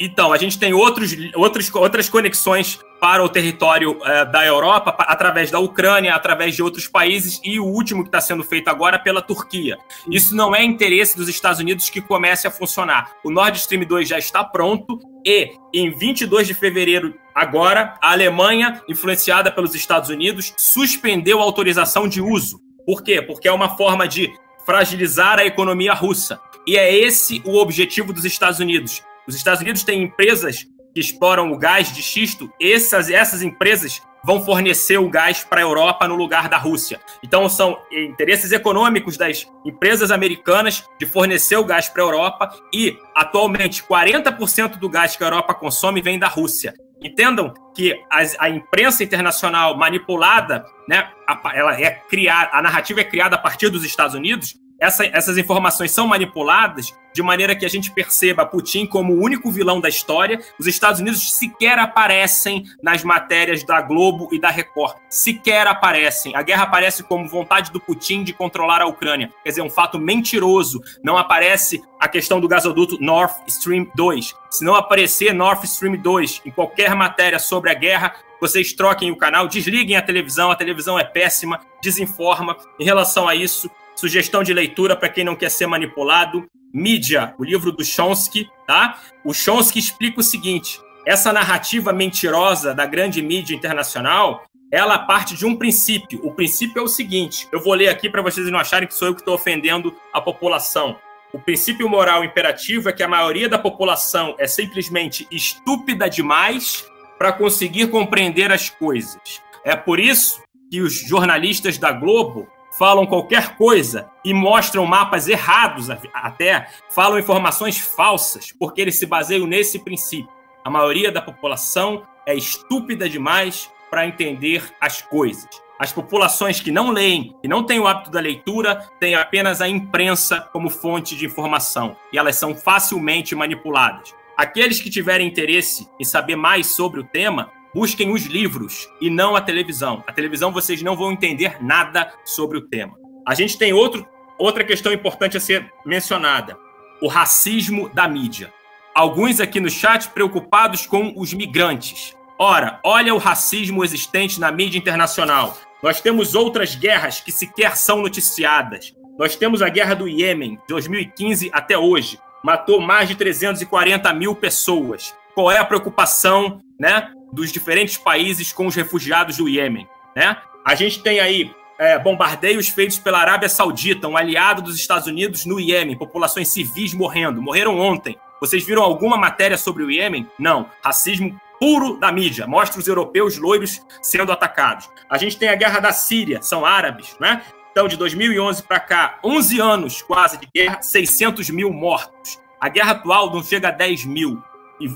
Então, 0.00 0.32
a 0.32 0.36
gente 0.36 0.58
tem 0.58 0.72
outros, 0.72 1.14
outros, 1.34 1.72
outras 1.74 2.08
conexões 2.08 2.80
para 3.00 3.22
o 3.22 3.28
território 3.28 3.92
uh, 3.92 4.30
da 4.32 4.44
Europa, 4.44 4.96
através 5.00 5.50
da 5.50 5.58
Ucrânia, 5.58 6.14
através 6.14 6.56
de 6.56 6.62
outros 6.62 6.88
países, 6.88 7.40
e 7.44 7.60
o 7.60 7.64
último 7.64 8.02
que 8.02 8.08
está 8.08 8.20
sendo 8.20 8.42
feito 8.42 8.68
agora 8.68 8.98
pela 8.98 9.20
Turquia. 9.20 9.76
Isso 10.10 10.34
não 10.34 10.54
é 10.54 10.64
interesse 10.64 11.16
dos 11.16 11.28
Estados 11.28 11.60
Unidos 11.60 11.90
que 11.90 12.00
comece 12.00 12.46
a 12.46 12.50
funcionar. 12.50 13.12
O 13.22 13.30
Nord 13.30 13.58
Stream 13.58 13.84
2 13.84 14.08
já 14.08 14.18
está 14.18 14.42
pronto, 14.42 14.98
e 15.24 15.52
em 15.72 15.90
22 15.90 16.46
de 16.46 16.54
fevereiro, 16.54 17.14
agora, 17.34 17.94
a 18.00 18.12
Alemanha, 18.12 18.82
influenciada 18.88 19.52
pelos 19.52 19.74
Estados 19.74 20.08
Unidos, 20.08 20.54
suspendeu 20.56 21.40
a 21.40 21.42
autorização 21.42 22.08
de 22.08 22.20
uso. 22.20 22.60
Por 22.86 23.02
quê? 23.02 23.22
Porque 23.22 23.48
é 23.48 23.52
uma 23.52 23.76
forma 23.76 24.08
de 24.08 24.32
fragilizar 24.64 25.38
a 25.38 25.44
economia 25.44 25.92
russa. 25.92 26.40
E 26.66 26.76
é 26.76 26.94
esse 26.94 27.42
o 27.44 27.56
objetivo 27.56 28.12
dos 28.12 28.24
Estados 28.24 28.60
Unidos. 28.60 29.02
Os 29.26 29.34
Estados 29.34 29.60
Unidos 29.60 29.82
têm 29.82 30.02
empresas 30.02 30.66
que 30.94 31.00
exploram 31.00 31.50
o 31.52 31.58
gás 31.58 31.92
de 31.92 32.02
xisto, 32.02 32.50
essas, 32.60 33.10
essas 33.10 33.42
empresas 33.42 34.00
vão 34.24 34.42
fornecer 34.42 34.96
o 34.96 35.10
gás 35.10 35.44
para 35.44 35.60
a 35.60 35.62
Europa 35.62 36.08
no 36.08 36.14
lugar 36.14 36.48
da 36.48 36.56
Rússia. 36.56 36.98
Então, 37.22 37.46
são 37.48 37.78
interesses 37.92 38.52
econômicos 38.52 39.18
das 39.18 39.46
empresas 39.66 40.10
americanas 40.10 40.82
de 40.98 41.04
fornecer 41.04 41.56
o 41.56 41.64
gás 41.64 41.88
para 41.88 42.02
a 42.02 42.06
Europa 42.06 42.56
e, 42.72 42.96
atualmente, 43.14 43.82
40% 43.82 44.78
do 44.78 44.88
gás 44.88 45.14
que 45.14 45.22
a 45.22 45.26
Europa 45.26 45.52
consome 45.52 46.00
vem 46.00 46.18
da 46.18 46.28
Rússia. 46.28 46.72
Entendam 47.02 47.52
que 47.74 47.92
a, 48.10 48.46
a 48.46 48.48
imprensa 48.48 49.04
internacional 49.04 49.76
manipulada, 49.76 50.64
né, 50.88 51.10
a, 51.28 51.52
ela 51.54 51.78
é 51.78 51.90
criada, 51.90 52.50
a 52.54 52.62
narrativa 52.62 53.00
é 53.02 53.04
criada 53.04 53.36
a 53.36 53.38
partir 53.38 53.68
dos 53.68 53.84
Estados 53.84 54.14
Unidos, 54.14 54.54
essa, 54.80 55.04
essas 55.04 55.36
informações 55.36 55.90
são 55.90 56.06
manipuladas 56.06 56.94
de 57.14 57.22
maneira 57.22 57.54
que 57.54 57.64
a 57.64 57.68
gente 57.68 57.92
perceba 57.92 58.44
Putin 58.44 58.86
como 58.86 59.14
o 59.14 59.22
único 59.22 59.50
vilão 59.50 59.80
da 59.80 59.88
história. 59.88 60.40
Os 60.58 60.66
Estados 60.66 61.00
Unidos 61.00 61.32
sequer 61.32 61.78
aparecem 61.78 62.64
nas 62.82 63.04
matérias 63.04 63.62
da 63.62 63.80
Globo 63.80 64.28
e 64.32 64.38
da 64.40 64.50
Record. 64.50 64.96
Sequer 65.08 65.66
aparecem. 65.66 66.34
A 66.34 66.42
guerra 66.42 66.64
aparece 66.64 67.04
como 67.04 67.28
vontade 67.28 67.70
do 67.70 67.80
Putin 67.80 68.24
de 68.24 68.32
controlar 68.32 68.82
a 68.82 68.86
Ucrânia. 68.86 69.32
Quer 69.44 69.50
dizer, 69.50 69.62
um 69.62 69.70
fato 69.70 69.98
mentiroso. 69.98 70.82
Não 71.02 71.16
aparece 71.16 71.82
a 72.00 72.08
questão 72.08 72.40
do 72.40 72.48
gasoduto 72.48 72.98
Nord 73.00 73.32
Stream 73.46 73.86
2. 73.94 74.34
Se 74.50 74.64
não 74.64 74.74
aparecer 74.74 75.32
Nord 75.32 75.64
Stream 75.66 75.96
2 75.96 76.42
em 76.44 76.50
qualquer 76.50 76.94
matéria 76.94 77.38
sobre 77.38 77.70
a 77.70 77.74
guerra, 77.74 78.14
vocês 78.40 78.72
troquem 78.72 79.10
o 79.10 79.16
canal, 79.16 79.46
desliguem 79.46 79.96
a 79.96 80.02
televisão, 80.02 80.50
a 80.50 80.56
televisão 80.56 80.98
é 80.98 81.04
péssima, 81.04 81.60
desinforma. 81.80 82.56
Em 82.78 82.84
relação 82.84 83.28
a 83.28 83.34
isso, 83.34 83.70
Sugestão 83.96 84.42
de 84.42 84.52
leitura 84.52 84.96
para 84.96 85.08
quem 85.08 85.24
não 85.24 85.36
quer 85.36 85.50
ser 85.50 85.66
manipulado: 85.66 86.46
Mídia, 86.74 87.32
o 87.38 87.44
livro 87.44 87.70
do 87.70 87.84
Chomsky, 87.84 88.50
tá? 88.66 89.00
O 89.24 89.32
Chomsky 89.32 89.78
explica 89.78 90.18
o 90.18 90.24
seguinte: 90.24 90.80
essa 91.06 91.32
narrativa 91.32 91.92
mentirosa 91.92 92.74
da 92.74 92.84
grande 92.84 93.22
mídia 93.22 93.54
internacional, 93.54 94.44
ela 94.72 94.98
parte 94.98 95.36
de 95.36 95.46
um 95.46 95.54
princípio. 95.54 96.18
O 96.26 96.32
princípio 96.32 96.80
é 96.80 96.82
o 96.82 96.88
seguinte: 96.88 97.46
eu 97.52 97.62
vou 97.62 97.74
ler 97.74 97.88
aqui 97.88 98.10
para 98.10 98.22
vocês 98.22 98.50
não 98.50 98.58
acharem 98.58 98.88
que 98.88 98.94
sou 98.94 99.06
eu 99.06 99.14
que 99.14 99.20
estou 99.20 99.34
ofendendo 99.34 99.94
a 100.12 100.20
população. 100.20 100.96
O 101.32 101.38
princípio 101.38 101.88
moral 101.88 102.24
imperativo 102.24 102.88
é 102.88 102.92
que 102.92 103.02
a 103.02 103.08
maioria 103.08 103.48
da 103.48 103.58
população 103.58 104.34
é 104.38 104.46
simplesmente 104.48 105.28
estúpida 105.30 106.10
demais 106.10 106.84
para 107.18 107.32
conseguir 107.32 107.88
compreender 107.88 108.50
as 108.50 108.68
coisas. 108.68 109.42
É 109.64 109.76
por 109.76 110.00
isso 110.00 110.42
que 110.70 110.80
os 110.80 110.92
jornalistas 111.06 111.78
da 111.78 111.92
Globo 111.92 112.48
falam 112.78 113.06
qualquer 113.06 113.56
coisa 113.56 114.10
e 114.24 114.34
mostram 114.34 114.84
mapas 114.86 115.28
errados 115.28 115.88
até, 115.90 116.68
falam 116.90 117.18
informações 117.18 117.78
falsas, 117.78 118.52
porque 118.52 118.80
eles 118.80 118.98
se 118.98 119.06
baseiam 119.06 119.46
nesse 119.46 119.78
princípio. 119.78 120.32
A 120.64 120.70
maioria 120.70 121.12
da 121.12 121.22
população 121.22 122.02
é 122.26 122.34
estúpida 122.34 123.08
demais 123.08 123.70
para 123.90 124.06
entender 124.06 124.64
as 124.80 125.02
coisas. 125.02 125.48
As 125.78 125.92
populações 125.92 126.60
que 126.60 126.70
não 126.70 126.90
leem, 126.90 127.36
e 127.42 127.48
não 127.48 127.64
têm 127.64 127.80
o 127.80 127.86
hábito 127.86 128.10
da 128.10 128.20
leitura, 128.20 128.88
têm 128.98 129.14
apenas 129.14 129.60
a 129.60 129.68
imprensa 129.68 130.40
como 130.52 130.70
fonte 130.70 131.16
de 131.16 131.26
informação, 131.26 131.96
e 132.12 132.18
elas 132.18 132.36
são 132.36 132.54
facilmente 132.54 133.34
manipuladas. 133.34 134.14
Aqueles 134.36 134.80
que 134.80 134.90
tiverem 134.90 135.26
interesse 135.26 135.88
em 135.98 136.04
saber 136.04 136.36
mais 136.36 136.68
sobre 136.68 137.00
o 137.00 137.04
tema 137.04 137.52
busquem 137.74 138.12
os 138.12 138.24
livros 138.26 138.88
e 139.00 139.10
não 139.10 139.34
a 139.34 139.40
televisão. 139.40 140.04
A 140.06 140.12
televisão 140.12 140.52
vocês 140.52 140.80
não 140.80 140.96
vão 140.96 141.10
entender 141.10 141.62
nada 141.62 142.14
sobre 142.24 142.56
o 142.56 142.62
tema. 142.62 142.96
A 143.26 143.34
gente 143.34 143.58
tem 143.58 143.72
outro, 143.72 144.06
outra 144.38 144.62
questão 144.62 144.92
importante 144.92 145.36
a 145.36 145.40
ser 145.40 145.70
mencionada: 145.84 146.56
o 147.02 147.08
racismo 147.08 147.88
da 147.88 148.06
mídia. 148.06 148.52
Alguns 148.94 149.40
aqui 149.40 149.58
no 149.58 149.68
chat 149.68 150.08
preocupados 150.10 150.86
com 150.86 151.12
os 151.16 151.34
migrantes. 151.34 152.14
Ora, 152.38 152.80
olha 152.84 153.12
o 153.12 153.18
racismo 153.18 153.84
existente 153.84 154.38
na 154.38 154.52
mídia 154.52 154.78
internacional. 154.78 155.58
Nós 155.82 156.00
temos 156.00 156.34
outras 156.34 156.76
guerras 156.76 157.20
que 157.20 157.32
sequer 157.32 157.76
são 157.76 158.00
noticiadas. 158.00 158.94
Nós 159.18 159.36
temos 159.36 159.62
a 159.62 159.68
guerra 159.68 159.94
do 159.94 160.08
Iêmen, 160.08 160.56
de 160.56 160.62
2015 160.68 161.50
até 161.52 161.76
hoje. 161.76 162.18
Matou 162.42 162.80
mais 162.80 163.08
de 163.08 163.14
340 163.14 164.12
mil 164.14 164.34
pessoas. 164.34 165.14
Qual 165.34 165.50
é 165.50 165.58
a 165.58 165.64
preocupação 165.64 166.60
né, 166.78 167.12
dos 167.32 167.52
diferentes 167.52 167.96
países 167.96 168.52
com 168.52 168.66
os 168.66 168.74
refugiados 168.74 169.36
do 169.36 169.48
Iêmen. 169.48 169.88
Né? 170.14 170.36
A 170.64 170.74
gente 170.74 171.02
tem 171.02 171.20
aí 171.20 171.50
é, 171.78 171.98
bombardeios 171.98 172.68
feitos 172.68 172.98
pela 172.98 173.18
Arábia 173.18 173.48
Saudita, 173.48 174.08
um 174.08 174.16
aliado 174.16 174.62
dos 174.62 174.76
Estados 174.76 175.06
Unidos 175.06 175.44
no 175.44 175.58
Iêmen, 175.58 175.96
populações 175.96 176.48
civis 176.48 176.94
morrendo. 176.94 177.42
Morreram 177.42 177.78
ontem. 177.78 178.16
Vocês 178.40 178.64
viram 178.64 178.82
alguma 178.82 179.16
matéria 179.16 179.56
sobre 179.56 179.82
o 179.82 179.90
Iêmen? 179.90 180.28
Não. 180.38 180.68
Racismo 180.82 181.40
puro 181.58 181.98
da 181.98 182.12
mídia. 182.12 182.46
Mostra 182.46 182.80
os 182.80 182.86
europeus 182.86 183.38
loiros 183.38 183.80
sendo 184.02 184.32
atacados. 184.32 184.88
A 185.08 185.16
gente 185.18 185.38
tem 185.38 185.48
a 185.48 185.54
guerra 185.54 185.80
da 185.80 185.92
Síria, 185.92 186.42
são 186.42 186.64
árabes, 186.64 187.16
né? 187.20 187.42
Então, 187.70 187.88
de 187.88 187.96
2011 187.96 188.62
para 188.62 188.78
cá, 188.78 189.18
11 189.24 189.60
anos 189.60 190.02
quase 190.02 190.38
de 190.38 190.48
guerra, 190.54 190.80
600 190.80 191.50
mil 191.50 191.72
mortos. 191.72 192.38
A 192.60 192.68
guerra 192.68 192.92
atual 192.92 193.32
não 193.32 193.42
chega 193.42 193.68
a 193.68 193.72
10 193.72 194.04
mil. 194.04 194.40
E, 194.80 194.86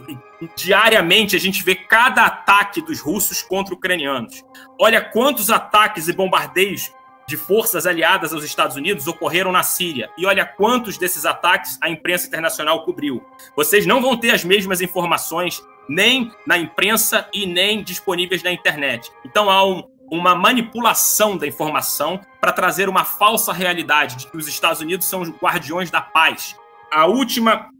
diariamente 0.56 1.35
a 1.36 1.40
gente 1.40 1.62
vê 1.62 1.74
cada 1.74 2.24
ataque 2.24 2.81
dos 2.81 3.01
russos 3.01 3.43
contra 3.43 3.74
ucranianos. 3.74 4.44
Olha 4.81 5.01
quantos 5.01 5.51
ataques 5.51 6.09
e 6.09 6.12
bombardeios 6.12 6.93
de 7.27 7.36
forças 7.36 7.86
aliadas 7.86 8.32
aos 8.32 8.43
Estados 8.43 8.77
Unidos 8.77 9.06
ocorreram 9.06 9.52
na 9.52 9.62
Síria. 9.62 10.10
E 10.16 10.24
olha 10.24 10.47
quantos 10.47 10.97
desses 10.97 11.27
ataques 11.27 11.78
a 11.82 11.90
imprensa 11.90 12.27
internacional 12.27 12.85
cobriu. 12.85 13.23
Vocês 13.55 13.86
não 13.86 14.01
vão 14.01 14.16
ter 14.16 14.31
as 14.31 14.44
mesmas 14.44 14.81
informações 14.81 15.62
nem 15.89 16.32
na 16.47 16.56
imprensa 16.56 17.28
e 17.32 17.44
nem 17.44 17.82
disponíveis 17.82 18.43
na 18.43 18.51
internet. 18.51 19.10
Então 19.24 19.51
há 19.51 19.62
um, 19.66 19.82
uma 20.10 20.35
manipulação 20.35 21.36
da 21.36 21.47
informação 21.47 22.20
para 22.40 22.52
trazer 22.52 22.89
uma 22.89 23.05
falsa 23.05 23.52
realidade 23.52 24.16
de 24.16 24.31
que 24.31 24.36
os 24.36 24.48
Estados 24.48 24.81
Unidos 24.81 25.06
são 25.06 25.20
os 25.20 25.28
guardiões 25.28 25.90
da 25.90 26.01
paz 26.01 26.56
a 26.90 27.06
última 27.06 27.70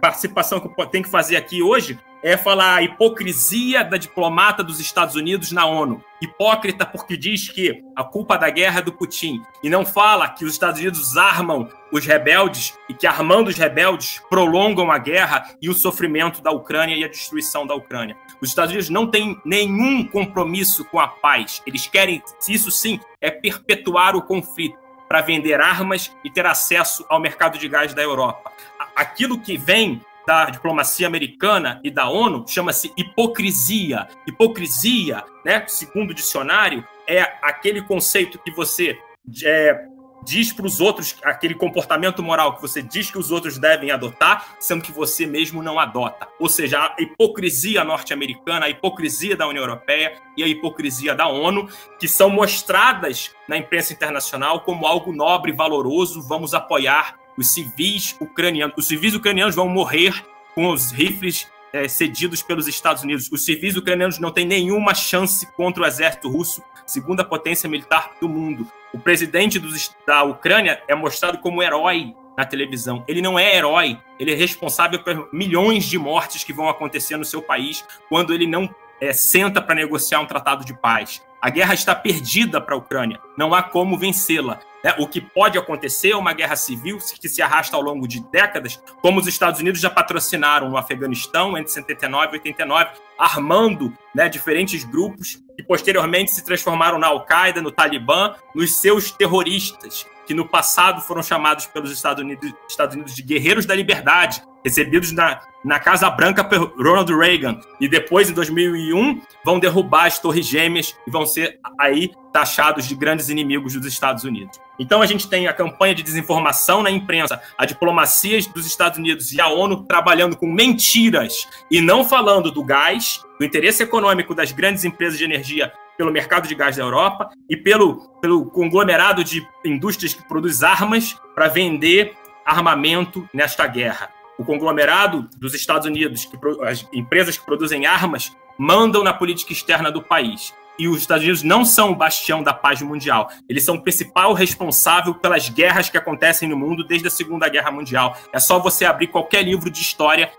participação 0.00 0.60
que 0.60 0.68
eu 0.80 0.86
tenho 0.86 1.04
que 1.04 1.10
fazer 1.10 1.36
aqui 1.36 1.62
hoje 1.62 1.98
é 2.22 2.38
falar 2.38 2.76
a 2.76 2.82
hipocrisia 2.82 3.84
da 3.84 3.98
diplomata 3.98 4.64
dos 4.64 4.80
Estados 4.80 5.14
Unidos 5.14 5.52
na 5.52 5.66
ONU. 5.66 6.02
Hipócrita 6.22 6.86
porque 6.86 7.18
diz 7.18 7.50
que 7.50 7.82
a 7.94 8.02
culpa 8.02 8.38
da 8.38 8.48
guerra 8.48 8.78
é 8.78 8.82
do 8.82 8.94
Putin 8.94 9.42
e 9.62 9.68
não 9.68 9.84
fala 9.84 10.30
que 10.30 10.42
os 10.42 10.52
Estados 10.52 10.80
Unidos 10.80 11.18
armam 11.18 11.68
os 11.92 12.06
rebeldes 12.06 12.72
e 12.88 12.94
que 12.94 13.06
armando 13.06 13.48
os 13.48 13.58
rebeldes 13.58 14.22
prolongam 14.30 14.90
a 14.90 14.96
guerra 14.96 15.54
e 15.60 15.68
o 15.68 15.74
sofrimento 15.74 16.40
da 16.40 16.50
Ucrânia 16.50 16.96
e 16.96 17.04
a 17.04 17.08
destruição 17.08 17.66
da 17.66 17.74
Ucrânia. 17.74 18.16
Os 18.40 18.48
Estados 18.48 18.70
Unidos 18.70 18.88
não 18.88 19.06
têm 19.06 19.38
nenhum 19.44 20.02
compromisso 20.06 20.82
com 20.86 20.98
a 20.98 21.06
paz. 21.06 21.60
Eles 21.66 21.86
querem, 21.86 22.22
isso 22.48 22.70
sim, 22.70 22.98
é 23.20 23.30
perpetuar 23.30 24.16
o 24.16 24.22
conflito 24.22 24.83
para 25.08 25.20
vender 25.20 25.60
armas 25.60 26.14
e 26.24 26.30
ter 26.30 26.46
acesso 26.46 27.04
ao 27.08 27.20
mercado 27.20 27.58
de 27.58 27.68
gás 27.68 27.94
da 27.94 28.02
Europa. 28.02 28.52
Aquilo 28.96 29.40
que 29.40 29.56
vem 29.56 30.00
da 30.26 30.46
diplomacia 30.46 31.06
americana 31.06 31.80
e 31.84 31.90
da 31.90 32.08
ONU 32.08 32.44
chama-se 32.48 32.92
hipocrisia. 32.96 34.08
Hipocrisia, 34.26 35.22
né, 35.44 35.64
segundo 35.68 36.10
o 36.10 36.14
dicionário, 36.14 36.86
é 37.06 37.20
aquele 37.42 37.82
conceito 37.82 38.38
que 38.38 38.50
você 38.50 38.98
é, 39.44 39.86
diz 40.24 40.52
para 40.52 40.66
os 40.66 40.80
outros 40.80 41.16
aquele 41.22 41.54
comportamento 41.54 42.22
moral 42.22 42.56
que 42.56 42.62
você 42.62 42.82
diz 42.82 43.10
que 43.10 43.18
os 43.18 43.30
outros 43.30 43.58
devem 43.58 43.90
adotar, 43.90 44.56
sendo 44.58 44.82
que 44.82 44.92
você 44.92 45.26
mesmo 45.26 45.62
não 45.62 45.78
adota. 45.78 46.28
Ou 46.38 46.48
seja, 46.48 46.78
a 46.78 46.96
hipocrisia 47.00 47.84
norte-americana, 47.84 48.66
a 48.66 48.70
hipocrisia 48.70 49.36
da 49.36 49.46
União 49.46 49.62
Europeia 49.62 50.20
e 50.36 50.42
a 50.42 50.48
hipocrisia 50.48 51.14
da 51.14 51.26
ONU, 51.26 51.68
que 51.98 52.08
são 52.08 52.30
mostradas 52.30 53.30
na 53.48 53.56
imprensa 53.56 53.92
internacional 53.92 54.60
como 54.60 54.86
algo 54.86 55.12
nobre 55.12 55.52
e 55.52 55.54
valoroso, 55.54 56.22
vamos 56.22 56.54
apoiar 56.54 57.18
os 57.36 57.52
civis 57.52 58.16
ucranianos. 58.20 58.74
Os 58.76 58.86
civis 58.86 59.14
ucranianos 59.14 59.54
vão 59.54 59.68
morrer 59.68 60.24
com 60.54 60.70
os 60.70 60.90
rifles 60.90 61.48
é, 61.72 61.88
cedidos 61.88 62.40
pelos 62.40 62.68
Estados 62.68 63.02
Unidos. 63.02 63.28
Os 63.30 63.44
civis 63.44 63.76
ucranianos 63.76 64.18
não 64.20 64.30
têm 64.30 64.46
nenhuma 64.46 64.94
chance 64.94 65.44
contra 65.54 65.82
o 65.82 65.86
exército 65.86 66.30
russo, 66.30 66.62
segunda 66.86 67.24
potência 67.24 67.68
militar 67.68 68.12
do 68.20 68.28
mundo. 68.28 68.66
O 68.92 68.98
presidente 68.98 69.58
dos, 69.58 69.94
da 70.06 70.22
Ucrânia 70.22 70.82
é 70.86 70.94
mostrado 70.94 71.38
como 71.38 71.62
herói 71.62 72.14
na 72.36 72.44
televisão. 72.44 73.04
Ele 73.06 73.22
não 73.22 73.38
é 73.38 73.56
herói, 73.56 73.98
ele 74.18 74.32
é 74.32 74.34
responsável 74.34 74.98
por 75.02 75.28
milhões 75.32 75.84
de 75.84 75.98
mortes 75.98 76.44
que 76.44 76.52
vão 76.52 76.68
acontecer 76.68 77.16
no 77.16 77.24
seu 77.24 77.42
país 77.42 77.84
quando 78.08 78.34
ele 78.34 78.46
não 78.46 78.72
é, 79.00 79.12
senta 79.12 79.60
para 79.60 79.74
negociar 79.74 80.20
um 80.20 80.26
tratado 80.26 80.64
de 80.64 80.74
paz. 80.74 81.22
A 81.40 81.50
guerra 81.50 81.74
está 81.74 81.94
perdida 81.94 82.60
para 82.60 82.74
a 82.74 82.78
Ucrânia, 82.78 83.20
não 83.36 83.52
há 83.52 83.62
como 83.62 83.98
vencê-la. 83.98 84.60
É, 84.82 84.94
o 84.98 85.08
que 85.08 85.20
pode 85.20 85.58
acontecer 85.58 86.10
é 86.10 86.16
uma 86.16 86.32
guerra 86.32 86.56
civil 86.56 86.98
que 87.20 87.28
se 87.28 87.40
arrasta 87.40 87.76
ao 87.76 87.82
longo 87.82 88.06
de 88.06 88.20
décadas, 88.30 88.82
como 89.00 89.18
os 89.18 89.26
Estados 89.26 89.60
Unidos 89.60 89.80
já 89.80 89.88
patrocinaram 89.88 90.68
no 90.68 90.76
Afeganistão 90.76 91.56
entre 91.56 91.72
79 91.72 92.26
e 92.26 92.32
89, 92.32 92.90
armando 93.18 93.92
né, 94.14 94.28
diferentes 94.28 94.84
grupos 94.84 95.43
que 95.56 95.62
posteriormente 95.62 96.30
se 96.30 96.44
transformaram 96.44 96.98
na 96.98 97.06
Al-Qaeda, 97.08 97.62
no 97.62 97.70
Talibã, 97.70 98.34
nos 98.54 98.76
seus 98.76 99.10
terroristas, 99.10 100.06
que 100.26 100.34
no 100.34 100.48
passado 100.48 101.00
foram 101.02 101.22
chamados 101.22 101.66
pelos 101.66 101.90
Estados 101.90 102.22
Unidos, 102.22 102.52
Estados 102.68 102.94
Unidos 102.94 103.14
de 103.14 103.22
guerreiros 103.22 103.66
da 103.66 103.74
liberdade, 103.74 104.42
recebidos 104.64 105.12
na, 105.12 105.40
na 105.64 105.78
Casa 105.78 106.08
Branca 106.08 106.42
por 106.42 106.74
Ronald 106.78 107.14
Reagan. 107.14 107.60
E 107.78 107.86
depois, 107.86 108.30
em 108.30 108.32
2001, 108.32 109.20
vão 109.44 109.58
derrubar 109.58 110.06
as 110.06 110.18
Torres 110.18 110.46
Gêmeas 110.46 110.96
e 111.06 111.10
vão 111.10 111.26
ser 111.26 111.58
aí 111.78 112.10
taxados 112.32 112.88
de 112.88 112.94
grandes 112.94 113.28
inimigos 113.28 113.74
dos 113.74 113.86
Estados 113.86 114.24
Unidos. 114.24 114.58
Então 114.78 115.00
a 115.00 115.06
gente 115.06 115.28
tem 115.28 115.46
a 115.46 115.52
campanha 115.52 115.94
de 115.94 116.02
desinformação 116.02 116.82
na 116.82 116.90
imprensa, 116.90 117.40
a 117.56 117.64
diplomacia 117.64 118.40
dos 118.52 118.66
Estados 118.66 118.98
Unidos 118.98 119.32
e 119.32 119.40
a 119.40 119.48
ONU 119.48 119.84
trabalhando 119.84 120.36
com 120.36 120.46
mentiras 120.46 121.46
e 121.70 121.80
não 121.80 122.04
falando 122.04 122.50
do 122.50 122.64
gás, 122.64 123.22
do 123.38 123.44
interesse 123.44 123.82
econômico 123.82 124.34
das 124.34 124.52
grandes 124.52 124.84
empresas 124.84 125.18
de 125.18 125.24
energia 125.24 125.72
pelo 125.96 126.12
mercado 126.12 126.48
de 126.48 126.54
gás 126.54 126.76
da 126.76 126.82
Europa 126.82 127.30
e 127.48 127.56
pelo, 127.56 128.08
pelo 128.20 128.46
conglomerado 128.46 129.22
de 129.22 129.46
indústrias 129.64 130.14
que 130.14 130.26
produz 130.26 130.62
armas 130.62 131.16
para 131.34 131.48
vender 131.48 132.14
armamento 132.44 133.28
nesta 133.32 133.66
guerra. 133.66 134.10
O 134.38 134.44
conglomerado 134.44 135.28
dos 135.38 135.54
Estados 135.54 135.86
Unidos, 135.86 136.24
que, 136.24 136.36
as 136.62 136.86
empresas 136.92 137.38
que 137.38 137.44
produzem 137.44 137.86
armas, 137.86 138.36
mandam 138.58 139.02
na 139.02 139.12
política 139.12 139.52
externa 139.52 139.90
do 139.90 140.02
país 140.02 140.52
e 140.78 140.88
os 140.88 140.98
Estados 140.98 141.22
Unidos 141.22 141.42
não 141.42 141.64
são 141.64 141.92
o 141.92 141.94
bastião 141.94 142.42
da 142.42 142.52
paz 142.52 142.82
mundial. 142.82 143.30
Eles 143.48 143.64
são 143.64 143.76
o 143.76 143.82
principal 143.82 144.32
responsável 144.32 145.14
pelas 145.14 145.48
guerras 145.48 145.88
que 145.88 145.96
acontecem 145.96 146.48
no 146.48 146.56
mundo 146.56 146.84
desde 146.84 147.06
a 147.06 147.10
Segunda 147.10 147.48
Guerra 147.48 147.70
Mundial. 147.70 148.16
É 148.32 148.40
só 148.40 148.58
você 148.58 148.84
abrir 148.84 149.08
qualquer 149.08 149.42
livro 149.42 149.70
de 149.70 149.80
história, 149.80 150.32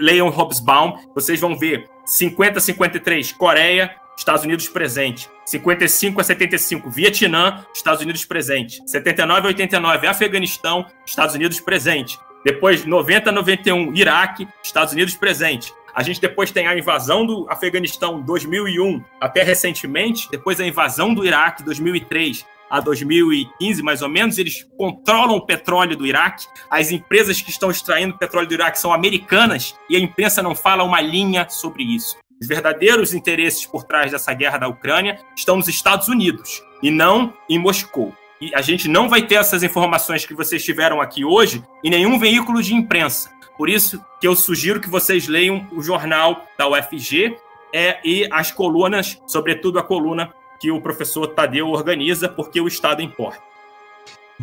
leiam 0.00 0.28
Hobsbawm, 0.28 0.94
vocês 1.14 1.40
vão 1.40 1.56
ver 1.56 1.88
50 2.04 2.58
a 2.58 2.60
53, 2.60 3.32
Coreia, 3.32 3.94
Estados 4.16 4.44
Unidos 4.44 4.68
presente. 4.68 5.30
55 5.46 6.20
a 6.20 6.24
75, 6.24 6.90
Vietnã, 6.90 7.64
Estados 7.74 8.02
Unidos 8.02 8.24
presente. 8.24 8.82
79 8.86 9.46
a 9.46 9.48
89, 9.48 10.06
Afeganistão, 10.06 10.86
Estados 11.06 11.34
Unidos 11.34 11.60
presente. 11.60 12.18
Depois, 12.44 12.84
90 12.84 13.30
a 13.30 13.32
91, 13.32 13.94
Iraque, 13.94 14.48
Estados 14.62 14.92
Unidos 14.92 15.14
presente. 15.14 15.72
A 15.94 16.02
gente 16.02 16.20
depois 16.20 16.50
tem 16.50 16.66
a 16.66 16.78
invasão 16.78 17.26
do 17.26 17.46
Afeganistão 17.50 18.20
2001 18.20 19.02
até 19.20 19.42
recentemente, 19.42 20.28
depois 20.30 20.60
a 20.60 20.66
invasão 20.66 21.12
do 21.12 21.24
Iraque 21.24 21.64
2003 21.64 22.46
a 22.70 22.78
2015, 22.78 23.82
mais 23.82 24.00
ou 24.00 24.08
menos, 24.08 24.38
eles 24.38 24.64
controlam 24.78 25.36
o 25.36 25.44
petróleo 25.44 25.96
do 25.96 26.06
Iraque. 26.06 26.46
As 26.70 26.92
empresas 26.92 27.42
que 27.42 27.50
estão 27.50 27.70
extraindo 27.70 28.16
petróleo 28.16 28.46
do 28.46 28.54
Iraque 28.54 28.78
são 28.78 28.92
americanas 28.92 29.74
e 29.88 29.96
a 29.96 30.00
imprensa 30.00 30.40
não 30.40 30.54
fala 30.54 30.84
uma 30.84 31.00
linha 31.00 31.48
sobre 31.48 31.82
isso. 31.82 32.16
Os 32.40 32.46
verdadeiros 32.46 33.12
interesses 33.12 33.66
por 33.66 33.82
trás 33.82 34.12
dessa 34.12 34.32
guerra 34.32 34.58
da 34.58 34.68
Ucrânia 34.68 35.18
estão 35.36 35.56
nos 35.56 35.68
Estados 35.68 36.08
Unidos 36.08 36.62
e 36.82 36.90
não 36.90 37.34
em 37.48 37.58
Moscou. 37.58 38.14
E 38.40 38.54
a 38.54 38.62
gente 38.62 38.88
não 38.88 39.08
vai 39.08 39.26
ter 39.26 39.34
essas 39.34 39.62
informações 39.62 40.24
que 40.24 40.32
vocês 40.32 40.64
tiveram 40.64 41.00
aqui 41.00 41.24
hoje 41.24 41.62
em 41.84 41.90
nenhum 41.90 42.18
veículo 42.18 42.62
de 42.62 42.74
imprensa. 42.74 43.30
Por 43.58 43.68
isso 43.68 44.02
que 44.18 44.26
eu 44.26 44.34
sugiro 44.34 44.80
que 44.80 44.88
vocês 44.88 45.28
leiam 45.28 45.66
o 45.72 45.82
jornal 45.82 46.46
da 46.56 46.66
UFG 46.66 47.36
é, 47.74 48.00
e 48.02 48.26
as 48.32 48.50
colunas, 48.50 49.20
sobretudo 49.26 49.78
a 49.78 49.82
coluna 49.82 50.32
que 50.60 50.70
o 50.70 50.80
professor 50.80 51.26
Tadeu 51.28 51.68
organiza, 51.70 52.28
porque 52.28 52.60
o 52.60 52.68
Estado 52.68 53.00
importa. 53.00 53.40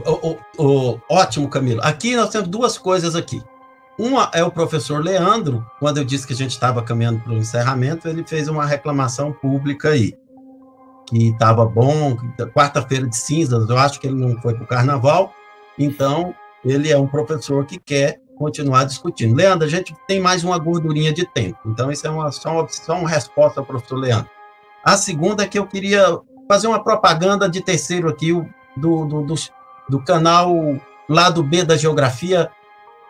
O, 0.05 0.29
o, 0.29 0.37
o, 0.57 0.99
ótimo, 1.09 1.47
Camilo. 1.47 1.79
Aqui 1.83 2.15
nós 2.15 2.29
temos 2.29 2.47
duas 2.47 2.77
coisas 2.77 3.15
aqui. 3.15 3.41
Uma 3.97 4.29
é 4.33 4.43
o 4.43 4.51
professor 4.51 5.03
Leandro, 5.03 5.65
quando 5.79 5.97
eu 5.97 6.03
disse 6.03 6.25
que 6.27 6.33
a 6.33 6.35
gente 6.35 6.51
estava 6.51 6.83
caminhando 6.83 7.19
para 7.19 7.33
o 7.33 7.37
encerramento, 7.37 8.07
ele 8.07 8.23
fez 8.23 8.47
uma 8.47 8.65
reclamação 8.65 9.31
pública 9.31 9.89
aí, 9.89 10.13
que 11.07 11.29
estava 11.29 11.65
bom, 11.65 12.15
quarta-feira 12.53 13.07
de 13.07 13.17
cinzas, 13.17 13.67
eu 13.67 13.77
acho 13.77 13.99
que 13.99 14.07
ele 14.07 14.15
não 14.15 14.39
foi 14.39 14.53
para 14.53 14.63
o 14.63 14.67
carnaval, 14.67 15.33
então 15.79 16.35
ele 16.63 16.91
é 16.91 16.97
um 16.97 17.07
professor 17.07 17.65
que 17.65 17.79
quer 17.79 18.19
continuar 18.37 18.83
discutindo. 18.83 19.35
Leandro, 19.35 19.65
a 19.65 19.69
gente 19.69 19.95
tem 20.07 20.19
mais 20.19 20.43
uma 20.43 20.59
gordurinha 20.59 21.11
de 21.11 21.25
tempo, 21.25 21.57
então 21.65 21.91
isso 21.91 22.05
é 22.05 22.09
uma, 22.11 22.31
só, 22.31 22.51
uma, 22.51 22.67
só 22.67 22.99
uma 22.99 23.09
resposta 23.09 23.59
ao 23.59 23.65
professor 23.65 23.97
Leandro. 23.97 24.29
A 24.87 24.95
segunda 24.95 25.43
é 25.43 25.47
que 25.47 25.59
eu 25.59 25.67
queria 25.67 26.17
fazer 26.47 26.65
uma 26.67 26.81
propaganda 26.81 27.49
de 27.49 27.59
terceiro 27.59 28.07
aqui, 28.07 28.31
do, 28.77 29.05
do, 29.05 29.21
do, 29.21 29.35
do 29.89 30.01
canal 30.01 30.49
Lado 31.09 31.43
B 31.43 31.65
da 31.65 31.75
Geografia, 31.75 32.49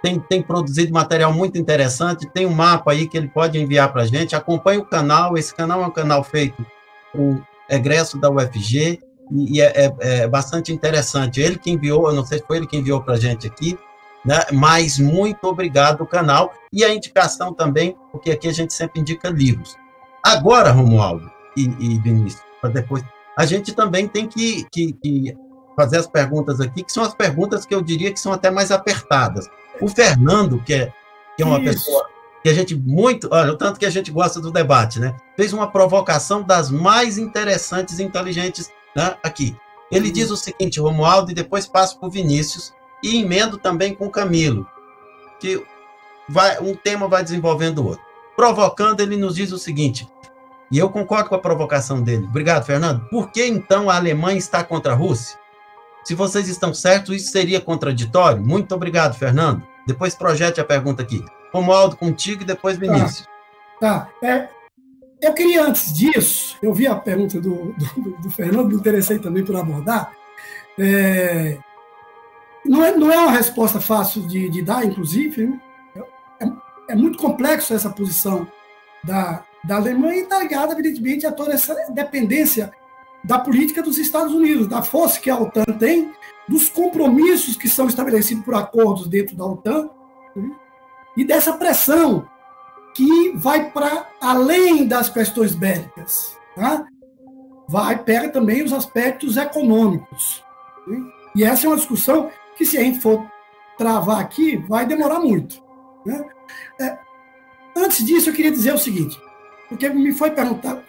tem, 0.02 0.20
tem 0.20 0.42
produzido 0.42 0.92
material 0.92 1.32
muito 1.32 1.56
interessante, 1.56 2.28
tem 2.34 2.48
um 2.48 2.56
mapa 2.56 2.94
aí 2.94 3.08
que 3.08 3.16
ele 3.16 3.28
pode 3.28 3.60
enviar 3.60 3.94
para 3.94 4.02
a 4.02 4.06
gente, 4.08 4.36
acompanhe 4.36 4.80
o 4.80 4.86
canal, 4.86 5.38
esse 5.38 5.54
canal 5.54 5.84
é 5.84 5.86
um 5.86 5.92
canal 5.92 6.24
feito 6.24 6.66
com 7.12 7.40
egresso 7.70 8.18
da 8.18 8.28
UFG, 8.28 9.00
e 9.32 9.62
é, 9.62 9.86
é, 9.86 9.96
é, 10.00 10.28
bastante 10.28 10.74
interessante. 10.74 11.40
Ele 11.40 11.60
que 11.60 11.70
enviou, 11.70 12.10
eu 12.10 12.16
não 12.16 12.26
sei 12.26 12.40
se 12.40 12.48
foi 12.48 12.58
ele 12.58 12.66
que 12.66 12.78
enviou 12.78 13.04
para 13.04 13.14
a 13.14 13.20
gente 13.20 13.46
aqui, 13.46 13.78
né? 14.26 14.40
Mas 14.52 14.98
muito 14.98 15.44
obrigado 15.44 16.02
ao 16.02 16.08
canal 16.08 16.52
e 16.74 16.84
a 16.84 16.92
indicação 16.92 17.54
também, 17.54 17.96
porque 18.12 18.32
aqui 18.32 18.48
a 18.48 18.54
gente 18.54 18.74
sempre 18.74 19.00
indica 19.00 19.30
livros. 19.30 19.78
Agora, 20.24 20.72
Romualdo 20.72 21.37
e, 21.64 21.96
e 21.96 22.00
Vinícius, 22.00 22.44
para 22.62 22.70
depois, 22.70 23.04
a 23.38 23.46
gente 23.46 23.74
também 23.74 24.08
tem 24.08 24.28
que, 24.28 24.66
que, 24.72 24.94
que 24.94 25.38
fazer 25.76 25.98
as 25.98 26.08
perguntas 26.08 26.60
aqui, 26.60 26.84
que 26.84 26.92
são 26.92 27.04
as 27.04 27.14
perguntas 27.14 27.66
que 27.66 27.74
eu 27.74 27.82
diria 27.82 28.12
que 28.12 28.20
são 28.20 28.34
até 28.34 28.50
mais 28.50 28.72
apertadas. 28.72 29.48
O 29.80 29.88
Fernando, 29.88 30.60
que 30.64 30.74
é, 30.74 30.94
que 31.36 31.44
é 31.44 31.46
uma 31.46 31.60
Isso. 31.60 31.86
pessoa 31.86 32.08
que 32.44 32.50
a 32.50 32.54
gente 32.54 32.76
muito, 32.76 33.28
olha, 33.32 33.52
o 33.52 33.58
tanto 33.58 33.80
que 33.80 33.86
a 33.86 33.90
gente 33.90 34.12
gosta 34.12 34.40
do 34.40 34.52
debate, 34.52 35.00
né? 35.00 35.16
Fez 35.36 35.54
uma 35.54 35.70
provocação 35.70 36.42
das 36.42 36.72
mais 36.72 37.18
interessantes 37.18 38.00
e 38.00 38.04
inteligentes 38.04 38.72
né, 38.96 39.18
aqui. 39.24 39.56
Ele 39.92 40.12
diz 40.12 40.32
o 40.32 40.38
seguinte, 40.38 40.80
Romualdo, 40.80 41.32
e 41.32 41.36
depois 41.36 41.68
passo 41.68 42.00
para 42.00 42.08
o 42.08 42.12
Vinícius, 42.12 42.74
e 43.04 43.18
emendo 43.18 43.58
também 43.58 43.94
com 43.94 44.10
Camilo, 44.10 44.68
que 45.40 45.64
vai, 46.28 46.60
um 46.60 46.76
tema 46.76 47.08
vai 47.08 47.24
desenvolvendo 47.24 47.80
o 47.80 47.88
outro. 47.88 48.04
Provocando, 48.36 49.02
ele 49.02 49.18
nos 49.18 49.36
diz 49.36 49.52
o 49.52 49.58
seguinte, 49.58 50.08
e 50.72 50.78
eu 50.78 50.90
concordo 50.90 51.30
com 51.30 51.36
a 51.36 51.40
provocação 51.40 52.02
dele. 52.02 52.26
Obrigado, 52.26 52.66
Fernando. 52.66 53.08
Por 53.10 53.32
que 53.32 53.46
então 53.46 53.90
a 53.90 53.96
Alemanha 53.96 54.38
está 54.38 54.64
contra 54.64 54.94
a 54.94 54.96
Rússia? 54.96 55.38
Se 56.04 56.16
vocês 56.16 56.48
estão 56.48 56.74
certos, 56.74 57.16
isso 57.16 57.32
seria 57.32 57.60
contraditório? 57.60 58.42
Muito 58.42 58.74
obrigado, 58.74 59.18
Fernando. 59.18 59.62
Depois 59.86 60.16
projete 60.16 60.60
a 60.60 60.66
pergunta 60.66 61.02
aqui. 61.02 61.24
Romualdo, 61.54 61.96
contigo 61.96 62.44
e 62.44 62.46
depois 62.46 62.78
Vinícius. 62.78 63.28
Tá. 63.80 64.10
tá. 64.22 64.28
É, 64.28 64.50
eu 65.22 65.34
queria, 65.34 65.64
antes 65.66 65.94
disso, 65.94 66.58
eu 66.62 66.74
vi 66.74 66.86
a 66.88 66.96
pergunta 66.96 67.42
do, 67.42 67.74
do, 67.74 68.18
do 68.22 68.30
Fernando, 68.30 68.68
me 68.68 68.76
interessei 68.76 69.18
também 69.18 69.44
por 69.44 69.56
abordar. 69.56 70.12
É, 70.78 71.58
não 72.64 72.84
é, 72.84 72.96
não 72.96 73.12
é 73.12 73.18
uma 73.18 73.32
resposta 73.32 73.80
fácil 73.82 74.28
de, 74.28 74.50
de 74.50 74.62
dar, 74.62 74.86
inclusive. 74.86 75.48
Né? 75.48 75.60
É, 76.40 76.46
é, 76.90 76.96
muito 76.96 77.18
complexo 77.18 77.74
essa 77.74 77.90
posição 77.90 78.48
da, 79.04 79.44
da 79.68 79.76
Alemanha 79.76 80.22
e 80.22 80.24
está 80.24 80.40
ligada, 80.40 80.72
evidentemente, 80.72 81.28
a 81.28 81.32
toda 81.32 81.54
essa 81.54 81.76
dependência 81.92 82.72
da 83.24 83.38
política 83.38 83.84
dos 83.84 83.98
Estados 83.98 84.34
Unidos, 84.34 84.68
da 84.68 84.82
força 84.82 85.20
que 85.20 85.30
a 85.30 85.38
OTAN 85.38 85.66
tem, 85.78 86.14
dos 86.48 86.70
compromissos 86.70 87.58
que 87.58 87.68
são 87.68 87.88
estabelecidos 87.88 88.46
por 88.46 88.56
acordos 88.56 89.08
dentro 89.08 89.36
da 89.36 89.46
OTAN 89.46 89.90
né? 90.34 90.52
e 91.18 91.26
dessa 91.26 91.52
pressão 91.54 92.26
que 92.96 93.34
vai 93.36 93.70
para 93.70 94.08
além 94.22 94.88
das 94.88 95.10
questões 95.10 95.54
bélicas. 95.54 96.38
Tá? 96.56 96.88
Vai, 97.68 98.02
pega 98.02 98.30
também 98.30 98.64
os 98.64 98.72
aspectos 98.72 99.36
econômicos. 99.36 100.42
Né? 100.88 101.04
E 101.36 101.44
essa 101.44 101.68
é 101.68 101.70
uma 101.70 101.76
discussão 101.76 102.32
que, 102.56 102.66
se 102.66 102.78
a 102.78 102.82
gente 102.82 103.02
for 103.02 103.30
travar 103.78 104.22
aqui, 104.22 104.56
vai 104.56 104.86
demorar 104.86 105.20
muito. 105.20 105.62
Né? 106.06 106.26
É, 106.80 106.98
antes 107.76 108.06
disso, 108.06 108.30
eu 108.30 108.34
queria 108.34 108.52
dizer 108.52 108.74
o 108.74 108.78
seguinte, 108.78 109.20
porque 109.70 109.90
me 109.90 110.12
foi 110.14 110.32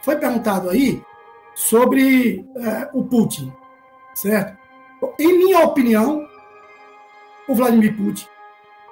foi 0.02 0.16
perguntado 0.16 0.70
aí 0.70 1.02
sobre 1.54 2.44
é, 2.56 2.88
o 2.92 3.04
Putin, 3.04 3.52
certo? 4.14 4.56
Em 5.18 5.38
minha 5.38 5.60
opinião, 5.60 6.26
o 7.48 7.54
Vladimir 7.54 7.96
Putin 7.96 8.26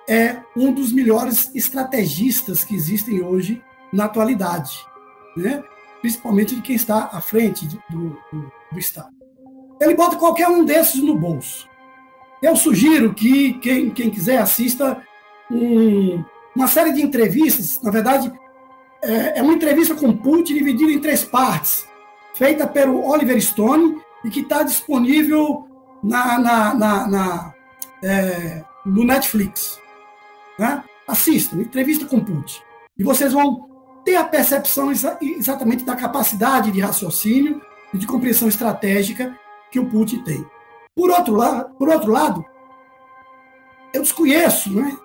é 0.09 0.37
um 0.57 0.73
dos 0.73 0.93
melhores 0.93 1.51
estrategistas 1.55 2.65
que 2.65 2.75
existem 2.75 3.23
hoje 3.23 3.63
na 3.93 4.05
atualidade, 4.05 4.85
né? 5.37 5.63
principalmente 6.01 6.55
de 6.55 6.63
quem 6.63 6.77
está 6.77 7.11
à 7.13 7.21
frente 7.21 7.67
do, 7.67 7.83
do, 7.91 8.53
do 8.73 8.79
Estado. 8.79 9.15
Ele 9.81 9.95
bota 9.95 10.17
qualquer 10.17 10.49
um 10.49 10.65
desses 10.65 11.03
no 11.03 11.19
bolso. 11.19 11.69
Eu 12.43 12.57
sugiro 12.57 13.15
que 13.15 13.55
quem, 13.55 13.91
quem 13.91 14.11
quiser 14.11 14.39
assista 14.39 15.03
um, 15.51 16.25
uma 16.55 16.69
série 16.69 16.93
de 16.93 17.03
entrevistas, 17.03 17.81
na 17.83 17.91
verdade, 17.91 18.33
é, 19.07 19.39
é 19.39 19.43
uma 19.43 19.55
entrevista 19.55 19.95
com 19.95 20.17
Putin 20.17 20.55
dividida 20.55 20.91
em 20.91 21.01
três 21.01 21.25
partes, 21.25 21.87
feita 22.35 22.67
pelo 22.67 23.07
Oliver 23.07 23.41
Stone 23.41 24.01
e 24.25 24.31
que 24.31 24.41
está 24.41 24.63
disponível 24.63 25.67
na, 26.03 26.39
na, 26.39 26.75
na, 26.75 27.09
na 27.09 27.55
é, 28.03 28.65
no 28.85 29.05
Netflix. 29.05 29.81
Né? 30.59 30.83
Assistam, 31.07 31.61
entrevista 31.61 32.07
com 32.07 32.21
Putin. 32.21 32.61
E 32.99 33.05
vocês 33.05 33.33
vão 33.33 33.69
ter 34.05 34.17
a 34.17 34.25
percepção 34.25 34.91
exa 34.91 35.19
exatamente 35.21 35.85
da 35.85 35.97
capacidade 35.97 36.71
de 36.71 36.81
raciocínio 36.81 37.61
e 37.93 37.99
de 37.99 38.07
compreensão 38.07 38.49
estratégica 38.49 39.39
que 39.71 39.79
o 39.79 39.87
Putin 39.87 40.23
tem. 40.23 40.47
Por 40.95 41.11
outro, 41.11 41.35
lado, 41.35 41.75
por 41.77 41.89
outro 41.89 42.11
lado, 42.11 42.45
eu 43.93 44.03
desconheço, 44.03 44.73
né, 44.75 44.97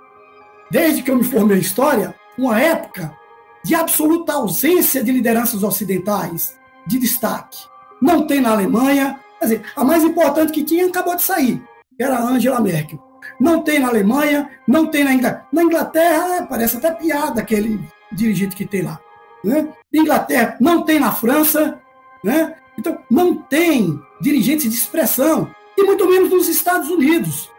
desde 0.69 1.03
que 1.03 1.11
eu 1.11 1.17
me 1.17 1.23
formei 1.23 1.57
em 1.57 1.61
História, 1.61 2.15
uma 2.37 2.59
época 2.59 3.15
de 3.63 3.75
absoluta 3.75 4.33
ausência 4.33 5.03
de 5.03 5.11
lideranças 5.11 5.63
ocidentais 5.63 6.57
de 6.85 6.97
destaque. 6.97 7.59
Não 8.01 8.25
tem 8.25 8.41
na 8.41 8.51
Alemanha, 8.51 9.19
quer 9.39 9.45
dizer, 9.45 9.61
a 9.75 9.83
mais 9.83 10.03
importante 10.03 10.51
que 10.51 10.63
tinha 10.63 10.87
acabou 10.87 11.15
de 11.15 11.21
sair, 11.21 11.61
que 11.95 12.03
era 12.03 12.17
a 12.17 12.23
Angela 12.23 12.59
Merkel. 12.59 12.99
Não 13.39 13.61
tem 13.63 13.79
na 13.79 13.87
Alemanha, 13.87 14.49
não 14.67 14.87
tem 14.87 15.03
na 15.03 15.13
Inglaterra. 15.13 15.47
Na 15.51 15.63
Inglaterra, 15.63 16.47
parece 16.47 16.77
até 16.77 16.91
piada 16.91 17.41
aquele 17.41 17.79
dirigente 18.11 18.55
que 18.55 18.65
tem 18.65 18.81
lá. 18.81 18.99
Né? 19.43 19.67
Inglaterra, 19.93 20.57
não 20.59 20.83
tem 20.83 20.99
na 20.99 21.11
França, 21.11 21.79
né? 22.23 22.55
Então, 22.77 22.99
não 23.09 23.35
tem 23.35 23.99
dirigentes 24.19 24.69
de 24.69 24.75
expressão, 24.75 25.53
e 25.77 25.83
muito 25.83 26.07
menos 26.07 26.29
nos 26.29 26.47
Estados 26.47 26.89
Unidos. 26.89 27.49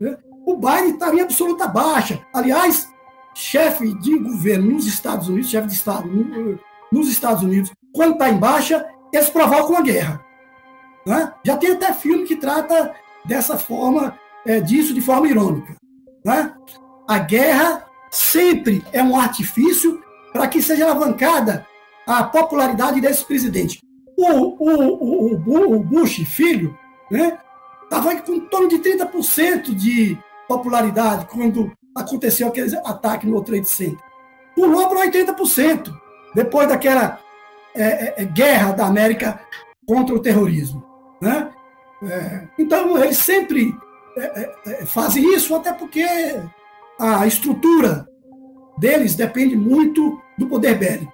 Né? 0.00 0.16
O 0.46 0.56
Biden 0.56 0.90
está 0.90 1.14
em 1.14 1.20
absoluta 1.20 1.66
baixa. 1.66 2.20
Aliás, 2.32 2.91
chefe 3.34 3.94
de 3.94 4.18
governo 4.18 4.72
nos 4.72 4.86
Estados 4.86 5.28
Unidos, 5.28 5.50
chefe 5.50 5.68
de 5.68 5.74
Estado 5.74 6.08
nos 6.90 7.08
Estados 7.08 7.42
Unidos, 7.42 7.72
quando 7.92 8.12
está 8.12 8.28
em 8.28 8.38
baixa, 8.38 8.86
eles 9.12 9.30
provocam 9.30 9.76
a 9.76 9.82
guerra. 9.82 10.24
Né? 11.06 11.32
Já 11.44 11.56
tem 11.56 11.72
até 11.72 11.92
filme 11.92 12.24
que 12.24 12.36
trata 12.36 12.94
dessa 13.24 13.58
forma, 13.58 14.18
é, 14.46 14.60
disso 14.60 14.92
de 14.92 15.00
forma 15.00 15.28
irônica. 15.28 15.74
Né? 16.24 16.54
A 17.08 17.18
guerra 17.18 17.86
sempre 18.10 18.84
é 18.92 19.02
um 19.02 19.18
artifício 19.18 20.02
para 20.32 20.48
que 20.48 20.62
seja 20.62 20.84
alavancada 20.84 21.66
a 22.06 22.24
popularidade 22.24 23.00
desse 23.00 23.24
presidente. 23.24 23.80
O, 24.16 24.56
o, 24.58 25.34
o, 25.46 25.76
o 25.76 25.80
Bush, 25.80 26.24
filho, 26.26 26.76
né, 27.10 27.38
estava 27.84 28.14
com 28.20 28.32
em 28.32 28.40
torno 28.40 28.68
de 28.68 28.78
30% 28.78 29.74
de 29.74 30.18
popularidade 30.48 31.26
quando 31.26 31.72
aconteceu 31.94 32.48
aquele 32.48 32.76
ataque 32.78 33.26
no 33.26 33.42
Trade 33.42 33.68
Center. 33.68 33.98
Pulou 34.54 34.88
para 34.88 35.06
80%, 35.06 35.92
depois 36.34 36.68
daquela 36.68 37.20
é, 37.74 37.82
é, 37.82 38.14
é, 38.18 38.24
guerra 38.24 38.72
da 38.72 38.86
América 38.86 39.40
contra 39.86 40.14
o 40.14 40.20
terrorismo. 40.20 40.84
Né? 41.20 41.50
É, 42.02 42.48
então, 42.58 43.02
eles 43.02 43.18
sempre 43.18 43.74
é, 44.16 44.54
é, 44.66 44.86
fazem 44.86 45.34
isso, 45.34 45.54
até 45.54 45.72
porque 45.72 46.04
a 46.98 47.26
estrutura 47.26 48.06
deles 48.78 49.14
depende 49.14 49.56
muito 49.56 50.20
do 50.38 50.46
poder 50.46 50.76
bélico. 50.78 51.12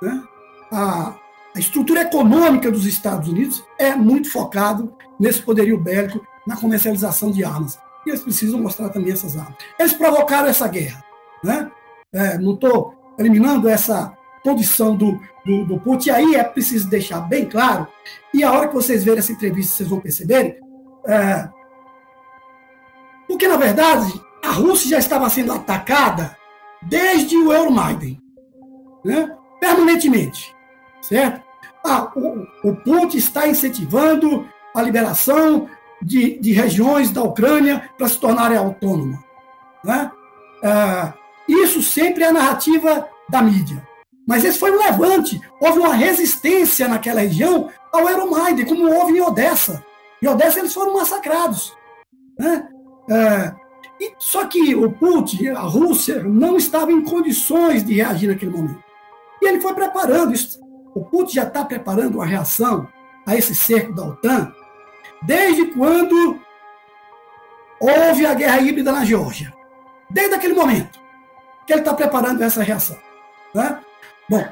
Né? 0.00 0.22
A, 0.72 1.14
a 1.54 1.58
estrutura 1.58 2.02
econômica 2.02 2.70
dos 2.70 2.86
Estados 2.86 3.28
Unidos 3.28 3.62
é 3.78 3.94
muito 3.94 4.30
focado 4.30 4.92
nesse 5.20 5.42
poderio 5.42 5.78
bélico, 5.78 6.24
na 6.46 6.56
comercialização 6.56 7.30
de 7.30 7.44
armas. 7.44 7.78
E 8.06 8.10
eles 8.10 8.22
precisam 8.22 8.60
mostrar 8.60 8.88
também 8.88 9.12
essas 9.12 9.36
armas. 9.36 9.54
Eles 9.78 9.92
provocaram 9.92 10.48
essa 10.48 10.66
guerra. 10.68 11.04
Né? 11.42 11.70
É, 12.12 12.38
não 12.38 12.54
estou 12.54 12.94
eliminando 13.18 13.68
essa 13.68 14.12
condição 14.42 14.96
do, 14.96 15.20
do, 15.44 15.64
do 15.64 15.80
Putin. 15.80 16.08
E 16.08 16.12
aí 16.12 16.34
é 16.34 16.44
preciso 16.44 16.88
deixar 16.88 17.20
bem 17.20 17.48
claro, 17.48 17.86
e 18.34 18.42
a 18.42 18.52
hora 18.52 18.68
que 18.68 18.74
vocês 18.74 19.04
verem 19.04 19.20
essa 19.20 19.32
entrevista, 19.32 19.76
vocês 19.76 19.88
vão 19.88 20.00
perceber, 20.00 20.58
é, 21.06 21.48
porque, 23.28 23.48
na 23.48 23.56
verdade, 23.56 24.12
a 24.44 24.50
Rússia 24.50 24.90
já 24.90 24.98
estava 24.98 25.28
sendo 25.30 25.52
atacada 25.52 26.36
desde 26.82 27.36
o 27.36 27.52
Euromaidan, 27.52 28.16
né? 29.04 29.34
permanentemente, 29.60 30.54
certo? 31.00 31.42
Ah, 31.84 32.12
o, 32.14 32.68
o 32.68 32.76
Putin 32.76 33.16
está 33.16 33.48
incentivando 33.48 34.48
a 34.74 34.82
liberação 34.82 35.68
de, 36.02 36.38
de 36.38 36.52
regiões 36.52 37.10
da 37.10 37.22
Ucrânia 37.22 37.88
para 37.96 38.08
se 38.08 38.18
tornarem 38.18 38.58
autônomas. 38.58 39.20
Né? 39.84 40.10
Ah, 40.62 41.14
isso 41.48 41.82
sempre 41.82 42.24
é 42.24 42.28
a 42.28 42.32
narrativa 42.32 43.08
da 43.28 43.42
mídia. 43.42 43.86
Mas 44.26 44.44
esse 44.44 44.58
foi 44.58 44.70
um 44.70 44.78
levante. 44.78 45.40
Houve 45.60 45.78
uma 45.80 45.94
resistência 45.94 46.86
naquela 46.86 47.20
região 47.20 47.68
ao 47.92 48.08
Euromaidan, 48.08 48.64
como 48.64 48.90
houve 48.90 49.18
em 49.18 49.20
Odessa. 49.20 49.84
Em 50.22 50.28
Odessa 50.28 50.60
eles 50.60 50.72
foram 50.72 50.94
massacrados. 50.94 51.76
Né? 52.38 52.68
É, 53.10 53.52
e, 54.00 54.14
só 54.18 54.46
que 54.46 54.74
o 54.74 54.90
Putin, 54.92 55.48
a 55.48 55.60
Rússia, 55.60 56.22
não 56.22 56.56
estava 56.56 56.92
em 56.92 57.02
condições 57.02 57.84
de 57.84 57.94
reagir 57.94 58.28
naquele 58.28 58.52
momento. 58.52 58.82
E 59.40 59.48
ele 59.48 59.60
foi 59.60 59.74
preparando 59.74 60.32
isso. 60.32 60.60
O 60.94 61.04
Putin 61.04 61.34
já 61.34 61.44
está 61.44 61.64
preparando 61.64 62.16
uma 62.16 62.26
reação 62.26 62.88
a 63.26 63.36
esse 63.36 63.54
cerco 63.54 63.92
da 63.92 64.04
OTAN 64.04 64.52
desde 65.22 65.66
quando 65.66 66.40
houve 67.80 68.26
a 68.26 68.34
guerra 68.34 68.60
híbrida 68.60 68.92
na 68.92 69.04
Geórgia. 69.04 69.52
Desde 70.08 70.34
aquele 70.34 70.54
momento 70.54 71.00
que 71.66 71.72
ele 71.72 71.80
está 71.80 71.94
preparando 71.94 72.42
essa 72.42 72.62
reação. 72.62 72.98
Né? 73.54 73.78
Bom, 74.28 74.44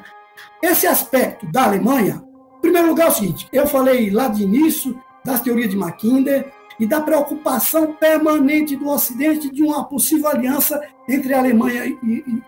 esse 0.62 0.86
aspecto 0.86 1.46
da 1.46 1.64
Alemanha, 1.64 2.22
em 2.58 2.60
primeiro 2.60 2.88
lugar, 2.88 3.06
é 3.06 3.10
o 3.10 3.14
seguinte: 3.14 3.48
eu 3.52 3.66
falei 3.66 4.10
lá 4.10 4.28
de 4.28 4.42
início 4.42 5.00
das 5.24 5.40
teorias 5.40 5.70
de 5.70 5.76
Mackinder 5.76 6.52
e 6.78 6.86
da 6.86 7.00
preocupação 7.00 7.92
permanente 7.94 8.74
do 8.74 8.88
Ocidente 8.88 9.50
de 9.50 9.62
uma 9.62 9.84
possível 9.84 10.28
aliança 10.28 10.80
entre 11.08 11.34
Alemanha 11.34 11.84
e, 11.84 11.98
e, 12.02 12.24
e, 12.26 12.42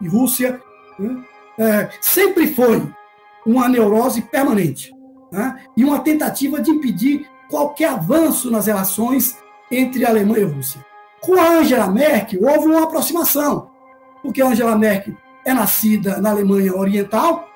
e 0.00 0.08
Rússia. 0.08 0.60
Né? 0.98 1.24
É, 1.58 1.90
sempre 2.00 2.48
foi 2.48 2.82
uma 3.46 3.68
neurose 3.68 4.22
permanente 4.22 4.92
né? 5.30 5.64
e 5.76 5.84
uma 5.84 6.00
tentativa 6.00 6.60
de 6.60 6.70
impedir 6.70 7.26
qualquer 7.52 7.90
avanço 7.90 8.50
nas 8.50 8.66
relações 8.66 9.36
entre 9.70 10.06
Alemanha 10.06 10.40
e 10.40 10.44
Rússia. 10.44 10.82
Com 11.20 11.38
a 11.38 11.58
Angela 11.58 11.86
Merkel, 11.86 12.40
houve 12.42 12.66
uma 12.66 12.84
aproximação, 12.84 13.70
porque 14.22 14.40
a 14.40 14.46
Angela 14.46 14.74
Merkel 14.74 15.14
é 15.44 15.52
nascida 15.52 16.18
na 16.18 16.30
Alemanha 16.30 16.74
Oriental, 16.74 17.46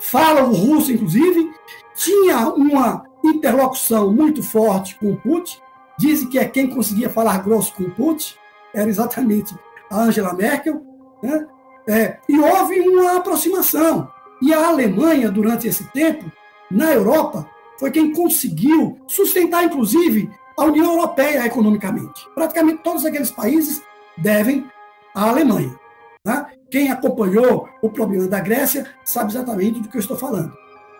fala 0.00 0.42
o 0.42 0.54
russo, 0.54 0.90
inclusive, 0.90 1.52
tinha 1.94 2.48
uma 2.48 3.04
interlocução 3.22 4.10
muito 4.10 4.42
forte 4.42 4.96
com 4.96 5.12
o 5.12 5.16
Putin, 5.18 5.58
dizem 5.98 6.30
que 6.30 6.38
é 6.38 6.46
quem 6.46 6.70
conseguia 6.70 7.10
falar 7.10 7.42
grosso 7.42 7.74
com 7.74 7.82
o 7.82 7.90
Putin, 7.90 8.34
era 8.72 8.88
exatamente 8.88 9.54
a 9.90 10.00
Angela 10.00 10.32
Merkel, 10.32 10.80
né? 11.22 11.46
é, 11.86 12.18
e 12.26 12.40
houve 12.40 12.80
uma 12.80 13.18
aproximação. 13.18 14.10
E 14.40 14.54
a 14.54 14.68
Alemanha, 14.68 15.30
durante 15.30 15.68
esse 15.68 15.84
tempo, 15.84 16.30
na 16.70 16.92
Europa, 16.92 17.46
foi 17.78 17.90
quem 17.90 18.12
conseguiu 18.12 18.98
sustentar, 19.06 19.64
inclusive, 19.64 20.30
a 20.58 20.64
União 20.64 20.92
Europeia 20.92 21.46
economicamente. 21.46 22.26
Praticamente 22.34 22.82
todos 22.82 23.04
aqueles 23.04 23.30
países 23.30 23.82
devem 24.16 24.66
à 25.14 25.28
Alemanha. 25.28 25.78
Né? 26.24 26.46
Quem 26.70 26.90
acompanhou 26.90 27.68
o 27.82 27.90
problema 27.90 28.26
da 28.26 28.40
Grécia 28.40 28.86
sabe 29.04 29.32
exatamente 29.32 29.80
do 29.80 29.88
que 29.88 29.96
eu 29.96 30.00
estou 30.00 30.16
falando. 30.16 30.52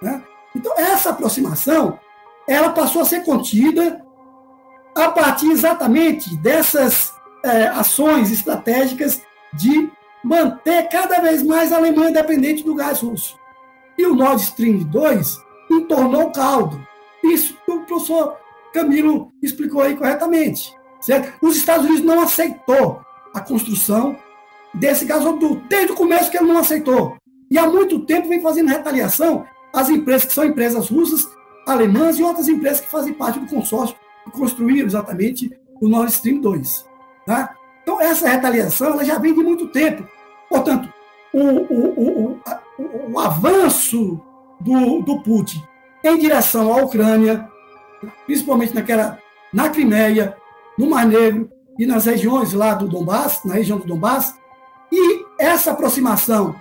Né? 0.02 0.22
Então, 0.54 0.72
essa 0.76 1.10
aproximação 1.10 1.98
ela 2.46 2.70
passou 2.70 3.02
a 3.02 3.04
ser 3.04 3.24
contida 3.24 4.00
a 4.94 5.08
partir 5.10 5.50
exatamente 5.50 6.34
dessas 6.36 7.12
é, 7.44 7.66
ações 7.66 8.30
estratégicas 8.30 9.20
de 9.52 9.90
manter 10.22 10.88
cada 10.88 11.20
vez 11.20 11.42
mais 11.42 11.72
a 11.72 11.76
Alemanha 11.76 12.12
dependente 12.12 12.62
do 12.62 12.74
gás 12.74 13.00
russo. 13.00 13.36
E 13.98 14.06
o 14.06 14.14
Nord 14.14 14.42
Stream 14.42 14.78
2 14.78 15.45
entornou 15.70 16.24
o 16.24 16.32
caldo. 16.32 16.86
Isso 17.22 17.56
que 17.64 17.70
o 17.70 17.80
professor 17.80 18.36
Camilo 18.72 19.32
explicou 19.42 19.82
aí 19.82 19.96
corretamente. 19.96 20.74
Certo? 21.00 21.32
Os 21.40 21.56
Estados 21.56 21.86
Unidos 21.86 22.04
não 22.04 22.20
aceitou 22.20 23.00
a 23.34 23.40
construção 23.40 24.16
desse 24.72 25.04
gasoduto, 25.04 25.62
desde 25.68 25.92
o 25.92 25.96
começo 25.96 26.30
que 26.30 26.36
ele 26.36 26.46
não 26.46 26.58
aceitou. 26.58 27.16
E 27.50 27.58
há 27.58 27.66
muito 27.68 28.00
tempo 28.00 28.28
vem 28.28 28.40
fazendo 28.40 28.68
retaliação 28.68 29.46
às 29.72 29.88
empresas 29.88 30.26
que 30.26 30.34
são 30.34 30.44
empresas 30.44 30.88
russas, 30.88 31.28
alemãs 31.66 32.18
e 32.18 32.22
outras 32.22 32.48
empresas 32.48 32.80
que 32.80 32.90
fazem 32.90 33.12
parte 33.12 33.38
do 33.38 33.46
consórcio 33.46 33.96
que 34.24 34.30
construíram 34.30 34.86
exatamente 34.86 35.50
o 35.80 35.88
Nord 35.88 36.10
Stream 36.12 36.40
2. 36.40 36.86
Tá? 37.26 37.54
Então, 37.82 38.00
essa 38.00 38.28
retaliação 38.28 38.88
ela 38.88 39.04
já 39.04 39.18
vem 39.18 39.34
de 39.34 39.42
muito 39.42 39.68
tempo. 39.68 40.06
Portanto, 40.48 40.92
o, 41.32 41.40
o, 41.40 42.40
o, 42.78 43.12
o 43.12 43.18
avanço 43.20 44.20
do, 44.60 45.02
do 45.02 45.20
Putin 45.22 45.62
em 46.04 46.18
direção 46.18 46.72
à 46.72 46.82
Ucrânia, 46.82 47.48
principalmente 48.26 48.74
naquela, 48.74 49.18
na 49.52 49.68
Crimeia, 49.68 50.36
no 50.78 50.90
Mar 50.90 51.06
Negro 51.06 51.50
e 51.78 51.86
nas 51.86 52.06
regiões 52.06 52.52
lá 52.52 52.74
do 52.74 52.88
Donbass, 52.88 53.40
na 53.44 53.54
região 53.54 53.78
do 53.78 53.86
Donbass, 53.86 54.34
e 54.92 55.24
essa 55.38 55.72
aproximação 55.72 56.54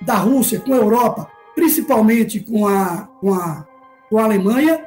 da 0.00 0.14
Rússia 0.14 0.60
com 0.60 0.72
a 0.72 0.76
Europa, 0.76 1.30
principalmente 1.54 2.40
com 2.40 2.66
a, 2.66 3.08
com 3.20 3.34
a, 3.34 3.66
com 4.08 4.18
a 4.18 4.24
Alemanha, 4.24 4.84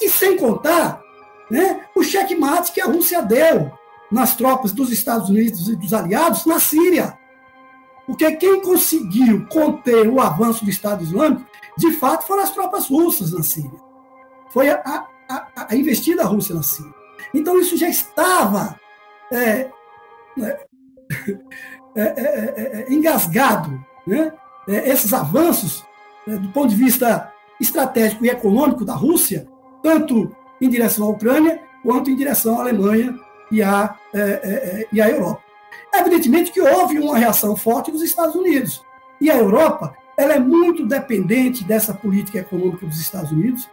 e 0.00 0.08
sem 0.08 0.36
contar 0.36 1.00
né, 1.50 1.82
o 1.94 2.02
checkmate 2.02 2.72
que 2.72 2.80
a 2.80 2.86
Rússia 2.86 3.22
deu 3.22 3.70
nas 4.10 4.34
tropas 4.34 4.72
dos 4.72 4.90
Estados 4.90 5.28
Unidos 5.28 5.68
e 5.68 5.76
dos 5.76 5.92
aliados 5.92 6.46
na 6.46 6.58
Síria. 6.58 7.18
Porque 8.06 8.30
quem 8.32 8.60
conseguiu 8.60 9.46
conter 9.46 10.08
o 10.08 10.20
avanço 10.20 10.64
do 10.64 10.70
Estado 10.70 11.02
Islâmico, 11.02 11.46
de 11.76 11.92
fato, 11.92 12.26
foram 12.26 12.42
as 12.42 12.50
tropas 12.50 12.88
russas 12.88 13.32
na 13.32 13.42
Síria. 13.42 13.80
Foi 14.50 14.68
a, 14.68 15.06
a, 15.28 15.66
a 15.68 15.76
investida 15.76 16.24
russa 16.24 16.54
na 16.54 16.62
Síria. 16.62 16.94
Então, 17.34 17.58
isso 17.58 17.76
já 17.76 17.88
estava 17.88 18.78
é, 19.32 19.70
né, 20.36 20.58
é, 21.96 22.02
é, 22.02 22.86
é, 22.88 22.92
engasgado. 22.92 23.82
Né? 24.06 24.32
esses 24.68 25.12
avanços, 25.12 25.84
do 26.24 26.48
ponto 26.50 26.68
de 26.68 26.76
vista 26.76 27.32
estratégico 27.60 28.24
e 28.24 28.30
econômico 28.30 28.84
da 28.84 28.94
Rússia, 28.94 29.48
tanto 29.82 30.34
em 30.60 30.68
direção 30.68 31.06
à 31.06 31.10
Ucrânia, 31.10 31.60
quanto 31.82 32.10
em 32.10 32.14
direção 32.14 32.58
à 32.58 32.60
Alemanha 32.60 33.18
e 33.50 33.60
à, 33.60 33.96
e 34.92 35.00
à 35.00 35.10
Europa. 35.10 35.42
Evidentemente 35.92 36.52
que 36.52 36.60
houve 36.60 36.98
uma 37.00 37.18
reação 37.18 37.56
forte 37.56 37.90
dos 37.90 38.02
Estados 38.02 38.36
Unidos. 38.36 38.84
E 39.20 39.28
a 39.30 39.36
Europa 39.36 39.94
ela 40.16 40.34
é 40.34 40.38
muito 40.38 40.86
dependente 40.86 41.64
dessa 41.64 41.94
política 41.94 42.38
econômica 42.38 42.86
dos 42.86 43.00
Estados 43.00 43.32
Unidos. 43.32 43.68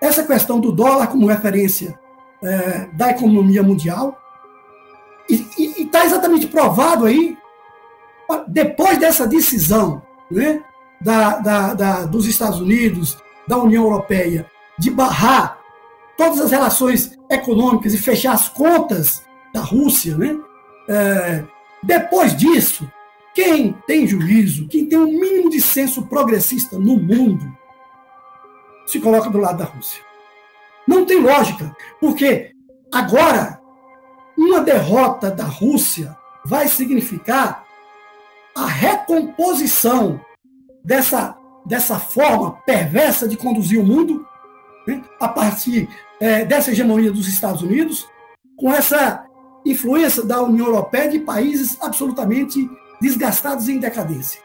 Essa 0.00 0.24
questão 0.24 0.60
do 0.60 0.72
dólar 0.72 1.08
como 1.08 1.26
referência 1.26 1.98
é, 2.42 2.88
da 2.92 3.10
economia 3.10 3.62
mundial. 3.62 4.20
E 5.28 5.82
está 5.82 6.04
exatamente 6.04 6.46
provado 6.46 7.06
aí, 7.06 7.36
depois 8.48 8.98
dessa 8.98 9.26
decisão 9.26 10.02
né, 10.30 10.62
da, 11.00 11.38
da, 11.38 11.74
da, 11.74 12.04
dos 12.04 12.26
Estados 12.26 12.60
Unidos, 12.60 13.16
da 13.48 13.56
União 13.56 13.84
Europeia, 13.84 14.50
de 14.78 14.90
barrar 14.90 15.58
todas 16.16 16.40
as 16.40 16.50
relações 16.50 17.18
econômicas 17.30 17.94
e 17.94 17.98
fechar 17.98 18.32
as 18.32 18.48
contas 18.48 19.24
da 19.52 19.60
Rússia, 19.60 20.16
né, 20.18 20.36
é, 20.88 21.44
depois 21.82 22.36
disso, 22.36 22.90
quem 23.34 23.72
tem 23.86 24.06
juízo, 24.06 24.68
quem 24.68 24.86
tem 24.86 24.98
um 24.98 25.06
mínimo 25.06 25.50
de 25.50 25.60
senso 25.60 26.06
progressista 26.06 26.78
no 26.78 26.96
mundo, 26.96 27.44
se 28.86 29.00
coloca 29.00 29.28
do 29.28 29.38
lado 29.38 29.58
da 29.58 29.64
Rússia. 29.64 30.02
Não 30.86 31.04
tem 31.04 31.20
lógica, 31.20 31.74
porque 32.00 32.52
agora 32.92 33.60
uma 34.36 34.60
derrota 34.60 35.30
da 35.30 35.44
Rússia 35.44 36.16
vai 36.44 36.68
significar 36.68 37.64
a 38.54 38.66
recomposição 38.66 40.20
dessa, 40.84 41.36
dessa 41.66 41.98
forma 41.98 42.52
perversa 42.66 43.26
de 43.26 43.36
conduzir 43.36 43.80
o 43.80 43.86
mundo, 43.86 44.24
né, 44.86 45.02
a 45.18 45.26
partir 45.26 45.88
é, 46.20 46.44
dessa 46.44 46.70
hegemonia 46.70 47.10
dos 47.10 47.26
Estados 47.26 47.62
Unidos, 47.62 48.06
com 48.56 48.72
essa 48.72 49.26
influência 49.64 50.22
da 50.22 50.42
União 50.42 50.66
Europeia 50.66 51.10
de 51.10 51.18
países 51.18 51.78
absolutamente 51.80 52.68
desgastados 53.04 53.68
e 53.68 53.72
em 53.72 53.78
decadência. 53.78 54.40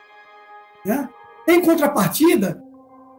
Né? 0.85 1.07
Em 1.47 1.61
contrapartida, 1.61 2.61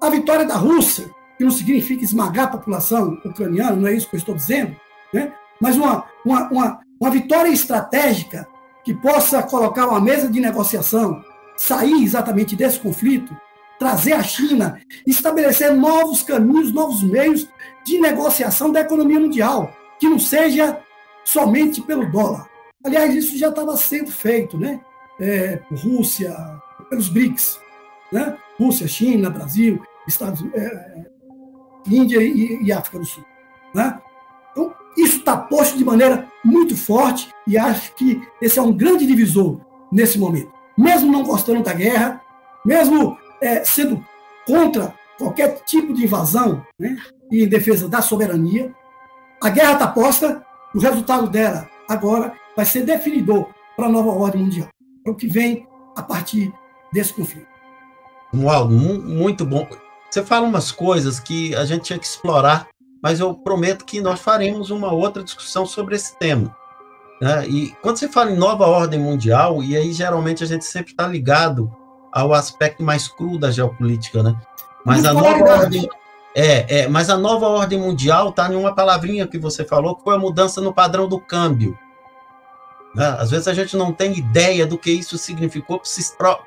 a 0.00 0.10
vitória 0.10 0.44
da 0.44 0.56
Rússia, 0.56 1.10
que 1.38 1.44
não 1.44 1.50
significa 1.50 2.04
esmagar 2.04 2.44
a 2.44 2.58
população 2.58 3.18
ucraniana, 3.24 3.74
não 3.74 3.88
é 3.88 3.94
isso 3.94 4.08
que 4.08 4.16
eu 4.16 4.18
estou 4.18 4.34
dizendo, 4.34 4.76
né? 5.14 5.32
mas 5.58 5.76
uma, 5.76 6.04
uma, 6.24 6.48
uma, 6.50 6.80
uma 7.00 7.10
vitória 7.10 7.48
estratégica 7.48 8.46
que 8.84 8.92
possa 8.92 9.42
colocar 9.42 9.88
uma 9.88 10.00
mesa 10.00 10.28
de 10.28 10.40
negociação, 10.40 11.24
sair 11.56 12.02
exatamente 12.02 12.54
desse 12.54 12.78
conflito, 12.78 13.34
trazer 13.78 14.12
a 14.12 14.22
China, 14.22 14.78
estabelecer 15.06 15.72
novos 15.72 16.22
caminhos, 16.22 16.70
novos 16.70 17.02
meios 17.02 17.48
de 17.82 17.98
negociação 17.98 18.70
da 18.70 18.80
economia 18.80 19.18
mundial, 19.18 19.74
que 19.98 20.06
não 20.06 20.18
seja 20.18 20.78
somente 21.24 21.80
pelo 21.80 22.10
dólar. 22.10 22.46
Aliás, 22.84 23.14
isso 23.14 23.38
já 23.38 23.48
estava 23.48 23.74
sendo 23.78 24.10
feito, 24.10 24.58
né? 24.58 24.80
É, 25.20 25.60
Rússia, 25.70 26.34
pelos 26.88 27.08
BRICS, 27.08 27.60
né? 28.12 28.36
Rússia, 28.58 28.88
China, 28.88 29.30
Brasil, 29.30 29.82
Estados, 30.08 30.42
é, 30.54 31.04
Índia 31.86 32.22
e, 32.22 32.62
e, 32.62 32.72
África 32.72 32.98
do 32.98 33.04
Sul, 33.04 33.24
né? 33.74 34.00
Então, 34.52 34.74
isso 34.96 35.18
está 35.18 35.36
posto 35.36 35.76
de 35.76 35.84
maneira 35.84 36.26
muito 36.44 36.76
forte 36.76 37.30
e 37.46 37.56
acho 37.56 37.94
que 37.94 38.20
esse 38.40 38.58
é 38.58 38.62
um 38.62 38.72
grande 38.72 39.06
divisor 39.06 39.60
nesse 39.92 40.18
momento. 40.18 40.50
Mesmo 40.76 41.12
não 41.12 41.22
gostando 41.22 41.62
da 41.62 41.72
guerra, 41.72 42.20
mesmo 42.64 43.16
é, 43.40 43.64
sendo 43.64 44.04
contra 44.46 44.94
qualquer 45.18 45.60
tipo 45.64 45.92
de 45.92 46.04
invasão 46.04 46.64
né, 46.78 46.96
e 47.30 47.44
em 47.44 47.48
defesa 47.48 47.88
da 47.88 48.00
soberania, 48.00 48.74
a 49.42 49.50
guerra 49.50 49.74
está 49.74 49.86
posta 49.86 50.44
o 50.74 50.78
resultado 50.78 51.28
dela 51.28 51.68
agora 51.88 52.32
vai 52.56 52.64
ser 52.64 52.84
definidor 52.84 53.48
para 53.76 53.86
a 53.86 53.90
nova 53.90 54.10
ordem 54.10 54.42
mundial, 54.42 54.68
para 55.02 55.12
o 55.12 55.16
que 55.16 55.26
vem 55.26 55.66
a 55.96 56.02
partir 56.02 56.52
desse 56.92 57.12
conflito. 57.12 57.46
Uau, 58.34 58.68
muito 58.68 59.44
bom. 59.44 59.66
Você 60.10 60.24
fala 60.24 60.46
umas 60.46 60.70
coisas 60.72 61.20
que 61.20 61.54
a 61.54 61.64
gente 61.64 61.82
tinha 61.82 61.98
que 61.98 62.06
explorar, 62.06 62.68
mas 63.02 63.20
eu 63.20 63.34
prometo 63.34 63.84
que 63.84 64.00
nós 64.00 64.20
faremos 64.20 64.70
uma 64.70 64.92
outra 64.92 65.22
discussão 65.22 65.66
sobre 65.66 65.96
esse 65.96 66.16
tema. 66.18 66.54
Né? 67.20 67.46
E 67.48 67.70
quando 67.82 67.98
você 67.98 68.08
fala 68.08 68.30
em 68.30 68.36
nova 68.36 68.66
ordem 68.66 68.98
mundial, 68.98 69.62
e 69.62 69.76
aí 69.76 69.92
geralmente 69.92 70.42
a 70.42 70.46
gente 70.46 70.64
sempre 70.64 70.92
está 70.92 71.06
ligado 71.06 71.70
ao 72.12 72.32
aspecto 72.32 72.82
mais 72.82 73.08
cru 73.08 73.38
da 73.38 73.50
geopolítica, 73.50 74.22
né? 74.22 74.36
Mas 74.84 75.04
a 75.04 75.12
nova 75.12 75.44
ordem, 75.44 75.88
é, 76.34 76.80
é, 76.80 76.88
mas 76.88 77.10
a 77.10 77.16
nova 77.16 77.46
ordem 77.46 77.78
mundial 77.78 78.30
está 78.30 78.50
em 78.50 78.56
uma 78.56 78.74
palavrinha 78.74 79.26
que 79.26 79.38
você 79.38 79.64
falou, 79.64 79.94
que 79.94 80.02
foi 80.02 80.16
a 80.16 80.18
mudança 80.18 80.60
no 80.60 80.72
padrão 80.72 81.08
do 81.08 81.20
câmbio. 81.20 81.78
Né? 82.94 83.16
Às 83.18 83.30
vezes 83.30 83.48
a 83.48 83.54
gente 83.54 83.76
não 83.76 83.92
tem 83.92 84.16
ideia 84.18 84.66
do 84.66 84.78
que 84.78 84.90
isso 84.90 85.16
significou 85.16 85.80
para 86.18 86.38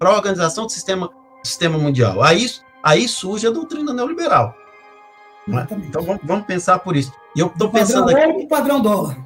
a 0.00 0.16
organização 0.16 0.66
do 0.66 0.72
sistema, 0.72 1.08
do 1.08 1.46
sistema 1.46 1.78
mundial. 1.78 2.22
Aí, 2.22 2.46
aí 2.82 3.08
surge 3.08 3.46
a 3.46 3.50
doutrina 3.50 3.92
neoliberal. 3.92 4.54
Né? 5.46 5.66
Então 5.70 6.02
vamos, 6.02 6.22
vamos, 6.24 6.46
pensar 6.46 6.78
por 6.80 6.96
isso. 6.96 7.12
E 7.34 7.40
eu 7.40 7.48
estou 7.48 7.70
pensando 7.70 8.10
aqui. 8.10 8.44
O 8.44 8.48
padrão 8.48 8.80
dólar. 8.80 9.16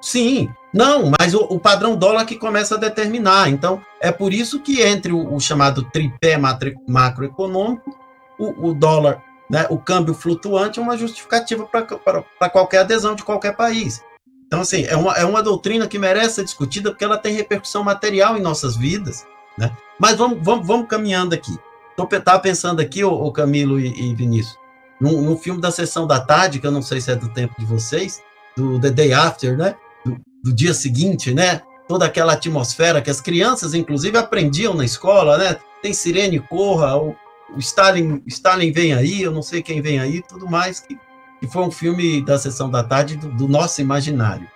Sim, 0.00 0.48
não, 0.72 1.10
mas 1.18 1.34
o, 1.34 1.40
o, 1.44 1.58
padrão 1.58 1.96
dólar 1.96 2.26
que 2.26 2.36
começa 2.36 2.74
a 2.74 2.78
determinar. 2.78 3.48
Então, 3.48 3.80
é 4.00 4.12
por 4.12 4.32
isso 4.32 4.60
que 4.60 4.82
entre 4.82 5.10
o, 5.10 5.34
o 5.34 5.40
chamado 5.40 5.82
tripé 5.90 6.38
macroeconômico, 6.86 7.96
o, 8.38 8.68
o 8.68 8.74
dólar 8.74 9.22
né? 9.48 9.66
O 9.70 9.78
câmbio 9.78 10.12
flutuante 10.12 10.78
é 10.78 10.82
uma 10.82 10.96
justificativa 10.96 11.66
para 11.66 12.50
qualquer 12.50 12.80
adesão 12.80 13.14
de 13.14 13.22
qualquer 13.22 13.56
país. 13.56 14.02
Então, 14.46 14.60
assim, 14.60 14.84
é 14.84 14.96
uma, 14.96 15.12
é 15.14 15.24
uma 15.24 15.42
doutrina 15.42 15.88
que 15.88 15.98
merece 15.98 16.36
ser 16.36 16.44
discutida 16.44 16.90
porque 16.90 17.04
ela 17.04 17.18
tem 17.18 17.34
repercussão 17.34 17.82
material 17.82 18.36
em 18.36 18.40
nossas 18.40 18.76
vidas. 18.76 19.26
Né? 19.58 19.74
Mas 19.98 20.16
vamos, 20.16 20.38
vamos, 20.42 20.66
vamos 20.66 20.86
caminhando 20.88 21.34
aqui. 21.34 21.56
Estava 21.98 22.38
pensando 22.38 22.80
aqui, 22.80 23.02
o 23.02 23.32
Camilo 23.32 23.80
e, 23.80 23.88
e 23.88 24.14
Vinícius, 24.14 24.58
num, 25.00 25.22
num, 25.22 25.36
filme 25.36 25.60
da 25.60 25.70
Sessão 25.70 26.06
da 26.06 26.20
Tarde, 26.20 26.60
que 26.60 26.66
eu 26.66 26.70
não 26.70 26.82
sei 26.82 27.00
se 27.00 27.10
é 27.10 27.16
do 27.16 27.28
tempo 27.30 27.54
de 27.58 27.64
vocês, 27.64 28.22
do 28.54 28.78
The 28.78 28.90
Day 28.90 29.12
After, 29.14 29.56
né? 29.56 29.74
Do, 30.04 30.20
do 30.44 30.52
dia 30.52 30.74
seguinte, 30.74 31.32
né? 31.32 31.62
Toda 31.88 32.04
aquela 32.04 32.34
atmosfera 32.34 33.00
que 33.00 33.10
as 33.10 33.20
crianças, 33.20 33.72
inclusive, 33.72 34.18
aprendiam 34.18 34.74
na 34.74 34.84
escola, 34.84 35.38
né? 35.38 35.56
Tem 35.80 35.94
sirene, 35.94 36.38
corra, 36.38 36.98
o, 36.98 37.16
o 37.54 37.58
Stalin, 37.58 38.22
Stalin 38.26 38.70
vem 38.72 38.92
aí, 38.92 39.22
eu 39.22 39.32
não 39.32 39.42
sei 39.42 39.62
quem 39.62 39.80
vem 39.80 39.98
aí, 39.98 40.22
tudo 40.22 40.46
mais, 40.46 40.80
que, 40.80 40.98
que 41.46 41.52
foi 41.52 41.62
um 41.62 41.70
filme 41.70 42.20
da 42.20 42.38
sessão 42.38 42.68
da 42.68 42.82
tarde 42.82 43.16
do, 43.16 43.28
do 43.28 43.48
nosso 43.48 43.80
imaginário. 43.80 44.48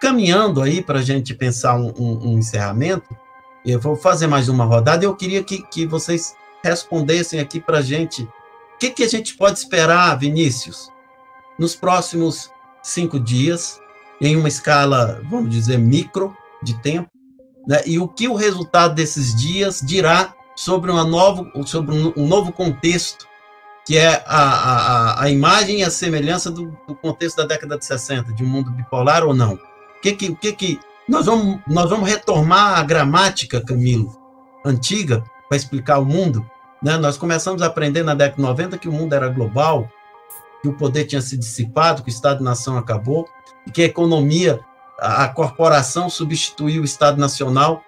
Caminhando 0.00 0.60
aí 0.60 0.82
para 0.82 0.98
a 0.98 1.02
gente 1.02 1.32
pensar 1.32 1.76
um, 1.76 1.94
um, 1.96 2.28
um, 2.28 2.38
encerramento, 2.38 3.16
eu 3.64 3.80
vou 3.80 3.96
fazer 3.96 4.26
mais 4.26 4.48
uma 4.48 4.64
rodada. 4.64 5.04
Eu 5.04 5.14
queria 5.14 5.42
que, 5.42 5.62
que 5.62 5.86
vocês 5.86 6.34
respondessem 6.62 7.40
aqui 7.40 7.60
para 7.60 7.78
a 7.78 7.82
gente 7.82 8.22
o 8.22 8.78
que, 8.78 8.90
que 8.90 9.04
a 9.04 9.08
gente 9.08 9.36
pode 9.36 9.58
esperar, 9.58 10.18
Vinícius, 10.18 10.90
nos 11.58 11.76
próximos 11.76 12.50
cinco 12.82 13.20
dias, 13.20 13.80
em 14.20 14.36
uma 14.36 14.48
escala, 14.48 15.22
vamos 15.30 15.48
dizer, 15.48 15.78
micro 15.78 16.36
de 16.62 16.74
tempo, 16.82 17.08
né? 17.66 17.80
e 17.86 17.98
o 17.98 18.08
que 18.08 18.26
o 18.26 18.34
resultado 18.34 18.94
desses 18.94 19.34
dias 19.34 19.80
dirá 19.80 20.34
sobre, 20.56 20.90
uma 20.90 21.04
novo, 21.04 21.48
sobre 21.64 21.94
um 21.94 22.26
novo 22.26 22.52
contexto, 22.52 23.26
que 23.84 23.98
é 23.98 24.22
a, 24.26 24.42
a, 24.42 25.22
a 25.24 25.30
imagem 25.30 25.80
e 25.80 25.84
a 25.84 25.90
semelhança 25.90 26.50
do, 26.50 26.76
do, 26.88 26.94
contexto 26.94 27.36
da 27.36 27.46
década 27.46 27.78
de 27.78 27.84
60, 27.84 28.32
de 28.32 28.42
um 28.42 28.46
mundo 28.46 28.70
bipolar 28.70 29.24
ou 29.24 29.34
não. 29.34 29.54
O 29.54 30.00
que 30.02 30.12
que, 30.12 30.34
que, 30.34 30.52
que 30.52 30.80
nós, 31.08 31.26
vamos, 31.26 31.60
nós 31.66 31.90
vamos 31.90 32.08
retomar 32.08 32.78
a 32.78 32.82
gramática, 32.82 33.60
Camilo, 33.60 34.16
antiga, 34.64 35.22
para 35.48 35.56
explicar 35.56 35.98
o 35.98 36.04
mundo? 36.04 36.44
Né? 36.82 36.96
Nós 36.96 37.18
começamos 37.18 37.60
a 37.60 37.66
aprender 37.66 38.02
na 38.02 38.14
década 38.14 38.36
de 38.36 38.42
90 38.42 38.78
que 38.78 38.88
o 38.88 38.92
mundo 38.92 39.14
era 39.14 39.28
global, 39.28 39.88
que 40.62 40.68
o 40.68 40.72
poder 40.72 41.04
tinha 41.04 41.20
se 41.20 41.36
dissipado, 41.36 42.02
que 42.02 42.08
o 42.08 42.10
Estado-nação 42.10 42.78
acabou, 42.78 43.28
e 43.66 43.70
que 43.70 43.82
a 43.82 43.86
economia, 43.86 44.60
a, 44.98 45.24
a 45.24 45.28
corporação 45.28 46.08
substituiu 46.08 46.80
o 46.80 46.86
Estado 46.86 47.20
Nacional 47.20 47.82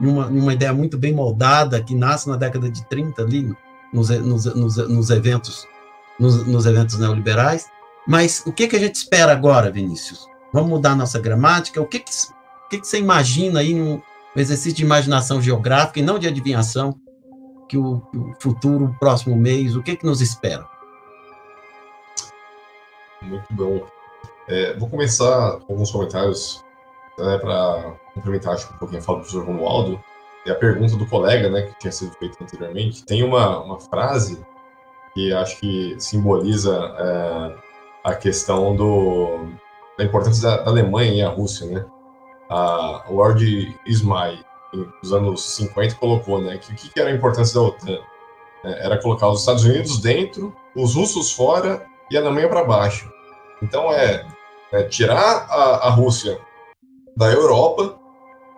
numa, 0.00 0.30
numa 0.30 0.54
ideia 0.54 0.72
muito 0.72 0.96
bem 0.96 1.12
moldada, 1.12 1.82
que 1.82 1.94
nasce 1.94 2.26
na 2.28 2.36
década 2.36 2.70
de 2.70 2.84
30 2.86 3.20
ali, 3.20 3.54
nos, 3.92 4.08
nos, 4.08 4.44
nos, 4.54 4.76
nos 4.76 5.10
eventos 5.10 5.66
nos, 6.18 6.66
eventos 6.66 6.98
neoliberais. 6.98 7.70
Mas 8.06 8.42
o 8.46 8.52
que, 8.52 8.68
que 8.68 8.76
a 8.76 8.78
gente 8.78 8.96
espera 8.96 9.32
agora, 9.32 9.70
Vinícius? 9.70 10.26
Vamos 10.52 10.70
mudar 10.70 10.96
nossa 10.96 11.18
gramática? 11.18 11.80
O 11.80 11.86
que, 11.86 12.00
que, 12.00 12.10
o 12.10 12.68
que, 12.68 12.80
que 12.80 12.86
você 12.86 12.98
imagina 12.98 13.60
aí 13.60 13.74
num 13.74 14.00
exercício 14.36 14.74
de 14.74 14.84
imaginação 14.84 15.40
geográfica 15.40 16.00
e 16.00 16.02
não 16.02 16.18
de 16.18 16.26
adivinhação 16.26 16.98
que 17.68 17.76
o, 17.76 18.02
o 18.14 18.34
futuro, 18.40 18.86
o 18.86 18.98
próximo 18.98 19.36
mês, 19.36 19.76
o 19.76 19.82
que, 19.82 19.96
que 19.96 20.04
nos 20.04 20.20
espera? 20.20 20.66
Muito 23.22 23.46
bom. 23.50 23.86
É, 24.48 24.76
vou 24.76 24.88
começar 24.88 25.58
com 25.60 25.72
alguns 25.72 25.90
comentários 25.90 26.64
né, 27.18 27.38
para 27.38 27.94
complementar 28.14 28.54
acho, 28.54 28.72
um 28.72 28.78
pouquinho 28.78 29.00
a 29.00 29.04
fala 29.04 29.18
do 29.18 29.22
professor 29.22 29.46
Romualdo 29.46 30.02
e 30.44 30.50
a 30.50 30.54
pergunta 30.54 30.96
do 30.96 31.06
colega, 31.06 31.48
né, 31.48 31.62
que 31.62 31.78
tinha 31.78 31.92
sido 31.92 32.12
feita 32.12 32.42
anteriormente. 32.42 33.04
Tem 33.04 33.22
uma, 33.22 33.60
uma 33.60 33.80
frase 33.80 34.44
que 35.14 35.32
acho 35.32 35.58
que 35.60 35.94
simboliza 35.98 36.74
é, 36.98 37.54
a 38.04 38.14
questão 38.14 38.74
do, 38.74 39.46
da 39.96 40.04
importância 40.04 40.42
da, 40.42 40.56
da, 40.62 40.70
Alemanha 40.70 41.12
e 41.12 41.22
a 41.22 41.28
Rússia, 41.28 41.66
né? 41.66 41.84
A 42.48 43.04
Lord 43.08 43.78
Ismay, 43.86 44.38
nos 45.02 45.12
anos 45.12 45.54
50, 45.56 45.94
colocou, 45.96 46.40
né, 46.40 46.58
que 46.58 46.72
o 46.72 46.76
que 46.76 46.98
era 46.98 47.10
a 47.10 47.14
importância 47.14 47.54
da 47.54 47.66
OTAN? 47.66 47.98
É, 48.64 48.86
era 48.86 49.00
colocar 49.00 49.28
os 49.28 49.40
Estados 49.40 49.64
Unidos 49.64 50.00
dentro, 50.00 50.54
os 50.74 50.94
russos 50.94 51.32
fora 51.32 51.84
e 52.10 52.16
a 52.16 52.20
Alemanha 52.20 52.48
para 52.48 52.64
baixo. 52.64 53.10
Então 53.62 53.92
é, 53.92 54.26
é 54.72 54.82
tirar 54.84 55.46
a, 55.48 55.88
a 55.88 55.90
Rússia 55.90 56.38
da 57.16 57.30
Europa, 57.30 57.98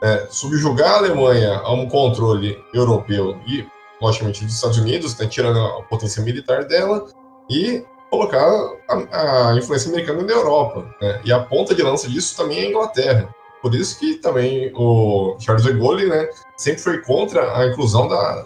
é, 0.04 0.26
subjugar 0.28 0.90
a 0.90 0.96
Alemanha 0.98 1.54
a 1.64 1.72
um 1.72 1.88
controle 1.88 2.62
europeu 2.74 3.40
e, 3.46 3.66
logicamente, 4.02 4.44
dos 4.44 4.54
Estados 4.54 4.76
Unidos, 4.76 5.16
né, 5.16 5.26
tirando 5.26 5.58
a 5.58 5.82
potência 5.84 6.22
militar 6.22 6.64
dela 6.64 7.06
e 7.48 7.82
colocar 8.10 8.46
a, 8.86 9.48
a 9.48 9.56
influência 9.56 9.88
americana 9.88 10.22
na 10.22 10.32
Europa. 10.32 10.94
Né? 11.00 11.22
E 11.24 11.32
a 11.32 11.40
ponta 11.40 11.74
de 11.74 11.82
lança 11.82 12.06
disso 12.06 12.36
também 12.36 12.58
é 12.58 12.62
a 12.64 12.68
Inglaterra. 12.68 13.34
Por 13.62 13.74
isso 13.74 13.98
que 13.98 14.16
também 14.16 14.70
o 14.74 15.36
Charles 15.40 15.64
de 15.64 15.72
Gaulle 15.72 16.06
né, 16.06 16.28
sempre 16.54 16.82
foi 16.82 16.98
contra 17.00 17.56
a 17.56 17.66
inclusão 17.66 18.06
da, 18.06 18.44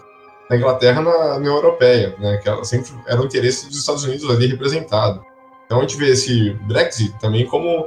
da 0.49 0.57
Inglaterra 0.57 1.03
na 1.03 1.37
União 1.39 1.57
Europeia, 1.57 2.15
né, 2.21 2.37
que 2.37 2.49
ela 2.49 2.65
sempre 2.65 2.93
era 3.05 3.21
o 3.21 3.25
interesse 3.25 3.67
dos 3.67 3.79
Estados 3.79 4.05
Unidos 4.05 4.31
ali 4.31 4.47
representado. 4.47 5.25
Então 5.67 5.79
a 5.79 5.81
gente 5.81 5.97
vê 5.97 6.11
esse 6.11 6.51
Brexit 6.69 7.19
também 7.19 7.45
como 7.47 7.85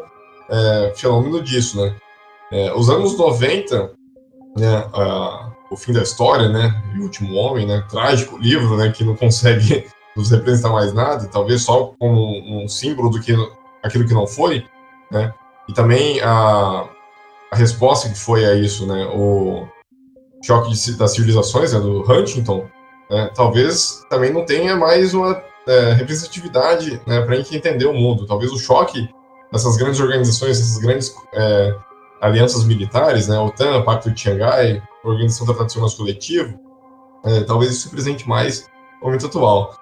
é, 0.50 0.94
fenômeno 0.94 1.42
disso, 1.42 1.82
né? 1.82 1.96
É, 2.52 2.74
os 2.74 2.90
anos 2.90 3.18
90, 3.18 3.92
né, 4.58 4.86
o 5.70 5.78
fim 5.78 5.94
da 5.94 6.02
história, 6.02 6.50
né, 6.50 6.84
e 6.94 7.00
o 7.00 7.04
último 7.04 7.34
homem, 7.36 7.66
né, 7.66 7.84
trágico 7.90 8.38
livro, 8.38 8.76
né, 8.76 8.92
que 8.92 9.04
não 9.04 9.16
consegue 9.16 9.86
nos 10.16 10.30
representar 10.30 10.70
mais 10.70 10.94
nada, 10.94 11.28
talvez 11.28 11.64
só 11.64 11.94
como 11.98 12.64
um 12.64 12.68
símbolo 12.68 13.10
do 13.10 13.22
que 13.22 13.34
aquilo 13.82 14.06
que 14.06 14.14
não 14.14 14.28
foi, 14.28 14.66
né, 15.10 15.34
e 15.70 15.74
também 15.74 16.20
a, 16.22 16.90
a 17.52 17.56
resposta 17.56 18.10
que 18.10 18.20
foi 18.20 18.46
a 18.46 18.54
isso, 18.54 18.86
né, 18.86 19.06
o 19.16 19.66
choque 20.44 20.74
de, 20.74 20.98
das 20.98 21.14
civilizações, 21.14 21.72
né, 21.72 21.80
do 21.80 22.02
Huntington, 22.02 22.66
né, 23.10 23.32
talvez 23.34 24.04
também 24.10 24.34
não 24.34 24.46
tenha 24.46 24.76
mais 24.76 25.14
uma 25.14 25.42
é, 25.68 25.94
representatividade 25.94 27.02
né, 27.06 27.22
para 27.22 27.34
a 27.34 27.38
gente 27.38 27.56
entender 27.56 27.86
o 27.86 27.94
mundo. 27.94 28.26
Talvez 28.26 28.52
o 28.52 28.60
choque 28.60 29.10
dessas 29.52 29.78
grandes 29.78 30.00
organizações, 30.00 30.60
essas 30.60 30.78
grandes 30.80 31.16
é, 31.34 31.76
alianças 32.22 32.64
militares, 32.64 33.28
né, 33.28 33.38
OTAN, 33.40 33.84
Pacto 33.84 34.12
de 34.12 34.22
Xangai, 34.22 34.82
Organização 35.04 35.48
do 35.48 35.54
Tratado 35.54 35.90
de 35.90 35.98
Coletivo, 35.98 36.60
é, 37.26 37.42
talvez 37.42 37.72
isso 37.72 37.90
represente 37.90 38.30
mais 38.30 38.70
o 39.02 39.06
momento 39.06 39.26
atual. 39.26 39.76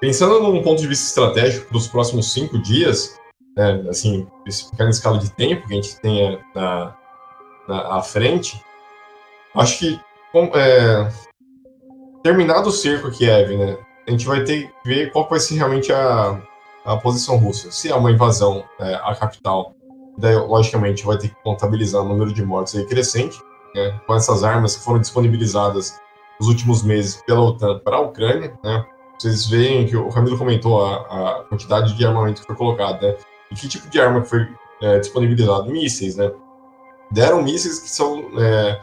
Pensando 0.00 0.40
num 0.40 0.62
ponto 0.62 0.80
de 0.80 0.88
vista 0.88 1.06
estratégico 1.06 1.68
para 1.68 1.76
os 1.76 1.86
próximos 1.86 2.32
cinco 2.32 2.58
dias, 2.58 3.16
né, 3.56 3.84
assim, 3.88 4.26
especificar 4.46 4.86
na 4.86 4.90
escala 4.90 5.18
de 5.18 5.30
tempo 5.30 5.66
que 5.66 5.72
a 5.72 5.76
gente 5.76 6.00
tenha 6.00 6.40
na, 6.54 6.96
na 7.68 7.98
à 7.98 8.02
frente, 8.02 8.60
acho 9.54 9.78
que 9.78 10.00
é, 10.54 11.08
terminado 12.22 12.68
o 12.68 12.72
cerco 12.72 13.10
Kiev, 13.10 13.56
né, 13.56 13.78
a 14.06 14.10
gente 14.10 14.26
vai 14.26 14.42
ter 14.42 14.68
que 14.82 14.88
ver 14.88 15.12
qual 15.12 15.28
vai 15.28 15.38
ser 15.38 15.56
realmente 15.56 15.92
a, 15.92 16.40
a 16.84 16.96
posição 16.96 17.36
russa. 17.36 17.70
Se 17.70 17.90
é 17.90 17.94
uma 17.94 18.10
invasão 18.10 18.64
é, 18.80 18.94
à 18.94 19.14
capital 19.14 19.74
Daí, 20.18 20.34
logicamente, 20.34 21.04
vai 21.04 21.16
ter 21.18 21.28
que 21.28 21.42
contabilizar 21.42 22.02
o 22.02 22.08
número 22.08 22.32
de 22.32 22.44
mortes 22.44 22.74
aí 22.74 22.84
crescente, 22.84 23.40
né, 23.74 24.00
com 24.06 24.14
essas 24.14 24.42
armas 24.44 24.76
que 24.76 24.84
foram 24.84 25.00
disponibilizadas 25.00 25.98
nos 26.38 26.48
últimos 26.48 26.82
meses 26.82 27.22
pela 27.26 27.40
OTAN 27.40 27.78
para 27.78 27.96
a 27.96 28.00
Ucrânia. 28.00 28.58
Né. 28.62 28.84
Vocês 29.18 29.46
veem 29.46 29.86
que 29.86 29.96
o 29.96 30.08
Ramiro 30.08 30.38
comentou 30.38 30.84
a, 30.84 30.96
a, 30.96 31.44
quantidade 31.44 31.94
de 31.94 32.06
armamento 32.06 32.40
que 32.40 32.46
foi 32.46 32.56
colocado, 32.56 33.02
né? 33.02 33.14
E 33.50 33.54
que 33.54 33.68
tipo 33.68 33.88
de 33.90 34.00
arma 34.00 34.22
que 34.22 34.28
foi 34.28 34.48
é, 34.80 34.98
disponibilizado? 34.98 35.70
Mísseis, 35.70 36.16
né? 36.16 36.32
Deram 37.10 37.42
mísseis 37.42 37.80
que 37.80 37.90
são 37.90 38.24
é, 38.38 38.80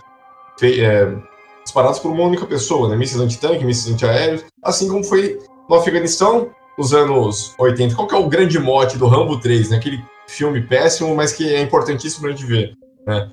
é, 0.62 1.16
disparados 1.64 2.00
por 2.00 2.12
uma 2.12 2.24
única 2.24 2.46
pessoa, 2.46 2.88
né? 2.88 2.96
Mísseis 2.96 3.20
antitanque, 3.20 3.66
mísseis 3.66 3.94
antiaéreos, 3.94 4.46
assim 4.64 4.88
como 4.88 5.04
foi 5.04 5.40
no 5.68 5.76
Afeganistão, 5.76 6.52
nos 6.78 6.94
anos 6.94 7.56
80. 7.58 7.96
Qual 7.96 8.08
que 8.08 8.14
é 8.14 8.18
o 8.20 8.30
grande 8.30 8.60
mote 8.60 8.98
do 8.98 9.08
Rambo 9.08 9.40
3, 9.40 9.72
né? 9.72 9.78
Aquele 9.78 10.04
filme 10.28 10.62
péssimo, 10.62 11.16
mas 11.16 11.34
que 11.34 11.54
é 11.54 11.62
importantíssimo 11.62 12.28
a 12.28 12.32
gente 12.32 12.46
ver. 12.46 12.76
Né? 13.06 13.30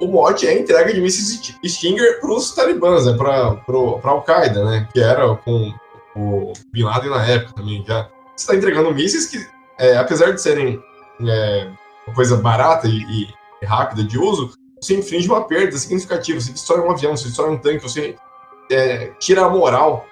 O 0.00 0.06
mote 0.06 0.46
é 0.46 0.50
a 0.50 0.58
entrega 0.58 0.92
de 0.92 1.00
mísseis 1.00 1.54
Stinger 1.64 2.20
para 2.20 2.32
os 2.32 2.54
talibãs, 2.54 3.06
né? 3.06 3.16
para 3.16 4.10
Al-Qaeda, 4.10 4.64
né? 4.64 4.88
que 4.92 5.00
era 5.00 5.34
com 5.36 5.72
o 6.14 6.52
Bin 6.72 6.84
Laden 6.84 7.10
na 7.10 7.26
época 7.26 7.54
também. 7.54 7.84
Já. 7.86 8.08
Você 8.36 8.44
está 8.44 8.54
entregando 8.54 8.94
mísseis 8.94 9.26
que, 9.26 9.46
é, 9.78 9.96
apesar 9.96 10.32
de 10.32 10.40
serem 10.40 10.80
é, 11.20 11.68
uma 12.06 12.14
coisa 12.14 12.36
barata 12.36 12.86
e, 12.86 13.02
e, 13.62 13.66
rápida 13.66 14.04
de 14.04 14.18
uso, 14.18 14.52
você 14.80 14.96
infringe 14.96 15.28
uma 15.28 15.44
perda 15.44 15.76
significativa. 15.76 16.40
Você 16.40 16.52
destrói 16.52 16.80
um 16.80 16.90
avião, 16.90 17.16
você 17.16 17.24
destrói 17.24 17.50
um 17.50 17.58
tanque, 17.58 17.82
você 17.82 18.16
é, 18.70 19.12
tira 19.18 19.44
a 19.44 19.48
moral 19.48 20.04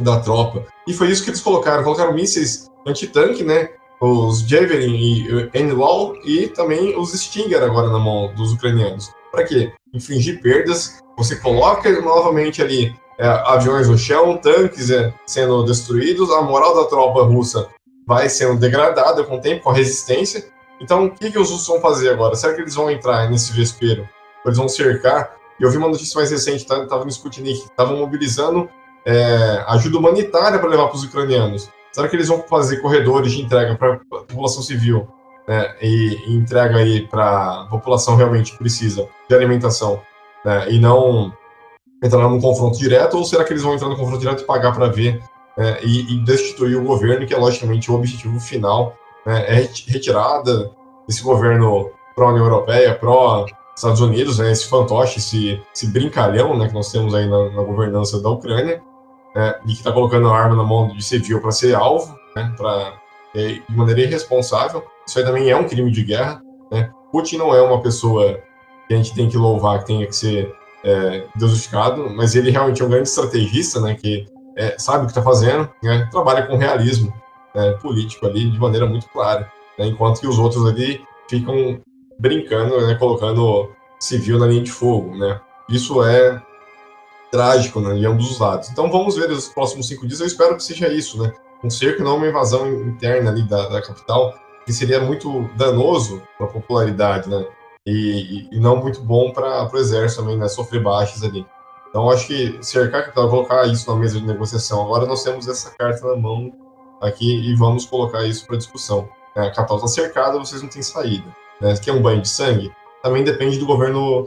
da 0.00 0.20
tropa. 0.20 0.64
E 0.86 0.92
foi 0.92 1.08
isso 1.08 1.22
que 1.22 1.30
eles 1.30 1.40
colocaram. 1.40 1.82
Colocaram 1.82 2.12
mísseis 2.12 2.70
antitanque, 2.86 3.42
né? 3.42 3.70
Os 4.00 4.40
Javelin 4.40 4.94
e 4.94 5.50
Enlaw 5.58 6.16
e 6.24 6.48
também 6.48 6.98
os 6.98 7.12
Stinger 7.12 7.62
agora 7.62 7.88
na 7.88 7.98
mão 7.98 8.32
dos 8.34 8.52
ucranianos. 8.52 9.10
Para 9.30 9.44
quê? 9.44 9.72
Infligir 9.94 10.40
perdas. 10.40 10.98
Você 11.16 11.36
coloca 11.36 11.90
novamente 12.00 12.60
ali 12.60 12.94
é, 13.18 13.26
aviões 13.26 13.88
no 13.88 13.96
chão, 13.96 14.36
tanques 14.36 14.90
é, 14.90 15.12
sendo 15.26 15.64
destruídos, 15.64 16.30
a 16.30 16.42
moral 16.42 16.74
da 16.74 16.84
tropa 16.84 17.22
russa 17.22 17.68
vai 18.06 18.28
sendo 18.28 18.60
degradada 18.60 19.24
com 19.24 19.36
o 19.36 19.40
tempo, 19.40 19.64
com 19.64 19.70
a 19.70 19.74
resistência. 19.74 20.46
Então, 20.80 21.06
o 21.06 21.10
que, 21.10 21.30
que 21.30 21.38
os 21.38 21.50
russos 21.50 21.66
vão 21.66 21.80
fazer 21.80 22.10
agora? 22.10 22.36
Será 22.36 22.54
que 22.54 22.60
eles 22.60 22.74
vão 22.74 22.90
entrar 22.90 23.28
nesse 23.30 23.52
vespeiro? 23.52 24.08
Eles 24.44 24.58
vão 24.58 24.68
cercar? 24.68 25.34
Eu 25.58 25.70
vi 25.70 25.78
uma 25.78 25.88
notícia 25.88 26.16
mais 26.16 26.30
recente, 26.30 26.58
estava 26.58 26.86
tá, 26.86 26.98
no 26.98 27.08
Sputnik, 27.08 27.64
estavam 27.64 27.96
mobilizando 27.96 28.68
é, 29.04 29.64
ajuda 29.68 29.98
humanitária 29.98 30.58
para 30.58 30.68
levar 30.68 30.88
para 30.88 30.96
os 30.96 31.04
ucranianos. 31.04 31.70
Será 31.96 32.08
que 32.08 32.16
eles 32.16 32.28
vão 32.28 32.42
fazer 32.42 32.76
corredores 32.82 33.32
de 33.32 33.40
entrega 33.40 33.74
para 33.74 33.96
população 33.96 34.62
civil 34.62 35.08
né, 35.48 35.74
e, 35.80 36.18
e 36.26 36.36
entrega 36.36 36.76
aí 36.76 37.08
para 37.08 37.62
a 37.62 37.66
população 37.70 38.16
realmente 38.16 38.54
precisa 38.58 39.08
de 39.26 39.34
alimentação 39.34 40.02
né, 40.44 40.70
e 40.70 40.78
não 40.78 41.32
entrar 42.04 42.28
num 42.28 42.38
confronto 42.38 42.76
direto? 42.78 43.16
Ou 43.16 43.24
será 43.24 43.44
que 43.44 43.52
eles 43.54 43.62
vão 43.62 43.74
entrar 43.74 43.88
no 43.88 43.96
confronto 43.96 44.20
direto 44.20 44.42
e 44.42 44.44
pagar 44.44 44.74
para 44.74 44.88
ver 44.88 45.22
né, 45.56 45.78
e, 45.82 46.12
e, 46.12 46.22
destituir 46.22 46.76
o 46.76 46.84
governo, 46.84 47.26
que 47.26 47.32
é 47.32 47.38
logicamente 47.38 47.90
o 47.90 47.94
objetivo 47.94 48.38
final, 48.40 48.94
né, 49.24 49.46
é 49.48 49.70
retirada 49.86 50.70
desse 51.08 51.22
governo 51.22 51.90
pró-União 52.14 52.44
Europeia, 52.44 52.94
pró-Estados 52.94 54.02
Unidos, 54.02 54.38
né, 54.38 54.52
esse 54.52 54.68
fantoche, 54.68 55.16
esse, 55.16 55.62
esse 55.74 55.86
brincalhão 55.86 56.58
né, 56.58 56.68
que 56.68 56.74
nós 56.74 56.92
temos 56.92 57.14
aí 57.14 57.26
na, 57.26 57.52
na 57.52 57.62
governança 57.62 58.20
da 58.20 58.28
Ucrânia, 58.28 58.82
né, 59.36 59.54
e 59.64 59.68
que 59.68 59.72
está 59.74 59.92
colocando 59.92 60.28
a 60.28 60.36
arma 60.36 60.56
na 60.56 60.64
mão 60.64 60.88
de 60.88 61.04
civil 61.04 61.40
para 61.42 61.50
ser 61.50 61.74
alvo, 61.74 62.18
né, 62.34 62.52
para 62.56 62.94
é, 63.34 63.60
de 63.68 63.76
maneira 63.76 64.00
irresponsável. 64.00 64.82
Isso 65.06 65.18
aí 65.18 65.24
também 65.24 65.50
é 65.50 65.56
um 65.56 65.68
crime 65.68 65.90
de 65.92 66.02
guerra. 66.02 66.42
Né? 66.72 66.90
Putin 67.12 67.36
não 67.36 67.54
é 67.54 67.60
uma 67.60 67.82
pessoa 67.82 68.40
que 68.88 68.94
a 68.94 68.96
gente 68.96 69.14
tem 69.14 69.28
que 69.28 69.36
louvar, 69.36 69.80
que 69.80 69.86
tenha 69.86 70.06
que 70.06 70.16
ser 70.16 70.52
é, 70.82 71.26
mas 72.14 72.34
ele 72.34 72.50
realmente 72.50 72.80
é 72.80 72.84
um 72.84 72.88
grande 72.88 73.08
estrategista, 73.08 73.80
né, 73.80 73.94
que 73.94 74.24
é, 74.56 74.76
sabe 74.78 75.02
o 75.02 75.06
que 75.06 75.10
está 75.10 75.22
fazendo, 75.22 75.68
né, 75.82 76.08
trabalha 76.10 76.46
com 76.46 76.56
realismo 76.56 77.12
né, 77.54 77.72
político 77.82 78.24
ali 78.26 78.48
de 78.48 78.58
maneira 78.58 78.86
muito 78.86 79.08
clara, 79.08 79.50
né, 79.78 79.86
enquanto 79.86 80.20
que 80.20 80.28
os 80.28 80.38
outros 80.38 80.64
ali 80.64 81.04
ficam 81.28 81.80
brincando, 82.18 82.86
né, 82.86 82.94
colocando 82.94 83.70
civil 83.98 84.38
na 84.38 84.46
linha 84.46 84.62
de 84.62 84.70
fogo, 84.70 85.16
né. 85.16 85.40
Isso 85.68 86.02
é 86.04 86.40
trágico 87.36 87.80
né, 87.80 87.94
de 87.94 88.06
ambos 88.06 88.30
os 88.30 88.38
lados. 88.38 88.70
Então 88.70 88.90
vamos 88.90 89.16
ver 89.16 89.30
os 89.30 89.48
próximos 89.48 89.88
cinco 89.88 90.06
dias. 90.06 90.20
Eu 90.20 90.26
espero 90.26 90.56
que 90.56 90.62
seja 90.62 90.88
isso, 90.88 91.22
né, 91.22 91.32
um 91.62 91.70
cerco 91.70 92.02
não 92.02 92.16
uma 92.16 92.26
invasão 92.26 92.66
interna 92.82 93.30
ali 93.30 93.42
da, 93.42 93.68
da 93.68 93.82
capital, 93.82 94.34
que 94.64 94.72
seria 94.72 95.00
muito 95.00 95.48
danoso 95.56 96.22
para 96.38 96.46
a 96.46 96.50
popularidade, 96.50 97.28
né 97.28 97.46
e, 97.86 98.48
e 98.50 98.58
não 98.58 98.76
muito 98.76 99.00
bom 99.00 99.30
para 99.30 99.70
o 99.72 99.76
exército 99.76 100.22
também, 100.22 100.36
né, 100.36 100.48
sofrer 100.48 100.82
baixas 100.82 101.22
ali. 101.22 101.46
Então, 101.88 102.10
acho 102.10 102.26
que 102.26 102.58
cercar 102.60 103.00
a 103.00 103.04
capital, 103.04 103.30
colocar 103.30 103.66
isso 103.66 103.90
na 103.90 103.96
mesa 103.98 104.18
de 104.18 104.26
negociação. 104.26 104.82
Agora 104.82 105.06
nós 105.06 105.22
temos 105.22 105.46
essa 105.46 105.70
carta 105.70 106.06
na 106.06 106.16
mão 106.16 106.52
aqui 107.00 107.48
e 107.48 107.54
vamos 107.54 107.86
colocar 107.86 108.24
isso 108.24 108.46
para 108.46 108.56
discussão. 108.56 109.08
É, 109.36 109.42
a 109.42 109.52
capital 109.52 109.76
está 109.76 109.88
cercada, 109.88 110.38
vocês 110.38 110.60
não 110.60 110.68
têm 110.68 110.82
saída. 110.82 111.24
Né? 111.60 111.74
É 111.86 111.92
um 111.92 112.02
banho 112.02 112.20
de 112.20 112.28
sangue? 112.28 112.72
Também 113.02 113.22
depende 113.22 113.58
do 113.58 113.66
governo 113.66 114.24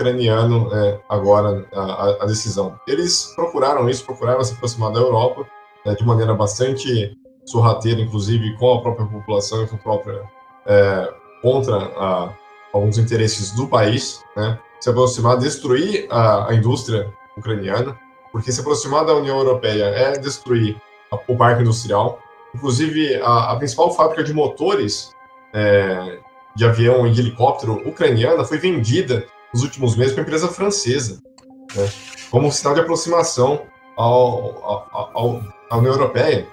ucraniano 0.00 0.74
é, 0.74 0.98
agora 1.08 1.66
a, 1.72 2.24
a, 2.24 2.26
decisão. 2.26 2.80
Eles 2.88 3.32
procuraram 3.36 3.88
isso, 3.88 4.04
procuraram 4.04 4.42
se 4.42 4.54
aproximar 4.54 4.92
da 4.92 5.00
Europa 5.00 5.46
né, 5.84 5.94
de 5.94 6.04
maneira 6.04 6.34
bastante 6.34 7.16
sorrateira, 7.44 8.00
inclusive 8.00 8.56
com 8.56 8.72
a 8.72 8.80
própria 8.80 9.06
população 9.06 9.62
e 9.62 9.68
com 9.68 9.76
a 9.76 9.78
própria 9.78 10.22
é, 10.66 11.12
contra 11.42 11.76
a, 11.76 12.32
alguns 12.72 12.96
interesses 12.96 13.52
do 13.52 13.68
país, 13.68 14.24
né? 14.36 14.58
se 14.80 14.88
aproximar, 14.88 15.36
destruir 15.36 16.06
a, 16.10 16.50
a 16.50 16.54
indústria 16.54 17.12
ucraniana, 17.36 17.98
porque 18.32 18.50
se 18.50 18.60
aproximar 18.60 19.04
da 19.04 19.14
União 19.14 19.38
Europeia 19.38 19.84
é 19.84 20.12
destruir 20.12 20.80
o 21.28 21.36
parque 21.36 21.62
industrial. 21.62 22.18
Inclusive, 22.54 23.20
a 23.22 23.54
principal 23.56 23.92
fábrica 23.92 24.24
de 24.24 24.32
motores 24.32 25.12
é, 25.52 26.18
de 26.56 26.64
avião 26.64 27.06
e 27.06 27.12
de 27.12 27.20
helicóptero 27.20 27.74
ucraniana 27.88 28.44
foi 28.44 28.58
vendida 28.58 29.26
nos 29.52 29.62
últimos 29.62 29.96
meses 29.96 30.12
para 30.12 30.22
uma 30.22 30.26
empresa 30.26 30.48
francesa, 30.48 31.20
né? 31.74 31.88
como 32.30 32.50
sinal 32.52 32.74
de 32.74 32.80
aproximação 32.80 33.62
ao, 33.96 34.64
ao, 34.64 35.10
ao, 35.14 35.42
à 35.70 35.76
União 35.76 35.92
Europeia. 35.92 36.46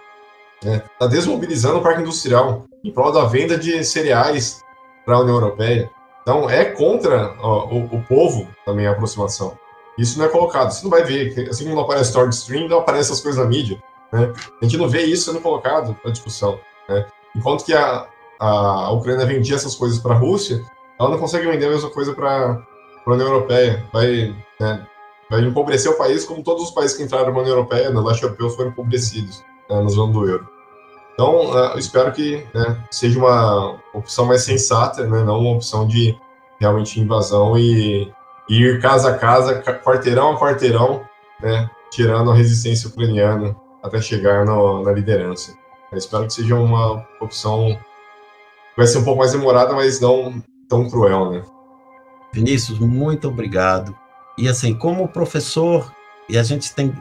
Está 0.58 0.70
né? 0.70 0.84
Tá 1.00 1.08
desmobilizando 1.08 1.80
o 1.80 1.84
parque 1.84 2.02
industrial 2.02 2.66
em 2.84 2.92
prol 2.92 3.12
da 3.12 3.26
venda 3.26 3.58
de 3.58 3.84
cereais 3.84 4.62
para 5.06 5.16
a 5.16 5.20
União 5.20 5.36
Europeia. 5.36 5.90
Então, 6.22 6.50
é 6.50 6.66
contra 6.66 7.36
ó, 7.40 7.68
o, 7.68 7.86
o, 7.86 8.04
povo 8.04 8.48
também 8.66 8.86
a 8.86 8.92
aproximação. 8.92 9.58
Isso 9.98 10.20
não 10.20 10.26
é 10.26 10.30
colocado. 10.30 10.72
Você 10.72 10.84
não 10.84 10.92
vai 10.92 11.04
ver, 11.04 11.50
assim 11.50 11.64
como 11.64 11.76
não 11.76 11.84
aparece 11.84 12.14
Nord 12.14 12.36
Stream, 12.36 12.68
não 12.68 12.80
aparece 12.80 13.12
essas 13.12 13.22
coisas 13.22 13.42
na 13.42 13.50
mídia. 13.50 13.82
Né? 14.12 14.34
A 14.62 14.66
gente 14.66 14.78
não 14.78 14.90
vê 14.90 15.04
isso 15.04 15.26
sendo 15.26 15.42
colocado 15.42 15.96
para 15.96 16.12
discussão. 16.12 16.60
Né? 16.90 17.06
Enquanto 17.36 17.64
que 17.64 17.74
a, 17.74 18.08
a 18.40 18.92
Ucrânia 18.92 19.26
vendia 19.26 19.56
essas 19.56 19.76
coisas 19.76 20.00
para 20.00 20.16
a 20.16 20.18
Rússia, 20.18 20.62
ela 21.00 21.10
não 21.10 21.18
consegue 21.18 21.50
vender 21.50 21.68
a 21.68 21.70
mesma 21.70 21.90
coisa 21.90 22.14
para 22.14 22.62
a 23.12 23.16
União 23.16 23.30
Europeia. 23.30 23.84
Vai, 23.92 24.36
né, 24.60 24.88
vai 25.30 25.42
empobrecer 25.42 25.92
o 25.92 25.98
país, 25.98 26.26
como 26.26 26.44
todos 26.44 26.64
os 26.64 26.72
países 26.72 26.96
que 26.96 27.04
entraram 27.04 27.34
na 27.34 27.40
União 27.40 27.56
Europeia, 27.56 27.90
no 27.90 28.04
leste 28.04 28.24
europeu, 28.24 28.50
foram 28.50 28.70
empobrecidos 28.70 29.44
né, 29.70 29.82
na 29.82 29.90
zona 29.90 30.14
do 30.14 30.28
euro. 30.28 30.48
Então, 31.14 31.52
uh, 31.52 31.72
eu 31.74 31.80
espero 31.80 32.12
que 32.12 32.46
né, 32.54 32.78
seja 32.92 33.18
uma 33.18 33.80
opção 33.94 34.26
mais 34.26 34.44
sensata, 34.44 35.06
né, 35.08 35.24
não 35.24 35.40
uma 35.40 35.56
opção 35.56 35.88
de 35.88 36.16
realmente 36.60 37.00
invasão 37.00 37.58
e, 37.58 38.12
e, 38.48 38.62
ir 38.62 38.80
casa 38.82 39.10
a 39.10 39.18
casa, 39.18 39.62
quarteirão 39.84 40.32
a 40.32 40.40
quarteirão, 40.40 41.02
né, 41.42 41.70
tirando 41.90 42.32
a 42.32 42.36
resistência 42.36 42.90
ucraniana 42.90 43.56
até 43.84 44.00
chegar 44.00 44.46
no, 44.46 44.84
na 44.84 44.92
liderança. 44.92 45.54
Eu 45.92 45.98
espero 45.98 46.28
que 46.28 46.34
seja 46.34 46.56
uma 46.56 47.06
opção 47.20 47.78
vai 48.78 48.86
ser 48.86 49.00
um 49.00 49.04
pouco 49.04 49.20
mais 49.20 49.32
demorada, 49.32 49.74
mas 49.74 50.00
não 50.00 50.42
tão 50.70 50.88
cruel, 50.88 51.32
né? 51.32 51.44
Vinícius, 52.34 52.80
muito 52.80 53.28
obrigado. 53.28 53.96
E 54.38 54.48
assim, 54.48 54.74
como 54.74 55.08
professor, 55.08 55.92
e 56.30 56.38
a 56.38 56.44
gente 56.44 56.74
tem 56.74 56.94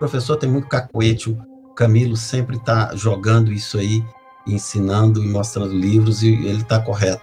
professor 0.00 0.36
tem 0.36 0.50
muito 0.50 0.66
cacuete, 0.66 1.36
Camilo 1.76 2.16
sempre 2.16 2.56
está 2.56 2.96
jogando 2.96 3.52
isso 3.52 3.78
aí, 3.78 4.02
ensinando 4.46 5.22
e 5.22 5.28
mostrando 5.28 5.74
livros, 5.74 6.22
e 6.22 6.32
ele 6.32 6.62
está 6.62 6.80
correto. 6.80 7.22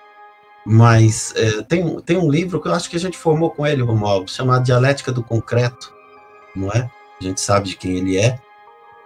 Mas 0.64 1.34
é, 1.36 1.64
tem, 1.64 2.00
tem 2.02 2.18
um 2.18 2.30
livro 2.30 2.62
que 2.62 2.68
eu 2.68 2.74
acho 2.74 2.90
que 2.90 2.96
a 2.96 3.00
gente 3.00 3.18
formou 3.18 3.50
com 3.50 3.66
ele, 3.66 3.82
Romualdo, 3.82 4.30
chamado 4.30 4.64
Dialética 4.64 5.12
do 5.12 5.24
Concreto, 5.24 5.92
não 6.56 6.72
é? 6.72 6.90
A 7.20 7.24
gente 7.24 7.42
sabe 7.42 7.70
de 7.70 7.78
quem 7.78 7.98
ele 7.98 8.18
é. 8.18 8.40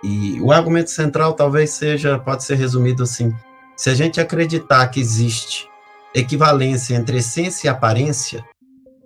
E 0.04 0.42
o 0.42 0.52
argumento 0.52 0.90
central 0.90 1.34
talvez 1.34 1.70
seja, 1.72 2.20
pode 2.20 2.44
ser 2.44 2.56
resumido 2.56 3.04
assim: 3.04 3.34
se 3.78 3.90
a 3.90 3.94
gente 3.94 4.20
acreditar 4.20 4.88
que 4.88 5.00
existe 5.00 5.70
equivalência 6.14 6.96
entre 6.96 7.18
essência 7.18 7.68
e 7.68 7.70
aparência, 7.70 8.46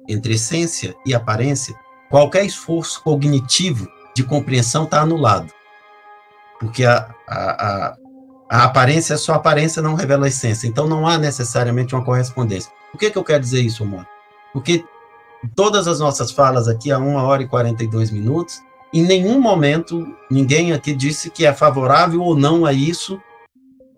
entre 0.07 0.33
essência 0.33 0.95
e 1.05 1.13
aparência, 1.13 1.75
qualquer 2.09 2.45
esforço 2.45 3.01
cognitivo 3.03 3.87
de 4.15 4.23
compreensão 4.23 4.85
está 4.85 5.01
anulado 5.01 5.53
porque 6.59 6.85
a, 6.85 7.13
a, 7.27 7.67
a, 7.67 7.97
a 8.49 8.63
aparência, 8.63 9.13
é 9.13 9.17
só 9.17 9.33
aparência 9.33 9.81
não 9.81 9.95
revela 9.95 10.25
a 10.25 10.29
essência, 10.29 10.67
então 10.67 10.87
não 10.87 11.07
há 11.07 11.17
necessariamente 11.17 11.95
uma 11.95 12.03
correspondência. 12.03 12.71
Por 12.91 12.97
que, 12.97 13.11
que 13.11 13.17
eu 13.17 13.23
quero 13.23 13.41
dizer 13.41 13.61
isso, 13.61 13.83
amor? 13.83 14.05
Porque 14.53 14.85
todas 15.55 15.87
as 15.87 15.99
nossas 15.99 16.31
falas 16.31 16.67
aqui, 16.67 16.91
há 16.91 16.97
uma 16.97 17.23
hora 17.23 17.43
e 17.43 17.47
42 17.47 18.11
minutos, 18.11 18.61
em 18.93 19.03
nenhum 19.03 19.39
momento 19.41 20.07
ninguém 20.31 20.71
aqui 20.71 20.93
disse 20.93 21.29
que 21.29 21.45
é 21.45 21.53
favorável 21.53 22.21
ou 22.21 22.35
não 22.35 22.65
a 22.65 22.71
isso, 22.71 23.21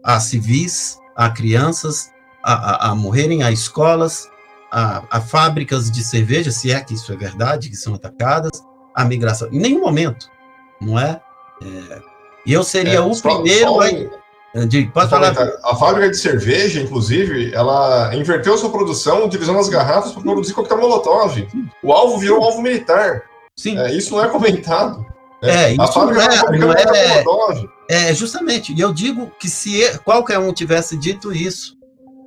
a 0.04 0.20
civis, 0.20 1.00
a 1.16 1.30
crianças, 1.30 2.12
a, 2.48 2.54
a, 2.54 2.92
a 2.92 2.96
morrerem, 2.96 3.44
a 3.44 3.52
escolas, 3.52 4.30
a, 4.72 5.04
a, 5.12 5.20
fábricas 5.20 5.92
de 5.92 6.02
cerveja, 6.02 6.50
se 6.50 6.72
é 6.72 6.80
que 6.80 6.94
isso 6.94 7.12
é 7.12 7.18
verdade, 7.18 7.70
que 7.70 7.76
são 7.76 7.94
atacadas, 7.94 8.64
a 8.96 9.04
migração. 9.04 9.50
Em 9.52 9.60
nenhum 9.60 9.82
momento, 9.82 10.30
não 10.82 10.98
é? 10.98 11.22
é 11.62 12.02
e 12.46 12.54
eu 12.54 12.64
seria 12.64 13.00
é, 13.00 13.02
o 13.02 13.14
só, 13.14 13.36
primeiro. 13.36 13.68
Só 13.68 14.62
um... 14.62 14.66
de, 14.66 14.86
pode 14.86 15.10
falar. 15.10 15.36
A 15.66 15.76
fábrica 15.76 16.10
de 16.10 16.18
cerveja, 16.18 16.80
inclusive, 16.80 17.54
ela 17.54 18.16
inverteu 18.16 18.58
sua 18.58 18.70
produção 18.70 19.26
utilizando 19.26 19.60
as 19.60 19.68
garrafas 19.68 20.14
para 20.14 20.22
produzir 20.22 20.54
coquetel 20.54 20.80
molotov. 20.80 21.46
O 21.84 21.92
alvo 21.92 22.18
virou 22.18 22.40
um 22.40 22.44
alvo 22.44 22.62
militar. 22.62 23.24
Sim. 23.58 23.78
É, 23.78 23.92
isso 23.92 24.16
não 24.16 24.24
é 24.24 24.30
comentado. 24.30 25.06
É, 25.44 25.74
isso 25.74 25.82
a 25.82 25.88
fábrica 25.88 26.24
não 26.58 26.72
é, 26.72 26.86
não 26.86 26.96
é, 26.96 27.24
molotov. 27.24 27.70
é 27.90 28.14
justamente. 28.14 28.74
E 28.74 28.80
eu 28.80 28.94
digo 28.94 29.30
que 29.38 29.50
se 29.50 30.00
qualquer 30.06 30.40
um 30.40 30.54
tivesse 30.54 30.96
dito 30.96 31.34
isso, 31.34 31.77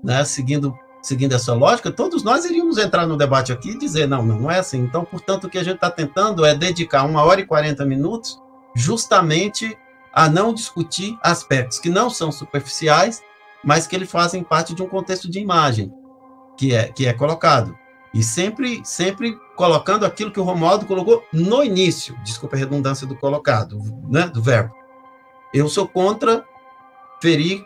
né, 0.02 0.24
seguindo 0.24 0.74
seguindo 1.02 1.34
essa 1.34 1.54
lógica, 1.54 1.90
todos 1.90 2.22
nós 2.22 2.44
iríamos 2.44 2.76
entrar 2.78 3.06
no 3.06 3.16
debate 3.16 3.52
aqui 3.52 3.70
e 3.70 3.78
dizer, 3.78 4.06
não, 4.06 4.22
não, 4.22 4.40
não 4.40 4.50
é 4.50 4.58
assim. 4.58 4.78
Então, 4.80 5.04
portanto, 5.04 5.44
o 5.44 5.48
que 5.48 5.58
a 5.58 5.64
gente 5.64 5.76
está 5.76 5.90
tentando 5.90 6.44
é 6.44 6.54
dedicar 6.54 7.04
uma 7.04 7.24
hora 7.24 7.40
e 7.40 7.46
40 7.46 7.84
minutos 7.86 8.38
justamente 8.74 9.76
a 10.12 10.28
não 10.28 10.52
discutir 10.52 11.18
aspectos 11.22 11.78
que 11.78 11.88
não 11.88 12.10
são 12.10 12.30
superficiais, 12.30 13.22
mas 13.64 13.86
que 13.86 13.96
eles 13.96 14.10
fazem 14.10 14.42
parte 14.42 14.74
de 14.74 14.82
um 14.82 14.88
contexto 14.88 15.30
de 15.30 15.38
imagem 15.38 15.92
que 16.56 16.74
é, 16.74 16.88
que 16.88 17.06
é 17.06 17.12
colocado. 17.12 17.76
E 18.12 18.22
sempre, 18.22 18.80
sempre 18.84 19.38
colocando 19.54 20.04
aquilo 20.04 20.32
que 20.32 20.40
o 20.40 20.42
Romualdo 20.42 20.84
colocou 20.84 21.24
no 21.32 21.62
início, 21.62 22.16
desculpa 22.24 22.56
a 22.56 22.58
redundância 22.58 23.06
do 23.06 23.16
colocado, 23.16 23.78
né, 24.08 24.26
do 24.26 24.42
verbo. 24.42 24.74
Eu 25.54 25.68
sou 25.68 25.86
contra 25.86 26.44
ferir 27.22 27.64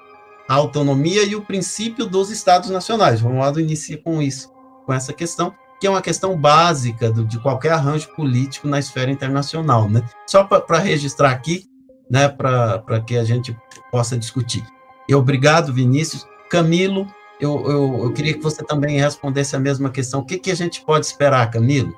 a 0.49 0.55
autonomia 0.55 1.25
e 1.25 1.35
o 1.35 1.43
princípio 1.43 2.07
dos 2.07 2.31
Estados 2.31 2.71
nacionais. 2.71 3.21
Romualdo 3.21 3.61
inicia 3.61 3.99
com 3.99 4.21
isso, 4.21 4.51
com 4.85 4.93
essa 4.93 5.13
questão, 5.13 5.55
que 5.81 5.87
é 5.87 5.91
uma 5.91 6.03
questão 6.03 6.37
básica 6.37 7.11
do, 7.11 7.25
de 7.25 7.39
qualquer 7.39 7.73
arranjo 7.73 8.09
político 8.15 8.69
na 8.69 8.79
esfera 8.79 9.11
internacional. 9.11 9.89
Né? 9.89 10.03
Só 10.27 10.45
para 10.45 10.79
registrar 10.79 11.31
aqui, 11.31 11.67
né, 12.11 12.29
para 12.29 13.01
que 13.07 13.17
a 13.17 13.25
gente 13.25 13.57
possa 13.91 14.17
discutir. 14.17 14.65
E 15.09 15.15
obrigado, 15.15 15.73
Vinícius. 15.73 16.27
Camilo, 16.51 17.07
eu, 17.41 17.69
eu, 17.69 18.05
eu, 18.05 18.13
queria 18.13 18.35
que 18.35 18.43
você 18.43 18.63
também 18.63 18.99
respondesse 18.99 19.57
a 19.57 19.59
mesma 19.61 19.91
questão. 19.91 20.21
O 20.21 20.25
que, 20.25 20.39
que 20.39 20.51
a 20.51 20.55
gente 20.55 20.83
pode 20.83 21.07
esperar, 21.07 21.51
Camilo? 21.51 21.95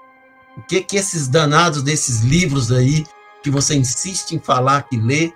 O 0.56 0.62
que, 0.62 0.80
que 0.80 0.96
esses 0.96 1.28
danados 1.28 1.82
desses 1.82 2.22
livros 2.22 2.72
aí, 2.72 3.04
que 3.42 3.50
você 3.50 3.76
insiste 3.76 4.32
em 4.32 4.38
falar 4.38 4.88
que 4.88 4.96
lê, 4.96 5.32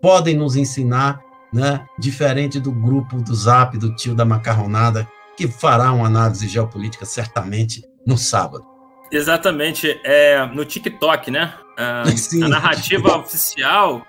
podem 0.00 0.36
nos 0.36 0.56
ensinar, 0.56 1.20
né? 1.52 1.86
diferente 1.98 2.60
do 2.60 2.72
grupo 2.72 3.20
do 3.20 3.34
Zap, 3.34 3.76
do 3.78 3.94
tio 3.94 4.14
da 4.14 4.24
macarronada, 4.24 5.08
que 5.36 5.48
fará 5.48 5.92
uma 5.92 6.06
análise 6.06 6.48
geopolítica 6.48 7.04
certamente 7.04 7.82
no 8.06 8.18
sábado. 8.18 8.66
Exatamente, 9.10 10.00
é 10.04 10.44
no 10.46 10.64
TikTok, 10.64 11.30
né? 11.30 11.54
a 11.78 12.48
narrativa 12.48 13.16
oficial 13.16 14.04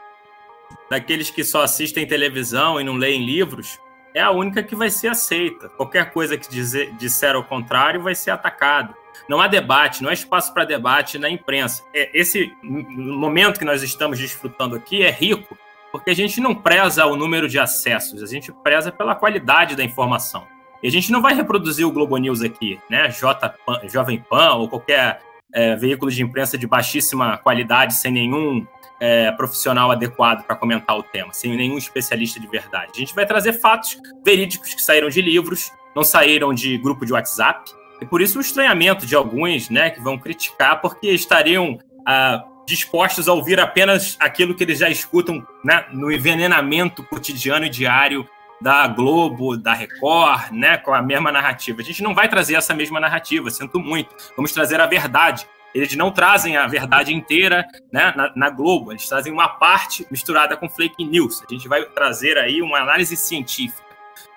daqueles 0.89 1.29
que 1.29 1.43
só 1.43 1.63
assistem 1.63 2.07
televisão 2.07 2.81
e 2.81 2.83
não 2.83 2.95
leem 2.95 3.23
livros, 3.23 3.79
é 4.13 4.21
a 4.21 4.31
única 4.31 4.63
que 4.63 4.75
vai 4.75 4.89
ser 4.89 5.09
aceita. 5.09 5.69
Qualquer 5.69 6.11
coisa 6.11 6.37
que 6.37 6.49
dizer, 6.49 6.93
disser 6.95 7.35
ao 7.35 7.43
contrário 7.43 8.01
vai 8.01 8.15
ser 8.15 8.31
atacado. 8.31 8.93
Não 9.27 9.39
há 9.39 9.47
debate, 9.47 10.01
não 10.01 10.09
há 10.09 10.13
espaço 10.13 10.51
para 10.53 10.65
debate 10.65 11.19
na 11.19 11.29
imprensa. 11.29 11.83
É, 11.93 12.09
esse 12.17 12.51
momento 12.63 13.59
que 13.59 13.65
nós 13.65 13.83
estamos 13.83 14.17
desfrutando 14.17 14.75
aqui 14.75 15.03
é 15.03 15.11
rico, 15.11 15.55
porque 15.91 16.11
a 16.11 16.15
gente 16.15 16.39
não 16.39 16.53
preza 16.53 17.05
o 17.05 17.15
número 17.15 17.47
de 17.47 17.59
acessos, 17.59 18.21
a 18.21 18.25
gente 18.25 18.51
preza 18.63 18.91
pela 18.91 19.15
qualidade 19.15 19.75
da 19.75 19.83
informação. 19.83 20.45
E 20.81 20.87
a 20.87 20.91
gente 20.91 21.11
não 21.11 21.21
vai 21.21 21.33
reproduzir 21.33 21.85
o 21.85 21.91
Globo 21.91 22.15
News 22.17 22.41
aqui, 22.41 22.79
né? 22.89 23.09
J, 23.09 23.53
Jovem 23.91 24.23
Pan 24.29 24.53
ou 24.53 24.69
qualquer 24.69 25.21
é, 25.53 25.75
veículo 25.75 26.09
de 26.09 26.23
imprensa 26.23 26.57
de 26.57 26.65
baixíssima 26.65 27.37
qualidade, 27.37 27.95
sem 27.95 28.11
nenhum 28.11 28.65
é, 28.99 29.31
profissional 29.31 29.91
adequado 29.91 30.45
para 30.45 30.55
comentar 30.55 30.97
o 30.97 31.03
tema, 31.03 31.33
sem 31.33 31.55
nenhum 31.55 31.77
especialista 31.77 32.39
de 32.39 32.47
verdade. 32.47 32.91
A 32.95 32.99
gente 32.99 33.15
vai 33.15 33.25
trazer 33.25 33.53
fatos 33.53 33.97
verídicos 34.23 34.73
que 34.73 34.81
saíram 34.81 35.09
de 35.09 35.21
livros, 35.21 35.71
não 35.95 36.03
saíram 36.03 36.53
de 36.53 36.77
grupo 36.77 37.05
de 37.05 37.13
WhatsApp, 37.13 37.71
e 38.01 38.05
por 38.05 38.21
isso 38.21 38.37
o 38.37 38.41
estranhamento 38.41 39.05
de 39.05 39.15
alguns, 39.15 39.69
né, 39.69 39.89
que 39.89 39.99
vão 39.99 40.17
criticar 40.17 40.79
porque 40.79 41.07
estariam 41.11 41.77
ah, 42.05 42.43
dispostos 42.69 43.27
a 43.27 43.33
ouvir 43.33 43.59
apenas 43.59 44.15
aquilo 44.19 44.55
que 44.55 44.63
eles 44.63 44.79
já 44.79 44.89
escutam 44.89 45.45
né, 45.63 45.85
no 45.91 46.11
envenenamento 46.11 47.03
cotidiano 47.03 47.65
e 47.65 47.69
diário 47.69 48.29
da 48.61 48.87
Globo, 48.87 49.57
da 49.57 49.73
Record, 49.73 50.51
né, 50.51 50.77
com 50.77 50.93
a 50.93 51.01
mesma 51.01 51.31
narrativa. 51.31 51.81
A 51.81 51.83
gente 51.83 52.03
não 52.03 52.13
vai 52.13 52.29
trazer 52.29 52.55
essa 52.55 52.73
mesma 52.73 52.99
narrativa, 52.99 53.49
sinto 53.49 53.79
muito. 53.79 54.15
Vamos 54.35 54.51
trazer 54.51 54.79
a 54.79 54.85
verdade. 54.85 55.47
Eles 55.73 55.95
não 55.95 56.11
trazem 56.11 56.57
a 56.57 56.67
verdade 56.67 57.13
inteira 57.13 57.65
né, 57.91 58.13
na, 58.15 58.31
na, 58.35 58.49
Globo, 58.49 58.91
eles 58.91 59.07
trazem 59.07 59.31
uma 59.31 59.47
parte 59.47 60.05
misturada 60.09 60.57
com 60.57 60.67
fake 60.67 61.03
news. 61.03 61.43
A 61.47 61.53
gente 61.53 61.67
vai 61.67 61.83
trazer 61.85 62.37
aí 62.37 62.61
uma 62.61 62.79
análise 62.79 63.15
científica. 63.15 63.87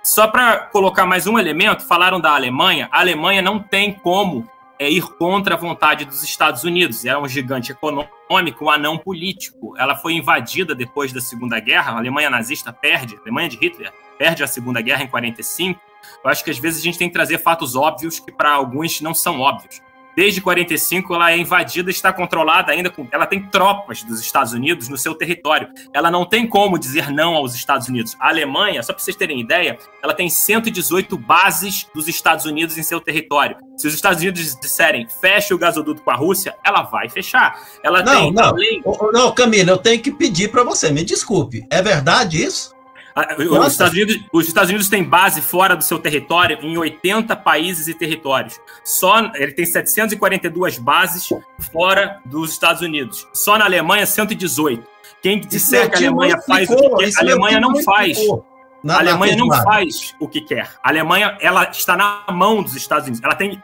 Só 0.02 0.26
para 0.26 0.58
colocar 0.66 1.06
mais 1.06 1.26
um 1.26 1.38
elemento, 1.38 1.86
falaram 1.86 2.20
da 2.20 2.34
Alemanha. 2.34 2.88
A 2.90 3.00
Alemanha 3.00 3.40
não 3.40 3.58
tem 3.58 3.92
como 3.92 4.48
é, 4.82 4.90
ir 4.90 5.02
contra 5.02 5.54
a 5.54 5.58
vontade 5.58 6.04
dos 6.04 6.24
Estados 6.24 6.64
Unidos. 6.64 7.04
Era 7.04 7.20
um 7.20 7.28
gigante 7.28 7.70
econômico, 7.70 8.64
um 8.64 8.70
anão 8.70 8.98
político. 8.98 9.76
Ela 9.78 9.94
foi 9.94 10.14
invadida 10.14 10.74
depois 10.74 11.12
da 11.12 11.20
Segunda 11.20 11.60
Guerra. 11.60 11.92
A 11.92 11.98
Alemanha 11.98 12.28
nazista 12.28 12.72
perde, 12.72 13.14
a 13.16 13.20
Alemanha 13.20 13.48
de 13.48 13.56
Hitler 13.56 13.92
perde 14.18 14.42
a 14.42 14.46
Segunda 14.46 14.80
Guerra 14.80 15.04
em 15.04 15.08
45. 15.08 15.80
Eu 16.24 16.30
acho 16.30 16.42
que 16.42 16.50
às 16.50 16.58
vezes 16.58 16.80
a 16.80 16.82
gente 16.82 16.98
tem 16.98 17.08
que 17.08 17.14
trazer 17.14 17.38
fatos 17.38 17.76
óbvios 17.76 18.18
que 18.18 18.32
para 18.32 18.50
alguns 18.50 19.00
não 19.00 19.14
são 19.14 19.40
óbvios 19.40 19.80
desde 20.16 20.40
45 20.40 21.14
ela 21.14 21.32
é 21.32 21.36
invadida, 21.36 21.90
está 21.90 22.12
controlada 22.12 22.72
ainda 22.72 22.90
com, 22.90 23.06
ela 23.10 23.26
tem 23.26 23.42
tropas 23.42 24.02
dos 24.02 24.20
Estados 24.20 24.52
Unidos 24.52 24.88
no 24.88 24.96
seu 24.96 25.14
território. 25.14 25.68
Ela 25.92 26.10
não 26.10 26.24
tem 26.24 26.46
como 26.46 26.78
dizer 26.78 27.10
não 27.10 27.34
aos 27.34 27.54
Estados 27.54 27.88
Unidos. 27.88 28.16
A 28.18 28.28
Alemanha, 28.28 28.82
só 28.82 28.92
para 28.92 29.02
vocês 29.02 29.16
terem 29.16 29.40
ideia, 29.40 29.78
ela 30.02 30.14
tem 30.14 30.28
118 30.28 31.16
bases 31.16 31.86
dos 31.94 32.08
Estados 32.08 32.44
Unidos 32.44 32.78
em 32.78 32.82
seu 32.82 33.00
território. 33.00 33.56
Se 33.76 33.86
os 33.86 33.94
Estados 33.94 34.20
Unidos 34.20 34.56
disserem 34.60 35.06
feche 35.20 35.52
o 35.52 35.58
gasoduto 35.58 36.02
com 36.02 36.10
a 36.10 36.14
Rússia, 36.14 36.54
ela 36.64 36.82
vai 36.82 37.08
fechar. 37.08 37.60
Ela 37.82 38.02
não, 38.02 38.12
tem, 38.12 38.32
não, 38.32 38.44
além... 38.44 38.82
não, 39.12 39.32
Camila, 39.32 39.72
eu 39.72 39.78
tenho 39.78 40.00
que 40.00 40.12
pedir 40.12 40.50
para 40.50 40.62
você, 40.62 40.90
me 40.90 41.04
desculpe. 41.04 41.66
É 41.70 41.82
verdade 41.82 42.42
isso? 42.42 42.71
Os 43.38 43.72
Estados, 43.72 43.94
Unidos, 43.94 44.20
os 44.32 44.48
Estados 44.48 44.70
Unidos 44.70 44.88
têm 44.88 45.04
base 45.04 45.42
fora 45.42 45.76
do 45.76 45.84
seu 45.84 45.98
território 45.98 46.58
em 46.62 46.76
80 46.78 47.36
países 47.36 47.86
e 47.86 47.94
territórios. 47.94 48.58
Só 48.82 49.30
ele 49.34 49.52
tem 49.52 49.66
742 49.66 50.78
bases 50.78 51.28
fora 51.72 52.20
dos 52.24 52.52
Estados 52.52 52.80
Unidos. 52.80 53.26
Só 53.34 53.58
na 53.58 53.66
Alemanha 53.66 54.06
118. 54.06 54.82
Quem 55.20 55.40
disser 55.40 55.90
que 55.90 56.04
a 56.04 56.08
Alemanha 56.08 56.38
faz 56.46 56.68
o 56.70 56.76
que 56.76 56.88
quer, 56.88 57.16
a 57.16 57.20
Alemanha 57.20 57.60
não 57.60 57.82
faz. 57.82 58.18
a 58.88 58.98
Alemanha 58.98 59.36
não 59.36 59.48
faz 59.62 60.14
o 60.18 60.26
que 60.26 60.40
quer. 60.40 60.70
A 60.82 60.88
Alemanha 60.88 61.36
ela 61.40 61.70
está 61.70 61.96
na 61.96 62.24
mão 62.32 62.62
dos 62.62 62.74
Estados 62.74 63.06
Unidos. 63.06 63.22
Ela 63.22 63.34
tem, 63.34 63.62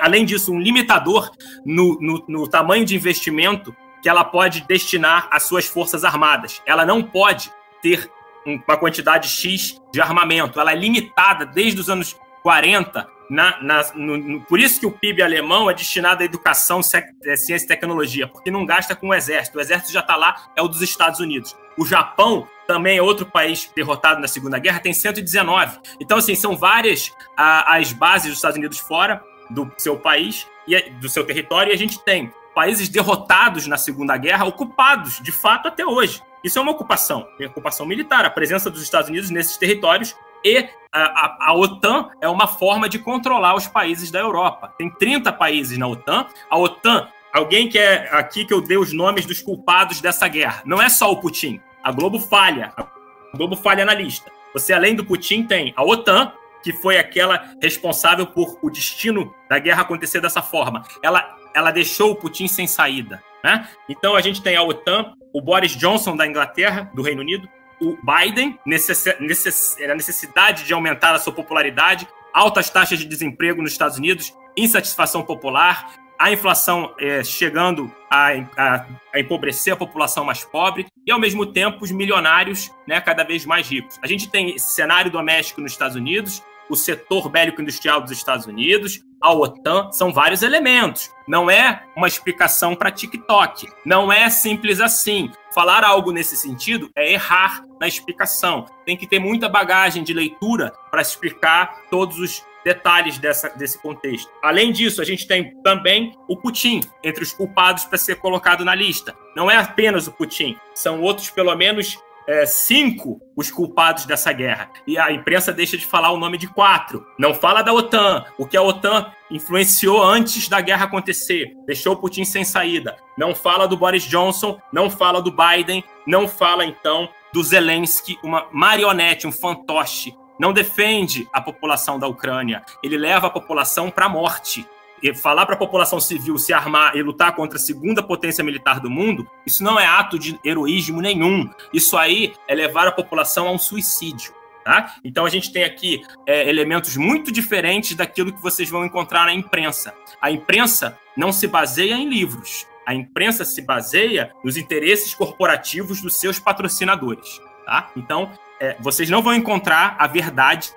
além 0.00 0.24
disso, 0.24 0.52
um 0.52 0.58
limitador 0.58 1.30
no, 1.64 1.98
no, 2.00 2.24
no 2.26 2.48
tamanho 2.48 2.84
de 2.84 2.96
investimento 2.96 3.76
que 4.02 4.08
ela 4.08 4.24
pode 4.24 4.62
destinar 4.66 5.28
às 5.30 5.44
suas 5.44 5.66
forças 5.66 6.02
armadas. 6.02 6.62
Ela 6.66 6.84
não 6.84 7.02
pode 7.02 7.52
ter 7.82 8.10
uma 8.46 8.76
quantidade 8.76 9.28
X 9.28 9.80
de 9.92 10.00
armamento. 10.00 10.60
Ela 10.60 10.72
é 10.72 10.76
limitada 10.76 11.44
desde 11.44 11.80
os 11.80 11.90
anos 11.90 12.16
40. 12.42 13.08
Na, 13.28 13.60
na 13.60 13.84
no, 13.94 14.16
no, 14.16 14.40
por 14.42 14.60
isso 14.60 14.78
que 14.78 14.86
o 14.86 14.92
PIB 14.92 15.20
alemão 15.20 15.68
é 15.68 15.74
destinado 15.74 16.22
à 16.22 16.24
educação, 16.24 16.80
é, 17.24 17.36
ciência 17.36 17.64
e 17.64 17.66
tecnologia, 17.66 18.28
porque 18.28 18.52
não 18.52 18.64
gasta 18.64 18.94
com 18.94 19.08
o 19.08 19.14
exército. 19.14 19.58
O 19.58 19.60
exército 19.60 19.92
já 19.92 20.00
está 20.00 20.14
lá, 20.14 20.48
é 20.54 20.62
o 20.62 20.68
dos 20.68 20.80
Estados 20.80 21.18
Unidos. 21.18 21.56
O 21.76 21.84
Japão 21.84 22.46
também 22.68 22.98
é 22.98 23.02
outro 23.02 23.26
país 23.26 23.70
derrotado 23.74 24.20
na 24.20 24.28
Segunda 24.28 24.58
Guerra, 24.58 24.78
tem 24.78 24.92
119. 24.92 25.78
Então, 26.00 26.18
assim, 26.18 26.34
são 26.34 26.56
várias 26.56 27.12
a, 27.36 27.76
as 27.76 27.92
bases 27.92 28.28
dos 28.28 28.38
Estados 28.38 28.56
Unidos 28.56 28.78
fora 28.78 29.22
do 29.50 29.70
seu 29.76 29.98
país 29.98 30.46
e 30.66 30.80
do 30.90 31.08
seu 31.08 31.24
território, 31.24 31.72
e 31.72 31.74
a 31.74 31.78
gente 31.78 31.98
tem 32.04 32.32
países 32.56 32.88
derrotados 32.88 33.66
na 33.66 33.76
Segunda 33.76 34.16
Guerra, 34.16 34.46
ocupados 34.46 35.20
de 35.20 35.30
fato 35.30 35.68
até 35.68 35.84
hoje. 35.84 36.22
Isso 36.42 36.58
é 36.58 36.62
uma 36.62 36.72
ocupação, 36.72 37.28
uma 37.38 37.48
ocupação 37.50 37.84
militar, 37.84 38.24
a 38.24 38.30
presença 38.30 38.70
dos 38.70 38.80
Estados 38.80 39.10
Unidos 39.10 39.28
nesses 39.28 39.58
territórios 39.58 40.16
e 40.42 40.66
a, 40.90 41.02
a, 41.02 41.50
a, 41.50 41.54
OTAN 41.54 42.08
é 42.18 42.26
uma 42.26 42.46
forma 42.46 42.88
de 42.88 42.98
controlar 42.98 43.54
os 43.54 43.66
países 43.66 44.10
da 44.10 44.20
Europa. 44.20 44.72
Tem 44.78 44.88
30 44.88 45.34
países 45.34 45.76
na 45.76 45.86
OTAN. 45.86 46.24
A 46.48 46.56
OTAN, 46.56 47.08
alguém 47.30 47.68
que 47.68 47.78
é 47.78 48.08
aqui 48.12 48.46
que 48.46 48.54
eu 48.54 48.62
dei 48.62 48.78
os 48.78 48.90
nomes 48.90 49.26
dos 49.26 49.42
culpados 49.42 50.00
dessa 50.00 50.26
guerra. 50.26 50.62
Não 50.64 50.80
é 50.80 50.88
só 50.88 51.12
o 51.12 51.20
Putin. 51.20 51.60
A 51.84 51.92
Globo 51.92 52.18
falha. 52.18 52.72
A 52.76 53.36
Globo 53.36 53.56
falha 53.56 53.84
na 53.84 53.92
lista. 53.92 54.32
Você, 54.54 54.72
além 54.72 54.94
do 54.94 55.04
Putin, 55.04 55.42
tem 55.42 55.74
a 55.76 55.84
OTAN, 55.84 56.32
que 56.62 56.72
foi 56.72 56.96
aquela 56.96 57.50
responsável 57.60 58.26
por 58.26 58.58
o 58.62 58.70
destino 58.70 59.34
da 59.50 59.58
guerra 59.58 59.82
acontecer 59.82 60.20
dessa 60.20 60.40
forma. 60.40 60.84
Ela, 61.02 61.36
ela 61.56 61.70
deixou 61.70 62.10
o 62.10 62.14
Putin 62.14 62.46
sem 62.46 62.66
saída. 62.66 63.22
Né? 63.42 63.66
Então 63.88 64.14
a 64.14 64.20
gente 64.20 64.42
tem 64.42 64.56
a 64.56 64.62
OTAN, 64.62 65.14
o 65.32 65.40
Boris 65.40 65.74
Johnson 65.74 66.14
da 66.14 66.26
Inglaterra, 66.26 66.90
do 66.94 67.00
Reino 67.00 67.22
Unido, 67.22 67.48
o 67.80 67.96
Biden, 68.02 68.58
necess, 68.66 69.16
necess, 69.18 69.76
a 69.80 69.94
necessidade 69.94 70.64
de 70.64 70.74
aumentar 70.74 71.14
a 71.14 71.18
sua 71.18 71.32
popularidade, 71.32 72.06
altas 72.32 72.68
taxas 72.68 72.98
de 72.98 73.06
desemprego 73.06 73.62
nos 73.62 73.72
Estados 73.72 73.96
Unidos, 73.96 74.34
insatisfação 74.54 75.22
popular, 75.22 75.94
a 76.18 76.30
inflação 76.30 76.94
é, 76.98 77.22
chegando 77.24 77.92
a, 78.10 78.32
a, 78.56 78.86
a, 79.14 79.20
empobrecer 79.20 79.72
a 79.72 79.76
população 79.76 80.24
mais 80.24 80.44
pobre 80.44 80.86
e, 81.06 81.12
ao 81.12 81.20
mesmo 81.20 81.46
tempo, 81.46 81.84
os 81.84 81.90
milionários 81.90 82.70
né, 82.86 83.00
cada 83.00 83.22
vez 83.24 83.44
mais 83.44 83.68
ricos. 83.68 83.98
A 84.02 84.06
gente 84.06 84.30
tem 84.30 84.56
esse 84.56 84.74
cenário 84.74 85.10
doméstico 85.10 85.60
nos 85.60 85.72
Estados 85.72 85.96
Unidos, 85.96 86.42
o 86.68 86.76
setor 86.76 87.28
bélico-industrial 87.28 88.00
dos 88.00 88.10
Estados 88.10 88.46
Unidos, 88.46 89.00
a 89.20 89.32
OTAN, 89.32 89.90
são 89.92 90.12
vários 90.12 90.42
elementos. 90.42 91.10
Não 91.26 91.50
é 91.50 91.82
uma 91.96 92.06
explicação 92.06 92.74
para 92.74 92.90
TikTok. 92.90 93.66
Não 93.84 94.12
é 94.12 94.28
simples 94.30 94.80
assim. 94.80 95.30
Falar 95.54 95.84
algo 95.84 96.12
nesse 96.12 96.36
sentido 96.36 96.90
é 96.94 97.12
errar 97.12 97.64
na 97.80 97.88
explicação. 97.88 98.66
Tem 98.84 98.96
que 98.96 99.06
ter 99.06 99.18
muita 99.18 99.48
bagagem 99.48 100.04
de 100.04 100.12
leitura 100.12 100.72
para 100.90 101.02
explicar 101.02 101.82
todos 101.90 102.18
os 102.18 102.44
detalhes 102.66 103.16
dessa, 103.18 103.48
desse 103.50 103.80
contexto. 103.80 104.28
Além 104.42 104.72
disso, 104.72 105.00
a 105.00 105.04
gente 105.04 105.24
tem 105.26 105.54
também 105.62 106.12
o 106.28 106.36
Putin 106.36 106.80
entre 107.02 107.22
os 107.22 107.32
culpados 107.32 107.84
para 107.84 107.96
ser 107.96 108.16
colocado 108.16 108.64
na 108.64 108.74
lista. 108.74 109.16
Não 109.36 109.48
é 109.48 109.56
apenas 109.56 110.08
o 110.08 110.12
Putin, 110.12 110.56
são 110.74 111.00
outros, 111.00 111.30
pelo 111.30 111.54
menos, 111.54 111.96
é, 112.26 112.44
cinco 112.44 113.20
os 113.36 113.50
culpados 113.50 114.06
dessa 114.06 114.32
guerra. 114.32 114.70
E 114.86 114.98
a 114.98 115.12
imprensa 115.12 115.52
deixa 115.52 115.76
de 115.76 115.86
falar 115.86 116.10
o 116.10 116.18
nome 116.18 116.38
de 116.38 116.48
quatro. 116.48 117.06
Não 117.18 117.34
fala 117.34 117.62
da 117.62 117.72
OTAN, 117.72 118.24
o 118.38 118.46
que 118.46 118.56
a 118.56 118.62
OTAN 118.62 119.12
influenciou 119.30 120.02
antes 120.02 120.48
da 120.48 120.60
guerra 120.60 120.84
acontecer, 120.84 121.52
deixou 121.66 121.96
Putin 121.96 122.24
sem 122.24 122.44
saída. 122.44 122.96
Não 123.18 123.34
fala 123.34 123.66
do 123.66 123.76
Boris 123.76 124.04
Johnson, 124.04 124.60
não 124.72 124.88
fala 124.88 125.20
do 125.20 125.32
Biden, 125.32 125.84
não 126.06 126.28
fala 126.28 126.64
então 126.64 127.08
do 127.32 127.42
Zelensky, 127.42 128.18
uma 128.22 128.46
marionete, 128.52 129.26
um 129.26 129.32
fantoche. 129.32 130.14
Não 130.38 130.52
defende 130.52 131.26
a 131.32 131.40
população 131.40 131.98
da 131.98 132.06
Ucrânia, 132.06 132.62
ele 132.82 132.98
leva 132.98 133.26
a 133.26 133.30
população 133.30 133.90
para 133.90 134.04
a 134.04 134.08
morte 134.08 134.66
falar 135.14 135.46
para 135.46 135.54
a 135.54 135.58
população 135.58 136.00
civil 136.00 136.38
se 136.38 136.52
armar 136.52 136.96
e 136.96 137.02
lutar 137.02 137.34
contra 137.34 137.58
a 137.58 137.60
segunda 137.60 138.02
potência 138.02 138.42
militar 138.42 138.80
do 138.80 138.90
mundo, 138.90 139.28
isso 139.46 139.62
não 139.62 139.78
é 139.78 139.86
ato 139.86 140.18
de 140.18 140.38
heroísmo 140.44 141.00
nenhum. 141.00 141.48
Isso 141.72 141.96
aí 141.96 142.34
é 142.48 142.54
levar 142.54 142.86
a 142.86 142.92
população 142.92 143.46
a 143.48 143.50
um 143.50 143.58
suicídio. 143.58 144.34
Tá? 144.64 144.96
Então 145.04 145.24
a 145.24 145.28
gente 145.28 145.52
tem 145.52 145.62
aqui 145.62 146.02
é, 146.26 146.48
elementos 146.48 146.96
muito 146.96 147.30
diferentes 147.30 147.94
daquilo 147.94 148.32
que 148.32 148.42
vocês 148.42 148.68
vão 148.68 148.84
encontrar 148.84 149.26
na 149.26 149.32
imprensa. 149.32 149.94
A 150.20 150.30
imprensa 150.30 150.98
não 151.16 151.30
se 151.30 151.46
baseia 151.46 151.94
em 151.94 152.08
livros. 152.08 152.66
A 152.84 152.92
imprensa 152.92 153.44
se 153.44 153.62
baseia 153.62 154.32
nos 154.42 154.56
interesses 154.56 155.14
corporativos 155.14 156.02
dos 156.02 156.16
seus 156.16 156.40
patrocinadores. 156.40 157.40
Tá? 157.64 157.90
Então, 157.96 158.30
é, 158.60 158.76
vocês 158.80 159.08
não 159.08 159.22
vão 159.22 159.34
encontrar 159.34 159.94
a 160.00 160.06
verdade 160.08 160.72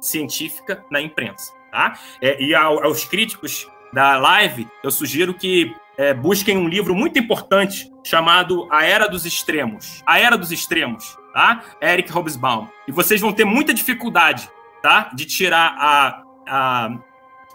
científica 0.00 0.82
na 0.90 1.00
imprensa. 1.00 1.57
Tá? 1.70 1.98
É, 2.22 2.42
e 2.42 2.54
ao, 2.54 2.84
aos 2.84 3.04
críticos 3.04 3.68
da 3.92 4.16
live, 4.18 4.68
eu 4.82 4.90
sugiro 4.90 5.34
que 5.34 5.74
é, 5.98 6.14
busquem 6.14 6.56
um 6.56 6.68
livro 6.68 6.94
muito 6.94 7.18
importante 7.18 7.90
chamado 8.04 8.68
A 8.70 8.84
Era 8.84 9.08
dos 9.08 9.26
Extremos. 9.26 10.02
A 10.06 10.18
Era 10.18 10.38
dos 10.38 10.52
Extremos, 10.52 11.18
tá? 11.32 11.62
Eric 11.82 12.10
Hobsbawm. 12.10 12.68
E 12.86 12.92
vocês 12.92 13.20
vão 13.20 13.32
ter 13.32 13.44
muita 13.44 13.74
dificuldade, 13.74 14.48
tá? 14.80 15.10
De 15.12 15.24
tirar 15.26 15.74
a, 15.76 16.22
a, 16.46 16.98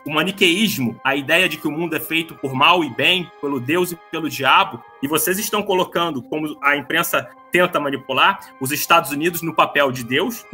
o 0.06 0.14
maniqueísmo, 0.14 1.00
a 1.04 1.16
ideia 1.16 1.48
de 1.48 1.58
que 1.58 1.68
o 1.68 1.72
mundo 1.72 1.96
é 1.96 2.00
feito 2.00 2.36
por 2.36 2.54
mal 2.54 2.84
e 2.84 2.90
bem, 2.90 3.30
pelo 3.40 3.60
Deus 3.60 3.92
e 3.92 3.96
pelo 4.12 4.30
diabo, 4.30 4.84
e 5.02 5.08
vocês 5.08 5.40
estão 5.40 5.64
colocando, 5.64 6.22
como 6.22 6.58
a 6.62 6.76
imprensa 6.76 7.30
tenta 7.52 7.80
manipular, 7.80 8.40
os 8.60 8.72
Estados 8.72 9.12
Unidos 9.12 9.42
no 9.42 9.54
papel 9.54 9.92
de 9.92 10.04
Deus 10.04 10.46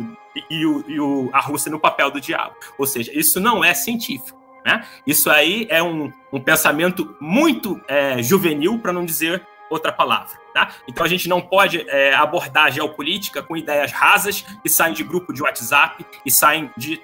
e, 0.50 0.66
o, 0.66 0.84
e 0.88 1.00
o, 1.00 1.30
a 1.34 1.40
Rússia 1.40 1.72
no 1.72 1.80
papel 1.80 2.12
do 2.12 2.20
diabo. 2.20 2.56
Ou 2.78 2.86
seja, 2.86 3.12
isso 3.18 3.40
não 3.40 3.64
é 3.64 3.74
científico. 3.74 4.38
Né? 4.66 4.86
Isso 5.08 5.30
aí 5.30 5.66
é 5.70 5.82
um, 5.82 6.12
um 6.32 6.40
pensamento 6.40 7.16
muito 7.20 7.80
é, 7.88 8.22
juvenil, 8.22 8.78
para 8.80 8.92
não 8.92 9.06
dizer 9.06 9.46
outra 9.70 9.92
palavra. 9.92 10.38
Tá? 10.54 10.72
Então 10.88 11.06
a 11.06 11.08
gente 11.08 11.30
não 11.30 11.42
pode 11.42 11.86
é, 11.88 12.14
abordar 12.14 12.66
a 12.66 12.70
geopolítica 12.70 13.42
com 13.42 13.56
ideias 13.56 13.92
rasas 13.92 14.42
que 14.62 14.68
saem 14.68 14.94
de 14.94 15.04
grupo 15.04 15.32
de 15.32 15.42
WhatsApp 15.42 16.06
e 16.26 16.32
saem 16.32 16.70
de 16.76 17.02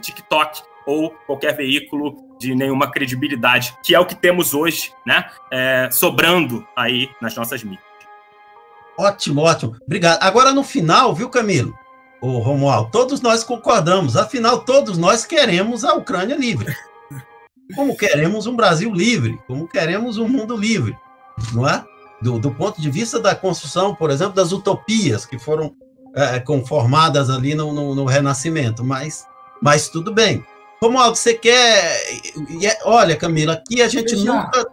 TikTok 0.00 0.62
ou 0.86 1.10
qualquer 1.26 1.56
veículo 1.56 2.14
de 2.38 2.54
nenhuma 2.54 2.90
credibilidade, 2.90 3.76
que 3.82 3.94
é 3.94 4.00
o 4.00 4.06
que 4.06 4.14
temos 4.14 4.54
hoje, 4.54 4.92
né? 5.06 5.28
É, 5.50 5.88
sobrando 5.90 6.66
aí 6.76 7.10
nas 7.20 7.34
nossas 7.34 7.62
mídias. 7.64 7.84
Ótimo, 8.98 9.42
ótimo. 9.42 9.76
Obrigado. 9.84 10.22
Agora 10.22 10.52
no 10.52 10.62
final, 10.62 11.14
viu, 11.14 11.28
Camilo? 11.28 11.76
O 12.20 12.38
Romualdo, 12.38 12.90
todos 12.90 13.20
nós 13.20 13.44
concordamos. 13.44 14.16
Afinal, 14.16 14.60
todos 14.60 14.96
nós 14.96 15.26
queremos 15.26 15.84
a 15.84 15.94
Ucrânia 15.94 16.36
livre 16.36 16.74
como 17.74 17.96
queremos 17.96 18.46
um 18.46 18.54
Brasil 18.54 18.92
livre, 18.92 19.40
como 19.46 19.66
queremos 19.66 20.18
um 20.18 20.28
mundo 20.28 20.56
livre, 20.56 20.96
não 21.52 21.68
é? 21.68 21.84
Do, 22.20 22.38
do 22.38 22.50
ponto 22.50 22.80
de 22.80 22.90
vista 22.90 23.18
da 23.18 23.34
construção, 23.34 23.94
por 23.94 24.10
exemplo, 24.10 24.34
das 24.34 24.52
utopias 24.52 25.26
que 25.26 25.38
foram 25.38 25.74
é, 26.14 26.38
conformadas 26.40 27.28
ali 27.28 27.54
no, 27.54 27.72
no, 27.72 27.94
no, 27.94 28.04
Renascimento, 28.04 28.84
mas, 28.84 29.26
mas 29.60 29.88
tudo 29.88 30.12
bem. 30.12 30.44
Romualdo, 30.82 31.16
você 31.16 31.34
quer. 31.34 32.02
É, 32.62 32.78
olha, 32.84 33.16
Camila, 33.16 33.54
aqui 33.54 33.80
a 33.80 33.88
gente 33.88 34.14
Deixa. 34.14 34.24
nunca. 34.24 34.66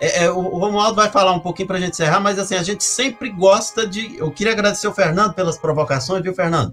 É, 0.00 0.24
é, 0.24 0.30
o 0.30 0.40
Romualdo 0.40 0.96
vai 0.96 1.10
falar 1.10 1.32
um 1.32 1.40
pouquinho 1.40 1.68
para 1.68 1.76
a 1.76 1.80
gente 1.80 1.92
encerrar, 1.92 2.20
mas 2.20 2.38
assim, 2.38 2.56
a 2.56 2.62
gente 2.62 2.84
sempre 2.84 3.30
gosta 3.30 3.86
de. 3.86 4.16
Eu 4.16 4.30
queria 4.30 4.52
agradecer 4.52 4.88
o 4.88 4.94
Fernando 4.94 5.34
pelas 5.34 5.58
provocações, 5.58 6.22
viu, 6.22 6.34
Fernando? 6.34 6.72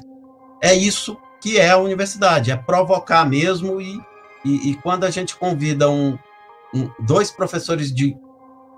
É 0.61 0.73
isso 0.73 1.17
que 1.41 1.57
é 1.57 1.69
a 1.69 1.77
universidade, 1.77 2.51
é 2.51 2.55
provocar 2.55 3.25
mesmo 3.25 3.79
e, 3.79 3.99
e, 4.43 4.71
e 4.71 4.75
quando 4.75 5.05
a 5.05 5.09
gente 5.09 5.35
convida 5.35 5.89
um, 5.89 6.17
um, 6.73 6.89
dois 6.99 7.31
professores 7.31 7.93
de, 7.93 8.15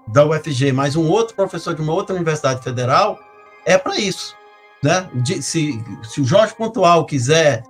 da 0.07 0.25
UFG, 0.25 0.71
mais 0.71 0.95
um 0.95 1.09
outro 1.09 1.35
professor 1.35 1.73
de 1.73 1.81
uma 1.81 1.93
outra 1.93 2.15
universidade 2.15 2.63
federal, 2.63 3.19
é 3.65 3.77
para 3.77 3.97
isso. 3.97 4.35
Né? 4.83 5.09
De, 5.13 5.41
se, 5.41 5.83
se 6.03 6.21
o 6.21 6.25
Jorge 6.25 6.55
Pontual 6.55 7.05
quiser 7.05 7.63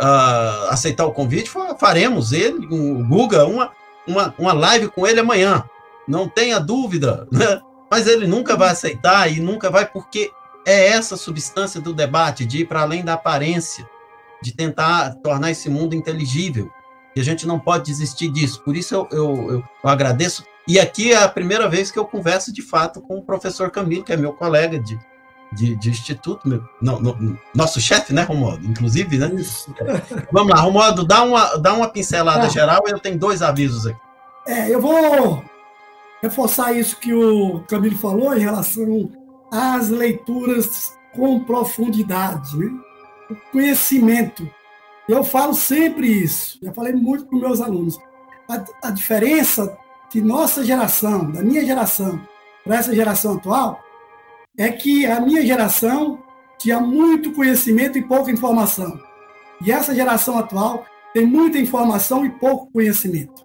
uh, 0.00 0.68
aceitar 0.70 1.06
o 1.06 1.12
convite, 1.12 1.50
faremos 1.78 2.32
ele, 2.32 2.66
o 2.66 3.04
Guga, 3.04 3.46
uma, 3.46 3.72
uma, 4.06 4.34
uma 4.38 4.52
live 4.52 4.88
com 4.88 5.06
ele 5.06 5.20
amanhã. 5.20 5.64
Não 6.06 6.28
tenha 6.28 6.58
dúvida. 6.58 7.26
Né? 7.30 7.60
Mas 7.90 8.06
ele 8.06 8.26
nunca 8.26 8.56
vai 8.56 8.70
aceitar 8.70 9.30
e 9.30 9.40
nunca 9.40 9.70
vai, 9.70 9.86
porque 9.86 10.30
é 10.66 10.88
essa 10.88 11.16
substância 11.16 11.80
do 11.80 11.92
debate, 11.92 12.44
de 12.44 12.60
ir 12.60 12.66
para 12.66 12.82
além 12.82 13.04
da 13.04 13.14
aparência, 13.14 13.88
de 14.42 14.52
tentar 14.52 15.14
tornar 15.22 15.50
esse 15.50 15.68
mundo 15.68 15.94
inteligível. 15.94 16.70
E 17.16 17.20
a 17.20 17.24
gente 17.24 17.46
não 17.46 17.60
pode 17.60 17.84
desistir 17.84 18.28
disso. 18.28 18.60
Por 18.62 18.76
isso 18.76 18.94
eu, 18.94 19.08
eu, 19.12 19.34
eu, 19.50 19.64
eu 19.84 19.90
agradeço. 19.90 20.44
E 20.66 20.80
aqui 20.80 21.12
é 21.12 21.22
a 21.22 21.28
primeira 21.28 21.68
vez 21.68 21.90
que 21.90 21.98
eu 21.98 22.04
converso 22.04 22.52
de 22.52 22.62
fato 22.62 23.00
com 23.00 23.18
o 23.18 23.22
professor 23.22 23.70
Camilo, 23.70 24.02
que 24.02 24.12
é 24.12 24.16
meu 24.16 24.32
colega 24.32 24.78
de, 24.78 24.98
de, 25.54 25.76
de 25.76 25.90
instituto, 25.90 26.48
meu, 26.48 26.62
não, 26.80 27.00
no, 27.00 27.38
nosso 27.54 27.80
chefe, 27.80 28.12
né, 28.12 28.22
Romualdo? 28.22 28.66
Inclusive, 28.66 29.18
né? 29.18 29.30
Vamos 30.32 30.54
lá, 30.54 30.60
Romualdo, 30.60 31.04
dá 31.04 31.22
uma, 31.22 31.56
dá 31.56 31.74
uma 31.74 31.88
pincelada 31.88 32.46
é. 32.46 32.50
geral 32.50 32.82
eu 32.86 32.98
tenho 32.98 33.18
dois 33.18 33.42
avisos 33.42 33.86
aqui. 33.86 34.00
É, 34.46 34.68
eu 34.68 34.80
vou 34.80 35.42
reforçar 36.22 36.72
isso 36.72 36.98
que 36.98 37.14
o 37.14 37.60
Camilo 37.68 37.96
falou 37.96 38.36
em 38.36 38.40
relação 38.40 39.10
às 39.50 39.88
leituras 39.88 40.92
com 41.14 41.44
profundidade, 41.44 42.56
né? 42.56 42.70
o 43.30 43.36
conhecimento 43.52 44.48
eu 45.08 45.22
falo 45.22 45.52
sempre 45.52 46.06
isso, 46.08 46.58
já 46.62 46.72
falei 46.72 46.92
muito 46.94 47.26
com 47.26 47.36
meus 47.36 47.60
alunos. 47.60 47.98
A, 48.48 48.88
a 48.88 48.90
diferença 48.90 49.76
de 50.10 50.22
nossa 50.22 50.64
geração, 50.64 51.30
da 51.30 51.42
minha 51.42 51.64
geração, 51.64 52.20
para 52.64 52.76
essa 52.76 52.94
geração 52.94 53.34
atual, 53.34 53.83
é 54.56 54.70
que 54.70 55.06
a 55.06 55.20
minha 55.20 55.44
geração 55.44 56.22
tinha 56.58 56.80
muito 56.80 57.32
conhecimento 57.32 57.98
e 57.98 58.02
pouca 58.02 58.30
informação. 58.30 59.00
E 59.64 59.72
essa 59.72 59.94
geração 59.94 60.38
atual 60.38 60.86
tem 61.12 61.26
muita 61.26 61.58
informação 61.58 62.24
e 62.24 62.30
pouco 62.30 62.70
conhecimento. 62.72 63.44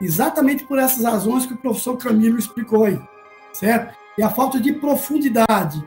Exatamente 0.00 0.64
por 0.64 0.78
essas 0.78 1.04
razões 1.04 1.46
que 1.46 1.54
o 1.54 1.58
professor 1.58 1.96
Camilo 1.96 2.38
explicou 2.38 2.84
aí, 2.84 2.98
certo? 3.52 3.94
E 4.16 4.22
a 4.22 4.30
falta 4.30 4.60
de 4.60 4.72
profundidade 4.72 5.82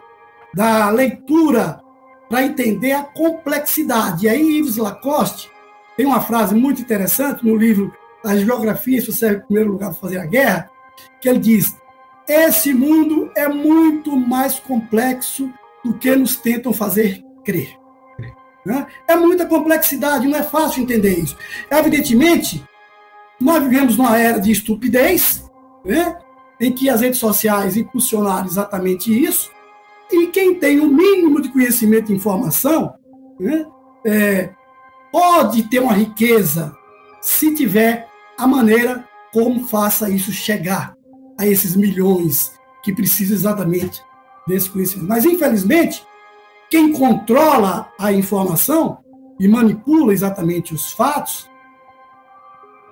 da 0.53 0.89
leitura 0.89 1.81
para 2.29 2.43
entender 2.43 2.93
a 2.93 3.03
complexidade. 3.03 4.25
E 4.25 4.29
aí, 4.29 4.59
Yves 4.59 4.77
Lacoste 4.77 5.51
tem 5.95 6.05
uma 6.05 6.21
frase 6.21 6.55
muito 6.55 6.81
interessante 6.81 7.45
no 7.45 7.55
livro 7.55 7.93
A 8.23 8.35
Geografia 8.35 8.97
Isso 8.97 9.11
serve 9.11 9.37
em 9.37 9.45
primeiro 9.45 9.71
lugar 9.71 9.91
para 9.91 9.99
fazer 9.99 10.19
a 10.19 10.25
guerra, 10.25 10.69
que 11.19 11.29
ele 11.29 11.39
diz: 11.39 11.75
esse 12.27 12.73
mundo 12.73 13.31
é 13.35 13.47
muito 13.47 14.15
mais 14.15 14.59
complexo 14.59 15.51
do 15.83 15.93
que 15.93 16.15
nos 16.15 16.35
tentam 16.35 16.71
fazer 16.71 17.23
crer. 17.43 17.77
Né? 18.65 18.87
É 19.07 19.15
muita 19.15 19.45
complexidade, 19.45 20.27
não 20.27 20.37
é 20.37 20.43
fácil 20.43 20.83
entender 20.83 21.19
isso. 21.19 21.35
Evidentemente, 21.69 22.63
nós 23.39 23.61
vivemos 23.61 23.97
numa 23.97 24.17
era 24.17 24.39
de 24.39 24.51
estupidez, 24.51 25.43
né? 25.83 26.17
em 26.61 26.71
que 26.71 26.89
as 26.89 27.01
redes 27.01 27.19
sociais 27.19 27.75
impulsionaram 27.75 28.45
exatamente 28.45 29.11
isso, 29.11 29.51
e 30.11 30.27
quem 30.27 30.55
tem 30.55 30.79
o 30.79 30.87
mínimo 30.87 31.41
de 31.41 31.49
conhecimento 31.49 32.11
e 32.11 32.15
informação 32.15 32.93
né, 33.39 33.65
é, 34.05 34.49
pode 35.11 35.63
ter 35.63 35.79
uma 35.79 35.93
riqueza 35.93 36.75
se 37.19 37.53
tiver 37.53 38.07
a 38.37 38.45
maneira 38.45 39.07
como 39.31 39.67
faça 39.67 40.09
isso 40.09 40.31
chegar 40.31 40.93
a 41.39 41.45
esses 41.47 41.75
milhões 41.75 42.51
que 42.83 42.93
precisam 42.93 43.35
exatamente 43.35 44.01
desse 44.47 44.69
conhecimento. 44.69 45.07
Mas, 45.07 45.25
infelizmente, 45.25 46.05
quem 46.69 46.91
controla 46.91 47.91
a 47.99 48.11
informação 48.11 48.99
e 49.39 49.47
manipula 49.47 50.13
exatamente 50.13 50.73
os 50.73 50.91
fatos 50.91 51.49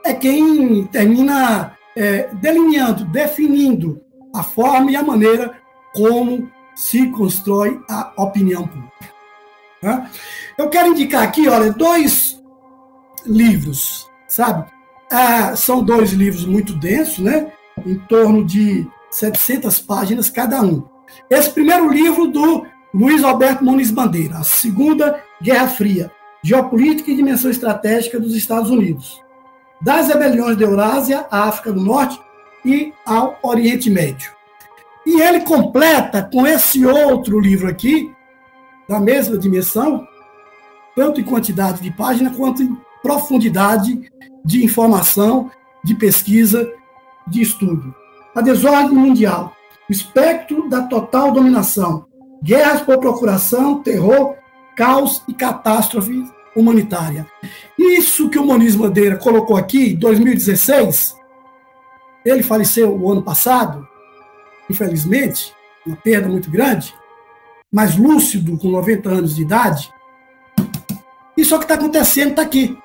é 0.03 0.13
quem 0.13 0.85
termina 0.87 1.77
é, 1.95 2.29
delineando, 2.35 3.05
definindo 3.05 4.01
a 4.33 4.43
forma 4.43 4.91
e 4.91 4.95
a 4.95 5.03
maneira 5.03 5.59
como 5.93 6.49
se 6.75 7.07
constrói 7.11 7.79
a 7.89 8.13
opinião 8.17 8.67
pública. 8.67 9.13
Tá? 9.81 10.09
Eu 10.57 10.69
quero 10.69 10.89
indicar 10.89 11.23
aqui, 11.23 11.47
olha, 11.47 11.71
dois 11.71 12.41
livros, 13.25 14.09
sabe? 14.27 14.71
Ah, 15.11 15.55
são 15.55 15.83
dois 15.83 16.13
livros 16.13 16.45
muito 16.45 16.73
densos, 16.73 17.19
né? 17.19 17.51
Em 17.85 17.97
torno 17.99 18.45
de 18.45 18.87
700 19.09 19.79
páginas 19.79 20.29
cada 20.29 20.61
um. 20.61 20.83
Esse 21.29 21.49
primeiro 21.49 21.89
livro 21.89 22.27
do 22.27 22.65
Luiz 22.93 23.23
Alberto 23.23 23.63
Muniz 23.63 23.91
Bandeira, 23.91 24.37
a 24.37 24.43
Segunda 24.43 25.21
Guerra 25.41 25.67
Fria, 25.67 26.11
Geopolítica 26.43 27.11
e 27.11 27.15
Dimensão 27.15 27.49
Estratégica 27.51 28.19
dos 28.19 28.35
Estados 28.35 28.69
Unidos, 28.69 29.21
das 29.81 30.07
rebeliões 30.07 30.57
da 30.57 30.65
Eurásia 30.65 31.25
à 31.31 31.47
África 31.47 31.71
do 31.71 31.81
Norte 31.81 32.19
e 32.65 32.93
ao 33.05 33.37
Oriente 33.41 33.89
Médio. 33.89 34.31
E 35.05 35.21
ele 35.21 35.41
completa 35.41 36.21
com 36.31 36.45
esse 36.45 36.85
outro 36.85 37.39
livro 37.39 37.67
aqui, 37.67 38.11
da 38.87 38.99
mesma 38.99 39.37
dimensão, 39.37 40.05
tanto 40.95 41.21
em 41.21 41.23
quantidade 41.23 41.81
de 41.81 41.91
página 41.91 42.29
quanto 42.31 42.61
em 42.61 42.77
profundidade 43.01 44.11
de 44.43 44.63
informação, 44.63 45.49
de 45.83 45.95
pesquisa, 45.95 46.71
de 47.27 47.41
estudo. 47.41 47.93
A 48.35 48.41
desordem 48.41 48.97
mundial, 48.97 49.53
o 49.89 49.91
espectro 49.91 50.69
da 50.69 50.83
total 50.83 51.31
dominação, 51.31 52.05
guerras 52.43 52.81
por 52.81 52.99
procuração, 52.99 53.81
terror, 53.81 54.35
caos 54.75 55.23
e 55.27 55.33
catástrofe 55.33 56.23
humanitária. 56.55 57.27
Isso 57.77 58.29
que 58.29 58.39
o 58.39 58.45
Moniz 58.45 58.75
Madeira 58.75 59.17
colocou 59.17 59.57
aqui, 59.57 59.93
em 59.93 59.95
2016, 59.95 61.15
ele 62.25 62.43
faleceu 62.43 62.95
o 62.95 63.11
ano 63.11 63.21
passado, 63.21 63.87
infelizmente, 64.69 65.53
uma 65.85 65.95
perda 65.95 66.27
muito 66.27 66.49
grande, 66.49 66.93
mas 67.71 67.95
lúcido, 67.95 68.57
com 68.57 68.69
90 68.69 69.09
anos 69.09 69.35
de 69.35 69.41
idade, 69.41 69.91
isso 71.35 71.53
é 71.53 71.57
o 71.57 71.59
que 71.59 71.65
está 71.65 71.75
acontecendo, 71.75 72.31
está 72.31 72.41
aqui. 72.41 72.77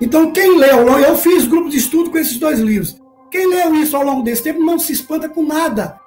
Então, 0.00 0.32
quem 0.32 0.58
leu, 0.58 0.88
eu 0.98 1.16
fiz 1.16 1.46
grupo 1.46 1.70
de 1.70 1.78
estudo 1.78 2.10
com 2.10 2.18
esses 2.18 2.38
dois 2.38 2.58
livros. 2.58 3.00
Quem 3.30 3.46
leu 3.46 3.74
isso 3.74 3.96
ao 3.96 4.02
longo 4.02 4.22
desse 4.22 4.42
tempo 4.42 4.60
não 4.60 4.78
se 4.78 4.92
espanta 4.92 5.28
com 5.28 5.42
nada. 5.42 6.00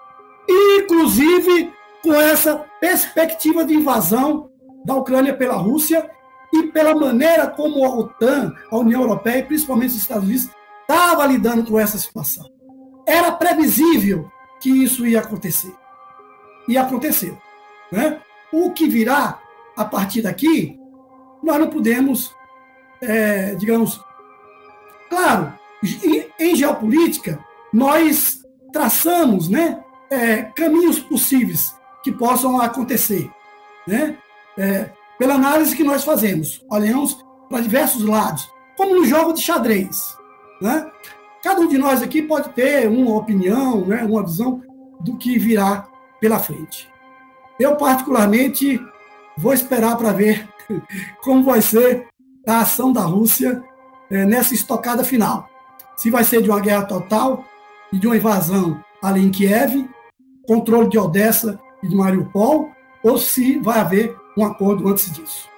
Inclusive 0.47 1.71
com 2.01 2.13
essa 2.13 2.65
perspectiva 2.79 3.65
de 3.65 3.73
invasão 3.73 4.49
da 4.85 4.95
Ucrânia 4.95 5.35
pela 5.35 5.55
Rússia 5.55 6.09
e 6.53 6.63
pela 6.63 6.95
maneira 6.95 7.47
como 7.47 7.85
a 7.85 7.89
OTAN, 7.89 8.53
a 8.71 8.77
União 8.77 9.01
Europeia 9.01 9.39
e 9.39 9.43
principalmente 9.43 9.91
os 9.91 9.97
Estados 10.01 10.23
Unidos 10.23 10.49
estava 10.81 11.25
lidando 11.25 11.63
com 11.63 11.77
essa 11.77 11.97
situação. 11.97 12.49
Era 13.05 13.31
previsível 13.31 14.31
que 14.59 14.69
isso 14.69 15.05
ia 15.05 15.19
acontecer. 15.19 15.73
E 16.67 16.77
aconteceu. 16.77 17.37
Né? 17.91 18.21
O 18.51 18.71
que 18.71 18.87
virá 18.87 19.39
a 19.75 19.85
partir 19.85 20.21
daqui, 20.21 20.79
nós 21.43 21.59
não 21.59 21.69
podemos, 21.69 22.33
é, 23.01 23.55
digamos. 23.55 24.03
Claro, 25.09 25.53
em, 26.39 26.55
geopolítica, 26.55 27.39
nós 27.73 28.41
traçamos 28.71 29.49
né, 29.49 29.81
é, 30.09 30.43
caminhos 30.43 30.99
possíveis 30.99 31.73
que 32.03 32.11
possam 32.11 32.59
acontecer. 32.59 33.29
Né? 33.87 34.17
É, 34.57 34.89
pela 35.17 35.35
análise 35.35 35.75
que 35.75 35.83
nós 35.83 36.03
fazemos, 36.03 36.63
olhamos 36.69 37.17
para 37.49 37.61
diversos 37.61 38.03
lados, 38.03 38.49
como 38.77 38.95
no 38.95 39.05
jogo 39.05 39.33
de 39.33 39.41
xadrez. 39.41 40.15
Né? 40.61 40.89
Cada 41.43 41.61
um 41.61 41.67
de 41.67 41.77
nós 41.77 42.01
aqui 42.01 42.21
pode 42.21 42.49
ter 42.49 42.87
uma 42.87 43.15
opinião, 43.15 43.85
né, 43.85 44.03
uma 44.03 44.23
visão 44.23 44.61
do 44.99 45.17
que 45.17 45.37
virá 45.39 45.87
pela 46.19 46.39
frente. 46.39 46.89
Eu, 47.59 47.75
particularmente, 47.75 48.79
vou 49.37 49.53
esperar 49.53 49.97
para 49.97 50.11
ver 50.11 50.47
como 51.23 51.43
vai 51.43 51.61
ser 51.61 52.07
a 52.47 52.61
ação 52.61 52.91
da 52.91 53.01
Rússia 53.01 53.63
é, 54.09 54.25
nessa 54.25 54.53
estocada 54.53 55.03
final. 55.03 55.48
Se 55.99 56.09
vai 56.09 56.23
ser 56.23 56.41
de 56.41 56.49
uma 56.49 56.61
guerra 56.61 56.85
total 56.85 57.43
e 57.91 57.99
de 57.99 58.07
uma 58.07 58.15
invasão 58.15 58.81
ali 59.03 59.21
em 59.21 59.29
Kiev, 59.29 59.85
controle 60.47 60.87
de 60.87 60.97
Odessa 60.97 61.59
e 61.83 61.89
de 61.89 61.93
Mariupol, 61.93 62.71
ou 63.03 63.17
se 63.17 63.59
vai 63.59 63.79
haver 63.79 64.15
um 64.37 64.45
acordo 64.45 64.87
antes 64.87 65.11
disso. 65.11 65.49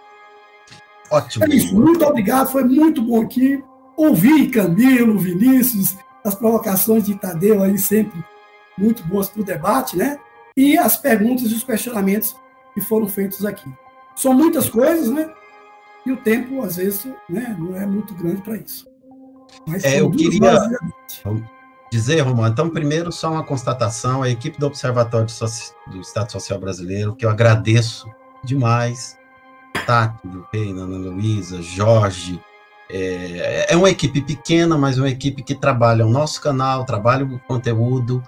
Ótimo. 1.12 1.46
É 1.46 1.48
isso. 1.50 1.80
Muito 1.80 2.04
obrigado. 2.04 2.52
Foi 2.52 2.64
muito 2.64 3.04
bom 3.04 3.22
aqui 3.22 3.64
ouvir 3.96 4.50
Camilo, 4.50 5.20
Vinícius, 5.20 5.96
as 6.26 6.34
provocações 6.34 7.04
de 7.04 7.14
Tadeu 7.14 7.62
aí 7.62 7.78
sempre 7.78 8.26
muito 8.76 9.04
boas 9.04 9.30
para 9.30 9.44
o 9.44 9.46
debate, 9.46 9.96
né? 9.96 10.18
E 10.58 10.76
as 10.76 10.98
perguntas 10.98 11.52
e 11.52 11.54
os 11.54 11.64
questionamentos 11.64 12.36
que 12.74 12.82
foram 12.82 13.08
feitos 13.08 13.46
aqui. 13.46 13.72
São 14.16 14.34
muitas 14.34 14.68
coisas, 14.68 15.08
né? 15.08 15.32
E 16.04 16.12
o 16.12 16.18
tempo, 16.18 16.64
às 16.64 16.78
vezes, 16.78 17.06
né, 17.30 17.56
não 17.60 17.80
é 17.80 17.86
muito 17.86 18.16
grande 18.16 18.42
para 18.42 18.58
isso. 18.58 18.91
Mas 19.68 19.84
é, 19.84 20.00
eu 20.00 20.10
queria 20.10 20.70
dizer, 21.92 22.22
Romano, 22.22 22.54
então, 22.54 22.70
primeiro, 22.70 23.12
só 23.12 23.32
uma 23.32 23.44
constatação: 23.44 24.24
a 24.24 24.30
equipe 24.30 24.60
do 24.60 24.68
Observatório 24.68 25.28
do 25.88 26.02
Estado 26.02 26.32
Social 26.32 26.60
Brasileiro, 26.60 27.16
que 27.16 27.26
eu 27.26 27.30
agradeço 27.30 28.08
demais. 28.44 29.20
Tati, 29.86 30.28
do 30.28 30.46
Reina, 30.54 30.84
Ana 30.84 30.98
Luísa, 30.98 31.62
Jorge. 31.62 32.42
É, 32.90 33.74
é 33.74 33.78
uma 33.78 33.90
equipe 33.90 34.22
pequena, 34.22 34.78
mas 34.78 34.98
uma 34.98 35.10
equipe 35.10 35.42
que 35.42 35.56
trabalha 35.56 36.06
o 36.06 36.10
nosso 36.10 36.42
canal, 36.42 36.86
trabalha 36.86 37.26
o 37.26 37.40
conteúdo. 37.40 38.22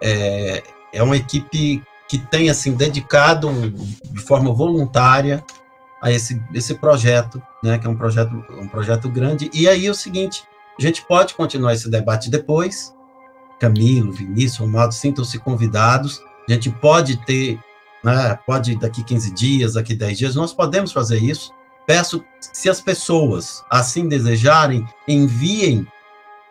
É, 0.00 0.62
é 0.92 1.02
uma 1.02 1.16
equipe 1.16 1.82
que 2.08 2.18
tem 2.18 2.48
assim 2.48 2.72
dedicado 2.72 3.50
de 3.70 4.20
forma 4.20 4.52
voluntária 4.52 5.44
a 6.00 6.10
esse, 6.12 6.40
esse 6.54 6.74
projeto, 6.74 7.42
né, 7.62 7.78
que 7.78 7.86
é 7.86 7.90
um 7.90 7.96
projeto 7.96 8.32
um 8.50 8.68
projeto 8.68 9.08
grande. 9.08 9.50
E 9.52 9.68
aí 9.68 9.86
é 9.86 9.90
o 9.90 9.94
seguinte, 9.94 10.44
a 10.78 10.82
gente 10.82 11.06
pode 11.06 11.34
continuar 11.34 11.74
esse 11.74 11.90
debate 11.90 12.30
depois. 12.30 12.94
Camilo, 13.58 14.12
Vinícius, 14.12 14.58
Romaldo, 14.58 14.94
sintam-se 14.94 15.38
convidados. 15.38 16.22
A 16.48 16.52
gente 16.52 16.70
pode 16.70 17.16
ter 17.24 17.58
né, 18.06 18.38
pode 18.46 18.78
daqui 18.78 19.02
15 19.02 19.32
dias, 19.32 19.72
daqui 19.74 19.92
10 19.92 20.18
dias, 20.18 20.34
nós 20.36 20.52
podemos 20.52 20.92
fazer 20.92 21.18
isso. 21.18 21.52
Peço, 21.86 22.24
se 22.40 22.68
as 22.68 22.80
pessoas 22.80 23.64
assim 23.68 24.08
desejarem, 24.08 24.86
enviem 25.08 25.86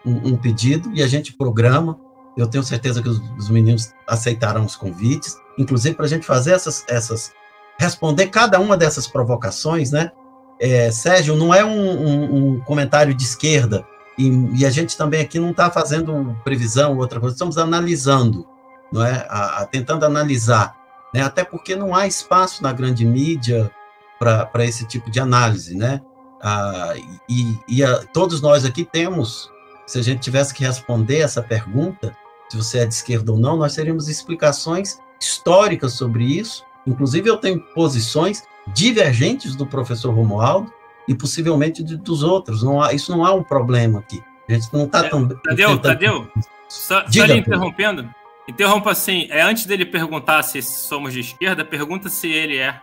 um, 0.05 0.29
um 0.29 0.37
pedido 0.37 0.91
e 0.93 1.01
a 1.01 1.07
gente 1.07 1.33
programa. 1.33 1.97
Eu 2.37 2.47
tenho 2.47 2.63
certeza 2.63 3.01
que 3.01 3.07
os, 3.07 3.21
os 3.37 3.49
meninos 3.49 3.93
aceitarão 4.05 4.65
os 4.65 4.75
convites, 4.75 5.37
inclusive 5.57 5.95
para 5.95 6.05
a 6.05 6.09
gente 6.09 6.25
fazer 6.25 6.51
essas, 6.51 6.83
essas, 6.89 7.31
responder 7.79 8.27
cada 8.27 8.59
uma 8.59 8.75
dessas 8.75 9.07
provocações, 9.07 9.91
né? 9.91 10.11
É, 10.59 10.91
Sérgio, 10.91 11.35
não 11.35 11.53
é 11.53 11.63
um, 11.63 11.69
um, 11.71 12.55
um 12.55 12.59
comentário 12.61 13.13
de 13.13 13.23
esquerda, 13.23 13.85
e, 14.17 14.59
e, 14.59 14.65
a 14.65 14.69
gente 14.69 14.97
também 14.97 15.21
aqui 15.21 15.39
não 15.39 15.51
está 15.51 15.69
fazendo 15.69 16.35
previsão 16.43 16.93
ou 16.93 16.99
outra 16.99 17.19
coisa, 17.19 17.35
estamos 17.35 17.57
analisando, 17.57 18.47
não 18.91 19.05
é? 19.05 19.25
A, 19.29 19.61
a, 19.61 19.65
tentando 19.65 20.05
analisar 20.05 20.75
né? 21.15 21.21
até 21.21 21.45
porque 21.45 21.77
não 21.77 21.95
há 21.95 22.05
espaço 22.05 22.61
na 22.61 22.73
grande 22.73 23.05
mídia 23.05 23.71
para 24.19 24.65
esse 24.65 24.85
tipo 24.85 25.09
de 25.09 25.17
análise, 25.17 25.73
né? 25.73 26.01
Ah, 26.41 26.93
e, 27.29 27.57
e 27.69 27.83
a, 27.83 28.03
todos 28.07 28.41
nós 28.41 28.65
aqui 28.65 28.83
temos, 28.83 29.49
se 29.87 29.97
a 29.97 30.01
gente 30.01 30.19
tivesse 30.19 30.53
que 30.53 30.65
responder 30.65 31.19
essa 31.19 31.41
pergunta, 31.41 32.13
se 32.49 32.57
você 32.57 32.79
é 32.79 32.85
de 32.85 32.93
esquerda 32.93 33.31
ou 33.31 33.39
não, 33.39 33.55
nós 33.55 33.75
teríamos 33.75 34.09
explicações 34.09 34.99
históricas 35.19 35.93
sobre 35.93 36.25
isso. 36.25 36.65
Inclusive, 36.85 37.29
eu 37.29 37.37
tenho 37.37 37.61
posições 37.73 38.43
divergentes 38.67 39.55
do 39.55 39.65
professor 39.65 40.13
Romualdo 40.13 40.71
e 41.07 41.15
possivelmente 41.15 41.83
de, 41.83 41.95
dos 41.97 42.23
outros. 42.23 42.63
Não 42.63 42.81
há, 42.81 42.93
isso 42.93 43.11
não 43.11 43.25
há 43.25 43.33
um 43.33 43.43
problema 43.43 43.99
aqui. 43.99 44.21
A 44.47 44.53
gente 44.53 44.71
não 44.73 44.85
está 44.85 45.05
é, 45.05 45.09
tão. 45.09 45.27
Tadeu, 45.27 45.77
Tadeu, 45.79 46.27
só, 46.69 47.05
só 47.09 47.25
lhe 47.25 47.37
interrompendo. 47.37 48.09
Interrompa 48.47 48.91
assim, 48.91 49.27
é 49.31 49.41
antes 49.41 49.65
dele 49.65 49.85
perguntar 49.85 50.43
se 50.43 50.61
somos 50.61 51.13
de 51.13 51.19
esquerda, 51.19 51.65
pergunta 51.65 52.09
se 52.09 52.31
ele 52.31 52.57
é. 52.57 52.79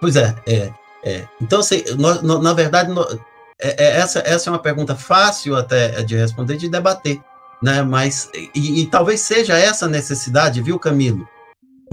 Pois 0.00 0.16
é, 0.16 0.34
é. 0.46 0.72
é. 1.04 1.28
Então, 1.40 1.60
assim, 1.60 1.84
na 1.96 2.52
verdade, 2.52 2.90
é, 3.60 3.84
é, 3.84 3.96
essa, 3.98 4.18
essa 4.26 4.50
é 4.50 4.52
uma 4.52 4.58
pergunta 4.58 4.96
fácil 4.96 5.54
até 5.56 6.02
de 6.02 6.16
responder, 6.16 6.56
de 6.56 6.68
debater, 6.68 7.20
né? 7.62 7.82
Mas, 7.82 8.28
e, 8.54 8.82
e 8.82 8.86
talvez 8.86 9.20
seja 9.20 9.56
essa 9.56 9.86
necessidade, 9.86 10.60
viu, 10.60 10.80
Camilo? 10.80 11.28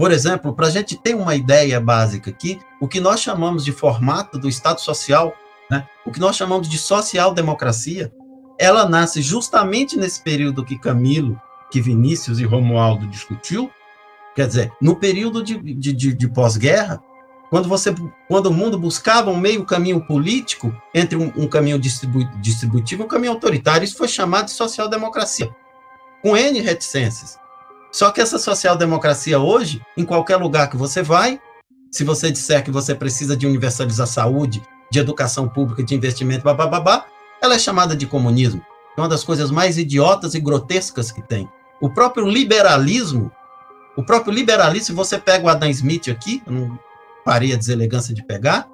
Por 0.00 0.12
exemplo, 0.12 0.54
para 0.54 0.68
a 0.68 0.70
gente 0.70 0.96
ter 0.96 1.14
uma 1.14 1.34
ideia 1.34 1.78
básica 1.78 2.30
aqui, 2.30 2.58
o 2.80 2.88
que 2.88 2.98
nós 2.98 3.20
chamamos 3.20 3.62
de 3.62 3.70
formato 3.70 4.38
do 4.38 4.48
Estado 4.48 4.80
Social, 4.80 5.34
né? 5.70 5.86
o 6.06 6.10
que 6.10 6.18
nós 6.18 6.36
chamamos 6.36 6.70
de 6.70 6.78
social-democracia, 6.78 8.10
ela 8.58 8.88
nasce 8.88 9.20
justamente 9.20 9.98
nesse 9.98 10.22
período 10.22 10.64
que 10.64 10.78
Camilo 10.78 11.38
que 11.70 11.82
Vinícius 11.82 12.38
e 12.38 12.46
Romualdo 12.46 13.06
discutiu, 13.08 13.70
quer 14.34 14.46
dizer, 14.46 14.72
no 14.80 14.96
período 14.96 15.42
de, 15.42 15.58
de, 15.58 15.92
de, 15.92 16.14
de 16.14 16.28
pós-guerra, 16.28 16.98
quando 17.50 17.68
você, 17.68 17.94
quando 18.26 18.46
o 18.46 18.54
mundo 18.54 18.78
buscava 18.78 19.30
um 19.30 19.36
meio 19.36 19.66
caminho 19.66 20.00
político 20.06 20.74
entre 20.94 21.18
um, 21.18 21.30
um 21.36 21.46
caminho 21.46 21.78
distribu, 21.78 22.24
distributivo 22.40 23.02
e 23.02 23.04
um 23.04 23.08
caminho 23.08 23.32
autoritário, 23.34 23.84
isso 23.84 23.98
foi 23.98 24.08
chamado 24.08 24.46
de 24.46 24.52
social-democracia, 24.52 25.54
com 26.22 26.34
N 26.34 26.58
reticências. 26.60 27.38
Só 27.92 28.10
que 28.10 28.20
essa 28.20 28.38
social-democracia 28.38 29.38
hoje, 29.38 29.82
em 29.96 30.04
qualquer 30.04 30.36
lugar 30.36 30.70
que 30.70 30.76
você 30.76 31.02
vai, 31.02 31.40
se 31.90 32.04
você 32.04 32.30
disser 32.30 32.62
que 32.62 32.70
você 32.70 32.94
precisa 32.94 33.36
de 33.36 33.46
universalizar 33.46 34.06
saúde, 34.06 34.62
de 34.90 34.98
educação 34.98 35.48
pública, 35.48 35.82
de 35.82 35.94
investimento, 35.94 36.44
babá, 36.44 37.06
ela 37.42 37.54
é 37.54 37.58
chamada 37.58 37.96
de 37.96 38.06
comunismo. 38.06 38.64
É 38.96 39.00
uma 39.00 39.08
das 39.08 39.24
coisas 39.24 39.50
mais 39.50 39.78
idiotas 39.78 40.34
e 40.34 40.40
grotescas 40.40 41.10
que 41.10 41.22
tem. 41.22 41.48
O 41.80 41.90
próprio 41.90 42.26
liberalismo, 42.26 43.32
o 43.96 44.04
próprio 44.04 44.32
liberalismo, 44.32 44.86
se 44.86 44.92
você 44.92 45.18
pega 45.18 45.46
o 45.46 45.48
Adam 45.48 45.70
Smith 45.70 46.08
aqui, 46.08 46.42
eu 46.46 46.52
não 46.52 46.78
parei 47.24 47.52
a 47.52 47.56
deselegância 47.56 48.14
de 48.14 48.24
pegar, 48.24 48.68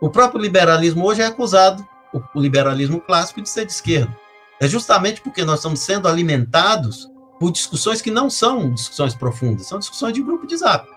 o 0.00 0.10
próprio 0.10 0.40
liberalismo 0.40 1.04
hoje 1.04 1.22
é 1.22 1.26
acusado, 1.26 1.86
o 2.12 2.40
liberalismo 2.40 3.00
clássico, 3.00 3.40
de 3.40 3.48
ser 3.48 3.64
de 3.64 3.72
esquerda. 3.72 4.14
É 4.60 4.68
justamente 4.68 5.20
porque 5.20 5.44
nós 5.44 5.60
estamos 5.60 5.80
sendo 5.80 6.06
alimentados 6.06 7.08
por 7.42 7.50
discussões 7.50 8.00
que 8.00 8.08
não 8.08 8.30
são 8.30 8.72
discussões 8.72 9.16
profundas, 9.16 9.66
são 9.66 9.80
discussões 9.80 10.12
de 10.12 10.22
grupo 10.22 10.46
de 10.46 10.56
zap. 10.56 10.88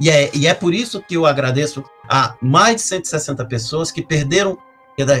E 0.00 0.08
é, 0.08 0.34
e 0.34 0.46
é 0.46 0.54
por 0.54 0.72
isso 0.72 1.02
que 1.02 1.14
eu 1.14 1.26
agradeço 1.26 1.84
a 2.08 2.34
mais 2.40 2.76
de 2.76 2.80
160 2.80 3.44
pessoas 3.44 3.92
que 3.92 4.00
perderam, 4.00 4.56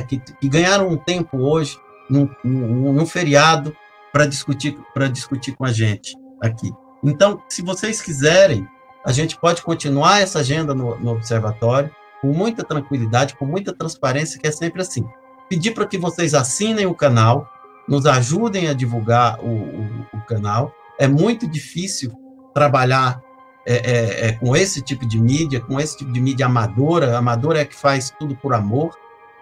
que, 0.08 0.18
que 0.18 0.48
ganharam 0.48 0.88
um 0.88 0.96
tempo 0.96 1.36
hoje, 1.36 1.78
num, 2.08 2.30
num, 2.42 2.94
num 2.94 3.04
feriado, 3.04 3.76
para 4.10 4.24
discutir, 4.24 4.74
discutir 5.12 5.54
com 5.54 5.66
a 5.66 5.70
gente 5.70 6.16
aqui. 6.40 6.72
Então, 7.02 7.42
se 7.46 7.60
vocês 7.60 8.00
quiserem, 8.00 8.66
a 9.04 9.12
gente 9.12 9.38
pode 9.38 9.60
continuar 9.60 10.22
essa 10.22 10.38
agenda 10.38 10.74
no, 10.74 10.98
no 10.98 11.10
observatório 11.10 11.94
com 12.22 12.28
muita 12.28 12.64
tranquilidade, 12.64 13.36
com 13.36 13.44
muita 13.44 13.70
transparência, 13.70 14.40
que 14.40 14.46
é 14.46 14.50
sempre 14.50 14.80
assim. 14.80 15.06
Pedir 15.46 15.72
para 15.74 15.86
que 15.86 15.98
vocês 15.98 16.32
assinem 16.32 16.86
o 16.86 16.94
canal, 16.94 17.52
nos 17.88 18.06
ajudem 18.06 18.68
a 18.68 18.72
divulgar 18.72 19.38
o, 19.40 19.48
o, 19.48 20.06
o 20.14 20.20
canal. 20.26 20.72
É 20.98 21.06
muito 21.06 21.46
difícil 21.46 22.12
trabalhar 22.54 23.20
é, 23.66 23.74
é, 23.74 24.28
é, 24.28 24.32
com 24.32 24.54
esse 24.54 24.82
tipo 24.82 25.06
de 25.06 25.20
mídia, 25.20 25.60
com 25.60 25.80
esse 25.80 25.96
tipo 25.96 26.12
de 26.12 26.20
mídia 26.20 26.46
amadora. 26.46 27.16
Amadora 27.16 27.60
é 27.60 27.64
que 27.64 27.74
faz 27.74 28.10
tudo 28.18 28.36
por 28.36 28.54
amor, 28.54 28.94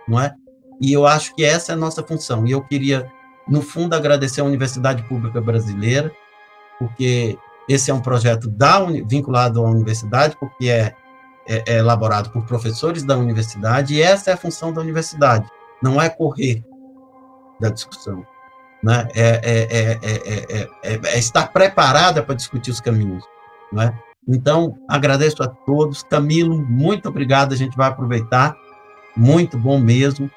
não 0.06 0.20
é? 0.20 0.34
E 0.80 0.92
eu 0.92 1.06
acho 1.06 1.34
que 1.34 1.44
essa 1.44 1.72
é 1.72 1.74
a 1.74 1.78
nossa 1.78 2.02
função. 2.02 2.46
E 2.46 2.50
eu 2.50 2.62
queria, 2.62 3.10
no 3.46 3.62
fundo, 3.62 3.94
agradecer 3.94 4.40
à 4.40 4.44
Universidade 4.44 5.02
Pública 5.04 5.40
Brasileira, 5.40 6.12
porque 6.78 7.38
esse 7.68 7.90
é 7.90 7.94
um 7.94 8.00
projeto 8.00 8.48
da, 8.48 8.84
vinculado 9.06 9.64
à 9.64 9.70
universidade, 9.70 10.36
porque 10.38 10.68
é, 10.68 10.94
é, 11.48 11.62
é 11.66 11.78
elaborado 11.78 12.30
por 12.30 12.44
professores 12.44 13.04
da 13.04 13.16
universidade, 13.16 13.94
e 13.94 14.02
essa 14.02 14.30
é 14.30 14.34
a 14.34 14.36
função 14.36 14.72
da 14.72 14.80
universidade. 14.80 15.48
Não 15.82 16.00
é 16.00 16.08
correr 16.08 16.64
da 17.60 17.70
discussão, 17.70 18.26
né? 18.82 19.08
é, 19.14 19.98
é, 20.02 20.68
é, 20.82 21.00
é 21.04 21.18
estar 21.18 21.52
preparada 21.52 22.22
para 22.22 22.34
discutir 22.34 22.70
os 22.70 22.80
caminhos. 22.80 23.24
Né? 23.72 23.96
Então, 24.28 24.78
agradeço 24.88 25.42
a 25.42 25.48
todos. 25.48 26.02
Camilo, 26.02 26.58
muito 26.58 27.08
obrigado. 27.08 27.52
A 27.52 27.56
gente 27.56 27.76
vai 27.76 27.88
aproveitar. 27.88 28.56
Muito 29.16 29.58
bom 29.58 29.78
mesmo. 29.78 30.30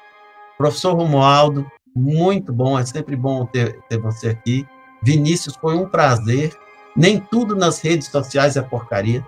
Professor 0.58 0.94
Romualdo, 0.94 1.66
muito 1.94 2.52
bom. 2.52 2.78
É 2.78 2.84
sempre 2.84 3.16
bom 3.16 3.46
ter, 3.46 3.80
ter 3.88 3.98
você 3.98 4.28
aqui. 4.28 4.66
Vinícius, 5.02 5.56
foi 5.56 5.76
um 5.76 5.88
prazer. 5.88 6.56
Nem 6.96 7.20
tudo 7.20 7.54
nas 7.54 7.80
redes 7.80 8.08
sociais 8.08 8.56
é 8.56 8.62
porcaria. 8.62 9.26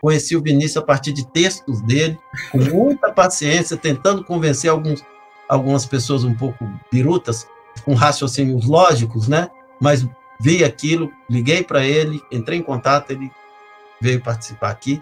Conheci 0.00 0.34
o 0.34 0.42
Vinícius 0.42 0.78
a 0.78 0.82
partir 0.82 1.12
de 1.12 1.26
textos 1.26 1.82
dele, 1.82 2.18
com 2.50 2.58
muita 2.58 3.12
paciência, 3.12 3.76
tentando 3.76 4.24
convencer 4.24 4.70
alguns, 4.70 5.04
algumas 5.46 5.84
pessoas 5.84 6.24
um 6.24 6.34
pouco 6.34 6.66
birutas, 6.90 7.46
com 7.80 7.94
raciocínios 7.94 8.66
lógicos, 8.66 9.28
né? 9.28 9.48
Mas 9.80 10.06
vi 10.40 10.64
aquilo, 10.64 11.10
liguei 11.28 11.62
para 11.62 11.84
ele, 11.84 12.22
entrei 12.30 12.58
em 12.58 12.62
contato, 12.62 13.10
ele 13.10 13.30
veio 14.00 14.20
participar 14.20 14.70
aqui. 14.70 15.00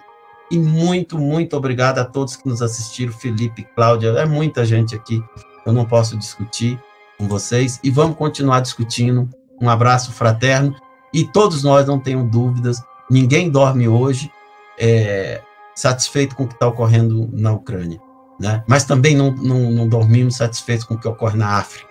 E 0.50 0.58
muito, 0.58 1.18
muito 1.18 1.56
obrigado 1.56 1.98
a 1.98 2.04
todos 2.04 2.36
que 2.36 2.48
nos 2.48 2.62
assistiram, 2.62 3.12
Felipe, 3.12 3.68
Cláudia, 3.74 4.08
é 4.08 4.24
muita 4.24 4.64
gente 4.64 4.94
aqui, 4.94 5.22
eu 5.66 5.72
não 5.72 5.84
posso 5.84 6.16
discutir 6.16 6.82
com 7.18 7.28
vocês, 7.28 7.78
e 7.82 7.90
vamos 7.90 8.16
continuar 8.16 8.60
discutindo. 8.60 9.28
Um 9.60 9.68
abraço 9.68 10.12
fraterno, 10.12 10.74
e 11.12 11.24
todos 11.24 11.62
nós 11.62 11.86
não 11.86 11.98
tenham 11.98 12.26
dúvidas, 12.26 12.82
ninguém 13.10 13.50
dorme 13.50 13.88
hoje 13.88 14.30
é, 14.78 15.42
satisfeito 15.74 16.36
com 16.36 16.44
o 16.44 16.48
que 16.48 16.54
está 16.54 16.66
ocorrendo 16.66 17.28
na 17.32 17.52
Ucrânia, 17.52 18.00
né? 18.38 18.62
mas 18.66 18.84
também 18.84 19.16
não, 19.16 19.32
não, 19.32 19.70
não 19.70 19.88
dormimos 19.88 20.36
satisfeitos 20.36 20.84
com 20.84 20.94
o 20.94 20.98
que 20.98 21.08
ocorre 21.08 21.36
na 21.36 21.58
África. 21.58 21.87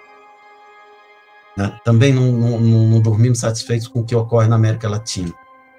Né? 1.58 1.76
Também 1.84 2.14
não, 2.14 2.32
não, 2.32 2.60
não 2.60 3.02
dormimos 3.02 3.40
satisfeitos 3.40 3.88
com 3.88 4.02
o 4.02 4.06
que 4.06 4.16
ocorre 4.16 4.48
na 4.48 4.56
América 4.56 4.88
Latina. 4.88 5.34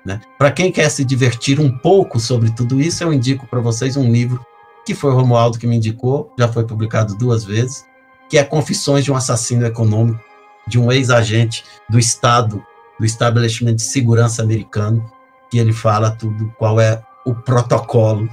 Né? 0.04 0.20
Para 0.36 0.50
quem 0.50 0.72
quer 0.72 0.90
se 0.90 1.04
divertir 1.04 1.60
um 1.60 1.70
pouco 1.70 2.18
sobre 2.18 2.50
tudo 2.50 2.80
isso, 2.80 3.04
eu 3.04 3.12
indico 3.12 3.46
para 3.46 3.60
vocês 3.60 3.96
um 3.96 4.10
livro 4.10 4.44
que 4.84 4.94
foi 4.94 5.12
o 5.12 5.14
Romualdo 5.14 5.58
que 5.58 5.66
me 5.66 5.76
indicou, 5.76 6.32
já 6.36 6.48
foi 6.48 6.64
publicado 6.64 7.14
duas 7.14 7.44
vezes, 7.44 7.84
que 8.28 8.38
é 8.38 8.44
Confissões 8.44 9.04
de 9.04 9.12
um 9.12 9.16
Assassino 9.16 9.66
Econômico, 9.66 10.18
de 10.66 10.78
um 10.78 10.90
ex-agente 10.90 11.64
do 11.88 11.98
Estado, 11.98 12.64
do 12.98 13.04
Estabelecimento 13.04 13.76
de 13.76 13.82
Segurança 13.82 14.42
americano, 14.42 15.10
que 15.50 15.58
ele 15.58 15.72
fala 15.72 16.10
tudo, 16.10 16.52
qual 16.58 16.80
é 16.80 17.02
o 17.24 17.34
protocolo 17.34 18.28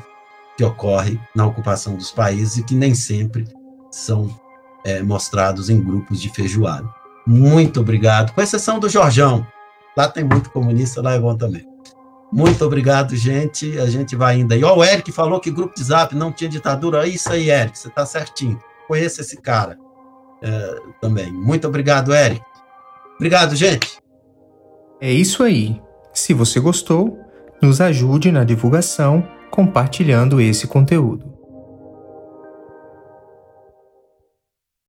que 0.57 0.63
ocorre 0.63 1.19
na 1.35 1.45
ocupação 1.45 1.95
dos 1.95 2.11
países 2.11 2.57
e 2.57 2.63
que 2.63 2.73
nem 2.73 2.95
sempre 2.95 3.47
são 3.91 4.33
é, 4.85 5.01
mostrados 5.03 5.69
em 5.69 5.81
grupos 5.81 6.21
de 6.21 6.29
feijoada. 6.29 6.87
Muito 7.25 7.79
obrigado, 7.79 8.33
com 8.33 8.41
exceção 8.41 8.79
do 8.79 8.87
Jorjão, 8.87 9.45
Lá 9.95 10.09
tem 10.09 10.23
muito 10.23 10.49
comunista, 10.49 11.01
lá 11.01 11.13
é 11.13 11.19
bom 11.19 11.35
também. 11.35 11.65
Muito 12.31 12.65
obrigado, 12.65 13.15
gente. 13.15 13.79
A 13.79 13.85
gente 13.85 14.15
vai 14.15 14.35
ainda 14.35 14.55
aí. 14.55 14.63
Ó, 14.63 14.75
o 14.75 14.83
Eric 14.83 15.11
falou 15.11 15.39
que 15.39 15.49
grupo 15.49 15.73
de 15.73 15.83
zap 15.83 16.13
não 16.13 16.33
tinha 16.33 16.49
ditadura. 16.49 17.05
É 17.05 17.09
isso 17.09 17.31
aí, 17.31 17.49
Eric, 17.49 17.77
você 17.77 17.87
está 17.87 18.05
certinho. 18.05 18.59
Conheça 18.87 19.21
esse 19.21 19.37
cara 19.37 19.77
é, 20.41 20.75
também. 20.99 21.31
Muito 21.31 21.65
obrigado, 21.65 22.13
Eric. 22.13 22.41
Obrigado, 23.15 23.55
gente. 23.55 23.99
É 24.99 25.11
isso 25.11 25.43
aí. 25.43 25.81
Se 26.13 26.33
você 26.33 26.59
gostou, 26.59 27.17
nos 27.61 27.79
ajude 27.79 28.31
na 28.31 28.43
divulgação 28.43 29.25
compartilhando 29.49 30.41
esse 30.41 30.67
conteúdo. 30.67 31.34